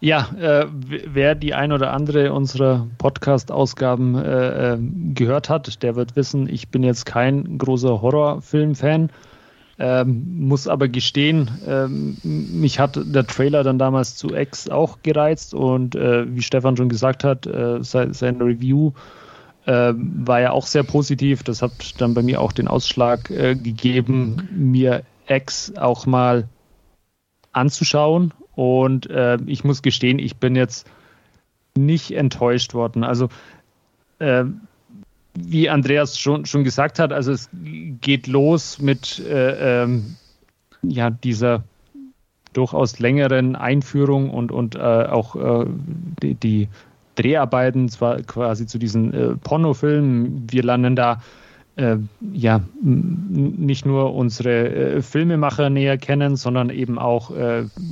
Ja, 0.00 0.30
äh, 0.40 0.66
wer 0.68 1.36
die 1.36 1.54
ein 1.54 1.70
oder 1.70 1.92
andere 1.92 2.32
unserer 2.32 2.88
Podcast-Ausgaben 2.98 4.16
äh, 4.16 4.72
äh, 4.72 4.78
gehört 5.14 5.48
hat, 5.48 5.82
der 5.84 5.94
wird 5.94 6.16
wissen, 6.16 6.48
ich 6.48 6.70
bin 6.70 6.82
jetzt 6.82 7.06
kein 7.06 7.58
großer 7.58 8.02
Horrorfilm-Fan. 8.02 9.10
Ähm, 9.78 10.46
muss 10.46 10.68
aber 10.68 10.88
gestehen, 10.88 11.50
ähm, 11.66 12.18
mich 12.22 12.78
hat 12.78 13.00
der 13.02 13.26
Trailer 13.26 13.64
dann 13.64 13.78
damals 13.78 14.16
zu 14.16 14.34
X 14.34 14.68
auch 14.68 14.98
gereizt 15.02 15.54
und 15.54 15.96
äh, 15.96 16.26
wie 16.34 16.42
Stefan 16.42 16.76
schon 16.76 16.90
gesagt 16.90 17.24
hat, 17.24 17.46
äh, 17.46 17.82
sein, 17.82 18.12
sein 18.12 18.40
Review 18.40 18.92
äh, 19.64 19.94
war 19.96 20.40
ja 20.40 20.50
auch 20.50 20.66
sehr 20.66 20.82
positiv. 20.82 21.42
Das 21.42 21.62
hat 21.62 22.00
dann 22.00 22.14
bei 22.14 22.22
mir 22.22 22.40
auch 22.40 22.52
den 22.52 22.68
Ausschlag 22.68 23.30
äh, 23.30 23.54
gegeben, 23.54 24.48
mir 24.54 25.04
X 25.26 25.72
auch 25.76 26.06
mal 26.06 26.48
anzuschauen. 27.52 28.34
Und 28.54 29.08
äh, 29.08 29.38
ich 29.46 29.64
muss 29.64 29.82
gestehen, 29.82 30.18
ich 30.18 30.36
bin 30.36 30.54
jetzt 30.56 30.86
nicht 31.76 32.10
enttäuscht 32.12 32.74
worden. 32.74 33.04
Also 33.04 33.28
äh, 34.18 34.44
wie 35.34 35.68
Andreas 35.68 36.18
schon, 36.18 36.44
schon 36.46 36.64
gesagt 36.64 36.98
hat, 36.98 37.12
also 37.12 37.32
es 37.32 37.48
geht 38.00 38.26
los 38.26 38.80
mit 38.80 39.18
äh, 39.20 39.82
ähm, 39.82 40.16
ja, 40.82 41.10
dieser 41.10 41.64
durchaus 42.52 42.98
längeren 42.98 43.56
Einführung 43.56 44.30
und, 44.30 44.52
und 44.52 44.74
äh, 44.74 44.78
auch 44.78 45.36
äh, 45.36 45.66
die, 46.22 46.34
die, 46.34 46.68
Dreharbeiten, 47.14 47.88
zwar 47.88 48.22
quasi 48.22 48.66
zu 48.66 48.78
diesen 48.78 49.12
äh, 49.12 49.36
Pornofilmen. 49.36 50.46
Wir 50.50 50.62
lernen 50.62 50.96
da 50.96 51.20
äh, 51.76 51.96
ja 52.32 52.60
nicht 52.82 53.86
nur 53.86 54.14
unsere 54.14 54.68
äh, 54.68 55.02
Filmemacher 55.02 55.70
näher 55.70 55.98
kennen, 55.98 56.36
sondern 56.36 56.70
eben 56.70 56.98
auch 56.98 57.30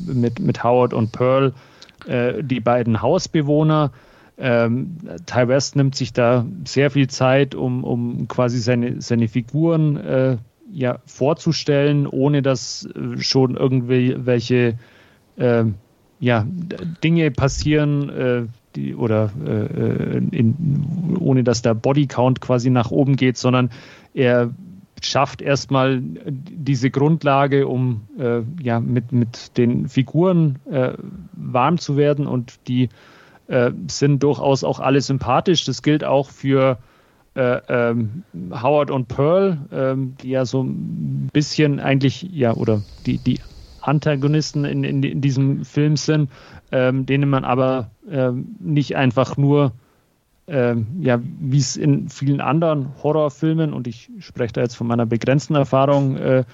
mit, 0.07 0.41
mit 0.41 0.65
Howard 0.65 0.95
und 0.95 1.12
Pearl 1.12 1.53
die 2.41 2.61
beiden 2.61 3.03
Hausbewohner 3.03 3.93
ähm, 4.41 4.97
Ty 5.27 5.49
West 5.49 5.77
nimmt 5.77 5.95
sich 5.95 6.12
da 6.12 6.47
sehr 6.65 6.91
viel 6.91 7.09
Zeit, 7.09 7.55
um, 7.55 7.85
um 7.85 8.27
quasi 8.27 8.59
seine, 8.59 9.01
seine 9.01 9.29
Figuren 9.29 9.97
äh, 9.97 10.37
ja, 10.73 10.99
vorzustellen, 11.05 12.07
ohne 12.07 12.43
dass 12.43 12.87
äh, 12.87 13.19
schon 13.19 13.57
irgendwelche 13.57 14.79
äh, 15.37 15.65
ja, 16.21 16.47
Dinge 17.03 17.31
passieren, 17.31 18.09
äh, 18.11 18.43
die, 18.77 18.95
oder 18.95 19.31
äh, 19.45 20.19
in, 20.19 21.19
ohne 21.19 21.45
dass 21.45 21.62
der 21.62 21.75
Bodycount 21.75 22.41
quasi 22.41 22.71
nach 22.71 22.91
oben 22.91 23.17
geht, 23.17 23.37
sondern 23.37 23.71
er 24.15 24.51
schafft 25.03 25.41
erstmal 25.41 26.01
diese 26.03 26.91
Grundlage, 26.91 27.67
um 27.67 28.03
äh, 28.19 28.43
ja, 28.62 28.81
mit, 28.81 29.12
mit 29.12 29.57
den 29.57 29.89
Figuren 29.89 30.59
warm 31.33 31.79
zu 31.79 31.97
werden 31.97 32.27
und 32.27 32.69
die 32.69 32.91
äh, 33.51 33.72
sind 33.89 34.22
durchaus 34.22 34.64
auch 34.64 34.78
alle 34.81 35.01
sympathisch. 35.01 35.64
Das 35.64 35.82
gilt 35.82 36.05
auch 36.05 36.31
für 36.31 36.78
äh, 37.35 37.60
ähm, 37.68 38.22
Howard 38.51 38.90
und 38.90 39.09
Pearl, 39.09 39.59
ähm, 39.72 40.14
die 40.22 40.31
ja 40.31 40.44
so 40.44 40.62
ein 40.62 41.31
bisschen 41.32 41.81
eigentlich, 41.81 42.22
ja, 42.32 42.55
oder 42.55 42.82
die, 43.06 43.18
die 43.18 43.40
Antagonisten 43.81 44.64
in, 44.64 44.85
in, 44.85 45.02
in 45.02 45.20
diesem 45.20 45.64
Film 45.64 45.97
sind, 45.97 46.31
ähm, 46.70 47.06
denen 47.06 47.28
man 47.28 47.44
aber 47.44 47.90
ähm, 48.09 48.56
nicht 48.60 48.97
einfach 48.97 49.36
nur, 49.36 49.72
ähm, 50.47 50.86
ja, 51.01 51.20
wie 51.22 51.59
es 51.59 51.77
in 51.77 52.09
vielen 52.09 52.40
anderen 52.40 52.90
Horrorfilmen, 53.02 53.72
und 53.72 53.86
ich 53.86 54.10
spreche 54.20 54.52
da 54.52 54.60
jetzt 54.60 54.77
von 54.77 54.86
meiner 54.86 55.06
begrenzten 55.06 55.55
Erfahrung, 55.55 56.16
äh, 56.16 56.44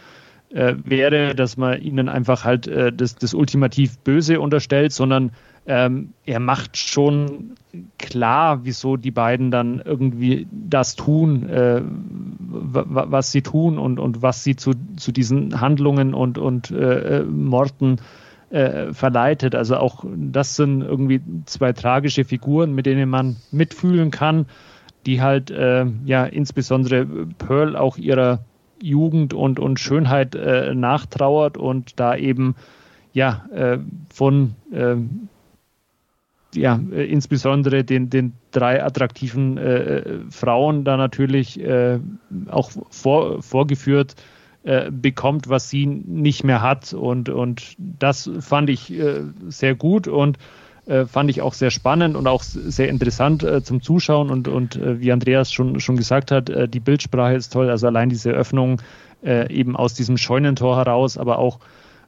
äh, 0.51 0.77
wäre, 0.85 1.35
dass 1.35 1.57
man 1.57 1.81
ihnen 1.83 2.09
einfach 2.09 2.45
halt 2.45 2.69
äh, 2.69 2.93
das, 2.93 3.17
das 3.17 3.35
ultimativ 3.35 3.99
Böse 3.99 4.41
unterstellt, 4.41 4.93
sondern 4.93 5.33
ähm, 5.67 6.13
er 6.25 6.41
macht 6.41 6.77
schon 6.77 7.53
klar, 7.99 8.65
wieso 8.65 8.97
die 8.97 9.11
beiden 9.11 9.51
dann 9.51 9.83
irgendwie 9.85 10.47
das 10.51 10.95
tun, 10.95 11.49
äh, 11.49 11.83
was 12.39 13.33
sie 13.33 13.43
tun 13.43 13.79
und, 13.79 13.99
und 13.99 14.23
was 14.23 14.45
sie 14.45 14.57
zu, 14.57 14.73
zu 14.97 15.13
diesen 15.13 15.61
Handlungen 15.61 16.15
und, 16.15 16.39
und 16.39 16.71
äh, 16.71 17.25
Morden 17.25 18.01
äh, 18.51 18.93
verleitet. 18.93 19.55
Also 19.55 19.77
auch 19.77 20.05
das 20.17 20.55
sind 20.55 20.83
irgendwie 20.83 21.21
zwei 21.47 21.73
tragische 21.73 22.25
Figuren, 22.25 22.75
mit 22.75 22.87
denen 22.87 23.09
man 23.09 23.37
mitfühlen 23.51 24.13
kann, 24.13 24.47
die 25.05 25.21
halt 25.21 25.51
äh, 25.51 25.87
ja 26.05 26.25
insbesondere 26.25 27.07
Pearl 27.39 27.77
auch 27.77 27.97
ihrer 27.97 28.41
Jugend 28.81 29.35
und, 29.35 29.59
und 29.59 29.81
Schönheit 29.81 30.35
äh, 30.35 30.75
nachtrauert 30.75 31.57
und 31.57 31.99
da 31.99 32.15
eben 32.15 32.55
ja 33.13 33.47
äh, 33.53 33.79
von 34.13 34.55
ja, 36.57 36.81
äh, 36.93 37.05
insbesondere 37.05 37.85
den, 37.85 38.11
den 38.11 38.33
drei 38.51 38.83
attraktiven 38.83 39.59
äh, 39.59 40.21
Frauen 40.31 40.85
da 40.85 40.97
natürlich 40.97 41.61
äh, 41.61 41.99
auch 42.49 42.71
vor, 42.91 43.43
vorgeführt 43.43 44.15
äh, 44.65 44.91
bekommt, 44.91 45.49
was 45.49 45.71
sie 45.71 45.87
nicht 45.87 46.43
mehr 46.43 46.63
hat. 46.63 46.93
Und, 46.93 47.29
und 47.29 47.77
das 47.79 48.31
fand 48.41 48.71
ich 48.71 48.93
äh, 48.93 49.21
sehr 49.49 49.75
gut 49.75 50.09
und 50.09 50.39
äh, 50.87 51.05
fand 51.05 51.31
ich 51.31 51.43
auch 51.43 51.55
sehr 51.55 51.71
spannend 51.71 52.17
und 52.17 52.27
auch 52.27 52.43
sehr 52.43 52.89
interessant 52.89 53.47
zum 53.63 53.83
Zuschauen. 53.83 54.31
Und, 54.31 54.49
und 54.49 54.81
wie 54.83 55.13
Andreas 55.13 55.53
schon, 55.53 55.81
schon 55.81 55.97
gesagt 55.97 56.31
hat, 56.31 56.51
die 56.73 56.81
Bildsprache 56.81 57.35
ist 57.35 57.53
toll. 57.53 57.71
Also 57.71 57.87
allein 57.87 58.09
diese 58.09 58.31
Öffnung 58.31 58.81
eben 59.23 59.75
aus 59.75 59.95
diesem 59.95 60.17
Scheunentor 60.17 60.77
heraus, 60.77 61.19
aber 61.19 61.39
auch 61.39 61.59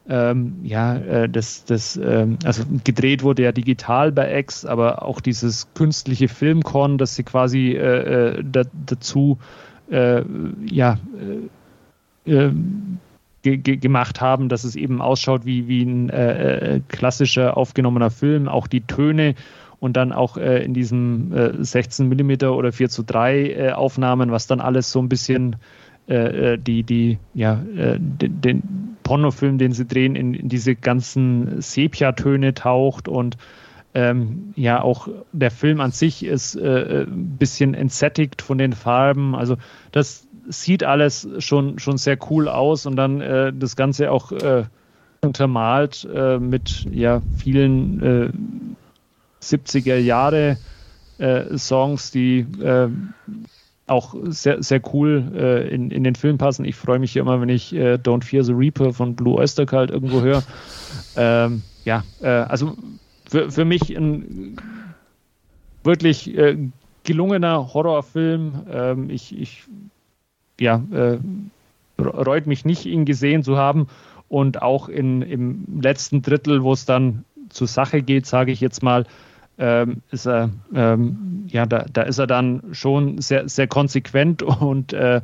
ähm, 0.08 0.60
ja, 0.62 0.96
äh, 0.96 1.28
das, 1.28 1.64
das, 1.64 1.96
ähm, 1.96 2.38
also 2.44 2.64
gedreht 2.84 3.22
wurde 3.22 3.42
ja 3.42 3.52
digital 3.52 4.10
bei 4.10 4.38
X, 4.38 4.64
aber 4.64 5.02
auch 5.02 5.20
dieses 5.20 5.68
künstliche 5.74 6.28
Filmkorn, 6.28 6.96
das 6.96 7.14
sie 7.14 7.24
quasi 7.24 7.72
äh, 7.72 8.36
äh 8.38 8.44
da, 8.44 8.62
dazu 8.86 9.38
äh, 9.90 10.22
ja, 10.64 10.98
äh, 12.26 12.30
ähm, 12.30 12.98
ge 13.42 13.58
ge 13.58 13.76
gemacht 13.76 14.20
haben, 14.22 14.48
dass 14.48 14.64
es 14.64 14.76
eben 14.76 15.02
ausschaut 15.02 15.44
wie, 15.44 15.68
wie 15.68 15.82
ein 15.82 16.08
äh, 16.08 16.80
klassischer 16.88 17.56
aufgenommener 17.56 18.10
Film. 18.10 18.48
Auch 18.48 18.66
die 18.66 18.80
Töne 18.80 19.34
und 19.78 19.96
dann 19.96 20.12
auch 20.12 20.36
in 20.36 20.74
diesem 20.74 21.32
äh, 21.32 21.64
16 21.64 22.08
mm 22.08 22.46
oder 22.48 22.72
4 22.72 22.88
zu 22.88 23.04
3 23.04 23.36
äh, 23.36 23.72
Aufnahmen, 23.72 24.32
was 24.32 24.46
dann 24.46 24.60
alles 24.60 24.90
so 24.90 25.00
ein 25.00 25.08
bisschen 25.08 25.56
äh, 26.08 26.52
äh, 26.54 26.58
die, 26.58 26.82
die, 26.82 27.18
ja, 27.34 27.62
den, 27.64 28.40
den 28.40 28.96
Pornofilm, 29.02 29.58
den 29.58 29.72
sie 29.72 29.86
drehen, 29.86 30.16
in, 30.16 30.34
in 30.34 30.48
diese 30.48 30.74
ganzen 30.74 31.60
Sepia-Töne 31.60 32.54
taucht 32.54 33.08
und 33.08 33.36
ähm, 33.94 34.52
ja, 34.54 34.82
auch 34.82 35.08
der 35.32 35.50
Film 35.50 35.80
an 35.80 35.92
sich 35.92 36.24
ist 36.24 36.56
äh, 36.56 37.04
ein 37.04 37.36
bisschen 37.38 37.74
entsättigt 37.74 38.42
von 38.42 38.58
den 38.58 38.72
Farben. 38.74 39.34
Also 39.34 39.56
das 39.92 40.26
sieht 40.48 40.84
alles 40.84 41.28
schon, 41.38 41.78
schon 41.78 41.96
sehr 41.98 42.18
cool 42.30 42.48
aus 42.48 42.86
und 42.86 42.96
dann 42.96 43.20
äh, 43.20 43.52
das 43.52 43.76
Ganze 43.76 44.10
auch 44.10 44.30
äh, 44.32 44.64
untermalt 45.22 46.06
äh, 46.14 46.38
mit 46.38 46.86
ja, 46.92 47.22
vielen 47.38 48.76
70er 49.42 49.94
äh, 49.94 50.00
Jahre 50.00 50.58
äh, 51.18 51.56
Songs, 51.56 52.10
die 52.10 52.40
äh, 52.62 52.88
auch 53.88 54.14
sehr, 54.24 54.62
sehr 54.62 54.80
cool 54.92 55.66
in, 55.70 55.90
in 55.90 56.04
den 56.04 56.14
Film 56.14 56.38
passen. 56.38 56.64
Ich 56.64 56.76
freue 56.76 56.98
mich 56.98 57.12
hier 57.12 57.22
immer, 57.22 57.40
wenn 57.40 57.48
ich 57.48 57.72
Don't 57.72 58.24
Fear 58.24 58.44
the 58.44 58.52
Reaper 58.52 58.92
von 58.92 59.14
Blue 59.14 59.36
Oyster 59.36 59.66
Cult 59.66 59.90
irgendwo 59.90 60.20
höre. 60.20 60.42
Ähm, 61.16 61.62
ja, 61.84 62.04
also 62.20 62.76
für, 63.28 63.50
für 63.50 63.64
mich 63.64 63.90
ein 63.96 64.56
wirklich 65.82 66.32
gelungener 67.08 67.72
Horrorfilm. 67.72 68.66
Ähm, 68.70 69.10
ich, 69.10 69.36
ich 69.36 69.64
ja, 70.60 70.82
äh, 70.92 71.18
reut 71.98 72.46
mich 72.46 72.66
nicht, 72.66 72.84
ihn 72.84 73.06
gesehen 73.06 73.42
zu 73.42 73.56
haben. 73.56 73.88
Und 74.28 74.60
auch 74.60 74.90
in, 74.90 75.22
im 75.22 75.80
letzten 75.80 76.20
Drittel, 76.20 76.62
wo 76.62 76.74
es 76.74 76.84
dann 76.84 77.24
zur 77.48 77.66
Sache 77.66 78.02
geht, 78.02 78.26
sage 78.26 78.52
ich 78.52 78.60
jetzt 78.60 78.82
mal, 78.82 79.06
ähm, 79.58 80.02
ist 80.10 80.26
er, 80.26 80.50
ähm, 80.74 81.44
ja, 81.48 81.66
da, 81.66 81.84
da 81.92 82.02
ist 82.02 82.18
er 82.18 82.26
dann 82.26 82.62
schon 82.72 83.20
sehr, 83.20 83.48
sehr 83.48 83.66
konsequent 83.66 84.42
und 84.42 84.92
äh, 84.92 85.20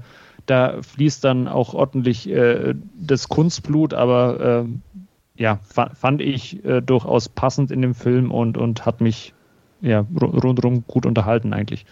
da 0.47 0.83
fließt 0.83 1.25
dann 1.25 1.49
auch 1.49 1.75
ordentlich 1.75 2.29
äh, 2.29 2.75
das 2.95 3.29
Kunstblut, 3.29 3.95
aber 3.95 4.67
äh, 4.67 5.43
ja, 5.43 5.59
fand 5.95 6.21
ich 6.21 6.65
äh, 6.65 6.81
durchaus 6.81 7.29
passend 7.29 7.71
in 7.71 7.83
dem 7.83 7.95
Film 7.95 8.31
und, 8.31 8.57
und 8.59 8.87
hat 8.87 9.01
mich 9.01 9.33
ja 9.81 10.07
rundherum 10.21 10.85
gut 10.87 11.07
unterhalten 11.07 11.53
eigentlich. 11.53 11.87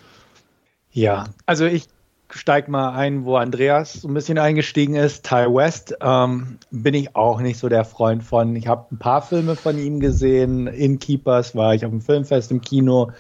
Ja, 0.93 1.25
also 1.47 1.65
ich 1.65 1.87
steig 2.35 2.69
mal 2.69 2.91
ein, 2.91 3.25
wo 3.25 3.37
Andreas 3.37 3.95
so 3.95 4.09
ein 4.09 4.15
bisschen 4.15 4.39
eingestiegen 4.39 4.95
ist. 4.95 5.25
Ty 5.25 5.47
West 5.49 5.95
ähm, 6.01 6.59
bin 6.71 6.95
ich 6.95 7.15
auch 7.15 7.41
nicht 7.41 7.59
so 7.59 7.69
der 7.69 7.85
Freund 7.85 8.23
von. 8.23 8.57
Ich 8.57 8.67
habe 8.67 8.87
ein 8.93 8.99
paar 8.99 9.23
Filme 9.23 9.57
von 9.57 9.79
ihm 9.79 10.01
gesehen. 10.01 10.67
Innkeepers 10.67 11.55
war 11.55 11.75
ich 11.75 11.85
auf 11.85 11.91
dem 11.91 12.01
Filmfest 12.01 12.51
im 12.51 12.61
Kino. 12.61 13.11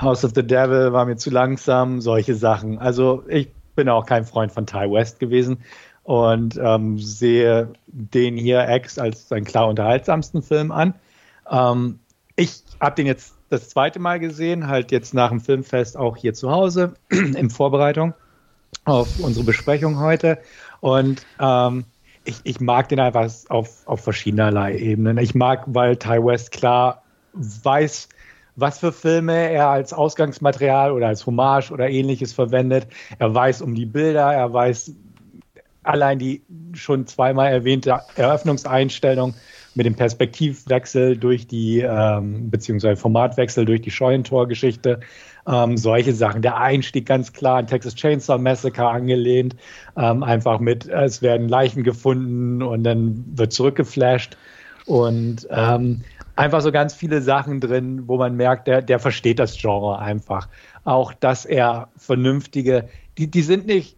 House 0.00 0.24
of 0.24 0.32
the 0.34 0.46
Devil 0.46 0.92
war 0.92 1.06
mir 1.06 1.16
zu 1.16 1.30
langsam. 1.30 2.00
Solche 2.00 2.34
Sachen. 2.34 2.78
Also 2.78 3.24
ich 3.28 3.50
bin 3.74 3.88
auch 3.88 4.06
kein 4.06 4.24
Freund 4.24 4.52
von 4.52 4.66
Ty 4.66 4.90
West 4.90 5.18
gewesen 5.20 5.58
und 6.02 6.58
ähm, 6.62 6.98
sehe 6.98 7.72
den 7.86 8.36
hier 8.36 8.68
X 8.68 8.98
als 8.98 9.28
seinen 9.28 9.44
klar 9.44 9.68
unterhaltsamsten 9.68 10.42
Film 10.42 10.72
an. 10.72 10.94
Ähm, 11.50 12.00
ich 12.36 12.62
habe 12.80 12.96
den 12.96 13.06
jetzt 13.06 13.34
das 13.50 13.70
zweite 13.70 13.98
Mal 13.98 14.20
gesehen, 14.20 14.68
halt 14.68 14.92
jetzt 14.92 15.14
nach 15.14 15.30
dem 15.30 15.40
Filmfest 15.40 15.96
auch 15.96 16.16
hier 16.16 16.34
zu 16.34 16.50
Hause 16.50 16.94
in 17.10 17.50
Vorbereitung 17.50 18.14
auf 18.84 19.18
unsere 19.20 19.44
Besprechung 19.44 19.98
heute. 19.98 20.38
Und 20.80 21.26
ähm, 21.40 21.84
ich, 22.24 22.40
ich 22.44 22.60
mag 22.60 22.88
den 22.88 23.00
einfach 23.00 23.30
auf, 23.48 23.86
auf 23.86 24.00
verschiedenerlei 24.00 24.76
Ebenen. 24.76 25.18
Ich 25.18 25.34
mag, 25.34 25.64
weil 25.66 25.96
Ty 25.96 26.24
West 26.24 26.52
klar 26.52 27.02
weiß, 27.32 28.08
was 28.56 28.78
für 28.80 28.92
Filme 28.92 29.50
er 29.50 29.68
als 29.68 29.92
Ausgangsmaterial 29.92 30.92
oder 30.92 31.08
als 31.08 31.24
Hommage 31.26 31.70
oder 31.70 31.88
ähnliches 31.88 32.32
verwendet. 32.32 32.88
Er 33.18 33.32
weiß 33.32 33.62
um 33.62 33.74
die 33.74 33.86
Bilder, 33.86 34.32
er 34.32 34.52
weiß 34.52 34.92
allein 35.84 36.18
die 36.18 36.42
schon 36.74 37.06
zweimal 37.06 37.50
erwähnte 37.50 38.00
Eröffnungseinstellung 38.16 39.34
mit 39.78 39.86
dem 39.86 39.94
Perspektivwechsel 39.94 41.16
durch 41.16 41.46
die, 41.46 41.78
ähm, 41.78 42.50
beziehungsweise 42.50 43.00
Formatwechsel 43.00 43.64
durch 43.64 43.80
die 43.80 43.92
Scheunentor-Geschichte. 43.92 44.98
Ähm, 45.46 45.76
solche 45.76 46.12
Sachen. 46.12 46.42
Der 46.42 46.56
Einstieg 46.56 47.06
ganz 47.06 47.32
klar 47.32 47.58
an 47.58 47.68
Texas 47.68 47.94
Chainsaw 47.94 48.38
Massacre 48.38 48.88
angelehnt. 48.88 49.54
Ähm, 49.96 50.24
einfach 50.24 50.58
mit, 50.58 50.88
es 50.88 51.22
werden 51.22 51.48
Leichen 51.48 51.84
gefunden 51.84 52.60
und 52.60 52.82
dann 52.82 53.24
wird 53.36 53.52
zurückgeflasht. 53.52 54.36
Und 54.84 55.46
ähm, 55.48 56.02
einfach 56.34 56.60
so 56.60 56.72
ganz 56.72 56.92
viele 56.92 57.22
Sachen 57.22 57.60
drin, 57.60 58.08
wo 58.08 58.16
man 58.16 58.34
merkt, 58.34 58.66
der, 58.66 58.82
der 58.82 58.98
versteht 58.98 59.38
das 59.38 59.56
Genre 59.56 60.00
einfach. 60.00 60.48
Auch, 60.82 61.12
dass 61.14 61.44
er 61.44 61.88
vernünftige, 61.96 62.88
die, 63.16 63.30
die 63.30 63.42
sind 63.42 63.66
nicht 63.66 63.96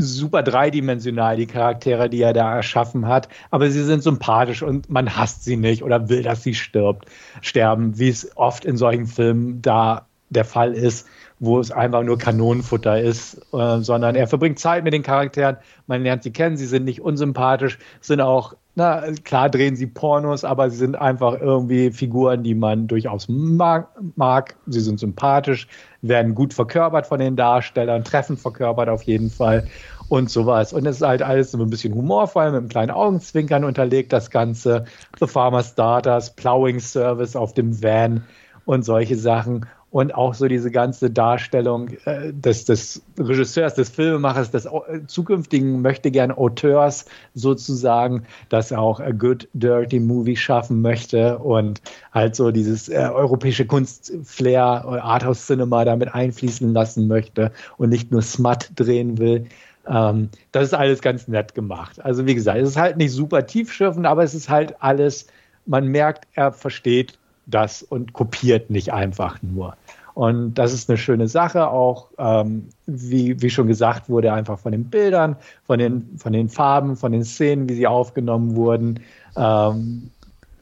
super 0.00 0.42
dreidimensional, 0.42 1.36
die 1.36 1.46
Charaktere, 1.46 2.08
die 2.10 2.22
er 2.22 2.32
da 2.32 2.56
erschaffen 2.56 3.06
hat. 3.06 3.28
Aber 3.50 3.70
sie 3.70 3.82
sind 3.84 4.02
sympathisch 4.02 4.62
und 4.62 4.90
man 4.90 5.16
hasst 5.16 5.44
sie 5.44 5.56
nicht 5.56 5.82
oder 5.82 6.08
will, 6.08 6.22
dass 6.22 6.42
sie 6.42 6.54
stirbt, 6.54 7.06
sterben, 7.40 7.98
wie 7.98 8.08
es 8.08 8.36
oft 8.36 8.64
in 8.64 8.76
solchen 8.76 9.06
Filmen 9.06 9.62
da 9.62 10.06
der 10.30 10.44
Fall 10.44 10.74
ist, 10.74 11.06
wo 11.40 11.58
es 11.58 11.70
einfach 11.70 12.02
nur 12.02 12.18
Kanonenfutter 12.18 13.00
ist, 13.00 13.40
äh, 13.52 13.80
sondern 13.80 14.14
er 14.14 14.28
verbringt 14.28 14.58
Zeit 14.58 14.84
mit 14.84 14.92
den 14.92 15.02
Charakteren, 15.02 15.56
man 15.86 16.02
lernt 16.02 16.22
sie 16.22 16.32
kennen, 16.32 16.56
sie 16.56 16.66
sind 16.66 16.84
nicht 16.84 17.00
unsympathisch, 17.00 17.78
sind 18.02 18.20
auch, 18.20 18.54
na, 18.74 19.02
klar 19.24 19.48
drehen 19.48 19.74
sie 19.74 19.86
Pornos, 19.86 20.44
aber 20.44 20.70
sie 20.70 20.76
sind 20.76 20.96
einfach 20.96 21.40
irgendwie 21.40 21.90
Figuren, 21.90 22.42
die 22.42 22.54
man 22.54 22.86
durchaus 22.86 23.28
mag, 23.28 23.88
mag. 24.16 24.54
sie 24.66 24.80
sind 24.80 25.00
sympathisch, 25.00 25.66
werden 26.02 26.34
gut 26.34 26.52
verkörpert 26.54 27.06
von 27.06 27.18
den 27.18 27.36
Darstellern, 27.36 28.04
treffend 28.04 28.38
verkörpert 28.38 28.90
auf 28.90 29.02
jeden 29.02 29.30
Fall 29.30 29.66
und 30.10 30.28
sowas. 30.28 30.74
Und 30.74 30.86
es 30.86 30.96
ist 30.96 31.06
halt 31.06 31.22
alles 31.22 31.52
so 31.52 31.58
ein 31.58 31.70
bisschen 31.70 31.94
humorvoll, 31.94 32.50
mit 32.50 32.58
einem 32.58 32.68
kleinen 32.68 32.90
Augenzwinkern 32.90 33.64
unterlegt, 33.64 34.12
das 34.12 34.30
Ganze. 34.30 34.84
The 35.18 35.26
Farmer 35.26 35.62
Starters, 35.62 36.34
Plowing 36.36 36.80
Service 36.80 37.34
auf 37.34 37.54
dem 37.54 37.82
Van 37.82 38.24
und 38.66 38.84
solche 38.84 39.16
Sachen 39.16 39.66
und 39.90 40.14
auch 40.14 40.34
so 40.34 40.46
diese 40.46 40.70
ganze 40.70 41.10
Darstellung 41.10 41.88
äh, 42.04 42.32
des, 42.32 42.64
des 42.64 43.02
Regisseurs, 43.18 43.74
des 43.74 43.90
Filmemachers, 43.90 44.50
des 44.50 44.66
äh, 44.66 45.06
zukünftigen 45.06 45.82
möchte 45.82 46.10
gern 46.10 46.30
Auteurs 46.30 47.06
sozusagen, 47.34 48.24
dass 48.48 48.70
er 48.70 48.80
auch 48.80 49.00
a 49.00 49.10
good 49.10 49.48
dirty 49.52 49.98
movie 49.98 50.36
schaffen 50.36 50.80
möchte 50.80 51.38
und 51.38 51.80
halt 52.12 52.36
so 52.36 52.50
dieses 52.52 52.88
äh, 52.88 53.10
europäische 53.12 53.66
Kunstflair, 53.66 54.60
Arthouse 54.60 55.46
Cinema 55.46 55.84
damit 55.84 56.14
einfließen 56.14 56.72
lassen 56.72 57.08
möchte 57.08 57.52
und 57.76 57.90
nicht 57.90 58.12
nur 58.12 58.22
Smut 58.22 58.70
drehen 58.76 59.18
will. 59.18 59.46
Ähm, 59.88 60.30
das 60.52 60.68
ist 60.68 60.74
alles 60.74 61.00
ganz 61.02 61.26
nett 61.26 61.54
gemacht. 61.54 62.00
Also 62.04 62.26
wie 62.26 62.34
gesagt, 62.34 62.58
es 62.58 62.70
ist 62.70 62.76
halt 62.76 62.96
nicht 62.96 63.12
super 63.12 63.46
tiefschürfend, 63.46 64.06
aber 64.06 64.22
es 64.22 64.34
ist 64.34 64.48
halt 64.48 64.76
alles, 64.80 65.26
man 65.66 65.88
merkt, 65.88 66.28
er 66.34 66.52
versteht 66.52 67.18
das 67.50 67.82
und 67.82 68.12
kopiert 68.12 68.70
nicht 68.70 68.92
einfach 68.92 69.38
nur. 69.42 69.76
Und 70.14 70.54
das 70.54 70.72
ist 70.72 70.90
eine 70.90 70.98
schöne 70.98 71.28
Sache, 71.28 71.68
auch 71.68 72.08
ähm, 72.18 72.68
wie, 72.86 73.40
wie 73.40 73.50
schon 73.50 73.68
gesagt 73.68 74.08
wurde, 74.08 74.32
einfach 74.32 74.58
von 74.58 74.72
den 74.72 74.84
Bildern, 74.84 75.36
von 75.66 75.78
den, 75.78 76.18
von 76.18 76.32
den 76.32 76.48
Farben, 76.48 76.96
von 76.96 77.12
den 77.12 77.24
Szenen, 77.24 77.68
wie 77.68 77.74
sie 77.74 77.86
aufgenommen 77.86 78.56
wurden. 78.56 79.00
Ähm, 79.36 80.10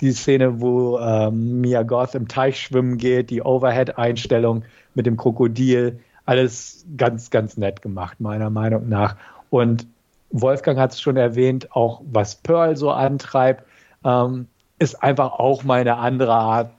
die 0.01 0.13
Szene, 0.13 0.61
wo 0.61 0.99
ähm, 0.99 1.61
Mia 1.61 1.83
Goth 1.83 2.15
im 2.15 2.29
Teich 2.29 2.61
schwimmen 2.61 2.99
geht, 2.99 3.31
die 3.31 3.43
Overhead-Einstellung 3.43 4.65
mit 4.95 5.07
dem 5.07 5.17
Krokodil, 5.17 5.99
alles 6.25 6.85
ganz, 6.97 7.31
ganz 7.31 7.57
nett 7.57 7.83
gemacht, 7.83 8.21
meiner 8.21 8.51
Meinung 8.51 8.89
nach. 8.89 9.17
Und 9.51 9.87
Wolfgang 10.31 10.79
hat 10.79 10.93
es 10.93 11.01
schon 11.01 11.17
erwähnt, 11.17 11.75
auch 11.75 12.03
was 12.13 12.37
Pearl 12.37 12.77
so 12.77 12.91
antreibt, 12.91 13.65
ähm, 14.05 14.47
ist 14.79 15.03
einfach 15.03 15.33
auch 15.33 15.65
mal 15.65 15.81
eine 15.81 15.97
andere 15.97 16.35
Art, 16.35 16.71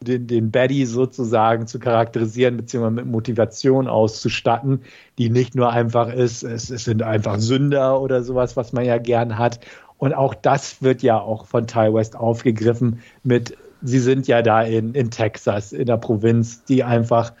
den, 0.00 0.26
den 0.26 0.50
Baddy 0.50 0.86
sozusagen 0.86 1.66
zu 1.66 1.78
charakterisieren, 1.78 2.56
beziehungsweise 2.56 2.94
mit 2.94 3.06
Motivation 3.06 3.88
auszustatten, 3.88 4.82
die 5.18 5.30
nicht 5.30 5.54
nur 5.54 5.70
einfach 5.70 6.12
ist, 6.12 6.42
es, 6.42 6.70
es 6.70 6.84
sind 6.84 7.02
einfach 7.02 7.38
Sünder 7.38 8.00
oder 8.00 8.22
sowas, 8.22 8.56
was 8.56 8.72
man 8.72 8.84
ja 8.84 8.98
gern 8.98 9.38
hat. 9.38 9.60
Und 9.98 10.12
auch 10.12 10.34
das 10.34 10.82
wird 10.82 11.02
ja 11.02 11.18
auch 11.18 11.46
von 11.46 11.66
Ty 11.66 11.94
West 11.94 12.16
aufgegriffen 12.16 13.00
mit, 13.22 13.56
sie 13.82 14.00
sind 14.00 14.26
ja 14.26 14.42
da 14.42 14.62
in, 14.62 14.94
in 14.94 15.10
Texas, 15.10 15.72
in 15.72 15.86
der 15.86 15.96
Provinz, 15.96 16.64
die 16.64 16.84
einfach 16.84 17.32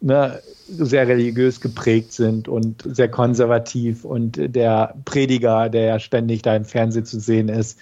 ne, 0.00 0.40
sehr 0.68 1.08
religiös 1.08 1.60
geprägt 1.60 2.12
sind 2.12 2.48
und 2.48 2.82
sehr 2.84 3.08
konservativ 3.08 4.04
und 4.04 4.36
der 4.54 4.94
Prediger, 5.04 5.68
der 5.68 5.82
ja 5.84 5.98
ständig 5.98 6.42
da 6.42 6.54
im 6.54 6.64
Fernsehen 6.64 7.04
zu 7.04 7.18
sehen 7.18 7.48
ist, 7.48 7.78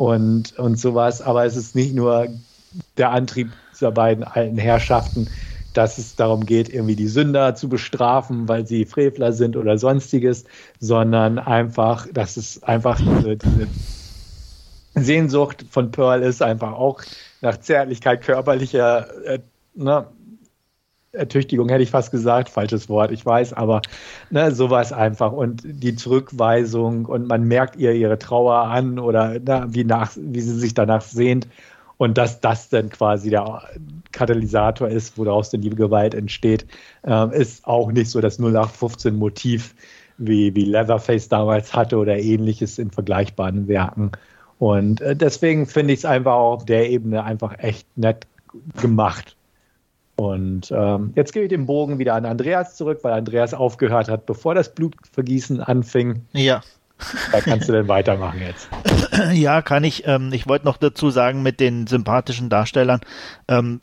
und, 0.00 0.58
und 0.58 0.78
sowas. 0.78 1.20
Aber 1.20 1.44
es 1.44 1.56
ist 1.56 1.76
nicht 1.76 1.94
nur 1.94 2.28
der 2.96 3.10
Antrieb 3.10 3.52
dieser 3.74 3.92
beiden 3.92 4.24
alten 4.24 4.56
Herrschaften, 4.56 5.28
dass 5.74 5.98
es 5.98 6.16
darum 6.16 6.46
geht, 6.46 6.70
irgendwie 6.70 6.96
die 6.96 7.06
Sünder 7.06 7.54
zu 7.54 7.68
bestrafen, 7.68 8.48
weil 8.48 8.66
sie 8.66 8.86
Frevler 8.86 9.34
sind 9.34 9.58
oder 9.58 9.76
sonstiges, 9.76 10.44
sondern 10.78 11.38
einfach, 11.38 12.06
dass 12.14 12.38
es 12.38 12.62
einfach 12.62 12.98
diese, 12.98 13.36
diese 13.36 13.66
Sehnsucht 14.94 15.66
von 15.68 15.90
Pearl 15.90 16.22
ist, 16.22 16.40
einfach 16.40 16.72
auch 16.72 17.02
nach 17.42 17.58
Zärtlichkeit 17.60 18.22
körperlicher 18.22 19.06
äh, 19.26 19.40
ne, 19.74 20.06
Ertüchtigung 21.12 21.68
hätte 21.68 21.82
ich 21.82 21.90
fast 21.90 22.12
gesagt, 22.12 22.48
falsches 22.48 22.88
Wort, 22.88 23.10
ich 23.10 23.26
weiß, 23.26 23.52
aber 23.52 23.82
ne, 24.30 24.52
sowas 24.52 24.92
einfach 24.92 25.32
und 25.32 25.62
die 25.64 25.96
Zurückweisung 25.96 27.06
und 27.06 27.26
man 27.26 27.44
merkt 27.44 27.76
ihr 27.76 27.92
ihre 27.92 28.18
Trauer 28.18 28.54
an 28.54 28.98
oder 28.98 29.40
ne, 29.40 29.66
wie, 29.68 29.84
nach, 29.84 30.12
wie 30.16 30.40
sie 30.40 30.58
sich 30.58 30.74
danach 30.74 31.02
sehnt 31.02 31.48
und 31.96 32.16
dass 32.16 32.40
das 32.40 32.68
dann 32.68 32.90
quasi 32.90 33.28
der 33.28 33.62
Katalysator 34.12 34.88
ist, 34.88 35.18
woraus 35.18 35.50
denn 35.50 35.62
die 35.62 35.70
Gewalt 35.70 36.14
entsteht, 36.14 36.64
äh, 37.02 37.36
ist 37.36 37.66
auch 37.66 37.90
nicht 37.90 38.10
so 38.10 38.20
das 38.20 38.38
0815 38.38 39.16
Motiv, 39.16 39.74
wie, 40.16 40.54
wie 40.54 40.64
Leatherface 40.64 41.28
damals 41.28 41.74
hatte 41.74 41.96
oder 41.96 42.18
ähnliches 42.18 42.78
in 42.78 42.90
vergleichbaren 42.90 43.66
Werken. 43.68 44.12
Und 44.58 45.00
äh, 45.00 45.16
deswegen 45.16 45.66
finde 45.66 45.92
ich 45.92 46.00
es 46.00 46.04
einfach 46.04 46.34
auf 46.34 46.64
der 46.64 46.88
Ebene 46.88 47.24
einfach 47.24 47.58
echt 47.58 47.86
nett 47.98 48.26
gemacht. 48.80 49.36
Und 50.20 50.70
ähm, 50.70 51.14
jetzt 51.16 51.32
gebe 51.32 51.46
ich 51.46 51.48
den 51.48 51.64
Bogen 51.64 51.98
wieder 51.98 52.12
an 52.14 52.26
Andreas 52.26 52.76
zurück, 52.76 52.98
weil 53.00 53.14
Andreas 53.14 53.54
aufgehört 53.54 54.10
hat, 54.10 54.26
bevor 54.26 54.54
das 54.54 54.74
Blutvergießen 54.74 55.62
anfing. 55.62 56.26
Ja. 56.32 56.60
Da 57.32 57.40
kannst 57.40 57.70
du 57.70 57.72
dann 57.72 57.88
weitermachen 57.88 58.42
jetzt. 58.46 58.68
Ja, 59.32 59.60
kann 59.60 59.84
ich. 59.84 60.06
Ähm, 60.06 60.30
ich 60.32 60.46
wollte 60.46 60.66
noch 60.66 60.76
dazu 60.76 61.10
sagen, 61.10 61.42
mit 61.42 61.58
den 61.58 61.86
sympathischen 61.86 62.48
Darstellern, 62.48 63.00
ähm, 63.48 63.80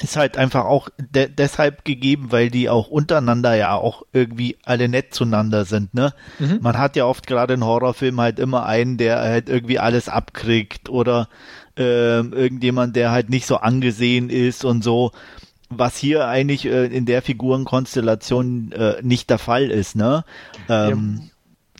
ist 0.00 0.16
halt 0.16 0.38
einfach 0.38 0.64
auch 0.64 0.88
de 0.98 1.28
deshalb 1.28 1.84
gegeben, 1.84 2.30
weil 2.30 2.50
die 2.50 2.70
auch 2.70 2.88
untereinander 2.88 3.54
ja 3.54 3.74
auch 3.74 4.02
irgendwie 4.12 4.56
alle 4.64 4.88
nett 4.88 5.12
zueinander 5.12 5.64
sind, 5.64 5.92
ne? 5.92 6.14
Mhm. 6.38 6.60
Man 6.62 6.78
hat 6.78 6.96
ja 6.96 7.04
oft 7.04 7.26
gerade 7.26 7.54
in 7.54 7.64
Horrorfilmen 7.64 8.20
halt 8.20 8.38
immer 8.38 8.64
einen, 8.64 8.96
der 8.96 9.18
halt 9.18 9.48
irgendwie 9.48 9.78
alles 9.78 10.08
abkriegt 10.08 10.88
oder 10.88 11.28
äh, 11.78 12.20
irgendjemand, 12.20 12.96
der 12.96 13.10
halt 13.10 13.30
nicht 13.30 13.46
so 13.46 13.56
angesehen 13.56 14.30
ist 14.30 14.64
und 14.64 14.82
so, 14.82 15.12
was 15.68 15.96
hier 15.96 16.26
eigentlich 16.26 16.66
äh, 16.66 16.86
in 16.86 17.06
der 17.06 17.22
Figurenkonstellation 17.22 18.72
äh, 18.72 18.96
nicht 19.02 19.30
der 19.30 19.38
Fall 19.38 19.70
ist, 19.70 19.96
ne? 19.96 20.24
Ähm, 20.68 21.20
ja. 21.22 21.28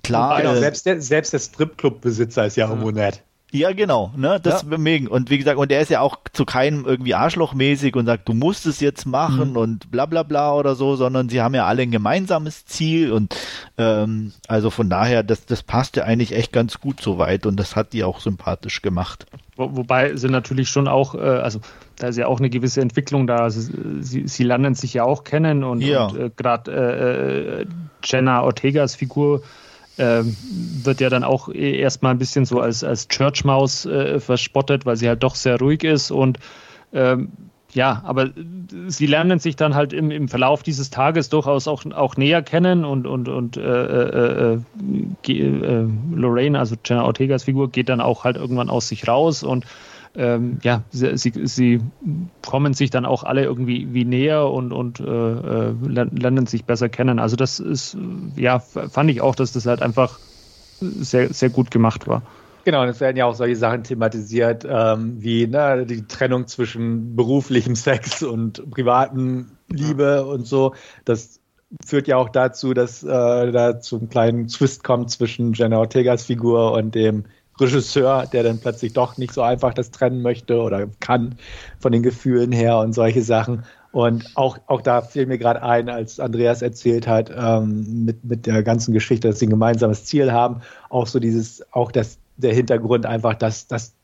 Klar. 0.02 0.42
Genau, 0.42 0.54
selbst 0.56 0.84
der, 0.86 1.00
selbst 1.00 1.32
der 1.32 1.38
Stripclub-Besitzer 1.38 2.46
ist 2.46 2.56
ja 2.56 2.68
irgendwo 2.68 2.90
nett. 2.90 3.22
Ja, 3.54 3.72
genau, 3.72 4.12
ne, 4.16 4.40
das 4.42 4.66
ja. 4.68 4.78
mega. 4.78 5.08
Und 5.08 5.30
wie 5.30 5.38
gesagt, 5.38 5.58
und 5.58 5.70
der 5.70 5.80
ist 5.80 5.88
ja 5.88 6.00
auch 6.00 6.18
zu 6.32 6.44
keinem 6.44 6.84
irgendwie 6.86 7.14
arschlochmäßig 7.14 7.94
und 7.94 8.04
sagt, 8.04 8.28
du 8.28 8.34
musst 8.34 8.66
es 8.66 8.80
jetzt 8.80 9.06
machen 9.06 9.50
mhm. 9.50 9.56
und 9.56 9.90
bla 9.92 10.06
bla 10.06 10.24
bla 10.24 10.54
oder 10.54 10.74
so, 10.74 10.96
sondern 10.96 11.28
sie 11.28 11.40
haben 11.40 11.54
ja 11.54 11.64
alle 11.64 11.82
ein 11.82 11.92
gemeinsames 11.92 12.66
Ziel 12.66 13.12
und 13.12 13.36
ähm, 13.78 14.32
also 14.48 14.70
von 14.70 14.90
daher, 14.90 15.22
das, 15.22 15.46
das 15.46 15.62
passt 15.62 15.94
ja 15.94 16.02
eigentlich 16.02 16.32
echt 16.32 16.52
ganz 16.52 16.80
gut 16.80 17.00
so 17.00 17.18
weit 17.18 17.46
und 17.46 17.56
das 17.56 17.76
hat 17.76 17.92
die 17.92 18.02
auch 18.02 18.18
sympathisch 18.18 18.82
gemacht. 18.82 19.26
Wo, 19.56 19.76
wobei 19.76 20.16
sie 20.16 20.28
natürlich 20.28 20.68
schon 20.68 20.88
auch, 20.88 21.14
äh, 21.14 21.18
also 21.18 21.60
da 21.96 22.08
ist 22.08 22.16
ja 22.16 22.26
auch 22.26 22.38
eine 22.38 22.50
gewisse 22.50 22.80
Entwicklung 22.80 23.26
da. 23.26 23.36
Also, 23.36 23.60
sie, 24.00 24.26
sie 24.26 24.42
lernen 24.42 24.74
sich 24.74 24.94
ja 24.94 25.04
auch 25.04 25.24
kennen 25.24 25.64
und, 25.64 25.80
ja. 25.80 26.06
und 26.06 26.18
äh, 26.18 26.30
gerade 26.36 26.72
äh, 26.72 27.60
äh, 27.62 27.66
Jenna 28.04 28.42
Ortegas 28.42 28.94
Figur 28.94 29.42
ähm, 29.96 30.36
wird 30.82 31.00
ja 31.00 31.08
dann 31.08 31.22
auch 31.22 31.48
erstmal 31.48 32.12
ein 32.12 32.18
bisschen 32.18 32.44
so 32.44 32.60
als, 32.60 32.82
als 32.82 33.06
Church-Maus 33.08 33.86
äh, 33.86 34.18
verspottet, 34.18 34.86
weil 34.86 34.96
sie 34.96 35.08
halt 35.08 35.22
doch 35.22 35.36
sehr 35.36 35.58
ruhig 35.58 35.84
ist 35.84 36.10
und 36.10 36.38
ähm, 36.92 37.30
ja, 37.74 38.02
aber 38.04 38.30
sie 38.86 39.06
lernen 39.06 39.40
sich 39.40 39.56
dann 39.56 39.74
halt 39.74 39.92
im, 39.92 40.10
im 40.10 40.28
Verlauf 40.28 40.62
dieses 40.62 40.90
Tages 40.90 41.28
durchaus 41.28 41.66
auch, 41.66 41.84
auch 41.92 42.16
näher 42.16 42.40
kennen 42.42 42.84
und, 42.84 43.06
und, 43.06 43.28
und 43.28 43.56
äh, 43.56 43.60
äh, 43.60 44.54
äh, 44.54 45.32
äh 45.32 45.88
Lorraine, 46.14 46.58
also 46.58 46.76
Jenna 46.84 47.04
Ortegas 47.04 47.44
Figur, 47.44 47.70
geht 47.70 47.88
dann 47.88 48.00
auch 48.00 48.24
halt 48.24 48.36
irgendwann 48.36 48.70
aus 48.70 48.88
sich 48.88 49.08
raus 49.08 49.42
und 49.42 49.66
ähm, 50.16 50.58
ja, 50.62 50.84
sie, 50.90 51.16
sie, 51.16 51.32
sie, 51.44 51.80
kommen 52.46 52.74
sich 52.74 52.90
dann 52.90 53.04
auch 53.04 53.24
alle 53.24 53.42
irgendwie 53.42 53.92
wie 53.92 54.04
näher 54.04 54.48
und, 54.48 54.72
und 54.72 55.00
äh, 55.00 55.04
äh 55.04 55.74
lernen 55.84 56.46
sich 56.46 56.64
besser 56.64 56.88
kennen. 56.88 57.18
Also 57.18 57.34
das 57.34 57.58
ist, 57.58 57.96
ja, 58.36 58.60
fand 58.60 59.10
ich 59.10 59.20
auch, 59.20 59.34
dass 59.34 59.50
das 59.50 59.66
halt 59.66 59.82
einfach 59.82 60.20
sehr, 60.80 61.32
sehr 61.34 61.50
gut 61.50 61.72
gemacht 61.72 62.06
war. 62.06 62.22
Genau, 62.64 62.82
und 62.82 62.88
es 62.88 63.00
werden 63.00 63.16
ja 63.16 63.26
auch 63.26 63.34
solche 63.34 63.56
Sachen 63.56 63.84
thematisiert, 63.84 64.66
ähm, 64.68 65.22
wie 65.22 65.46
ne, 65.46 65.84
die 65.86 66.06
Trennung 66.06 66.46
zwischen 66.46 67.14
beruflichem 67.14 67.76
Sex 67.76 68.22
und 68.22 68.70
privaten 68.70 69.58
Liebe 69.68 70.24
und 70.24 70.46
so. 70.46 70.74
Das 71.04 71.40
führt 71.84 72.08
ja 72.08 72.16
auch 72.16 72.30
dazu, 72.30 72.72
dass 72.72 73.02
äh, 73.02 73.06
da 73.52 73.80
zu 73.80 73.98
einem 73.98 74.08
kleinen 74.08 74.48
Twist 74.48 74.82
kommt 74.82 75.10
zwischen 75.10 75.52
Jenna 75.52 75.78
Ortegas 75.78 76.24
Figur 76.24 76.72
und 76.72 76.94
dem 76.94 77.24
Regisseur, 77.60 78.26
der 78.26 78.42
dann 78.42 78.60
plötzlich 78.60 78.92
doch 78.94 79.16
nicht 79.16 79.32
so 79.32 79.42
einfach 79.42 79.74
das 79.74 79.90
trennen 79.90 80.22
möchte 80.22 80.60
oder 80.60 80.88
kann 81.00 81.36
von 81.78 81.92
den 81.92 82.02
Gefühlen 82.02 82.50
her 82.52 82.78
und 82.78 82.94
solche 82.94 83.22
Sachen. 83.22 83.64
Und 83.92 84.28
auch, 84.34 84.58
auch 84.66 84.80
da 84.80 85.02
fiel 85.02 85.26
mir 85.26 85.38
gerade 85.38 85.62
ein, 85.62 85.88
als 85.88 86.18
Andreas 86.18 86.62
erzählt 86.62 87.06
hat, 87.06 87.30
ähm, 87.36 88.04
mit, 88.04 88.24
mit 88.24 88.46
der 88.46 88.64
ganzen 88.64 88.92
Geschichte, 88.92 89.28
dass 89.28 89.38
sie 89.38 89.46
ein 89.46 89.50
gemeinsames 89.50 90.04
Ziel 90.04 90.32
haben, 90.32 90.62
auch 90.88 91.06
so 91.06 91.20
dieses, 91.20 91.64
auch 91.72 91.92
das, 91.92 92.18
der 92.36 92.54
Hintergrund 92.54 93.06
einfach, 93.06 93.34
dass, 93.34 93.66
dass 93.66 93.94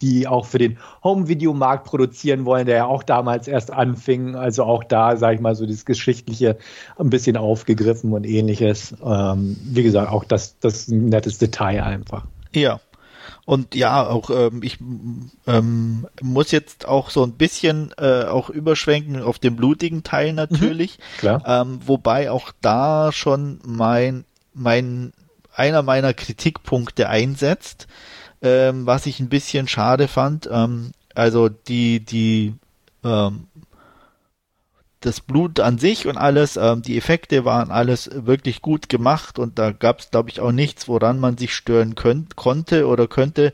die 0.00 0.28
auch 0.28 0.46
für 0.46 0.58
den 0.58 0.78
Home-Video-Markt 1.02 1.84
produzieren 1.84 2.44
wollen, 2.44 2.66
der 2.66 2.76
ja 2.76 2.86
auch 2.86 3.02
damals 3.02 3.48
erst 3.48 3.72
anfing. 3.72 4.36
Also 4.36 4.64
auch 4.64 4.84
da, 4.84 5.16
sage 5.16 5.36
ich 5.36 5.40
mal, 5.40 5.54
so 5.54 5.66
das 5.66 5.84
Geschichtliche 5.84 6.56
ein 6.98 7.10
bisschen 7.10 7.36
aufgegriffen 7.36 8.12
und 8.12 8.24
ähnliches. 8.24 8.94
Ähm, 9.04 9.56
wie 9.64 9.82
gesagt, 9.82 10.10
auch 10.10 10.24
das, 10.24 10.58
das 10.60 10.74
ist 10.74 10.88
ein 10.88 11.06
nettes 11.06 11.38
Detail 11.38 11.82
einfach. 11.82 12.24
Ja. 12.54 12.80
Und 13.44 13.74
ja, 13.74 14.06
auch 14.06 14.30
ähm, 14.30 14.60
ich 14.62 14.78
ähm, 15.46 16.06
muss 16.20 16.50
jetzt 16.50 16.86
auch 16.86 17.08
so 17.08 17.24
ein 17.24 17.32
bisschen 17.32 17.94
äh, 17.96 18.24
auch 18.24 18.50
überschwenken 18.50 19.22
auf 19.22 19.38
den 19.38 19.56
blutigen 19.56 20.02
Teil 20.02 20.34
natürlich. 20.34 20.98
Mhm, 20.98 21.18
klar. 21.18 21.42
Ähm, 21.46 21.80
wobei 21.86 22.30
auch 22.30 22.52
da 22.60 23.10
schon 23.10 23.58
mein, 23.64 24.24
mein 24.52 25.12
einer 25.58 25.82
meiner 25.82 26.14
Kritikpunkte 26.14 27.08
einsetzt, 27.08 27.86
ähm, 28.42 28.86
was 28.86 29.06
ich 29.06 29.20
ein 29.20 29.28
bisschen 29.28 29.68
schade 29.68 30.08
fand. 30.08 30.48
Ähm, 30.50 30.92
also 31.14 31.48
die, 31.48 32.00
die 32.00 32.54
ähm, 33.04 33.48
das 35.00 35.20
Blut 35.20 35.60
an 35.60 35.78
sich 35.78 36.06
und 36.06 36.16
alles, 36.16 36.56
ähm, 36.56 36.82
die 36.82 36.96
Effekte 36.96 37.44
waren 37.44 37.70
alles 37.70 38.10
wirklich 38.12 38.62
gut 38.62 38.88
gemacht 38.88 39.38
und 39.38 39.58
da 39.58 39.70
gab 39.70 40.00
es, 40.00 40.10
glaube 40.10 40.30
ich, 40.30 40.40
auch 40.40 40.50
nichts, 40.50 40.88
woran 40.88 41.20
man 41.20 41.38
sich 41.38 41.54
stören 41.54 41.94
könnt, 41.94 42.34
konnte 42.36 42.86
oder 42.86 43.06
könnte. 43.06 43.52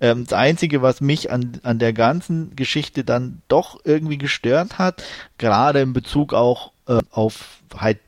Ähm, 0.00 0.24
das 0.24 0.32
Einzige, 0.32 0.80
was 0.80 1.00
mich 1.00 1.30
an, 1.30 1.60
an 1.62 1.78
der 1.78 1.92
ganzen 1.92 2.56
Geschichte 2.56 3.04
dann 3.04 3.42
doch 3.48 3.80
irgendwie 3.84 4.18
gestört 4.18 4.78
hat, 4.78 5.04
gerade 5.36 5.80
in 5.80 5.92
Bezug 5.92 6.32
auch 6.32 6.72
äh, 6.88 7.00
auf 7.10 7.60
halt 7.76 7.98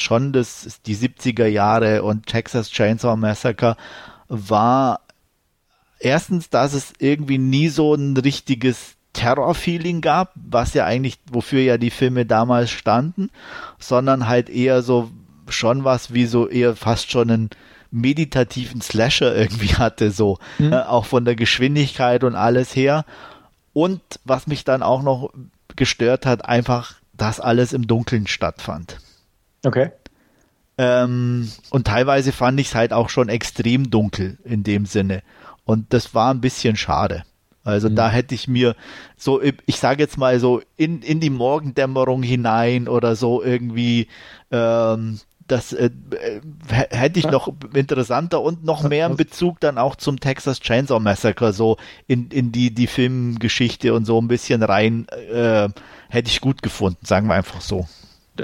schon 0.00 0.32
das, 0.32 0.80
die 0.86 0.96
70er 0.96 1.46
Jahre 1.46 2.02
und 2.02 2.26
Texas 2.26 2.70
Chainsaw 2.70 3.16
Massacre, 3.16 3.76
war 4.28 5.00
erstens, 6.00 6.50
dass 6.50 6.74
es 6.74 6.92
irgendwie 6.98 7.38
nie 7.38 7.68
so 7.68 7.94
ein 7.94 8.16
richtiges 8.16 8.94
Terror-Feeling 9.12 10.02
gab, 10.02 10.32
was 10.34 10.74
ja 10.74 10.84
eigentlich, 10.84 11.18
wofür 11.30 11.60
ja 11.60 11.78
die 11.78 11.90
Filme 11.90 12.26
damals 12.26 12.70
standen, 12.70 13.30
sondern 13.78 14.28
halt 14.28 14.50
eher 14.50 14.82
so 14.82 15.10
schon 15.48 15.84
was 15.84 16.12
wie 16.12 16.26
so 16.26 16.48
eher 16.48 16.76
fast 16.76 17.10
schon 17.10 17.30
einen 17.30 17.50
meditativen 17.90 18.80
Slasher 18.80 19.34
irgendwie 19.34 19.74
hatte, 19.74 20.10
so 20.10 20.38
mhm. 20.58 20.72
äh, 20.72 20.82
auch 20.82 21.06
von 21.06 21.24
der 21.24 21.36
Geschwindigkeit 21.36 22.24
und 22.24 22.34
alles 22.34 22.74
her. 22.74 23.04
Und 23.72 24.00
was 24.24 24.46
mich 24.46 24.64
dann 24.64 24.82
auch 24.82 25.02
noch 25.02 25.32
gestört 25.76 26.26
hat, 26.26 26.44
einfach, 26.44 26.94
dass 27.12 27.40
alles 27.40 27.72
im 27.72 27.86
Dunkeln 27.86 28.26
stattfand. 28.26 28.98
Okay. 29.66 29.90
Ähm, 30.78 31.50
und 31.70 31.86
teilweise 31.86 32.32
fand 32.32 32.60
ich 32.60 32.68
es 32.68 32.74
halt 32.74 32.92
auch 32.92 33.08
schon 33.08 33.28
extrem 33.28 33.90
dunkel 33.90 34.38
in 34.44 34.62
dem 34.62 34.86
Sinne. 34.86 35.22
Und 35.64 35.92
das 35.92 36.14
war 36.14 36.32
ein 36.32 36.40
bisschen 36.40 36.76
schade. 36.76 37.24
Also 37.64 37.90
mhm. 37.90 37.96
da 37.96 38.10
hätte 38.10 38.34
ich 38.34 38.46
mir 38.46 38.76
so, 39.16 39.42
ich 39.42 39.80
sage 39.80 40.02
jetzt 40.02 40.18
mal 40.18 40.38
so 40.38 40.62
in, 40.76 41.02
in 41.02 41.18
die 41.18 41.30
Morgendämmerung 41.30 42.22
hinein 42.22 42.86
oder 42.86 43.16
so 43.16 43.42
irgendwie, 43.42 44.06
ähm, 44.52 45.18
das 45.48 45.72
äh, 45.72 45.90
hätte 46.68 47.18
ich 47.18 47.26
noch 47.26 47.52
interessanter 47.74 48.40
und 48.42 48.64
noch 48.64 48.82
mehr 48.84 49.06
in 49.06 49.16
Bezug 49.16 49.58
dann 49.60 49.78
auch 49.78 49.96
zum 49.96 50.20
Texas 50.20 50.60
Chainsaw 50.60 51.00
Massacre, 51.00 51.52
so 51.52 51.76
in, 52.06 52.28
in 52.30 52.52
die, 52.52 52.72
die 52.72 52.86
Filmgeschichte 52.86 53.94
und 53.94 54.04
so 54.04 54.20
ein 54.20 54.28
bisschen 54.28 54.62
rein, 54.62 55.06
äh, 55.32 55.68
hätte 56.08 56.28
ich 56.28 56.40
gut 56.40 56.62
gefunden, 56.62 57.04
sagen 57.04 57.28
wir 57.28 57.34
einfach 57.34 57.60
so. 57.60 57.88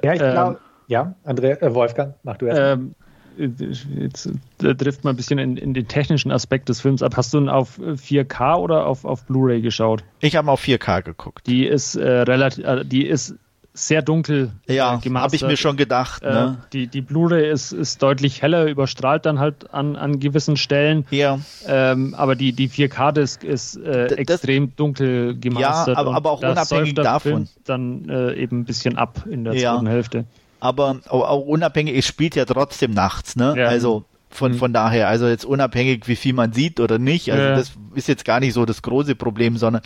Ja, 0.03 0.12
ich 0.12 0.19
glaube, 0.19 0.53
ähm, 0.53 0.72
ja, 0.86 1.14
André, 1.24 1.60
äh, 1.60 1.74
Wolfgang, 1.74 2.14
mach 2.22 2.36
du 2.36 2.46
erst. 2.46 2.60
Ähm, 2.60 2.94
jetzt 3.38 4.30
da 4.59 4.74
trifft 4.74 5.04
man 5.04 5.14
ein 5.14 5.16
bisschen 5.16 5.38
in, 5.38 5.56
in, 5.56 5.74
den 5.74 5.88
technischen 5.88 6.30
Aspekt 6.30 6.68
des 6.68 6.80
Films 6.80 7.02
ab. 7.02 7.16
Hast 7.16 7.32
du 7.32 7.38
ihn 7.38 7.48
auf 7.48 7.78
4K 7.78 8.56
oder 8.56 8.86
auf, 8.86 9.04
auf 9.04 9.24
Blu-ray 9.24 9.62
geschaut? 9.62 10.04
Ich 10.20 10.36
habe 10.36 10.50
auf 10.50 10.62
4K 10.62 11.02
geguckt. 11.02 11.46
Die 11.46 11.66
ist 11.66 11.96
äh, 11.96 12.06
relativ, 12.06 12.64
äh, 12.64 12.84
die 12.84 13.06
ist 13.06 13.34
sehr 13.74 14.02
dunkel 14.02 14.52
äh, 14.68 14.74
ja, 14.74 15.00
äh, 15.02 15.10
habe 15.14 15.34
ich 15.34 15.42
mir 15.42 15.56
schon 15.56 15.76
gedacht. 15.76 16.22
Ne? 16.22 16.59
Äh, 16.59 16.68
die 16.72 16.86
die 16.88 17.00
Blu-ray 17.00 17.50
ist, 17.50 17.72
ist 17.72 18.02
deutlich 18.02 18.42
heller, 18.42 18.66
überstrahlt 18.66 19.24
dann 19.24 19.38
halt 19.38 19.72
an, 19.72 19.96
an 19.96 20.20
gewissen 20.20 20.56
Stellen. 20.56 21.06
Ja. 21.10 21.38
Ähm, 21.66 22.14
aber 22.14 22.34
die, 22.36 22.52
die 22.52 22.68
4K-Disc 22.68 23.44
ist 23.44 23.76
äh, 23.76 24.09
das, 24.09 24.18
extrem 24.18 24.76
dunkel 24.76 25.38
gemastert. 25.38 25.96
Ja, 25.96 26.00
aber, 26.00 26.14
aber 26.14 26.30
auch 26.32 26.42
unabhängig 26.42 26.94
davon. 26.94 27.48
dann 27.64 28.09
äh, 28.09 28.34
eben 28.34 28.60
ein 28.60 28.64
bisschen 28.64 28.98
ab 28.98 29.24
in 29.28 29.44
der 29.44 29.54
ja. 29.54 29.72
zweiten 29.72 29.86
Hälfte. 29.86 30.24
Aber 30.62 31.01
auch, 31.09 31.40
unabhängig, 31.40 31.97
es 31.97 32.06
spielt 32.06 32.36
ja 32.36 32.44
trotzdem 32.44 32.93
nachts, 32.93 33.34
ne? 33.34 33.52
Ja. 33.59 33.66
Also 33.66 34.05
von, 34.30 34.52
mhm. 34.52 34.59
von 34.59 34.72
daher, 34.72 35.09
also 35.09 35.26
jetzt 35.26 35.44
unabhängig, 35.44 36.06
wie 36.06 36.14
viel 36.14 36.34
man 36.34 36.52
sieht 36.52 36.78
oder 36.78 37.01
nicht, 37.01 37.32
also 37.32 37.43
ja. 37.43 37.56
das 37.56 37.72
ist 37.97 38.06
jetzt 38.06 38.24
gar 38.24 38.39
nicht 38.39 38.55
so 38.55 38.64
das 38.64 38.80
große 38.80 39.16
Problem, 39.16 39.56
sondern 39.56 39.82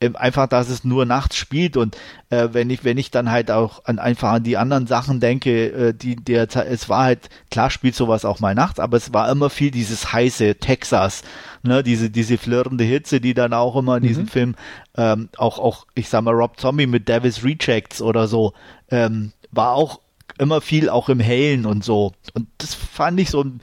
ähm, 0.00 0.16
einfach, 0.16 0.48
dass 0.48 0.68
es 0.68 0.82
nur 0.82 1.06
nachts 1.06 1.36
spielt 1.36 1.76
und 1.76 1.96
äh, 2.30 2.48
wenn 2.50 2.68
ich 2.70 2.84
wenn 2.84 2.98
ich 2.98 3.12
dann 3.12 3.30
halt 3.30 3.52
auch 3.52 3.84
an 3.84 4.00
einfach 4.00 4.32
an 4.32 4.42
die 4.42 4.56
anderen 4.56 4.88
Sachen 4.88 5.20
denke, 5.20 5.66
äh, 5.68 5.94
die 5.94 6.16
der 6.16 6.48
es 6.66 6.88
war 6.88 7.04
halt 7.04 7.28
klar 7.52 7.70
spielt 7.70 7.94
sowas 7.94 8.24
auch 8.24 8.40
mal 8.40 8.56
nachts, 8.56 8.80
aber 8.80 8.96
es 8.96 9.14
war 9.14 9.30
immer 9.30 9.48
viel 9.48 9.70
dieses 9.70 10.12
heiße 10.12 10.56
Texas, 10.56 11.22
ne, 11.62 11.84
diese 11.84 12.10
diese 12.10 12.36
flirrende 12.36 12.82
Hitze, 12.82 13.20
die 13.20 13.32
dann 13.32 13.52
auch 13.52 13.76
immer 13.76 13.98
in 13.98 14.02
mhm. 14.02 14.08
diesem 14.08 14.26
Film 14.26 14.56
ähm, 14.96 15.28
auch 15.36 15.60
auch 15.60 15.86
ich 15.94 16.08
sag 16.08 16.22
mal 16.22 16.34
Rob 16.34 16.58
Zombie 16.58 16.88
mit 16.88 17.08
Davis 17.08 17.44
Rejects 17.44 18.02
oder 18.02 18.26
so 18.26 18.54
ähm, 18.90 19.32
war 19.52 19.74
auch 19.74 20.00
immer 20.38 20.60
viel 20.60 20.88
auch 20.88 21.08
im 21.08 21.20
Hellen 21.20 21.66
und 21.66 21.84
so 21.84 22.12
und 22.34 22.48
das 22.58 22.74
fand 22.74 23.20
ich 23.20 23.30
so 23.30 23.42
ein 23.42 23.60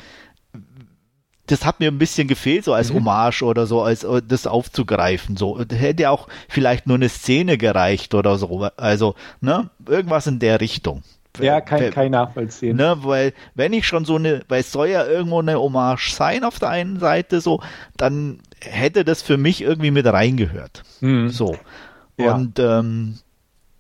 das 1.48 1.66
hat 1.66 1.80
mir 1.80 1.92
ein 1.92 1.98
bisschen 1.98 2.28
gefehlt, 2.28 2.64
so 2.64 2.74
als 2.74 2.92
mhm. 2.92 2.98
Hommage 2.98 3.44
oder 3.44 3.66
so, 3.66 3.82
als 3.82 4.04
äh, 4.04 4.22
das 4.26 4.48
aufzugreifen. 4.48 5.36
So 5.36 5.60
hätte 5.60 6.10
auch 6.10 6.28
vielleicht 6.48 6.88
nur 6.88 6.96
eine 6.96 7.10
Szene 7.10 7.58
gereicht 7.58 8.14
oder 8.16 8.38
so. 8.38 8.70
Also, 8.78 9.16
ne, 9.42 9.70
irgendwas 9.86 10.26
in 10.28 10.40
der 10.40 10.62
Richtung. 10.62 11.04
Ja, 11.40 11.62
kein, 11.62 11.92
kein 11.92 12.12
Nachvollziehen. 12.12 12.78
Ne, 12.78 12.96
weil, 13.02 13.34
wenn 13.56 13.74
ich 13.74 13.88
schon 13.88 14.06
so 14.06 14.16
eine, 14.16 14.42
weil 14.48 14.62
es 14.62 14.72
soll 14.72 14.90
ja 14.90 15.06
irgendwo 15.06 15.40
eine 15.40 15.60
Hommage 15.60 16.12
sein 16.14 16.44
auf 16.44 16.60
der 16.60 16.70
einen 16.70 17.00
Seite, 17.00 17.42
so, 17.42 17.60
dann 17.98 18.40
hätte 18.62 19.04
das 19.04 19.22
für 19.22 19.38
mich 19.38 19.62
irgendwie 19.62 19.92
mit 19.92 20.06
reingehört. 20.06 20.84
Mhm. 21.02 21.30
So. 21.30 21.58
Und 22.18 22.60
ja. 22.60 22.80
ähm, 22.80 23.18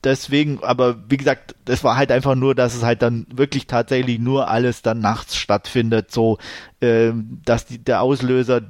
deswegen, 0.03 0.63
aber 0.63 1.09
wie 1.09 1.17
gesagt, 1.17 1.55
das 1.65 1.83
war 1.83 1.95
halt 1.95 2.11
einfach 2.11 2.35
nur, 2.35 2.55
dass 2.55 2.75
es 2.75 2.83
halt 2.83 3.01
dann 3.01 3.25
wirklich 3.33 3.67
tatsächlich 3.67 4.19
nur 4.19 4.47
alles 4.49 4.81
dann 4.81 4.99
nachts 4.99 5.35
stattfindet, 5.35 6.11
so, 6.11 6.37
ähm, 6.81 7.41
dass 7.45 7.65
die, 7.65 7.79
der 7.79 8.01
Auslöser, 8.01 8.61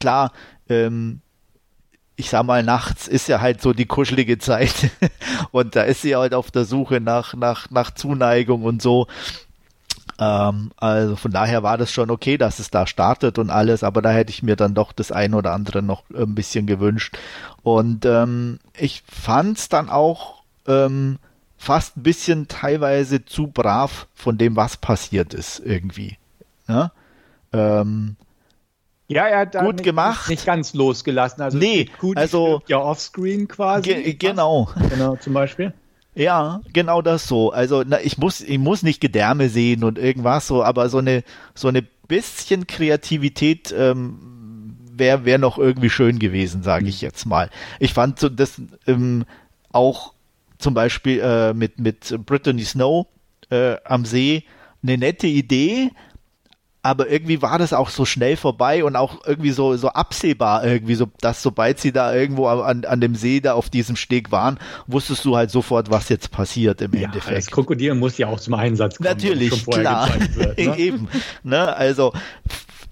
klar, 0.00 0.32
ähm, 0.68 1.20
ich 2.16 2.30
sag 2.30 2.44
mal, 2.44 2.62
nachts 2.62 3.08
ist 3.08 3.28
ja 3.28 3.40
halt 3.40 3.60
so 3.60 3.72
die 3.72 3.86
kuschelige 3.86 4.38
Zeit 4.38 4.90
und 5.50 5.74
da 5.76 5.82
ist 5.82 6.02
sie 6.02 6.16
halt 6.16 6.34
auf 6.34 6.50
der 6.50 6.64
Suche 6.64 7.00
nach, 7.00 7.34
nach, 7.34 7.70
nach 7.70 7.90
Zuneigung 7.92 8.62
und 8.62 8.80
so. 8.80 9.06
Ähm, 10.18 10.70
also 10.76 11.16
von 11.16 11.32
daher 11.32 11.62
war 11.62 11.76
das 11.76 11.90
schon 11.90 12.10
okay, 12.10 12.38
dass 12.38 12.60
es 12.60 12.70
da 12.70 12.86
startet 12.86 13.38
und 13.38 13.50
alles, 13.50 13.82
aber 13.82 14.00
da 14.00 14.10
hätte 14.10 14.30
ich 14.30 14.42
mir 14.42 14.56
dann 14.56 14.74
doch 14.74 14.92
das 14.92 15.10
ein 15.10 15.34
oder 15.34 15.52
andere 15.52 15.82
noch 15.82 16.04
ein 16.10 16.34
bisschen 16.34 16.66
gewünscht. 16.66 17.18
Und 17.62 18.06
ähm, 18.06 18.60
ich 18.78 19.02
fand 19.10 19.58
es 19.58 19.68
dann 19.68 19.90
auch 19.90 20.33
ähm, 20.66 21.18
fast 21.56 21.96
ein 21.96 22.02
bisschen 22.02 22.48
teilweise 22.48 23.24
zu 23.24 23.46
brav 23.46 24.06
von 24.14 24.38
dem, 24.38 24.56
was 24.56 24.76
passiert 24.76 25.34
ist, 25.34 25.60
irgendwie. 25.64 26.18
Ja, 26.68 26.92
ähm, 27.52 28.16
ja 29.08 29.26
er 29.26 29.40
hat 29.40 29.54
da 29.54 29.64
gut 29.64 29.76
nicht, 29.76 29.84
gemacht. 29.84 30.28
nicht 30.28 30.46
ganz 30.46 30.74
losgelassen. 30.74 31.42
Also 31.42 31.58
nee, 31.58 31.88
gut, 31.98 32.16
also 32.16 32.62
ja 32.66 32.78
offscreen 32.78 33.48
quasi. 33.48 33.94
Ge 33.94 34.14
genau. 34.14 34.68
Genau, 34.90 35.16
zum 35.16 35.32
Beispiel. 35.32 35.72
Ja, 36.14 36.60
genau 36.72 37.02
das 37.02 37.26
so. 37.26 37.50
Also 37.50 37.82
na, 37.84 38.00
ich 38.00 38.18
muss, 38.18 38.40
ich 38.40 38.58
muss 38.58 38.82
nicht 38.82 39.00
Gedärme 39.00 39.48
sehen 39.48 39.82
und 39.82 39.98
irgendwas 39.98 40.46
so, 40.46 40.62
aber 40.62 40.88
so 40.88 40.98
eine, 40.98 41.24
so 41.54 41.68
eine 41.68 41.82
bisschen 41.82 42.66
Kreativität 42.66 43.74
ähm, 43.76 44.78
wäre 44.92 45.24
wär 45.24 45.38
noch 45.38 45.58
irgendwie 45.58 45.90
schön 45.90 46.18
gewesen, 46.18 46.62
sage 46.62 46.86
ich 46.86 47.02
mhm. 47.02 47.06
jetzt 47.06 47.26
mal. 47.26 47.50
Ich 47.80 47.94
fand 47.94 48.20
so 48.20 48.28
das 48.28 48.60
ähm, 48.86 49.24
auch 49.72 50.13
zum 50.64 50.72
Beispiel 50.72 51.20
äh, 51.20 51.52
mit, 51.52 51.78
mit 51.78 52.18
Brittany 52.24 52.64
Snow 52.64 53.06
äh, 53.50 53.76
am 53.84 54.06
See 54.06 54.44
eine 54.82 54.96
nette 54.96 55.26
Idee, 55.26 55.90
aber 56.82 57.10
irgendwie 57.10 57.42
war 57.42 57.58
das 57.58 57.74
auch 57.74 57.90
so 57.90 58.06
schnell 58.06 58.36
vorbei 58.36 58.82
und 58.82 58.96
auch 58.96 59.26
irgendwie 59.26 59.50
so, 59.50 59.76
so 59.76 59.88
absehbar 59.88 60.64
irgendwie, 60.64 60.94
so, 60.94 61.10
dass 61.20 61.42
sobald 61.42 61.80
sie 61.80 61.92
da 61.92 62.14
irgendwo 62.14 62.46
an, 62.46 62.86
an 62.86 63.00
dem 63.02 63.14
See 63.14 63.40
da 63.40 63.52
auf 63.52 63.68
diesem 63.68 63.96
Steg 63.96 64.32
waren, 64.32 64.58
wusstest 64.86 65.26
du 65.26 65.36
halt 65.36 65.50
sofort, 65.50 65.90
was 65.90 66.08
jetzt 66.08 66.30
passiert 66.30 66.80
im 66.80 66.94
ja, 66.94 67.02
Endeffekt. 67.02 67.36
Das 67.36 67.50
Krokodil 67.50 67.94
muss 67.94 68.16
ja 68.16 68.28
auch 68.28 68.40
zum 68.40 68.54
Einsatz 68.54 68.96
kommen. 68.96 69.10
Natürlich, 69.10 69.66
klar. 69.66 70.08
Wird, 70.34 70.58
ne? 70.58 70.76
Eben. 70.78 71.08
Ne? 71.42 71.76
Also, 71.76 72.14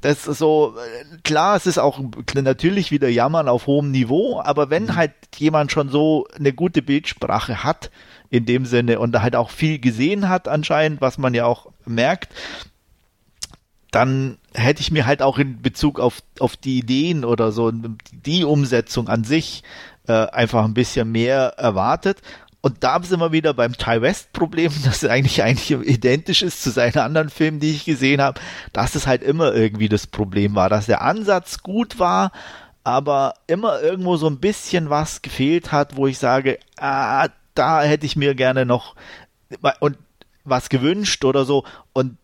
das 0.03 0.27
ist 0.27 0.39
so, 0.39 0.75
klar, 1.23 1.57
es 1.57 1.67
ist 1.67 1.79
auch 1.79 2.01
natürlich 2.35 2.91
wieder 2.91 3.09
Jammern 3.09 3.49
auf 3.49 3.67
hohem 3.67 3.91
Niveau, 3.91 4.41
aber 4.41 4.69
wenn 4.69 4.85
mhm. 4.85 4.97
halt 4.97 5.13
jemand 5.37 5.73
schon 5.73 5.89
so 5.89 6.27
eine 6.37 6.53
gute 6.53 6.83
Bildsprache 6.83 7.65
hat, 7.65 7.91
in 8.29 8.45
dem 8.45 8.67
Sinne, 8.67 8.99
und 8.99 9.21
halt 9.21 9.37
auch 9.37 9.51
viel 9.51 9.79
gesehen 9.79 10.29
hat 10.29 10.49
anscheinend, 10.49 11.01
was 11.01 11.19
man 11.19 11.35
ja 11.35 11.47
auch 11.47 11.71
merkt, 11.87 12.33
dann 13.93 14.39
hätte 14.55 14.81
ich 14.81 14.91
mir 14.91 15.07
halt 15.07 15.23
auch 15.23 15.39
in 15.39 15.63
Bezug 15.63 16.01
auf, 16.01 16.23
auf 16.41 16.57
die 16.57 16.79
Ideen 16.79 17.25
oder 17.25 17.53
so, 17.53 17.71
die 17.71 18.45
Umsetzung 18.45 19.09
an 19.09 19.23
sich, 19.23 19.63
äh, 20.09 20.13
einfach 20.13 20.65
ein 20.65 20.75
bisschen 20.75 21.13
mehr 21.13 21.55
erwartet. 21.59 22.23
Und 22.63 22.85
da 22.85 23.03
sind 23.03 23.19
wir 23.19 23.33
wieder 23.33 23.55
beim 23.55 23.77
Ty 23.77 24.01
West 24.01 24.33
Problem, 24.33 24.73
das 24.85 25.05
eigentlich 25.05 25.43
eigentlich 25.43 25.71
identisch 25.71 26.43
ist 26.43 26.63
zu 26.63 26.71
seinen 26.71 26.99
anderen 26.99 27.29
Filmen, 27.29 27.61
die 27.61 27.73
ich 27.73 27.85
gesehen 27.85 28.23
habe, 28.23 28.41
dass 28.73 28.95
es 28.95 29.07
halt 29.07 29.23
immer 29.23 29.53
irgendwie 29.53 29.89
das 29.89 30.07
Problem 30.07 30.55
war, 30.55 30.71
dass 30.71 30.87
der 30.87 31.03
Ansatz 31.03 31.63
gut 31.63 31.99
war, 31.99 32.33
aber 32.85 33.35
immer 33.49 33.83
irgendwo 33.83 34.17
so 34.17 34.29
ein 34.29 34.39
bisschen 34.39 34.91
was 34.91 35.23
gefehlt 35.23 35.73
hat, 35.73 35.97
wo 35.97 36.07
ich 36.07 36.19
sage, 36.19 36.59
ah, 36.79 37.29
da 37.55 37.83
hätte 37.83 38.07
ich 38.07 38.17
mir 38.17 38.35
gerne 38.35 38.65
noch 38.65 38.95
und 39.81 39.99
was 40.45 40.69
gewünscht 40.69 41.25
oder 41.25 41.45
so. 41.45 41.65
Und 41.93 42.17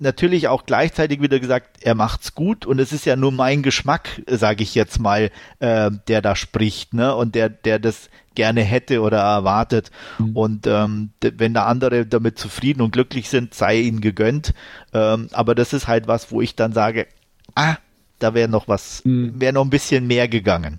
natürlich 0.00 0.48
auch 0.48 0.66
gleichzeitig 0.66 1.20
wieder 1.20 1.38
gesagt, 1.38 1.78
er 1.82 1.94
macht's 1.94 2.34
gut 2.34 2.66
und 2.66 2.78
es 2.78 2.92
ist 2.92 3.04
ja 3.04 3.16
nur 3.16 3.32
mein 3.32 3.62
Geschmack, 3.62 4.22
sage 4.26 4.62
ich 4.62 4.74
jetzt 4.74 4.98
mal, 4.98 5.30
äh, 5.58 5.90
der 6.08 6.22
da 6.22 6.34
spricht, 6.36 6.94
ne? 6.94 7.14
Und 7.14 7.34
der, 7.34 7.48
der 7.48 7.78
das 7.78 8.10
gerne 8.34 8.62
hätte 8.62 9.02
oder 9.02 9.18
erwartet. 9.18 9.90
Mhm. 10.18 10.36
Und 10.36 10.66
ähm, 10.66 11.10
wenn 11.20 11.54
da 11.54 11.66
andere 11.66 12.06
damit 12.06 12.38
zufrieden 12.38 12.80
und 12.80 12.92
glücklich 12.92 13.28
sind, 13.28 13.54
sei 13.54 13.80
ihnen 13.80 14.00
gegönnt. 14.00 14.54
Ähm, 14.92 15.28
aber 15.32 15.54
das 15.54 15.72
ist 15.72 15.88
halt 15.88 16.06
was, 16.06 16.30
wo 16.30 16.40
ich 16.40 16.56
dann 16.56 16.72
sage, 16.72 17.06
ah, 17.54 17.76
da 18.18 18.34
wäre 18.34 18.48
noch 18.48 18.68
was, 18.68 19.04
mhm. 19.04 19.40
wäre 19.40 19.52
noch 19.52 19.64
ein 19.64 19.70
bisschen 19.70 20.06
mehr 20.06 20.28
gegangen. 20.28 20.78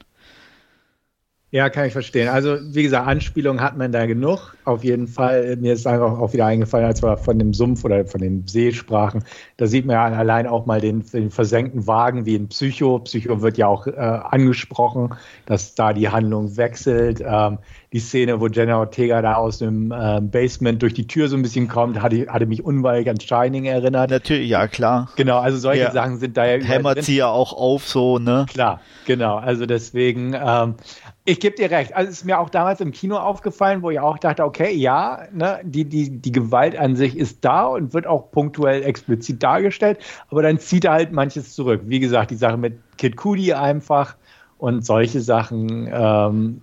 Ja, 1.53 1.69
kann 1.69 1.85
ich 1.85 1.91
verstehen. 1.91 2.29
Also, 2.29 2.57
wie 2.61 2.83
gesagt, 2.83 3.05
Anspielungen 3.05 3.61
hat 3.61 3.77
man 3.77 3.91
da 3.91 4.05
genug. 4.05 4.55
Auf 4.63 4.85
jeden 4.85 5.07
Fall. 5.07 5.57
Mir 5.57 5.73
ist 5.73 5.85
einfach 5.85 6.17
auch 6.17 6.31
wieder 6.31 6.45
eingefallen, 6.45 6.85
als 6.85 7.03
wir 7.03 7.17
von 7.17 7.37
dem 7.37 7.53
Sumpf 7.53 7.83
oder 7.83 8.05
von 8.05 8.21
dem 8.21 8.47
See 8.47 8.71
sprachen. 8.71 9.25
Da 9.57 9.67
sieht 9.67 9.85
man 9.85 9.95
ja 9.95 10.17
allein 10.17 10.47
auch 10.47 10.65
mal 10.65 10.79
den, 10.79 11.05
den 11.11 11.29
versenkten 11.29 11.87
Wagen 11.87 12.25
wie 12.25 12.35
in 12.35 12.47
Psycho. 12.47 12.99
Psycho 12.99 13.41
wird 13.41 13.57
ja 13.57 13.67
auch 13.67 13.85
äh, 13.85 13.91
angesprochen, 13.91 15.13
dass 15.45 15.75
da 15.75 15.91
die 15.91 16.07
Handlung 16.07 16.55
wechselt. 16.55 17.21
Ähm, 17.21 17.57
die 17.91 17.99
Szene, 17.99 18.39
wo 18.39 18.47
Jenna 18.47 18.77
Ortega 18.77 19.21
da 19.21 19.33
aus 19.33 19.57
dem 19.57 19.91
äh, 19.91 20.21
Basement 20.21 20.81
durch 20.81 20.93
die 20.93 21.07
Tür 21.07 21.27
so 21.27 21.35
ein 21.35 21.41
bisschen 21.41 21.67
kommt, 21.67 22.01
hatte, 22.01 22.27
hatte 22.29 22.45
mich 22.45 22.63
unweilig 22.63 23.09
an 23.09 23.19
Shining 23.19 23.65
erinnert. 23.65 24.09
Natürlich, 24.09 24.49
ja, 24.49 24.67
klar. 24.69 25.09
Genau, 25.17 25.39
also 25.39 25.57
solche 25.57 25.83
ja. 25.83 25.91
Sachen 25.91 26.17
sind 26.17 26.37
da 26.37 26.45
ja 26.45 26.63
Hämmert 26.63 27.03
sie 27.03 27.17
ja 27.17 27.27
auch 27.27 27.51
auf, 27.51 27.85
so, 27.85 28.17
ne? 28.19 28.45
Klar, 28.49 28.79
genau. 29.05 29.35
Also 29.35 29.65
deswegen, 29.65 30.33
ähm, 30.33 30.75
ich 31.23 31.39
gebe 31.39 31.55
dir 31.55 31.69
recht. 31.69 31.95
Also 31.95 32.09
es 32.09 32.17
ist 32.17 32.25
mir 32.25 32.39
auch 32.39 32.49
damals 32.49 32.81
im 32.81 32.91
Kino 32.91 33.17
aufgefallen, 33.17 33.83
wo 33.83 33.91
ich 33.91 33.99
auch 33.99 34.17
dachte, 34.17 34.43
okay, 34.43 34.73
ja, 34.73 35.27
ne, 35.31 35.59
die, 35.63 35.85
die, 35.85 36.09
die 36.09 36.31
Gewalt 36.31 36.75
an 36.75 36.95
sich 36.95 37.15
ist 37.15 37.45
da 37.45 37.65
und 37.65 37.93
wird 37.93 38.07
auch 38.07 38.31
punktuell 38.31 38.83
explizit 38.83 39.43
dargestellt, 39.43 39.99
aber 40.29 40.41
dann 40.41 40.57
zieht 40.57 40.85
er 40.85 40.93
halt 40.93 41.11
manches 41.11 41.53
zurück. 41.53 41.81
Wie 41.85 41.99
gesagt, 41.99 42.31
die 42.31 42.35
Sache 42.35 42.57
mit 42.57 42.79
Kid 42.97 43.17
Cudi 43.17 43.53
einfach 43.53 44.15
und 44.57 44.85
solche 44.85 45.21
Sachen 45.21 45.89
ähm, 45.91 46.61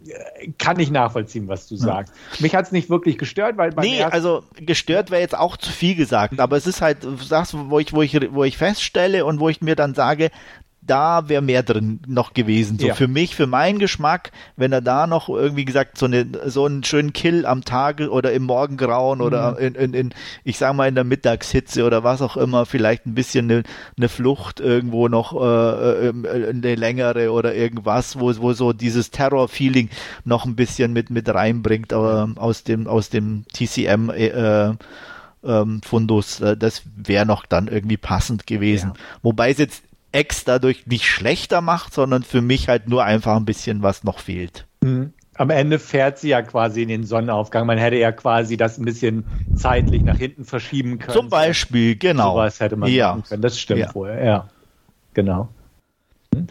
kann 0.59 0.78
ich 0.78 0.90
nachvollziehen, 0.90 1.48
was 1.48 1.66
du 1.66 1.74
sagst. 1.74 2.14
Ja. 2.14 2.43
Mich 2.43 2.55
hat 2.55 2.66
es 2.66 2.72
nicht 2.72 2.90
wirklich 2.90 3.18
gestört, 3.18 3.56
weil 3.56 3.70
Nee, 3.80 4.05
also 4.05 4.44
gestört 4.55 5.10
wäre 5.10 5.20
jetzt 5.20 5.36
auch 5.36 5.56
zu 5.56 5.70
viel 5.70 5.97
gesagt, 5.97 6.39
aber 6.39 6.56
es 6.56 6.68
ist 6.68 6.80
halt, 6.80 7.02
du 7.02 7.16
sagst, 7.16 7.56
wo 7.56 7.78
ich, 7.80 7.93
wo 7.93 8.02
ich, 8.02 8.16
wo 8.32 8.44
ich 8.44 8.56
feststelle 8.56 9.24
und 9.24 9.40
wo 9.40 9.48
ich 9.48 9.62
mir 9.62 9.74
dann 9.74 9.94
sage, 9.94 10.30
da 10.89 11.28
wäre 11.28 11.43
mehr 11.43 11.62
drin 11.62 12.01
noch 12.06 12.35
gewesen. 12.35 12.78
So 12.78 12.89
Ja. 12.89 12.94
für 12.94 13.06
mich, 13.09 13.36
für 13.36 13.47
meinen 13.47 13.78
Geschmack, 13.78 14.32
wenn 14.56 14.73
er 14.73 14.81
da 14.81 15.06
noch 15.06 15.28
irgendwie 15.28 15.65
gesagt 15.65 15.98
so 15.98 16.06
eine 16.06 16.27
so 16.47 16.65
einen 16.65 16.82
schönen 16.85 17.12
Kill 17.12 17.47
am 17.47 17.65
Tag 17.65 18.01
oder 18.01 18.32
im 18.32 18.43
Morgengrauen 18.44 19.20
oder 19.20 19.59
in, 19.59 19.74
in, 19.74 19.94
in 19.94 20.15
ich 20.44 20.59
sag 20.59 20.74
mal 20.74 20.89
in 20.89 20.94
der 20.94 21.05
Mittagshitze 21.05 21.85
oder 21.85 22.02
was 22.05 22.23
auch 22.23 22.36
immer, 22.36 22.66
vielleicht 22.66 23.06
ein 23.06 23.15
bisschen 23.15 23.51
eine, 23.51 23.62
eine 23.97 24.09
Flucht 24.09 24.60
irgendwo 24.60 25.09
noch 25.09 25.32
äh, 25.40 26.09
äh, 26.09 26.51
eine 26.51 26.74
längere 26.74 27.31
oder 27.32 27.55
irgendwas, 27.55 28.19
wo 28.19 28.35
wo 28.39 28.52
so 28.52 28.73
dieses 28.73 29.10
Terror-Feeling 29.10 29.90
noch 30.24 30.44
ein 30.44 30.56
bisschen 30.56 30.93
mit 30.93 31.10
mit 31.10 31.28
reinbringt, 31.28 31.93
aber 31.93 32.31
aus 32.36 32.65
dem 32.65 32.86
aus 32.86 33.10
dem 33.10 33.44
TCM 33.52 34.10
äh, 34.10 34.73
ähm, 35.44 35.81
Fundus, 35.85 36.40
äh, 36.40 36.56
das 36.56 36.82
wäre 36.97 37.24
noch 37.24 37.47
dann 37.47 37.69
irgendwie 37.69 37.97
passend 37.97 38.47
gewesen. 38.47 38.93
Wobei 39.23 39.51
es 39.51 39.59
jetzt 39.59 39.82
X 40.12 40.44
dadurch 40.44 40.86
nicht 40.86 41.06
schlechter 41.06 41.60
macht, 41.60 41.93
sondern 41.94 42.22
für 42.22 42.40
mich 42.40 42.68
halt 42.68 42.89
nur 42.89 43.05
einfach 43.05 43.36
ein 43.36 43.44
bisschen 43.44 43.82
was 43.82 44.05
noch 44.05 44.18
fehlt. 44.18 44.66
Mhm. 44.82 45.12
Am 45.35 45.51
Ende 45.51 45.78
fährt 45.78 46.18
sie 46.18 46.30
ja 46.30 46.43
quasi 46.43 46.82
in 46.82 46.89
den 46.89 47.05
Sonnenaufgang. 47.05 47.64
Man 47.66 47.78
hätte 47.78 47.97
ja 47.97 48.10
quasi 48.10 48.56
das 48.56 48.76
ein 48.76 48.85
bisschen 48.85 49.24
zeitlich 49.55 50.02
nach 50.02 50.16
hinten 50.18 50.44
verschieben 50.44 50.98
können. 50.98 51.12
Zum 51.16 51.28
Beispiel, 51.28 51.94
genau. 51.94 52.32
Sowas 52.32 52.59
hätte 52.59 52.74
man 52.76 52.90
Ja. 52.90 53.10
machen 53.10 53.22
können. 53.22 53.43
Das 53.43 53.59
stimmt 53.59 53.80
Ja. 53.80 53.89
vorher, 53.93 54.24
ja. 54.24 54.48
Genau. 55.14 55.48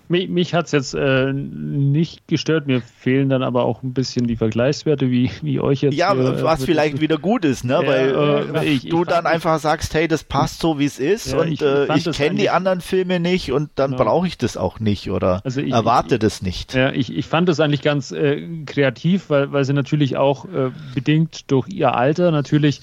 Mich, 0.08 0.30
mich 0.30 0.54
hat 0.54 0.68
es 0.68 0.72
jetzt 0.72 0.94
äh, 0.94 1.32
nicht 1.34 2.28
gestört, 2.28 2.68
mir 2.68 2.82
fehlen 2.82 3.30
dann 3.30 3.44
aber 3.44 3.66
auch 3.66 3.84
ein 3.84 3.94
bisschen 3.94 4.28
die 4.28 4.36
Vergleichswerte, 4.36 5.10
wie, 5.12 5.32
wie 5.42 5.60
euch 5.60 5.82
jetzt. 5.82 5.96
Ja, 5.96 6.14
hier, 6.14 6.24
äh, 6.38 6.44
was 6.44 6.64
vielleicht 6.66 7.02
wieder 7.02 7.18
gut 7.18 7.46
ist, 7.46 7.64
ne? 7.64 7.74
Ja, 7.74 7.88
Weil 7.88 8.10
äh, 8.10 8.60
äh, 8.60 8.66
ich- 8.66 8.84
ich 8.86 8.90
du 8.90 9.04
dann 9.04 9.24
fand- 9.24 9.28
einfach 9.28 9.60
sagst, 9.60 9.94
hey, 9.94 10.08
das 10.08 10.24
passt 10.24 10.60
so, 10.62 10.80
wie 10.80 10.86
es 10.86 11.00
ist 11.00 11.32
Ja, 11.32 11.40
und 11.40 11.52
ich 11.52 11.62
äh, 11.62 11.88
ich 11.98 12.12
kenne 12.12 12.36
die 12.36 12.50
anderen 12.50 12.82
Filme 12.82 13.20
nicht 13.20 13.52
und 13.52 13.70
dann 13.76 13.92
Genau. 13.92 14.04
brauche 14.04 14.28
ich 14.28 14.38
das 14.38 14.58
auch 14.58 14.80
nicht 14.80 15.10
oder 15.12 15.42
Also 15.44 15.62
ich- 15.62 15.72
erwarte 15.74 16.16
ich- 16.16 16.20
das 16.22 16.42
nicht. 16.42 16.74
Ja, 16.74 16.92
ich, 16.92 17.16
ich 17.16 17.26
fand 17.26 17.48
das 17.50 17.60
eigentlich 17.60 17.82
ganz 17.82 18.12
äh, 18.12 18.48
kreativ, 18.66 19.30
weil, 19.30 19.52
weil 19.52 19.66
sie 19.66 19.74
natürlich 19.74 20.18
auch 20.18 20.46
äh, 20.46 20.72
bedingt 20.94 21.52
durch 21.52 21.68
ihr 21.70 21.96
Alter 21.96 22.32
natürlich 22.32 22.82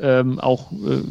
ähm, 0.00 0.38
auch, 0.38 0.72
äh, 0.72 1.02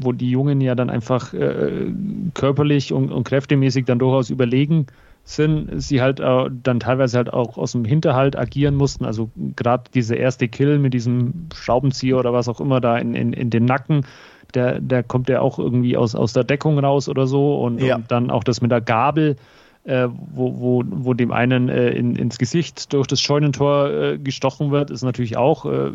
wo 0.00 0.12
die 0.12 0.30
Jungen 0.30 0.60
ja 0.60 0.74
dann 0.74 0.90
einfach 0.90 1.32
äh, 1.34 1.86
körperlich 2.34 2.92
und, 2.92 3.10
und 3.10 3.24
kräftemäßig 3.24 3.86
dann 3.86 3.98
durchaus 3.98 4.30
überlegen 4.30 4.86
sind, 5.24 5.80
sie 5.80 6.00
halt 6.00 6.20
äh, 6.20 6.50
dann 6.62 6.80
teilweise 6.80 7.18
halt 7.18 7.32
auch 7.32 7.56
aus 7.56 7.72
dem 7.72 7.84
Hinterhalt 7.84 8.36
agieren 8.36 8.74
mussten. 8.74 9.04
Also 9.04 9.30
gerade 9.56 9.84
dieser 9.94 10.16
erste 10.16 10.48
Kill 10.48 10.78
mit 10.78 10.94
diesem 10.94 11.48
Schraubenzieher 11.54 12.18
oder 12.18 12.32
was 12.32 12.48
auch 12.48 12.60
immer 12.60 12.80
da 12.80 12.96
in, 12.98 13.14
in, 13.14 13.32
in 13.32 13.50
den 13.50 13.64
Nacken, 13.64 14.06
der, 14.54 14.80
der 14.80 15.02
kommt 15.02 15.28
ja 15.28 15.40
auch 15.40 15.58
irgendwie 15.58 15.96
aus, 15.96 16.14
aus 16.14 16.32
der 16.32 16.44
Deckung 16.44 16.78
raus 16.78 17.08
oder 17.08 17.26
so. 17.26 17.60
Und, 17.60 17.80
Ja. 17.80 17.96
und 17.96 18.10
dann 18.10 18.30
auch 18.30 18.44
das 18.44 18.60
mit 18.60 18.70
der 18.70 18.80
Gabel, 18.80 19.36
äh, 19.84 20.08
wo, 20.34 20.60
wo, 20.60 20.84
wo 20.86 21.14
dem 21.14 21.32
einen 21.32 21.70
äh, 21.70 21.90
in, 21.90 22.14
ins 22.14 22.36
Gesicht 22.38 22.92
durch 22.92 23.06
das 23.06 23.20
Scheunentor 23.20 23.90
äh, 23.90 24.18
gestochen 24.18 24.70
wird, 24.70 24.90
ist 24.90 25.02
natürlich 25.02 25.38
auch 25.38 25.64
äh, 25.64 25.90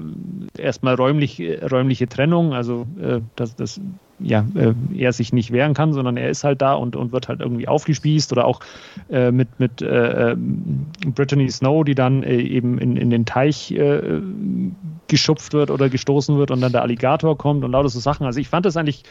erstmal 0.57 0.95
räumlich, 0.95 1.39
äh, 1.39 1.63
räumliche 1.63 2.07
Trennung, 2.07 2.53
also 2.53 2.87
äh, 2.99 3.21
dass, 3.35 3.55
dass 3.55 3.79
ja, 4.17 4.45
er 4.95 5.11
sich 5.11 5.33
nicht 5.33 5.51
wehren 5.51 5.73
kann, 5.73 5.91
sondern 5.91 6.15
er 6.15 6.29
ist 6.29 6.45
halt 6.45 6.61
da 6.61 6.73
und, 6.73 6.95
und 6.95 7.11
wird 7.11 7.27
halt 7.27 7.41
irgendwie 7.41 7.67
aufgespießt 7.67 8.31
oder 8.31 8.45
auch 8.45 8.61
mit, 9.09 9.59
mit 9.59 9.81
äh, 9.81 10.31
ähm, 10.31 10.85
Brittany 11.13 11.49
Snow, 11.49 11.83
die 11.83 11.95
dann 11.95 12.23
eben 12.23 12.77
in, 12.77 12.95
in 12.95 13.09
den 13.09 13.25
Teich 13.25 13.75
geschupft 15.07 15.51
wird 15.51 15.69
oder 15.69 15.89
gestoßen 15.89 16.37
wird 16.37 16.49
und 16.49 16.61
dann 16.61 16.71
der 16.71 16.83
Alligator 16.83 17.37
kommt 17.37 17.65
und 17.65 17.73
lauter 17.73 17.89
so 17.89 17.99
Sachen. 17.99 18.25
Also 18.25 18.39
ich 18.39 18.47
fand 18.47 18.65
das 18.65 18.77
eigentlich 18.77 19.03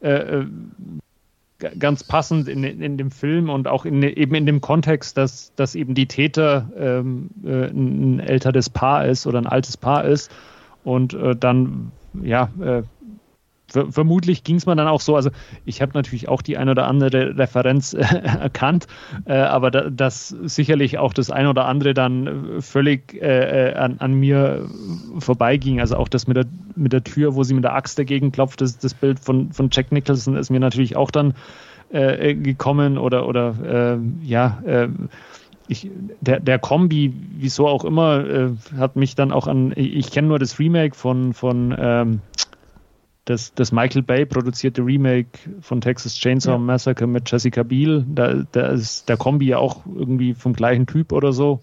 äh, 0.00 0.42
ganz 1.58 2.04
passend 2.04 2.48
in, 2.48 2.62
in 2.62 2.96
dem 2.96 3.10
Film 3.10 3.50
und 3.50 3.66
auch 3.66 3.84
in, 3.84 4.02
eben 4.02 4.34
in 4.34 4.46
dem 4.46 4.60
Kontext, 4.60 5.16
dass, 5.16 5.52
dass 5.56 5.74
eben 5.74 5.94
die 5.94 6.06
Täter 6.06 6.70
ähm, 6.76 7.30
äh, 7.44 7.66
ein 7.66 8.20
älteres 8.20 8.70
Paar 8.70 9.06
ist 9.06 9.26
oder 9.26 9.38
ein 9.38 9.46
altes 9.46 9.76
Paar 9.76 10.04
ist 10.04 10.30
und 10.84 11.14
äh, 11.14 11.34
dann, 11.34 11.90
ja, 12.22 12.50
äh, 12.60 12.82
ver 13.68 13.92
vermutlich 13.92 14.44
ging 14.44 14.56
es 14.56 14.66
mir 14.66 14.76
dann 14.76 14.88
auch 14.88 15.00
so, 15.00 15.14
also 15.14 15.30
ich 15.64 15.82
habe 15.82 15.92
natürlich 15.94 16.28
auch 16.28 16.42
die 16.42 16.56
ein 16.56 16.68
oder 16.68 16.86
andere 16.88 17.36
Referenz 17.36 17.92
äh, 17.92 17.98
erkannt, 18.40 18.86
äh, 19.26 19.34
aber 19.34 19.70
da, 19.70 19.90
das 19.90 20.28
sicherlich 20.28 20.98
auch 20.98 21.12
das 21.12 21.30
ein 21.30 21.46
oder 21.46 21.66
andere 21.66 21.94
dann 21.94 22.26
äh, 22.26 22.60
völlig 22.62 23.14
äh, 23.14 23.70
äh, 23.70 23.74
an, 23.74 23.96
an 23.98 24.14
mir 24.14 24.68
vorbeiging. 25.18 25.80
Also 25.80 25.96
auch 25.96 26.08
das 26.08 26.26
mit 26.26 26.36
der, 26.36 26.46
mit 26.76 26.92
der 26.92 27.04
Tür, 27.04 27.34
wo 27.34 27.42
sie 27.44 27.54
mit 27.54 27.64
der 27.64 27.74
Axt 27.74 27.98
dagegen 27.98 28.32
klopft, 28.32 28.60
das, 28.60 28.78
das 28.78 28.94
Bild 28.94 29.20
von, 29.20 29.52
von 29.52 29.68
Jack 29.70 29.92
Nicholson 29.92 30.36
ist 30.36 30.50
mir 30.50 30.60
natürlich 30.60 30.96
auch 30.96 31.10
dann 31.10 31.34
äh, 31.90 32.34
gekommen 32.34 32.98
oder, 32.98 33.26
oder 33.26 33.98
ja, 34.22 34.62
ich, 35.68 35.90
der, 36.20 36.40
der 36.40 36.58
Kombi, 36.58 37.12
wieso 37.36 37.68
auch 37.68 37.84
immer, 37.84 38.26
äh, 38.26 38.50
hat 38.78 38.96
mich 38.96 39.14
dann 39.14 39.32
auch 39.32 39.46
an, 39.46 39.72
ich, 39.76 39.94
ich 39.94 40.10
kenne 40.10 40.28
nur 40.28 40.38
das 40.38 40.58
Remake 40.58 40.94
von, 40.94 41.34
von 41.34 41.76
ähm, 41.78 42.20
das, 43.28 43.52
das 43.54 43.72
Michael 43.72 44.02
Bay 44.02 44.26
produzierte 44.26 44.82
Remake 44.82 45.38
von 45.60 45.80
Texas 45.80 46.14
Chainsaw 46.16 46.52
Ja. 46.52 46.58
Massacre 46.58 47.06
mit 47.06 47.30
Jessica 47.30 47.62
Biel. 47.62 48.04
Da, 48.08 48.44
da 48.52 48.68
ist 48.68 49.08
der 49.08 49.16
Kombi 49.16 49.46
ja 49.48 49.58
auch 49.58 49.84
irgendwie 49.86 50.34
vom 50.34 50.52
gleichen 50.52 50.86
Typ 50.86 51.12
oder 51.12 51.32
so. 51.32 51.60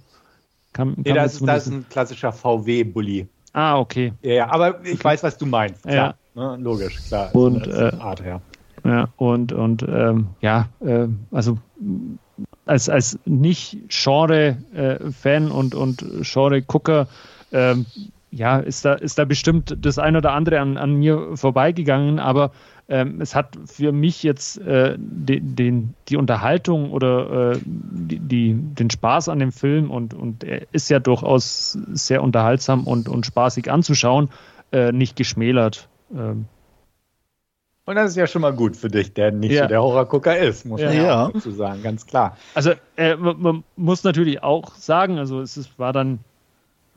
Kam, 0.73 0.93
Nee, 0.97 1.03
kam 1.03 1.15
das, 1.15 1.33
ist, 1.35 1.47
das 1.47 1.67
ist 1.67 1.73
ein 1.73 1.85
klassischer 1.89 2.31
VW-Bully. 2.31 3.27
ah, 3.53 3.77
okay. 3.79 4.13
Ja, 4.21 4.33
ja, 4.33 4.49
aber 4.51 4.83
ich 4.85 5.03
weiß, 5.03 5.23
was 5.23 5.37
du 5.37 5.45
meinst. 5.45 5.83
Ja. 5.85 5.91
Klar. 5.91 6.15
Ne, 6.57 6.61
logisch, 6.61 7.01
klar. 7.07 7.33
Und, 7.33 7.63
eine 7.67 7.93
äh, 7.93 8.01
Art, 8.01 8.19
ja. 8.25 8.41
Ja, 8.83 9.07
und, 9.15 9.53
und 9.53 9.83
ähm, 9.87 10.27
ja, 10.41 10.67
äh, 10.81 11.07
also 11.31 11.57
als, 12.65 12.89
als 12.89 13.17
Nicht-Genre-Fan 13.25 15.51
und, 15.51 15.75
und 15.75 16.03
Genre-Gucker, 16.21 17.07
ähm, 17.51 17.85
ja, 18.35 18.57
ist 18.59 18.83
da, 18.83 18.93
ist 18.93 19.17
da 19.17 19.23
bestimmt 19.25 19.77
das 19.79 19.97
ein 19.97 20.15
oder 20.17 20.33
andere 20.33 20.59
an, 20.59 20.77
an 20.77 20.95
mir 20.95 21.37
vorbeigegangen, 21.37 22.19
aber 22.19 22.51
ähm, 22.89 23.21
es 23.21 23.33
hat 23.33 23.57
für 23.65 23.91
mich 23.93 24.23
jetzt 24.23 24.59
äh, 24.59 24.95
den, 24.97 25.55
den, 25.55 25.93
die 26.09 26.17
Unterhaltung 26.17 26.91
oder 26.91 27.53
äh, 27.53 27.59
die, 27.63 28.19
die, 28.19 28.53
den 28.53 28.89
Spaß 28.89 29.29
an 29.29 29.39
dem 29.39 29.51
Film 29.53 29.89
und, 29.89 30.13
und 30.13 30.43
er 30.43 30.67
ist 30.73 30.89
ja 30.89 30.99
durchaus 30.99 31.77
sehr 31.93 32.21
unterhaltsam 32.21 32.83
und, 32.83 33.07
und 33.07 33.25
spaßig 33.25 33.71
anzuschauen, 33.71 34.29
äh, 34.71 34.91
nicht 34.91 35.15
geschmälert. 35.15 35.87
Ähm, 36.13 36.45
Und 37.85 37.95
das 37.95 38.11
ist 38.11 38.17
ja 38.17 38.27
schon 38.27 38.41
mal 38.41 38.53
gut 38.53 38.75
für 38.75 38.89
dich, 38.89 39.13
der 39.13 39.31
nicht 39.31 39.53
Ja. 39.53 39.63
so 39.63 39.67
der 39.69 39.81
Horrorgucker 39.81 40.37
ist, 40.37 40.65
muss 40.65 40.81
man 40.81 40.93
Ja. 40.93 41.03
ja, 41.03 41.25
auch 41.27 41.31
dazu 41.31 41.51
sagen, 41.51 41.81
ganz 41.83 42.05
klar. 42.05 42.37
Also 42.53 42.73
äh, 42.97 43.15
man, 43.15 43.41
man 43.41 43.63
muss 43.77 44.03
natürlich 44.03 44.43
auch 44.43 44.75
sagen, 44.75 45.17
also 45.19 45.39
es 45.41 45.55
ist, 45.57 45.79
war 45.79 45.93
dann 45.93 46.19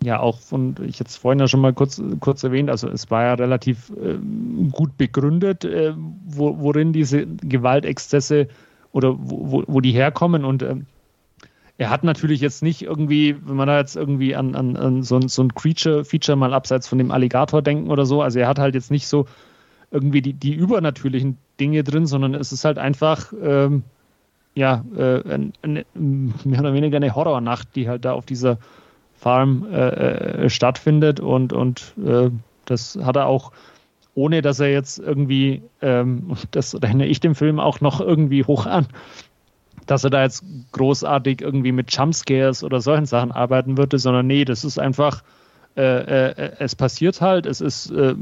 ja 0.02 0.20
auch 0.20 0.38
von, 0.38 0.76
ich 0.86 0.98
jetzt 0.98 1.16
vorhin 1.16 1.40
ja 1.40 1.48
schon 1.48 1.60
mal 1.60 1.72
kurz, 1.72 2.00
kurz 2.20 2.44
erwähnt, 2.44 2.70
also 2.70 2.88
es 2.88 3.10
war 3.10 3.24
ja 3.24 3.34
relativ 3.34 3.92
ähm, 4.00 4.70
gut 4.70 4.96
begründet, 4.96 5.64
äh, 5.64 5.94
wo, 6.26 6.58
worin 6.60 6.92
diese 6.92 7.26
Gewaltexzesse 7.26 8.48
oder 8.92 9.16
wo, 9.18 9.64
wo, 9.66 9.80
die 9.80 9.92
herkommen. 9.92 10.44
Und 10.44 10.62
ähm, 10.62 10.86
er 11.78 11.90
hat 11.90 12.04
natürlich 12.04 12.40
jetzt 12.40 12.62
nicht 12.62 12.82
irgendwie, 12.82 13.36
wenn 13.44 13.56
man 13.56 13.68
da 13.68 13.78
jetzt 13.78 13.96
irgendwie 13.96 14.36
an, 14.36 14.54
an, 14.54 14.76
an 14.76 15.02
so, 15.02 15.16
ein, 15.16 15.28
so 15.28 15.42
ein 15.42 15.54
Creature-Feature 15.54 16.36
mal 16.36 16.54
abseits 16.54 16.86
von 16.86 16.98
dem 16.98 17.10
Alligator 17.10 17.62
denken 17.62 17.90
oder 17.90 18.06
so, 18.06 18.22
also 18.22 18.38
er 18.38 18.48
hat 18.48 18.58
halt 18.58 18.74
jetzt 18.74 18.90
nicht 18.90 19.08
so 19.08 19.26
irgendwie 19.90 20.22
die, 20.22 20.34
die 20.34 20.54
übernatürlichen 20.54 21.38
Dinge 21.58 21.82
drin, 21.82 22.06
sondern 22.06 22.34
es 22.34 22.52
ist 22.52 22.64
halt 22.64 22.78
einfach 22.78 23.32
ähm, 23.42 23.82
ja, 24.54 24.84
äh, 24.96 25.22
ein, 25.32 25.52
ein, 25.62 26.34
mehr 26.44 26.60
oder 26.60 26.74
weniger 26.74 26.96
eine 26.96 27.14
Horrornacht, 27.14 27.74
die 27.76 27.88
halt 27.88 28.04
da 28.04 28.12
auf 28.12 28.26
dieser 28.26 28.58
Farm 29.18 29.66
äh, 29.70 30.44
äh, 30.44 30.50
stattfindet 30.50 31.20
und, 31.20 31.52
und 31.52 31.92
äh, 32.04 32.30
das 32.64 32.98
hat 33.02 33.16
er 33.16 33.26
auch, 33.26 33.52
ohne 34.14 34.42
dass 34.42 34.60
er 34.60 34.70
jetzt 34.70 34.98
irgendwie, 34.98 35.62
ähm, 35.82 36.36
das 36.52 36.80
rechne 36.80 37.06
ich 37.06 37.20
dem 37.20 37.34
Film 37.34 37.58
auch 37.60 37.80
noch 37.80 38.00
irgendwie 38.00 38.44
hoch 38.44 38.66
an, 38.66 38.86
dass 39.86 40.04
er 40.04 40.10
da 40.10 40.22
jetzt 40.22 40.44
großartig 40.72 41.40
irgendwie 41.40 41.72
mit 41.72 41.94
Jumpscares 41.94 42.62
oder 42.62 42.80
solchen 42.80 43.06
Sachen 43.06 43.32
arbeiten 43.32 43.76
würde, 43.76 43.98
sondern 43.98 44.26
nee, 44.26 44.44
das 44.44 44.64
ist 44.64 44.78
einfach, 44.78 45.22
äh, 45.76 46.30
äh, 46.30 46.52
es 46.58 46.76
passiert 46.76 47.20
halt, 47.20 47.46
es 47.46 47.60
ist 47.60 47.90
äh, 47.90 48.14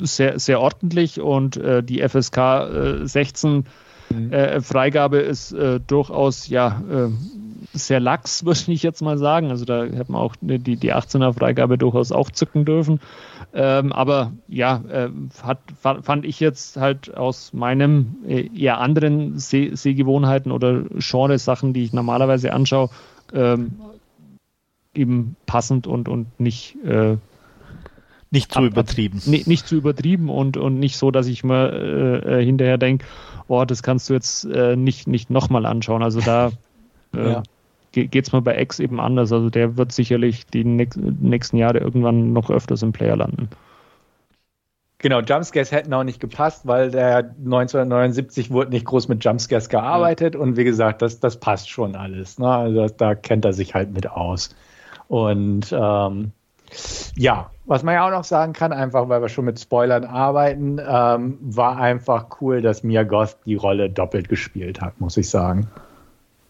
sehr, 0.00 0.38
sehr 0.38 0.60
ordentlich 0.60 1.20
und 1.20 1.56
äh, 1.56 1.82
die 1.82 2.06
FSK 2.06 2.68
16 3.04 3.60
äh, 3.60 3.62
Mhm. 4.10 4.32
Äh, 4.32 4.60
Freigabe 4.60 5.18
ist 5.18 5.52
äh, 5.52 5.80
durchaus 5.86 6.48
ja 6.48 6.82
äh, 6.90 7.08
sehr 7.72 8.00
lax, 8.00 8.44
würde 8.44 8.72
ich 8.72 8.82
jetzt 8.82 9.02
mal 9.02 9.18
sagen. 9.18 9.50
Also 9.50 9.64
da 9.64 9.84
hätte 9.84 10.12
man 10.12 10.20
auch 10.20 10.34
die, 10.40 10.76
die 10.76 10.94
18er 10.94 11.32
Freigabe 11.32 11.78
durchaus 11.78 12.12
auch 12.12 12.30
zücken 12.30 12.64
dürfen. 12.64 13.00
Ähm, 13.54 13.92
aber 13.92 14.32
ja, 14.46 14.82
äh, 14.90 15.08
hat, 15.42 15.60
fand 15.80 16.26
ich 16.26 16.38
jetzt 16.38 16.76
halt 16.76 17.16
aus 17.16 17.52
meinem 17.52 18.16
äh, 18.26 18.48
eher 18.54 18.78
anderen 18.78 19.38
Se 19.38 19.74
Sehgewohnheiten 19.74 20.52
oder 20.52 20.82
Genre-Sachen, 20.98 21.72
die 21.72 21.84
ich 21.84 21.92
normalerweise 21.92 22.52
anschaue, 22.52 22.90
ähm, 23.32 23.72
eben 24.94 25.36
passend 25.46 25.86
und, 25.86 26.08
und 26.08 26.38
nicht. 26.38 26.76
Äh, 26.84 27.16
nicht 28.30 28.52
zu 28.52 28.58
ab, 28.58 28.64
übertrieben. 28.66 29.22
Nicht, 29.24 29.46
nicht, 29.46 29.66
zu 29.66 29.76
übertrieben 29.76 30.28
und, 30.28 30.58
und 30.58 30.78
nicht 30.78 30.98
so, 30.98 31.10
dass 31.10 31.28
ich 31.28 31.44
mir 31.44 31.72
äh, 31.72 32.40
äh, 32.40 32.44
hinterher 32.44 32.76
denke, 32.76 33.06
oh, 33.48 33.64
das 33.64 33.82
kannst 33.82 34.08
du 34.08 34.14
jetzt 34.14 34.44
äh, 34.44 34.76
nicht, 34.76 35.08
nicht 35.08 35.30
nochmal 35.30 35.66
anschauen. 35.66 36.02
Also 36.02 36.20
da 36.20 36.52
äh, 37.14 37.32
ja. 37.32 37.42
geht 37.92 38.26
es 38.26 38.32
mir 38.32 38.42
bei 38.42 38.60
X 38.60 38.78
eben 38.78 39.00
anders. 39.00 39.32
Also 39.32 39.50
der 39.50 39.76
wird 39.76 39.92
sicherlich 39.92 40.46
die 40.46 40.64
nächsten 40.64 41.56
Jahre 41.56 41.78
irgendwann 41.78 42.32
noch 42.32 42.50
öfters 42.50 42.82
im 42.82 42.92
Player 42.92 43.16
landen. 43.16 43.48
Genau, 45.00 45.20
Jumpscares 45.20 45.70
hätten 45.70 45.94
auch 45.94 46.02
nicht 46.02 46.18
gepasst, 46.18 46.66
weil 46.66 46.90
der 46.90 47.18
1979 47.18 48.50
wurde 48.50 48.70
nicht 48.70 48.84
groß 48.84 49.06
mit 49.06 49.24
Jumpscares 49.24 49.68
gearbeitet 49.68 50.34
ja. 50.34 50.40
und 50.40 50.56
wie 50.56 50.64
gesagt, 50.64 51.02
das, 51.02 51.20
das 51.20 51.38
passt 51.38 51.70
schon 51.70 51.94
alles. 51.94 52.38
Ne? 52.40 52.48
Also 52.48 52.88
da 52.88 53.14
kennt 53.14 53.44
er 53.44 53.52
sich 53.52 53.74
halt 53.74 53.92
mit 53.92 54.10
aus. 54.10 54.56
Und 55.06 55.72
ähm, 55.72 56.32
ja, 57.16 57.50
was 57.66 57.82
man 57.82 57.94
ja 57.94 58.06
auch 58.06 58.10
noch 58.10 58.24
sagen 58.24 58.52
kann, 58.52 58.72
einfach 58.72 59.08
weil 59.08 59.20
wir 59.20 59.28
schon 59.28 59.44
mit 59.44 59.58
Spoilern 59.58 60.04
arbeiten, 60.04 60.78
ähm, 60.86 61.38
war 61.40 61.78
einfach 61.78 62.40
cool, 62.40 62.62
dass 62.62 62.82
Mia 62.82 63.02
Goth 63.02 63.36
die 63.44 63.56
Rolle 63.56 63.90
doppelt 63.90 64.28
gespielt 64.28 64.80
hat, 64.80 65.00
muss 65.00 65.16
ich 65.16 65.28
sagen. 65.28 65.68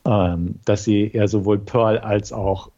Ähm, 0.07 0.57
dass 0.65 0.85
sie 0.85 1.11
ja 1.13 1.27
sowohl 1.27 1.59
Pearl 1.59 1.99
als 1.99 2.33
auch, 2.33 2.71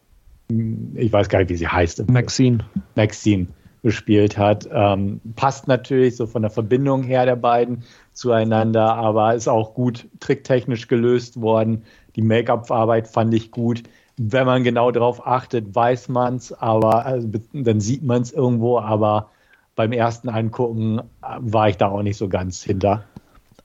ich 0.48 1.12
weiß 1.12 1.28
gar 1.28 1.40
nicht, 1.40 1.50
wie 1.50 1.56
sie 1.56 1.68
heißt. 1.68 2.08
Maxine. 2.10 2.58
Maxine 2.96 3.46
gespielt 3.82 4.36
hat. 4.36 4.68
Ähm, 4.72 5.20
passt 5.36 5.66
natürlich 5.68 6.16
so 6.16 6.26
von 6.26 6.42
der 6.42 6.50
Verbindung 6.50 7.02
her 7.02 7.24
der 7.24 7.36
beiden 7.36 7.84
zueinander, 8.12 8.94
aber 8.94 9.34
ist 9.34 9.48
auch 9.48 9.74
gut 9.74 10.06
tricktechnisch 10.20 10.88
gelöst 10.88 11.40
worden. 11.40 11.84
Die 12.16 12.22
Make-up-Arbeit 12.22 13.08
fand 13.08 13.34
ich 13.34 13.50
gut. 13.50 13.82
Wenn 14.16 14.46
man 14.46 14.64
genau 14.64 14.90
darauf 14.90 15.26
achtet, 15.26 15.74
weiß 15.74 16.08
man 16.08 16.36
es, 16.36 16.52
aber 16.52 17.06
also, 17.06 17.28
dann 17.52 17.80
sieht 17.80 18.02
man 18.02 18.22
es 18.22 18.32
irgendwo, 18.32 18.78
aber 18.78 19.30
beim 19.76 19.92
ersten 19.92 20.28
Angucken 20.28 20.98
äh, 20.98 21.02
war 21.38 21.68
ich 21.68 21.76
da 21.76 21.88
auch 21.88 22.02
nicht 22.02 22.18
so 22.18 22.28
ganz 22.28 22.62
hinter. 22.62 23.04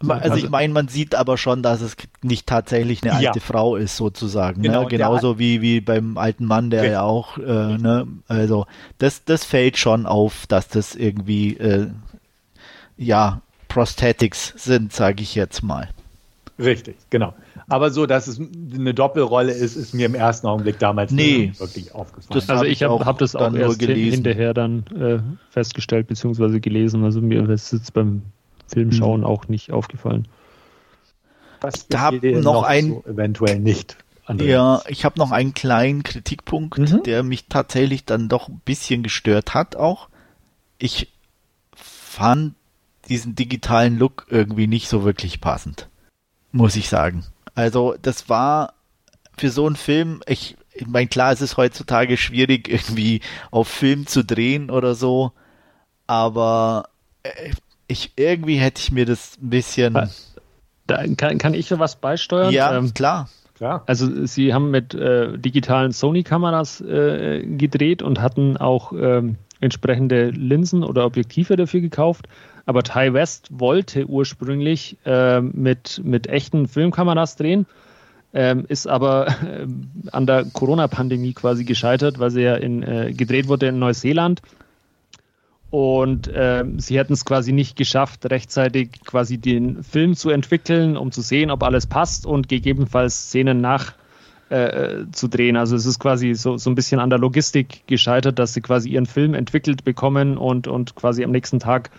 Also 0.07 0.37
ich 0.37 0.49
meine, 0.49 0.73
man 0.73 0.87
sieht 0.87 1.15
aber 1.15 1.37
schon, 1.37 1.63
dass 1.63 1.81
es 1.81 1.95
nicht 2.21 2.47
tatsächlich 2.47 3.01
eine 3.03 3.13
alte 3.13 3.39
ja. 3.39 3.45
Frau 3.45 3.75
ist, 3.75 3.97
sozusagen. 3.97 4.61
Ne? 4.61 4.67
Genau, 4.67 4.83
ne? 4.83 4.87
Genauso 4.87 5.39
wie, 5.39 5.61
wie 5.61 5.81
beim 5.81 6.17
alten 6.17 6.45
Mann, 6.45 6.69
der 6.69 6.85
ja 6.85 7.01
auch, 7.01 7.37
äh, 7.37 7.41
ne? 7.77 8.07
also 8.27 8.65
das, 8.97 9.23
das 9.23 9.45
fällt 9.45 9.77
schon 9.77 10.05
auf, 10.05 10.47
dass 10.47 10.67
das 10.67 10.95
irgendwie, 10.95 11.57
äh, 11.57 11.87
ja, 12.97 13.41
Prosthetics 13.67 14.53
sind, 14.57 14.93
sage 14.93 15.21
ich 15.21 15.35
jetzt 15.35 15.63
mal. 15.63 15.89
Richtig, 16.59 16.95
genau. 17.09 17.33
Aber 17.67 17.89
so, 17.89 18.05
dass 18.05 18.27
es 18.27 18.39
eine 18.39 18.93
Doppelrolle 18.93 19.51
ist, 19.51 19.75
ist 19.75 19.93
mir 19.93 20.05
im 20.05 20.15
ersten 20.15 20.45
Augenblick 20.47 20.77
damals 20.77 21.11
nee, 21.11 21.51
wirklich 21.57 21.95
aufgefallen. 21.95 22.49
also 22.49 22.63
ich 22.63 22.83
habe 22.83 23.03
hab 23.05 23.17
das 23.17 23.35
auch 23.35 23.53
erst 23.53 23.79
gelesen. 23.79 24.13
hinterher 24.13 24.53
dann 24.53 24.85
äh, 24.95 25.19
festgestellt 25.49 26.07
bzw. 26.07 26.59
gelesen. 26.59 27.03
Also 27.03 27.21
mir 27.21 27.49
ist 27.49 27.73
jetzt 27.73 27.93
beim 27.93 28.21
Filmschauen 28.67 29.21
mhm. 29.21 29.25
auch 29.25 29.47
nicht 29.47 29.71
aufgefallen. 29.71 30.27
Was 31.61 31.87
da 31.87 32.11
noch, 32.11 32.21
noch 32.43 32.63
ein 32.63 32.89
so 32.89 33.03
eventuell 33.07 33.59
nicht. 33.59 33.97
Ja, 34.37 34.81
ich 34.87 35.05
habe 35.05 35.19
noch 35.19 35.31
einen 35.31 35.53
kleinen 35.53 36.03
Kritikpunkt, 36.03 36.77
mhm. 36.77 37.03
der 37.03 37.23
mich 37.23 37.45
tatsächlich 37.47 38.05
dann 38.05 38.27
doch 38.27 38.47
ein 38.47 38.61
bisschen 38.65 39.03
gestört 39.03 39.53
hat 39.53 39.75
auch. 39.75 40.09
Ich 40.77 41.11
fand 41.75 42.55
diesen 43.07 43.35
digitalen 43.35 43.97
Look 43.99 44.25
irgendwie 44.29 44.67
nicht 44.67 44.87
so 44.87 45.03
wirklich 45.03 45.41
passend, 45.41 45.89
muss 46.51 46.75
ich 46.75 46.89
sagen. 46.89 47.23
Also 47.55 47.95
das 48.01 48.29
war 48.29 48.73
für 49.37 49.49
so 49.49 49.65
einen 49.65 49.75
Film, 49.75 50.21
ich, 50.27 50.55
ich 50.73 50.87
meine, 50.87 51.07
klar, 51.07 51.31
es 51.31 51.41
ist 51.41 51.57
heutzutage 51.57 52.17
schwierig, 52.17 52.67
irgendwie 52.69 53.21
auf 53.51 53.67
Film 53.67 54.07
zu 54.07 54.23
drehen 54.23 54.69
oder 54.69 54.95
so, 54.95 55.31
aber 56.07 56.89
äh, 57.23 57.51
ich 57.87 58.13
irgendwie 58.15 58.57
hätte 58.57 58.81
ich 58.81 58.91
mir 58.91 59.05
das 59.05 59.37
ein 59.41 59.49
bisschen. 59.49 59.93
Da 60.87 61.03
kann, 61.17 61.37
kann 61.37 61.53
ich 61.53 61.71
was 61.71 61.95
beisteuern? 61.95 62.53
Ja, 62.53 62.75
ähm, 62.75 62.93
klar. 62.93 63.29
Klar. 63.55 63.83
Also 63.85 64.25
sie 64.25 64.53
haben 64.53 64.69
mit 64.69 64.93
äh, 64.93 65.37
digitalen 65.37 65.93
Sony-Kameras 65.93 66.81
äh, 66.81 67.45
gedreht 67.45 68.01
und 68.01 68.21
hatten 68.21 68.57
auch 68.57 68.91
ähm, 68.91 69.37
entsprechende 69.61 70.29
Linsen 70.29 70.83
oder 70.83 71.05
Objektive 71.05 71.55
dafür 71.55 71.79
gekauft. 71.79 72.27
Aber 72.65 72.83
Ty 72.83 73.13
West 73.13 73.49
wollte 73.51 74.07
ursprünglich 74.07 74.97
äh, 75.05 75.41
mit, 75.41 76.01
mit 76.03 76.27
echten 76.27 76.67
Filmkameras 76.67 77.35
drehen, 77.35 77.65
ähm, 78.33 78.65
ist 78.67 78.87
aber 78.87 79.27
äh, 79.27 79.67
an 80.11 80.25
der 80.25 80.45
Corona-Pandemie 80.45 81.33
quasi 81.33 81.63
gescheitert, 81.63 82.19
weil 82.19 82.31
sie 82.31 82.41
ja 82.41 82.55
in, 82.55 82.83
äh, 82.83 83.13
gedreht 83.13 83.47
wurde 83.47 83.67
in 83.67 83.79
Neuseeland 83.79 84.41
und 85.75 86.27
äh, 86.27 86.63
sie 86.77 86.97
hätten 86.97 87.13
es 87.13 87.25
quasi 87.25 87.51
nicht 87.51 87.75
geschafft, 87.75 88.25
rechtzeitig 88.29 88.91
quasi 89.05 89.37
den 89.37 89.83
Film 89.83 90.15
zu 90.15 90.29
entwickeln, 90.29 90.95
um 90.95 91.11
zu 91.11 91.21
sehen, 91.21 91.51
ob 91.51 91.63
alles 91.63 91.85
passt 91.85 92.25
und 92.25 92.47
gegebenenfalls 92.47 93.27
Szenen 93.27 93.61
nach 93.61 93.93
äh, 94.49 95.05
zu 95.11 95.27
drehen. 95.27 95.57
Also 95.57 95.75
es 95.75 95.85
ist 95.85 95.99
quasi 95.99 96.33
so, 96.33 96.55
so 96.57 96.69
ein 96.69 96.75
bisschen 96.75 96.99
an 97.01 97.09
der 97.09 97.19
Logistik 97.19 97.87
gescheitert, 97.87 98.39
dass 98.39 98.53
sie 98.53 98.61
quasi 98.61 98.89
ihren 98.89 99.05
Film 99.05 99.33
entwickelt 99.33 99.83
bekommen 99.83 100.37
und, 100.37 100.67
und 100.67 100.95
quasi 100.95 101.23
am 101.23 101.31
nächsten 101.31 101.59
Tag 101.59 101.89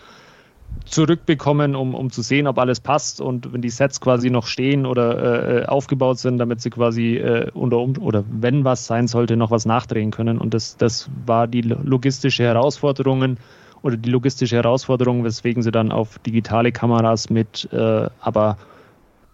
zurückbekommen, 0.85 1.75
um, 1.75 1.95
um 1.95 2.11
zu 2.11 2.23
sehen, 2.23 2.47
ob 2.47 2.59
alles 2.59 2.81
passt 2.81 3.21
und 3.21 3.53
wenn 3.53 3.63
die 3.63 3.71
Sets 3.71 4.01
quasi 4.01 4.31
noch 4.31 4.47
stehen 4.47 4.87
oder 4.87 5.63
äh, 5.63 5.67
aufgebaut 5.67 6.19
sind, 6.19 6.39
damit 6.39 6.61
sie 6.61 6.71
quasi 6.71 7.17
äh, 7.17 7.51
unter 7.53 7.79
oder 7.79 8.25
wenn 8.31 8.65
was 8.65 8.87
sein 8.87 9.09
sollte, 9.09 9.37
noch 9.37 9.51
was 9.51 9.67
nachdrehen 9.67 10.11
können. 10.11 10.39
Und 10.39 10.55
das, 10.55 10.77
das 10.77 11.11
war 11.25 11.47
die 11.47 11.63
logistische 11.63 12.45
Herausforderungen 12.45 13.39
oder 13.83 13.97
die 13.97 14.11
logistische 14.11 14.57
Herausforderung, 14.57 15.25
weswegen 15.25 15.63
sie 15.63 15.71
dann 15.71 15.93
auf 15.93 16.19
digitale 16.21 16.73
Kameras 16.73 17.31
mit 17.31 17.69
äh, 17.73 18.09
aber 18.21 18.57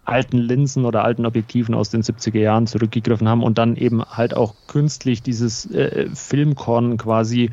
alten 0.05 0.37
Linsen 0.37 0.85
oder 0.85 1.03
alten 1.03 1.25
Objektiven 1.25 1.75
aus 1.75 1.89
den 1.89 2.01
70er 2.01 2.39
Jahren 2.39 2.67
zurückgegriffen 2.67 3.29
haben 3.29 3.41
und 3.41 3.57
dann 3.57 3.75
eben 3.75 4.03
halt 4.03 4.35
auch 4.35 4.53
künstlich 4.67 5.21
dieses 5.21 5.69
äh, 5.71 6.09
Filmkorn 6.13 6.97
quasi 6.97 7.51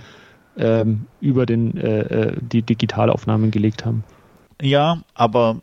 ähm, 0.56 1.06
über 1.20 1.46
den, 1.46 1.76
äh, 1.76 2.00
äh 2.00 2.36
die 2.40 2.62
Digitalaufnahmen 2.62 3.50
gelegt 3.50 3.84
haben. 3.84 4.04
Ja, 4.60 5.02
aber 5.14 5.60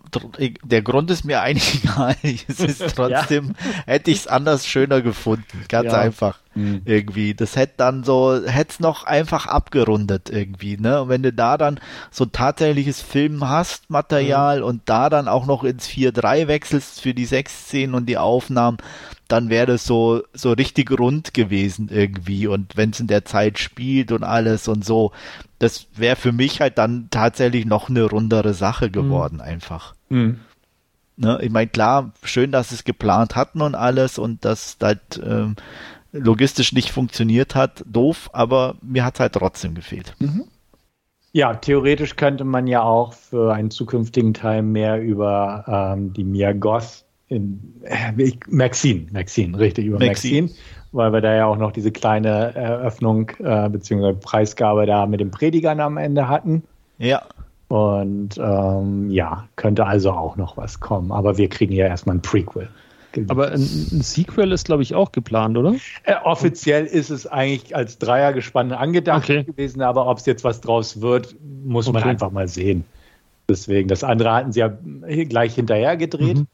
der 0.64 0.82
Grund 0.82 1.11
ist 1.11 1.24
mir 1.24 1.41
eigentlich 1.41 1.84
egal. 1.84 2.15
Es 2.24 2.60
ist 2.60 2.84
trotzdem, 2.95 3.53
ja. 3.60 3.84
hätte 3.86 4.11
ich 4.11 4.18
es 4.18 4.28
anders 4.28 4.65
schöner 4.65 5.02
gefunden. 5.02 5.65
Ganz 5.69 5.91
ja. 5.91 5.99
einfach. 5.99 6.40
Mhm. 6.56 6.82
Irgendwie. 6.86 7.36
Das 7.36 7.56
hätte 7.56 7.74
dann 7.78 8.03
so, 8.03 8.41
hätte 8.45 8.72
es 8.72 8.80
noch 8.80 9.03
einfach 9.03 9.45
abgerundet 9.45 10.30
irgendwie, 10.32 10.78
ne? 10.78 11.03
Und 11.03 11.10
wenn 11.10 11.22
du 11.22 11.32
da 11.32 11.57
dann 11.57 11.80
so 12.10 12.26
tatsächliches 12.26 13.02
Film 13.02 13.48
hast, 13.48 13.90
Material, 13.90 14.60
mhm. 14.60 14.65
und 14.65 14.82
da 14.86 15.10
dann 15.10 15.28
auch 15.28 15.45
noch 15.45 15.64
ins 15.64 15.88
4-3 15.88 16.48
wechselst 16.48 17.02
für 17.02 17.14
die 17.14 17.26
sechs 17.26 17.65
Szenen 17.65 17.94
und 17.94 18.07
die 18.07 18.18
Aufnahmen, 18.18 18.78
dann 19.28 19.49
wäre 19.49 19.68
das 19.68 19.86
so, 19.86 20.24
so 20.34 20.53
richtig 20.53 20.98
rund 20.98 21.34
gewesen 21.34 21.90
irgendwie. 21.91 22.48
Und 22.48 22.78
wenn 22.78 22.91
es 22.91 22.99
in 22.99 23.07
der 23.07 23.26
Zeit 23.26 23.60
spielt 23.60 24.11
und 24.11 24.24
alles 24.24 24.68
und 24.68 24.86
so, 24.86 25.11
das 25.59 25.88
wäre 25.95 26.15
für 26.15 26.31
mich 26.31 26.61
halt 26.61 26.77
dann 26.77 27.07
tatsächlich 27.09 27.65
noch 27.65 27.89
eine 27.89 28.03
rundere 28.03 28.53
Sache 28.53 28.89
geworden, 28.91 29.35
mhm. 29.35 29.41
einfach. 29.41 29.95
Mhm. 30.09 30.39
Ne, 31.15 31.39
ich 31.41 31.49
meine, 31.49 31.67
klar, 31.67 32.11
schön, 32.23 32.51
dass 32.51 32.71
es 32.71 32.84
geplant 32.84 33.35
hatten 33.35 33.61
und 33.61 33.73
alles 33.73 34.19
und 34.19 34.45
dass 34.45 34.77
das 34.77 34.88
halt, 34.88 35.21
ähm, 35.25 35.55
logistisch 36.11 36.73
nicht 36.73 36.91
funktioniert 36.91 37.55
hat, 37.55 37.84
doof, 37.88 38.29
aber 38.34 38.75
mir 38.81 39.03
hat 39.03 39.15
es 39.15 39.19
halt 39.19 39.34
trotzdem 39.34 39.75
gefehlt. 39.75 40.13
Mhm. 40.19 40.45
Ja, 41.34 41.53
theoretisch 41.53 42.15
könnte 42.15 42.45
man 42.45 42.67
ja 42.67 42.81
auch 42.81 43.13
für 43.13 43.53
einen 43.53 43.69
zukünftigen 43.69 44.34
Teil 44.34 44.61
mehr 44.61 45.01
über 45.01 45.65
ähm, 45.95 46.13
die 46.13 46.23
Mia 46.23 46.53
Goth 46.53 47.05
in 47.27 47.81
äh, 47.84 48.31
Maxine, 48.47 49.07
Maxine, 49.11 49.59
richtig, 49.59 49.85
über 49.85 49.99
Maxine. 49.99 50.43
Maxine. 50.43 50.63
Weil 50.91 51.11
wir 51.14 51.22
da 51.22 51.35
ja 51.35 51.45
auch 51.45 51.57
noch 51.57 51.72
diese 51.72 51.91
kleine 51.91 52.55
Eröffnung 52.55 53.31
äh, 53.39 53.69
bzw. 53.69 54.14
Preisgabe 54.14 54.85
da 54.85 55.05
mit 55.05 55.19
den 55.19 55.31
Predigern 55.31 55.80
am 55.80 55.97
Ende 55.97 56.27
hatten. 56.27 56.64
Ja. 56.97 57.23
Und 57.68 58.38
ähm, 58.38 59.09
ja, 59.09 59.47
könnte 59.55 59.85
also 59.85 60.11
auch 60.11 60.38
noch 60.38 60.57
was 60.57 60.80
kommen. 60.80 61.11
Aber 61.11 61.38
wir 61.38 61.49
kriegen 61.49 61.73
ja 61.73 61.85
erstmal 61.85 62.18
ein 62.18 62.22
Prequel. 62.22 62.69
Aber 63.30 63.47
ein, 63.47 63.61
ein, 63.61 64.01
Sequel 64.01 64.51
ist, 64.51 64.65
glaube 64.65 64.84
ich, 64.84 64.93
auch 64.93 65.11
geplant, 65.11 65.57
oder? 65.57 65.76
Äh, 66.03 66.15
offiziell 66.23 66.85
ist 66.85 67.09
es 67.09 67.26
eigentlich 67.26 67.76
als 67.76 67.97
Dreiergespann 67.97 68.72
angedacht 68.72 69.23
okay. 69.23 69.43
gewesen, 69.43 69.81
aber 69.81 70.07
ob 70.07 70.19
es 70.19 70.26
jetzt 70.26 70.43
was 70.43 70.61
draus 70.61 71.01
wird, 71.01 71.35
muss 71.65 71.88
okay. 71.88 71.99
man 71.99 72.09
einfach 72.09 72.31
mal 72.31 72.47
sehen. 72.47 72.85
Deswegen, 73.49 73.88
das 73.88 74.03
andere 74.03 74.34
hatten 74.34 74.51
sie 74.51 74.59
ja 74.59 74.68
gleich 74.68 75.55
hinterher 75.55 75.97
gedreht. 75.97 76.38
Mhm. 76.38 76.47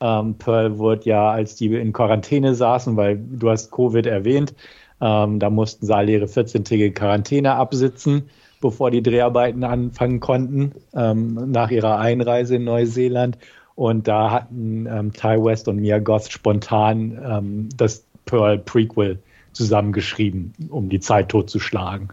Ähm, 0.00 0.34
Pearl 0.34 0.78
wurde 0.78 1.04
ja, 1.04 1.30
als 1.30 1.56
die 1.56 1.74
in 1.74 1.92
Quarantäne 1.92 2.54
saßen, 2.54 2.96
weil 2.96 3.18
du 3.18 3.50
hast 3.50 3.70
Covid 3.70 4.06
erwähnt, 4.06 4.54
ähm, 5.00 5.38
da 5.38 5.50
mussten 5.50 5.86
sie 5.86 5.94
alle 5.94 6.12
ihre 6.12 6.26
14-tägige 6.26 6.92
Quarantäne 6.92 7.54
absitzen, 7.54 8.28
bevor 8.60 8.90
die 8.90 9.02
Dreharbeiten 9.02 9.64
anfangen 9.64 10.20
konnten, 10.20 10.72
ähm, 10.94 11.50
nach 11.50 11.70
ihrer 11.70 11.98
Einreise 11.98 12.56
in 12.56 12.64
Neuseeland. 12.64 13.38
Und 13.74 14.08
da 14.08 14.30
hatten 14.30 14.86
ähm, 14.86 15.12
Ty 15.12 15.42
West 15.42 15.68
und 15.68 15.76
Mia 15.76 15.98
Goth 15.98 16.30
spontan 16.30 17.18
ähm, 17.24 17.68
das 17.76 18.04
Pearl 18.26 18.58
Prequel 18.58 19.18
zusammengeschrieben, 19.52 20.52
um 20.68 20.88
die 20.90 21.00
Zeit 21.00 21.30
totzuschlagen. 21.30 22.08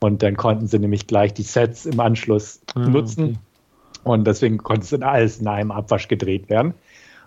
Und 0.00 0.22
dann 0.22 0.36
konnten 0.36 0.66
sie 0.66 0.78
nämlich 0.78 1.06
gleich 1.06 1.34
die 1.34 1.42
Sets 1.42 1.84
im 1.84 2.00
Anschluss 2.00 2.60
ah, 2.74 2.80
nutzen. 2.80 3.24
Okay. 3.24 3.38
Und 4.02 4.26
deswegen 4.26 4.58
konnte 4.58 4.82
es 4.82 4.92
in 4.92 5.02
alles 5.02 5.38
in 5.40 5.46
einem 5.46 5.70
Abwasch 5.70 6.08
gedreht 6.08 6.48
werden. 6.48 6.72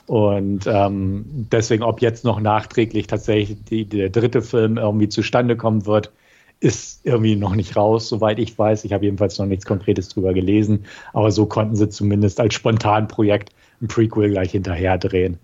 Und 0.06 0.68
ähm, 0.68 1.26
deswegen, 1.52 1.84
ob 1.84 2.02
jetzt 2.02 2.26
noch 2.26 2.40
nachträglich 2.40 3.08
tatsächlich 3.08 3.64
die, 3.64 3.86
der 3.86 4.10
dritte 4.10 4.42
Film 4.42 4.78
irgendwie 4.78 5.10
zustande 5.10 5.56
kommen 5.56 5.86
wird, 5.86 6.12
ist 6.60 7.06
irgendwie 7.06 7.36
noch 7.36 7.56
nicht 7.56 7.76
raus, 7.76 8.10
soweit 8.10 8.40
ich 8.40 8.58
weiß. 8.58 8.86
Ich 8.86 8.94
habe 8.94 9.06
jedenfalls 9.06 9.38
noch 9.38 9.46
nichts 9.46 9.66
Konkretes 9.66 10.10
drüber 10.10 10.34
gelesen. 10.34 10.86
Aber 11.12 11.32
so 11.32 11.46
konnten 11.46 11.76
sie 11.76 11.90
zumindest 11.90 12.40
als 12.40 12.54
Spontanprojekt 12.54 13.52
ein 13.82 13.88
Prequel 13.88 14.32
gleich 14.32 14.52
hinterher 14.52 14.98
drehen. 14.98 15.38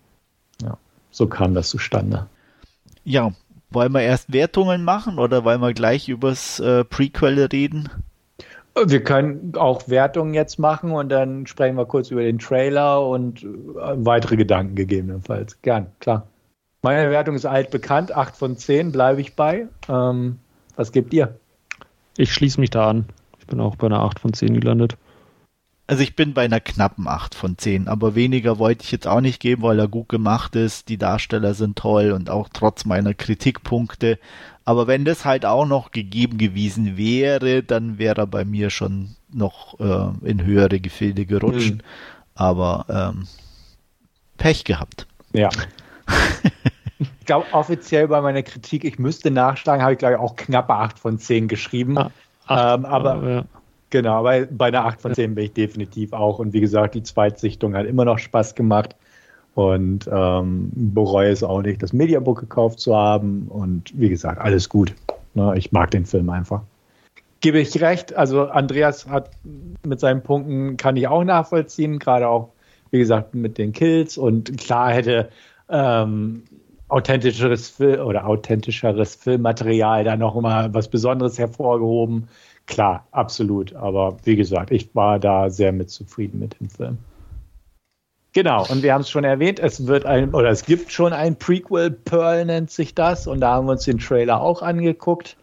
Ja, 0.61 0.77
so 1.11 1.27
kam 1.27 1.53
das 1.53 1.69
zustande. 1.69 2.27
Ja, 3.03 3.33
wollen 3.69 3.91
wir 3.91 4.01
erst 4.01 4.33
Wertungen 4.33 4.83
machen 4.83 5.19
oder 5.19 5.43
wollen 5.43 5.61
wir 5.61 5.73
gleich 5.73 6.09
übers 6.09 6.59
äh, 6.59 6.83
Prequel 6.83 7.45
reden? 7.45 7.89
Wir 8.87 9.03
können 9.03 9.53
auch 9.55 9.87
Wertungen 9.89 10.33
jetzt 10.33 10.59
machen 10.59 10.91
und 10.91 11.09
dann 11.09 11.47
sprechen 11.47 11.75
wir 11.75 11.85
kurz 11.85 12.11
über 12.11 12.21
den 12.21 12.39
Trailer 12.39 13.05
und 13.05 13.43
äh, 13.43 13.47
weitere 13.75 14.35
Gedanken 14.35 14.75
gegebenenfalls. 14.75 15.61
Gern, 15.61 15.87
klar. 15.99 16.27
Meine 16.81 17.09
Wertung 17.11 17.35
ist 17.35 17.45
altbekannt, 17.45 18.15
8 18.15 18.35
von 18.35 18.57
10 18.57 18.91
bleibe 18.91 19.19
ich 19.19 19.35
bei. 19.35 19.67
Ähm, 19.89 20.39
was 20.75 20.91
gibt 20.91 21.13
ihr? 21.13 21.35
Ich 22.17 22.33
schließe 22.33 22.59
mich 22.59 22.69
da 22.69 22.89
an. 22.89 23.05
Ich 23.39 23.47
bin 23.47 23.59
auch 23.59 23.75
bei 23.75 23.87
einer 23.87 23.99
8 23.99 24.19
von 24.19 24.33
10 24.33 24.59
gelandet. 24.59 24.97
Also 25.89 26.03
ich 26.03 26.15
bin 26.15 26.35
bei 26.35 26.45
einer 26.45 26.59
knappen 26.59 27.07
8 27.07 27.33
von 27.33 27.57
10, 27.57 27.87
aber 27.87 28.13
weniger 28.13 28.59
wollte 28.59 28.83
ich 28.83 28.91
jetzt 28.91 29.07
auch 29.07 29.21
nicht 29.21 29.39
geben, 29.39 29.63
weil 29.63 29.79
er 29.79 29.87
gut 29.87 30.07
gemacht 30.07 30.55
ist, 30.55 30.87
die 30.87 30.99
Darsteller 30.99 31.55
sind 31.55 31.79
toll 31.79 32.11
und 32.11 32.29
auch 32.29 32.47
trotz 32.53 32.85
meiner 32.85 33.15
Kritikpunkte. 33.15 34.19
Aber 34.65 34.85
wenn 34.85 35.03
das 35.03 35.25
halt 35.25 35.47
auch 35.47 35.65
noch 35.65 35.89
gegeben 35.89 36.37
gewesen 36.37 36.95
wäre, 36.95 37.63
dann 37.63 37.97
wäre 37.97 38.21
er 38.21 38.27
bei 38.27 38.45
mir 38.45 38.69
schon 38.69 39.15
noch 39.33 39.79
äh, 39.79 40.29
in 40.29 40.45
höhere 40.45 40.79
Gefilde 40.79 41.25
gerutscht. 41.25 41.73
Mhm. 41.73 41.81
Aber 42.35 42.85
ähm, 42.87 43.27
Pech 44.37 44.65
gehabt. 44.65 45.07
Ja. 45.33 45.49
ich 46.99 47.25
glaube, 47.25 47.47
offiziell 47.51 48.07
bei 48.09 48.21
meiner 48.21 48.43
Kritik, 48.43 48.83
ich 48.83 48.99
müsste 48.99 49.31
nachschlagen, 49.31 49.81
habe 49.81 49.93
ich 49.93 49.97
glaube 49.97 50.13
ich 50.13 50.19
auch 50.19 50.35
knappe 50.35 50.75
8 50.75 50.99
von 50.99 51.17
10 51.17 51.47
geschrieben. 51.47 51.97
Ah, 51.97 52.75
ähm, 52.75 52.85
aber 52.85 53.27
ja. 53.27 53.43
Genau, 53.89 54.19
aber 54.19 54.45
bei 54.45 54.67
einer 54.67 54.85
8 54.85 55.01
von 55.01 55.13
10 55.13 55.35
bin 55.35 55.45
ich 55.45 55.53
definitiv 55.53 56.13
auch. 56.13 56.39
Und 56.39 56.53
wie 56.53 56.61
gesagt, 56.61 56.95
die 56.95 57.03
Zweitsichtung 57.03 57.75
hat 57.75 57.87
immer 57.87 58.05
noch 58.05 58.19
Spaß 58.19 58.55
gemacht. 58.55 58.95
Und 59.55 60.07
ähm, 60.11 60.71
bereue 60.73 61.31
es 61.31 61.43
auch 61.43 61.61
nicht, 61.61 61.81
das 61.81 61.91
Mediabook 61.91 62.39
gekauft 62.39 62.79
zu 62.79 62.95
haben. 62.95 63.47
Und 63.49 63.91
wie 63.99 64.09
gesagt, 64.09 64.39
alles 64.39 64.69
gut. 64.69 64.93
Ne, 65.33 65.53
ich 65.57 65.71
mag 65.71 65.91
den 65.91 66.05
Film 66.05 66.29
einfach. 66.29 66.61
Gebe 67.41 67.59
ich 67.59 67.81
recht. 67.81 68.15
Also 68.15 68.47
Andreas 68.47 69.07
hat 69.07 69.31
mit 69.85 69.99
seinen 69.99 70.21
Punkten, 70.21 70.77
kann 70.77 70.95
ich 70.95 71.07
auch 71.07 71.23
nachvollziehen. 71.23 71.97
Gerade 71.99 72.29
auch, 72.29 72.49
wie 72.91 72.99
gesagt, 72.99 73.33
mit 73.33 73.57
den 73.57 73.73
Kills. 73.73 74.17
Und 74.17 74.57
klar 74.57 74.91
hätte 74.91 75.29
ähm, 75.67 76.43
authentischeres 76.89 77.69
Film 77.69 78.05
oder 78.05 78.27
authentischeres 78.27 79.15
Filmmaterial 79.15 80.03
da 80.03 80.15
noch 80.15 80.39
mal 80.39 80.73
was 80.73 80.89
Besonderes 80.89 81.39
hervorgehoben 81.39 82.27
klar, 82.69 83.07
absolut. 83.11 83.75
Aber 83.75 84.17
wie 84.23 84.37
gesagt, 84.37 84.71
ich 84.71 84.95
war 84.95 85.19
da 85.19 85.49
sehr 85.49 85.73
mit 85.73 85.89
zufrieden 85.89 86.39
mit 86.39 86.59
dem 86.59 86.69
Film. 86.69 86.97
Genau, 88.31 88.63
und 88.69 88.83
wir 88.83 88.93
haben 88.93 89.01
es 89.01 89.09
schon 89.09 89.23
erwähnt, 89.23 89.59
es 89.59 89.87
wird 89.87 90.05
ein, 90.05 90.33
oder 90.35 90.49
es 90.49 90.63
gibt 90.63 90.91
schon 90.91 91.13
ein 91.13 91.35
Prequel, 91.35 91.89
Pearl 91.89 92.45
nennt 92.45 92.69
sich 92.69 92.93
das, 92.93 93.25
und 93.25 93.41
da 93.41 93.55
haben 93.55 93.65
wir 93.65 93.71
uns 93.71 93.85
den 93.85 93.97
Trailer 93.97 94.39
auch 94.39 94.61
angeguckt. 94.61 95.35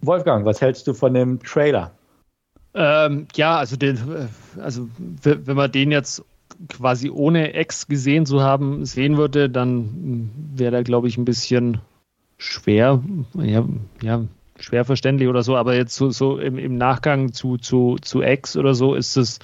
Wolfgang, 0.00 0.46
was 0.46 0.60
hältst 0.60 0.86
du 0.86 0.94
von 0.94 1.14
dem 1.14 1.42
Trailer? 1.42 1.90
Ähm, 2.74 3.26
ja, 3.34 3.58
also, 3.58 3.76
den, 3.76 3.98
also 4.60 4.88
wenn 5.22 5.56
man 5.56 5.72
den 5.72 5.90
jetzt 5.90 6.24
quasi 6.68 7.10
ohne 7.10 7.54
Ex 7.54 7.88
gesehen 7.88 8.24
zu 8.24 8.40
haben, 8.40 8.84
sehen 8.84 9.16
würde, 9.16 9.50
dann 9.50 10.30
wäre 10.54 10.70
da, 10.70 10.82
glaube 10.82 11.08
ich, 11.08 11.18
ein 11.18 11.24
bisschen 11.24 11.80
schwer. 12.36 13.02
Ja, 13.34 13.64
ja, 14.00 14.22
schwer 14.60 14.84
verständlich 14.84 15.28
oder 15.28 15.42
so, 15.42 15.56
aber 15.56 15.74
jetzt 15.74 15.94
so, 15.94 16.10
so 16.10 16.38
im, 16.38 16.58
im 16.58 16.76
Nachgang 16.76 17.32
zu, 17.32 17.56
zu, 17.56 17.96
zu 18.00 18.22
X 18.22 18.56
oder 18.56 18.74
so 18.74 18.94
ist 18.94 19.16
es, 19.16 19.38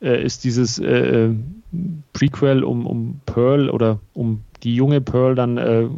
äh, 0.00 0.22
ist 0.22 0.44
dieses 0.44 0.78
äh, 0.78 1.30
Prequel 2.12 2.64
um, 2.64 2.86
um 2.86 3.20
Pearl 3.26 3.70
oder 3.70 4.00
um 4.12 4.42
die 4.62 4.74
junge 4.74 5.00
Pearl 5.00 5.34
dann 5.34 5.58
äh, 5.58 5.88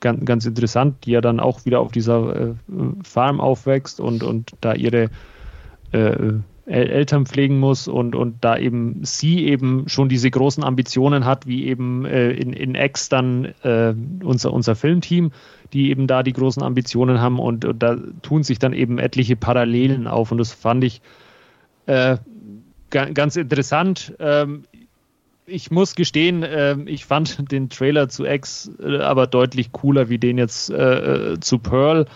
ganz, 0.00 0.24
ganz 0.24 0.46
interessant, 0.46 1.04
die 1.04 1.12
ja 1.12 1.20
dann 1.20 1.40
auch 1.40 1.64
wieder 1.64 1.80
auf 1.80 1.92
dieser 1.92 2.36
äh, 2.36 2.54
Farm 3.02 3.40
aufwächst 3.40 4.00
und, 4.00 4.22
und 4.22 4.52
da 4.60 4.74
ihre 4.74 5.10
äh, 5.92 6.32
Eltern 6.70 7.26
pflegen 7.26 7.58
muss 7.58 7.88
und, 7.88 8.14
und 8.14 8.44
da 8.44 8.56
eben 8.56 9.04
sie 9.04 9.44
eben 9.46 9.88
schon 9.88 10.08
diese 10.08 10.30
großen 10.30 10.62
Ambitionen 10.62 11.24
hat, 11.24 11.46
wie 11.46 11.66
eben 11.66 12.04
äh, 12.04 12.30
in, 12.30 12.52
in 12.52 12.74
X 12.74 13.08
dann 13.08 13.46
äh, 13.62 13.94
unser, 14.22 14.52
unser 14.52 14.76
Filmteam, 14.76 15.32
die 15.72 15.90
eben 15.90 16.06
da 16.06 16.22
die 16.22 16.32
großen 16.32 16.62
Ambitionen 16.62 17.20
haben 17.20 17.38
und, 17.38 17.64
und, 17.64 17.82
da 17.82 17.96
tun 18.22 18.42
sich 18.42 18.58
dann 18.58 18.72
eben 18.72 18.98
etliche 18.98 19.36
Parallelen 19.36 20.06
auf 20.06 20.30
und 20.30 20.38
das 20.38 20.52
fand 20.52 20.84
ich 20.84 21.02
äh, 21.86 22.18
ganz 22.90 23.36
interessant. 23.36 24.14
Ähm, 24.20 24.64
ich 25.46 25.70
muss 25.70 25.96
gestehen, 25.96 26.42
äh, 26.42 26.76
ich 26.86 27.04
fand 27.04 27.50
den 27.50 27.68
Trailer 27.68 28.08
zu 28.08 28.24
X 28.24 28.70
äh, 28.80 28.98
aber 28.98 29.26
deutlich 29.26 29.72
cooler 29.72 30.08
wie 30.08 30.18
den 30.18 30.38
jetzt 30.38 30.70
äh, 30.70 31.38
zu 31.40 31.58
Pearl. 31.58 32.06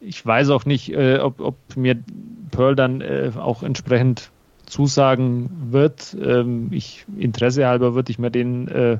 Ich 0.00 0.24
weiß 0.24 0.50
auch 0.50 0.64
nicht, 0.64 0.96
ob, 0.96 1.40
ob 1.40 1.56
mir 1.76 1.96
Pearl 2.50 2.74
dann 2.74 3.00
äh, 3.00 3.30
auch 3.36 3.62
entsprechend 3.62 4.30
zusagen 4.66 5.50
wird. 5.70 6.16
Ähm, 6.22 6.68
ich, 6.70 7.04
Interesse 7.18 7.66
halber 7.66 7.94
würde 7.94 8.10
ich 8.10 8.18
mir 8.18 8.30
den 8.30 8.68
äh, 8.68 8.98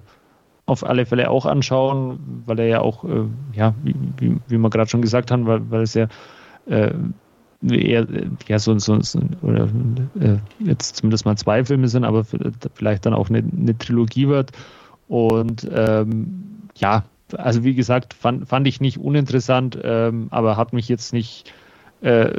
auf 0.66 0.84
alle 0.84 1.06
Fälle 1.06 1.30
auch 1.30 1.46
anschauen, 1.46 2.42
weil 2.46 2.58
er 2.60 2.66
ja 2.66 2.80
auch, 2.80 3.04
äh, 3.04 3.24
ja, 3.52 3.74
wie, 3.82 3.94
wie, 4.18 4.36
wie 4.48 4.58
wir 4.58 4.70
gerade 4.70 4.90
schon 4.90 5.02
gesagt 5.02 5.30
haben, 5.30 5.46
weil, 5.46 5.70
weil 5.70 5.82
es 5.82 5.94
ja 5.94 6.08
äh, 6.66 6.92
eher 7.68 8.06
ja, 8.46 8.58
so, 8.58 8.78
so, 8.78 9.00
so 9.00 9.20
oder 9.42 9.68
äh, 10.20 10.36
jetzt 10.60 10.96
zumindest 10.96 11.24
mal 11.24 11.36
zwei 11.36 11.64
Filme 11.64 11.88
sind, 11.88 12.04
aber 12.04 12.24
vielleicht 12.74 13.04
dann 13.06 13.14
auch 13.14 13.28
eine, 13.28 13.38
eine 13.38 13.76
Trilogie 13.76 14.28
wird. 14.28 14.52
Und 15.08 15.68
ähm, 15.72 16.44
ja, 16.76 17.04
also 17.34 17.64
wie 17.64 17.74
gesagt, 17.74 18.14
fand, 18.14 18.48
fand 18.48 18.66
ich 18.66 18.80
nicht 18.80 18.98
uninteressant, 18.98 19.78
ähm, 19.82 20.28
aber 20.30 20.56
hat 20.56 20.72
mich 20.72 20.88
jetzt 20.88 21.12
nicht 21.12 21.52
äh, 22.00 22.30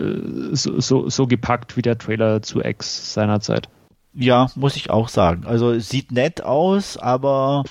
so, 0.51 0.79
so, 0.79 1.09
so 1.09 1.27
gepackt 1.27 1.77
wie 1.77 1.81
der 1.81 1.97
Trailer 1.97 2.41
zu 2.41 2.61
X 2.61 3.13
seinerzeit. 3.13 3.69
Ja, 4.13 4.47
muss 4.55 4.75
ich 4.75 4.89
auch 4.89 5.07
sagen. 5.07 5.45
Also 5.45 5.77
sieht 5.79 6.11
nett 6.11 6.43
aus, 6.43 6.97
aber 6.97 7.63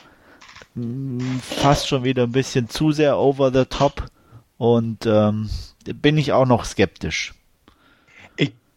mm, 0.74 1.38
fast 1.42 1.88
schon 1.88 2.04
wieder 2.04 2.24
ein 2.24 2.32
bisschen 2.32 2.68
zu 2.68 2.92
sehr 2.92 3.18
over 3.18 3.52
the 3.52 3.64
top 3.64 4.06
und 4.56 5.06
ähm, 5.06 5.50
bin 6.00 6.18
ich 6.18 6.32
auch 6.32 6.46
noch 6.46 6.64
skeptisch 6.64 7.34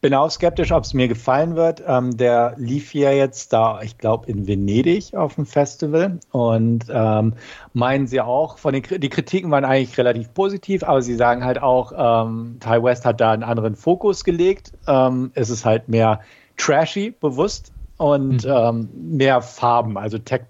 bin 0.03 0.13
auch 0.13 0.29
skeptisch, 0.29 0.73
ob 0.73 0.83
es 0.83 0.93
mir 0.93 1.07
gefallen 1.07 1.55
wird. 1.55 1.81
Ähm, 1.87 2.17
der 2.17 2.55
lief 2.57 2.93
ja 2.93 3.11
jetzt 3.11 3.53
da, 3.53 3.81
ich 3.81 3.97
glaube, 3.97 4.29
in 4.29 4.47
Venedig 4.47 5.15
auf 5.15 5.35
dem 5.35 5.45
Festival 5.45 6.19
und 6.31 6.87
ähm, 6.89 7.35
meinen 7.71 8.05
sie 8.07 8.19
auch, 8.19 8.57
von 8.57 8.73
den 8.73 8.83
die 8.83 9.07
Kritiken 9.07 9.49
waren 9.49 9.63
eigentlich 9.63 9.97
relativ 9.97 10.33
positiv, 10.33 10.83
aber 10.83 11.01
sie 11.01 11.15
sagen 11.15 11.45
halt 11.45 11.61
auch, 11.61 11.93
ähm, 11.95 12.57
Ty 12.59 12.83
West 12.83 13.05
hat 13.05 13.21
da 13.21 13.31
einen 13.31 13.43
anderen 13.43 13.77
Fokus 13.77 14.25
gelegt. 14.25 14.73
Ähm, 14.87 15.31
es 15.35 15.49
ist 15.49 15.63
halt 15.63 15.87
mehr 15.87 16.19
trashy, 16.57 17.11
bewusst 17.21 17.71
und 17.95 18.43
mhm. 18.45 18.89
mehr 18.93 19.41
Farben, 19.41 19.97
also 19.97 20.17
Tech 20.17 20.41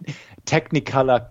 Technicolor 0.45 1.29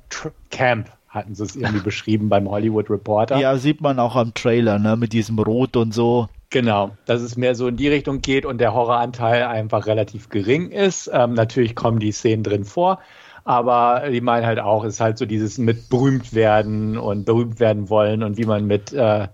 Camp 0.50 0.88
hatten 1.08 1.34
sie 1.34 1.42
es 1.42 1.56
irgendwie 1.56 1.80
beschrieben 1.84 2.28
beim 2.28 2.48
Hollywood 2.48 2.88
Reporter. 2.88 3.38
Ja, 3.38 3.56
sieht 3.56 3.80
man 3.80 3.98
auch 3.98 4.14
am 4.14 4.32
Trailer, 4.32 4.78
ne, 4.78 4.96
mit 4.96 5.12
diesem 5.12 5.40
Rot 5.40 5.76
und 5.76 5.92
so. 5.92 6.28
Genau, 6.52 6.90
dass 7.06 7.22
es 7.22 7.38
mehr 7.38 7.54
so 7.54 7.68
in 7.68 7.76
die 7.78 7.88
Richtung 7.88 8.20
geht 8.20 8.44
und 8.44 8.58
der 8.58 8.74
Horroranteil 8.74 9.44
einfach 9.44 9.86
relativ 9.86 10.28
gering 10.28 10.70
ist. 10.70 11.10
Ähm, 11.10 11.32
natürlich 11.32 11.74
kommen 11.74 11.98
die 11.98 12.12
Szenen 12.12 12.42
drin 12.42 12.66
vor, 12.66 13.00
aber 13.44 14.02
die 14.10 14.20
meinen 14.20 14.44
halt 14.44 14.60
auch, 14.60 14.84
es 14.84 14.94
ist 14.94 15.00
halt 15.00 15.16
so 15.16 15.24
dieses 15.24 15.56
mit 15.56 15.88
berühmt 15.88 16.34
werden 16.34 16.98
und 16.98 17.24
berühmt 17.24 17.58
werden 17.58 17.88
wollen 17.88 18.22
und 18.22 18.36
wie 18.36 18.44
man 18.44 18.66
mit 18.66 18.92
äh, 18.92 19.28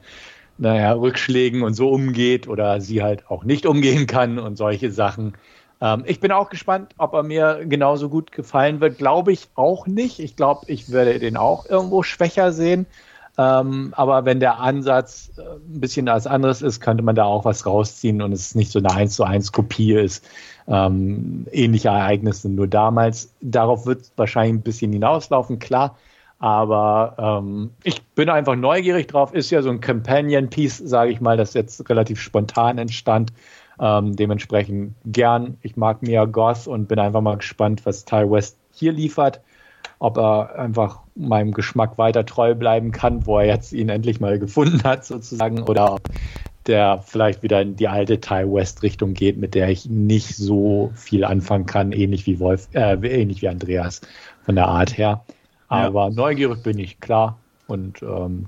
naja, 0.59 0.93
Rückschlägen 0.93 1.63
und 1.65 1.75
so 1.75 1.89
umgeht 1.89 2.47
oder 2.47 2.81
sie 2.81 3.03
halt 3.03 3.29
auch 3.29 3.43
nicht 3.43 3.67
umgehen 3.67 4.07
kann 4.07 4.39
und 4.39 4.57
solche 4.57 4.93
Sachen. 4.93 5.33
Ähm, 5.81 6.05
ich 6.07 6.21
bin 6.21 6.31
auch 6.31 6.51
gespannt, 6.51 6.95
ob 6.99 7.15
er 7.15 7.25
mir 7.25 7.65
genauso 7.65 8.11
gut 8.11 8.31
gefallen 8.31 8.81
wird. 8.81 8.99
Glaube 8.99 9.33
ich 9.33 9.49
auch 9.57 9.89
nicht. 9.89 10.21
Ich 10.21 10.37
glaube, 10.37 10.67
ich 10.69 10.93
werde 10.93 11.19
den 11.19 11.37
auch 11.37 11.67
irgendwo 11.67 12.05
schwächer 12.05 12.53
sehen. 12.53 12.87
Ähm, 13.39 13.95
aber 13.97 14.25
wenn 14.25 14.41
der 14.41 14.59
Ansatz 14.59 15.31
äh, 15.39 15.43
ein 15.43 15.81
bisschen 15.81 16.07
was 16.07 16.27
anderes 16.27 16.61
ist, 16.61 16.81
könnte 16.81 17.05
man 17.05 17.15
da 17.15 17.25
auch 17.25 17.45
was 17.45 17.65
rausziehen 17.65 18.21
und 18.21 18.33
es 18.33 18.57
nicht 18.57 18.73
so 18.73 18.81
eine 18.81 18.91
1 18.91 19.15
zu 19.15 19.23
1 19.23 19.53
Kopie 19.53 19.95
ist. 19.95 20.25
Ähm, 20.67 21.47
ähnliche 21.53 21.89
Ereignisse 21.89 22.49
nur 22.49 22.67
damals. 22.67 23.33
Darauf 23.41 23.87
wird 23.87 24.03
es 24.03 24.13
wahrscheinlich 24.17 24.55
ein 24.55 24.63
bisschen 24.63 24.93
hinauslaufen, 24.93 25.61
klar. 25.61 25.97
Aber 26.41 27.15
ähm, 27.43 27.71
ich 27.85 28.03
bin 28.03 28.29
einfach 28.29 28.57
neugierig 28.57 29.07
drauf. 29.07 29.33
Ist 29.33 29.51
ja 29.51 29.63
so 29.63 29.71
ein 29.71 29.81
Companion-Piece, 29.81 30.79
sage 30.79 31.13
ich 31.13 31.21
mal, 31.21 31.37
das 31.37 31.55
jetzt 31.55 31.89
relativ 31.89 32.21
spontan 32.21 32.79
entstand. 32.79 33.33
Ähm, 33.81 34.17
dementsprechend 34.17 34.95
gern. 35.07 35.59
Ich 35.63 35.77
mag 35.77 36.03
Mia 36.03 36.25
Goth 36.25 36.67
und 36.67 36.89
bin 36.89 36.99
einfach 36.99 37.21
mal 37.21 37.37
gespannt, 37.37 37.87
was 37.87 38.05
Ty 38.05 38.29
West 38.29 38.59
hier 38.73 38.93
liefert. 38.93 39.41
Ob 40.01 40.17
er 40.17 40.57
einfach 40.59 41.01
meinem 41.17 41.53
Geschmack 41.53 41.99
weiter 41.99 42.25
treu 42.25 42.55
bleiben 42.55 42.93
kann, 42.93 43.27
wo 43.27 43.39
er 43.39 43.47
jetzt 43.47 43.73
ihn 43.73 43.89
endlich 43.89 44.21
mal 44.21 44.39
gefunden 44.39 44.83
hat, 44.85 45.05
sozusagen, 45.05 45.63
oder 45.63 45.95
ob 45.95 46.03
der 46.67 47.03
vielleicht 47.05 47.43
wieder 47.43 47.63
in 47.63 47.77
die 47.77 47.89
alte 47.89 48.21
Ty 48.21 48.45
West 48.47 48.83
Richtung 48.83 49.15
geht, 49.15 49.39
mit 49.39 49.55
der 49.55 49.71
ich 49.71 49.87
nicht 49.87 50.37
so 50.37 50.93
viel 50.95 51.25
anfangen 51.25 51.67
kann, 51.67 51.93
ähnlich 51.93 52.27
wie 52.27 52.39
Wolf, 52.39 52.69
äh, 52.75 52.95
ähnlich 52.95 53.43
wie 53.43 53.49
Andreas 53.49 54.03
von 54.45 54.55
der 54.55 54.69
Art 54.69 54.97
her. 54.97 55.25
Aber 55.69 56.09
ja. 56.09 56.15
neugierig 56.15 56.63
bin 56.63 56.79
ich, 56.79 57.01
klar. 57.01 57.39
Und 57.67 58.03
ähm, 58.03 58.47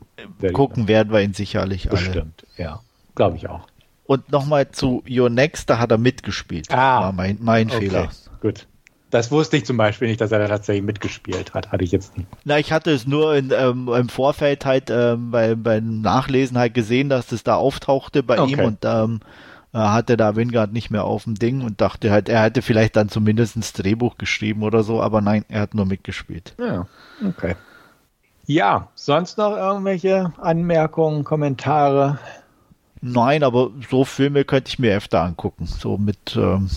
gucken 0.53 0.89
werden 0.89 1.13
wir 1.13 1.21
ihn 1.21 1.35
sicherlich 1.35 1.91
alle. 1.91 2.01
Bestimmt, 2.01 2.47
ja. 2.57 2.81
Glaube 3.15 3.37
ich 3.37 3.49
auch. 3.49 3.67
Und 4.07 4.33
nochmal 4.33 4.71
zu 4.71 5.03
Your 5.09 5.31
Next, 5.31 5.69
da 5.71 5.79
hat 5.79 5.91
er 5.91 5.99
mitgespielt. 5.99 6.71
Ah, 6.71 7.03
war 7.03 7.13
mein, 7.13 7.39
mein 7.41 7.69
okay. 7.69 7.81
Fehler. 7.81 8.09
Gut. 8.41 8.67
Das 9.11 9.33
wusste 9.33 9.57
ich 9.57 9.67
zum 9.67 9.77
Beispiel 9.77 10.09
nicht, 10.09 10.21
dass 10.21 10.31
er 10.31 10.39
da 10.39 10.47
tatsächlich 10.47 10.85
mitgespielt 10.85 11.53
hat. 11.53 11.73
Hatte 11.73 11.83
ich 11.83 11.91
jetzt 11.91 12.17
nicht. 12.17 12.29
Na, 12.45 12.59
ich 12.59 12.73
hatte 12.73 12.93
es 12.93 13.07
nur 13.07 13.35
in, 13.35 13.51
ähm, 13.53 13.89
im 13.89 14.09
Vorfeld 14.09 14.65
halt 14.65 14.89
ähm, 14.89 15.33
bei, 15.33 15.57
beim 15.57 16.01
Nachlesen 16.01 16.57
halt 16.57 16.75
gesehen, 16.75 17.09
dass 17.09 17.27
das 17.27 17.43
da 17.43 17.57
auftauchte 17.57 18.23
bei 18.23 18.41
okay. 18.41 18.53
ihm 18.53 18.61
und 18.61 18.79
ähm, 18.85 19.21
äh, 19.73 19.79
hatte 19.79 20.17
da 20.17 20.37
Wingard 20.37 20.73
nicht 20.73 20.91
mehr 20.91 21.05
auf 21.05 21.25
dem 21.25 21.35
Ding 21.35 21.63
und 21.63 21.81
dachte 21.81 22.11
halt, 22.11 22.29
er 22.29 22.43
hätte 22.43 22.63
vielleicht 22.63 22.97
dann 22.97 23.09
zumindest 23.09 23.57
ein 23.57 23.63
Drehbuch 23.63 24.17
geschrieben 24.17 24.63
oder 24.63 24.85
so, 24.85 25.03
aber 25.03 25.21
nein, 25.21 25.45
er 25.49 25.63
hat 25.63 25.75
nur 25.75 25.87
mitgespielt. 25.87 26.55
Ja, 26.59 26.87
okay. 27.27 27.57
Ja, 28.47 28.89
sonst 28.95 29.39
noch 29.39 29.57
irgendwelche 29.57 30.33
Anmerkungen, 30.39 31.23
Kommentare? 31.25 32.19
Nein, 33.01 33.43
aber 33.43 33.71
so 33.89 34.05
Filme 34.05 34.45
könnte 34.45 34.69
ich 34.69 34.79
mir 34.79 34.97
öfter 34.97 35.23
angucken. 35.23 35.67
So 35.67 35.97
mit 35.97 36.37
ähm, 36.37 36.69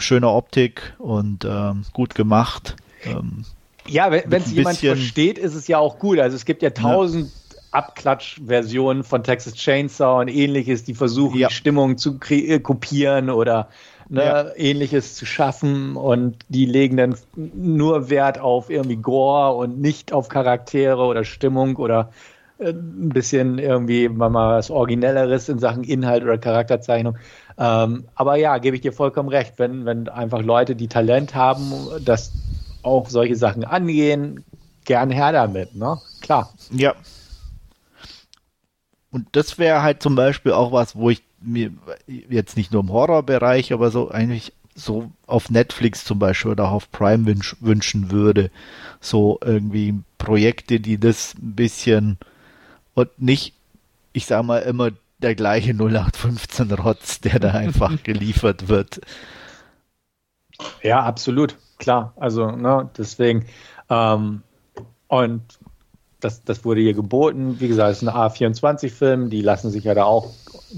schöner 0.00 0.32
Optik 0.32 0.94
und 0.98 1.44
ähm, 1.44 1.84
gut 1.92 2.14
gemacht. 2.14 2.76
Ähm, 3.04 3.44
ja, 3.86 4.10
wenn 4.10 4.42
es 4.42 4.52
jemand 4.52 4.78
versteht, 4.78 5.38
ist 5.38 5.54
es 5.54 5.66
ja 5.66 5.78
auch 5.78 5.98
gut. 5.98 6.18
Also 6.18 6.36
es 6.36 6.44
gibt 6.44 6.62
ja 6.62 6.70
tausend 6.70 7.30
ja. 7.30 7.58
Abklatsch-Versionen 7.72 9.04
von 9.04 9.22
Texas 9.24 9.54
Chainsaw 9.54 10.20
und 10.20 10.28
ähnliches, 10.28 10.84
die 10.84 10.94
versuchen, 10.94 11.38
ja. 11.38 11.48
die 11.48 11.54
Stimmung 11.54 11.98
zu 11.98 12.18
äh, 12.28 12.60
kopieren 12.60 13.30
oder 13.30 13.68
ne, 14.08 14.24
ja. 14.24 14.56
ähnliches 14.56 15.14
zu 15.14 15.24
schaffen 15.24 15.96
und 15.96 16.36
die 16.48 16.66
legen 16.66 16.96
dann 16.96 17.16
nur 17.36 18.10
Wert 18.10 18.38
auf 18.38 18.70
irgendwie 18.70 18.96
Gore 18.96 19.56
und 19.56 19.80
nicht 19.80 20.12
auf 20.12 20.28
Charaktere 20.28 21.02
oder 21.02 21.24
Stimmung 21.24 21.76
oder 21.76 22.12
ein 22.60 23.08
bisschen 23.08 23.58
irgendwie 23.58 24.08
mal 24.08 24.32
was 24.32 24.70
Originelleres 24.70 25.48
in 25.48 25.58
Sachen 25.58 25.84
Inhalt 25.84 26.22
oder 26.22 26.38
Charakterzeichnung. 26.38 27.16
Ähm, 27.58 28.04
aber 28.14 28.36
ja, 28.36 28.58
gebe 28.58 28.76
ich 28.76 28.82
dir 28.82 28.92
vollkommen 28.92 29.28
recht, 29.28 29.54
wenn, 29.58 29.84
wenn 29.86 30.08
einfach 30.08 30.42
Leute, 30.42 30.76
die 30.76 30.88
Talent 30.88 31.34
haben, 31.34 31.72
das 32.04 32.32
auch 32.82 33.08
solche 33.08 33.36
Sachen 33.36 33.64
angehen, 33.64 34.44
gern 34.84 35.10
her 35.10 35.32
damit, 35.32 35.74
ne? 35.74 35.98
Klar. 36.20 36.52
Ja, 36.70 36.94
und 39.10 39.26
das 39.32 39.58
wäre 39.58 39.82
halt 39.82 40.02
zum 40.02 40.14
Beispiel 40.14 40.52
auch 40.52 40.72
was, 40.72 40.94
wo 40.94 41.10
ich 41.10 41.22
mir 41.40 41.72
jetzt 42.06 42.56
nicht 42.56 42.72
nur 42.72 42.82
im 42.82 42.92
Horrorbereich, 42.92 43.72
aber 43.72 43.90
so 43.90 44.10
eigentlich 44.10 44.52
so 44.74 45.10
auf 45.26 45.50
Netflix 45.50 46.04
zum 46.04 46.18
Beispiel 46.18 46.52
oder 46.52 46.70
auf 46.70 46.90
Prime 46.92 47.26
wünsch, 47.26 47.56
wünschen 47.60 48.10
würde. 48.10 48.50
So 49.00 49.38
irgendwie 49.42 49.94
Projekte, 50.18 50.80
die 50.80 50.98
das 50.98 51.34
ein 51.34 51.56
bisschen 51.56 52.18
und 53.00 53.20
nicht, 53.20 53.54
ich 54.12 54.26
sag 54.26 54.44
mal, 54.44 54.58
immer 54.58 54.90
der 55.18 55.34
gleiche 55.34 55.72
0815 55.72 56.72
Rotz, 56.72 57.20
der 57.20 57.38
da 57.38 57.50
einfach 57.50 58.02
geliefert 58.02 58.68
wird. 58.68 59.00
Ja, 60.82 61.02
absolut, 61.02 61.56
klar. 61.78 62.12
Also, 62.16 62.50
ne, 62.50 62.90
deswegen, 62.96 63.46
ähm, 63.88 64.42
und 65.08 65.42
das, 66.20 66.44
das 66.44 66.64
wurde 66.64 66.82
hier 66.82 66.94
geboten. 66.94 67.56
Wie 67.60 67.68
gesagt, 67.68 67.92
es 67.92 68.02
ist 68.02 68.08
ein 68.08 68.14
A24-Film. 68.14 69.30
Die 69.30 69.40
lassen 69.40 69.70
sich 69.70 69.84
ja 69.84 69.94
da 69.94 70.04
auch 70.04 70.30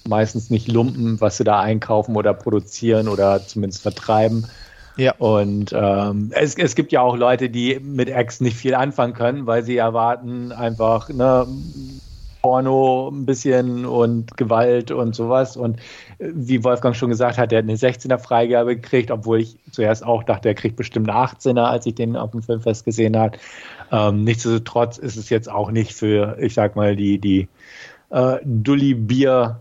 meistens 0.07 0.51
nicht 0.51 0.69
lumpen, 0.69 1.21
was 1.21 1.37
sie 1.37 1.45
da 1.45 1.61
einkaufen 1.61 2.15
oder 2.15 2.33
produzieren 2.33 3.09
oder 3.09 3.45
zumindest 3.45 3.83
vertreiben. 3.83 4.47
Ja. 4.97 5.15
Und 5.17 5.73
ähm, 5.75 6.31
es, 6.35 6.55
es 6.57 6.75
gibt 6.75 6.93
ja 6.93 7.01
auch 7.01 7.17
Leute, 7.17 7.51
die 7.51 7.81
mit 7.81 8.09
X 8.09 8.41
nicht 8.41 8.57
viel 8.57 8.75
anfangen 8.75 9.15
können, 9.15 9.47
weil 9.47 9.65
sie 9.65 9.77
erwarten 9.77 10.53
einfach 10.53 11.09
ne, 11.09 11.47
Porno 12.43 13.09
ein 13.09 13.25
bisschen 13.25 13.87
und 13.87 14.37
Gewalt 14.37 14.91
und 14.91 15.15
sowas. 15.15 15.57
Und 15.57 15.79
äh, 16.19 16.31
wie 16.35 16.63
Wolfgang 16.65 16.95
schon 16.95 17.09
gesagt 17.09 17.39
hat, 17.39 17.53
der 17.53 17.59
hat 17.59 17.65
eine 17.65 17.77
16er 17.77 18.19
Freigabe 18.19 18.77
gekriegt, 18.77 19.11
obwohl 19.11 19.41
ich 19.41 19.57
zuerst 19.71 20.05
auch 20.05 20.25
dachte, 20.25 20.49
er 20.49 20.55
kriegt 20.55 20.77
bestimmt 20.77 21.09
eine 21.09 21.19
18er, 21.19 21.65
als 21.65 21.87
ich 21.87 21.95
den 21.95 22.17
auf 22.17 22.33
dem 22.33 22.43
Filmfest 22.43 22.85
gesehen 22.85 23.17
habe. 23.17 23.39
Ähm, 23.91 24.25
nichtsdestotrotz 24.25 24.99
ist 24.99 25.17
es 25.17 25.31
jetzt 25.31 25.51
auch 25.51 25.71
nicht 25.71 25.95
für, 25.95 26.37
ich 26.41 26.55
sag 26.55 26.77
mal, 26.77 26.97
die, 26.97 27.19
die 27.19 27.49
äh, 28.11 28.39
Dully 28.45 28.95
Bier 28.95 29.61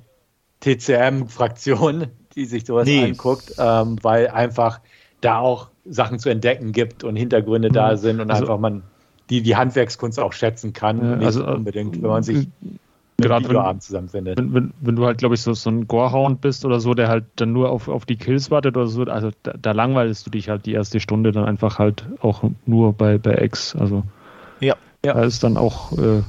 TCM-Fraktion, 0.61 2.07
die 2.35 2.45
sich 2.45 2.65
sowas 2.65 2.85
nee. 2.85 3.03
anguckt, 3.03 3.53
ähm, 3.57 3.97
weil 4.01 4.27
einfach 4.27 4.79
da 5.21 5.39
auch 5.39 5.69
Sachen 5.85 6.19
zu 6.19 6.29
entdecken 6.29 6.71
gibt 6.71 7.03
und 7.03 7.15
Hintergründe 7.15 7.69
mhm. 7.69 7.73
da 7.73 7.97
sind 7.97 8.19
und 8.19 8.31
also, 8.31 8.43
einfach 8.43 8.59
man 8.59 8.83
die, 9.31 9.41
die 9.41 9.55
Handwerkskunst 9.55 10.19
auch 10.19 10.33
schätzen 10.33 10.73
kann. 10.73 11.17
Nicht 11.17 11.25
also 11.25 11.47
unbedingt, 11.47 12.01
wenn 12.01 12.09
man 12.09 12.21
sich 12.21 12.47
gerade 13.17 13.47
wenn, 13.47 13.79
zusammenfindet. 13.79 14.37
Wenn, 14.37 14.53
wenn, 14.53 14.73
wenn, 14.81 14.95
du 14.95 15.05
halt, 15.05 15.19
glaube 15.19 15.35
ich, 15.35 15.41
so, 15.41 15.53
so 15.53 15.69
ein 15.69 15.87
Gorehound 15.87 16.41
bist 16.41 16.65
oder 16.65 16.79
so, 16.79 16.93
der 16.93 17.07
halt 17.07 17.25
dann 17.37 17.53
nur 17.53 17.69
auf, 17.69 17.87
auf 17.87 18.05
die 18.05 18.17
Kills 18.17 18.51
wartet 18.51 18.75
oder 18.75 18.87
so, 18.87 19.03
also 19.03 19.31
da, 19.43 19.53
da 19.59 19.71
langweilst 19.71 20.25
du 20.25 20.31
dich 20.31 20.49
halt 20.49 20.65
die 20.65 20.73
erste 20.73 20.99
Stunde 20.99 21.31
dann 21.31 21.45
einfach 21.45 21.79
halt 21.79 22.05
auch 22.19 22.43
nur 22.65 22.93
bei, 22.93 23.17
bei 23.17 23.41
X. 23.41 23.75
Also 23.75 24.03
ja. 24.59 24.75
ja. 25.05 25.13
da 25.13 25.23
ist 25.23 25.43
dann 25.43 25.55
auch 25.55 25.97
äh, 25.97 26.23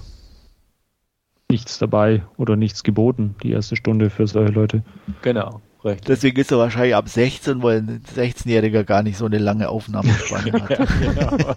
nichts 1.51 1.79
dabei 1.79 2.23
oder 2.37 2.57
nichts 2.57 2.85
geboten, 2.85 3.35
die 3.43 3.51
erste 3.51 3.75
Stunde 3.75 4.11
für 4.11 4.27
solche 4.29 4.53
Leute. 4.53 4.83
Genau. 5.23 5.61
Richtig. 5.85 6.07
Deswegen 6.07 6.41
ist 6.41 6.51
er 6.53 6.59
wahrscheinlich 6.59 6.95
ab 6.95 7.09
16, 7.09 7.61
weil 7.63 7.79
ein 7.79 8.05
16-Jähriger 8.15 8.85
gar 8.85 9.03
nicht 9.03 9.17
so 9.19 9.25
eine 9.27 9.39
lange 9.39 9.69
Aufnahmespanne 9.69 10.53
hat. 10.53 10.71
ja, 10.71 10.85
genau. 11.01 11.55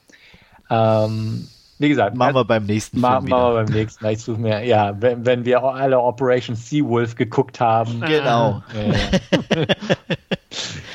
Ähm, 0.68 1.48
wie 1.78 1.88
gesagt, 1.88 2.16
machen 2.16 2.34
wir 2.34 2.44
beim 2.44 2.66
nächsten 2.66 3.00
Mal. 3.00 3.20
Machen 3.20 3.28
wir 3.28 3.64
beim 3.64 3.74
nächsten 3.74 4.04
Mal. 4.04 4.12
Ich 4.12 4.22
suche 4.22 4.40
mir, 4.40 4.64
ja, 4.64 5.00
wenn, 5.00 5.24
wenn 5.24 5.44
wir 5.44 5.62
alle 5.62 5.98
Operation 5.98 6.56
Seawolf 6.56 7.14
geguckt 7.14 7.60
haben. 7.60 8.00
Genau. 8.00 8.62
Ja. 8.74 9.64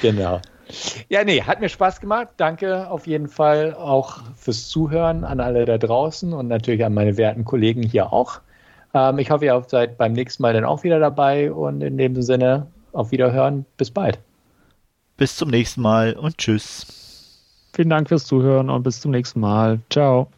genau. 0.01 0.41
Ja, 1.09 1.23
nee, 1.23 1.41
hat 1.41 1.59
mir 1.59 1.69
Spaß 1.69 2.01
gemacht. 2.01 2.29
Danke 2.37 2.89
auf 2.89 3.07
jeden 3.07 3.27
Fall 3.27 3.73
auch 3.73 4.19
fürs 4.35 4.67
Zuhören 4.67 5.23
an 5.23 5.39
alle 5.39 5.65
da 5.65 5.77
draußen 5.77 6.33
und 6.33 6.47
natürlich 6.47 6.83
an 6.83 6.93
meine 6.93 7.17
werten 7.17 7.45
Kollegen 7.45 7.83
hier 7.83 8.11
auch. 8.11 8.41
Ähm, 8.93 9.19
ich 9.19 9.29
hoffe, 9.29 9.45
ihr 9.45 9.63
seid 9.67 9.97
beim 9.97 10.13
nächsten 10.13 10.41
Mal 10.43 10.53
dann 10.53 10.65
auch 10.65 10.83
wieder 10.83 10.99
dabei 10.99 11.51
und 11.51 11.81
in 11.81 11.97
dem 11.97 12.21
Sinne 12.21 12.67
auf 12.93 13.11
Wiederhören. 13.11 13.65
Bis 13.77 13.91
bald. 13.91 14.19
Bis 15.17 15.37
zum 15.37 15.49
nächsten 15.49 15.81
Mal 15.81 16.13
und 16.13 16.37
tschüss. 16.37 16.87
Vielen 17.73 17.89
Dank 17.89 18.07
fürs 18.07 18.25
Zuhören 18.25 18.69
und 18.69 18.83
bis 18.83 19.01
zum 19.01 19.11
nächsten 19.11 19.39
Mal. 19.39 19.79
Ciao. 19.89 20.29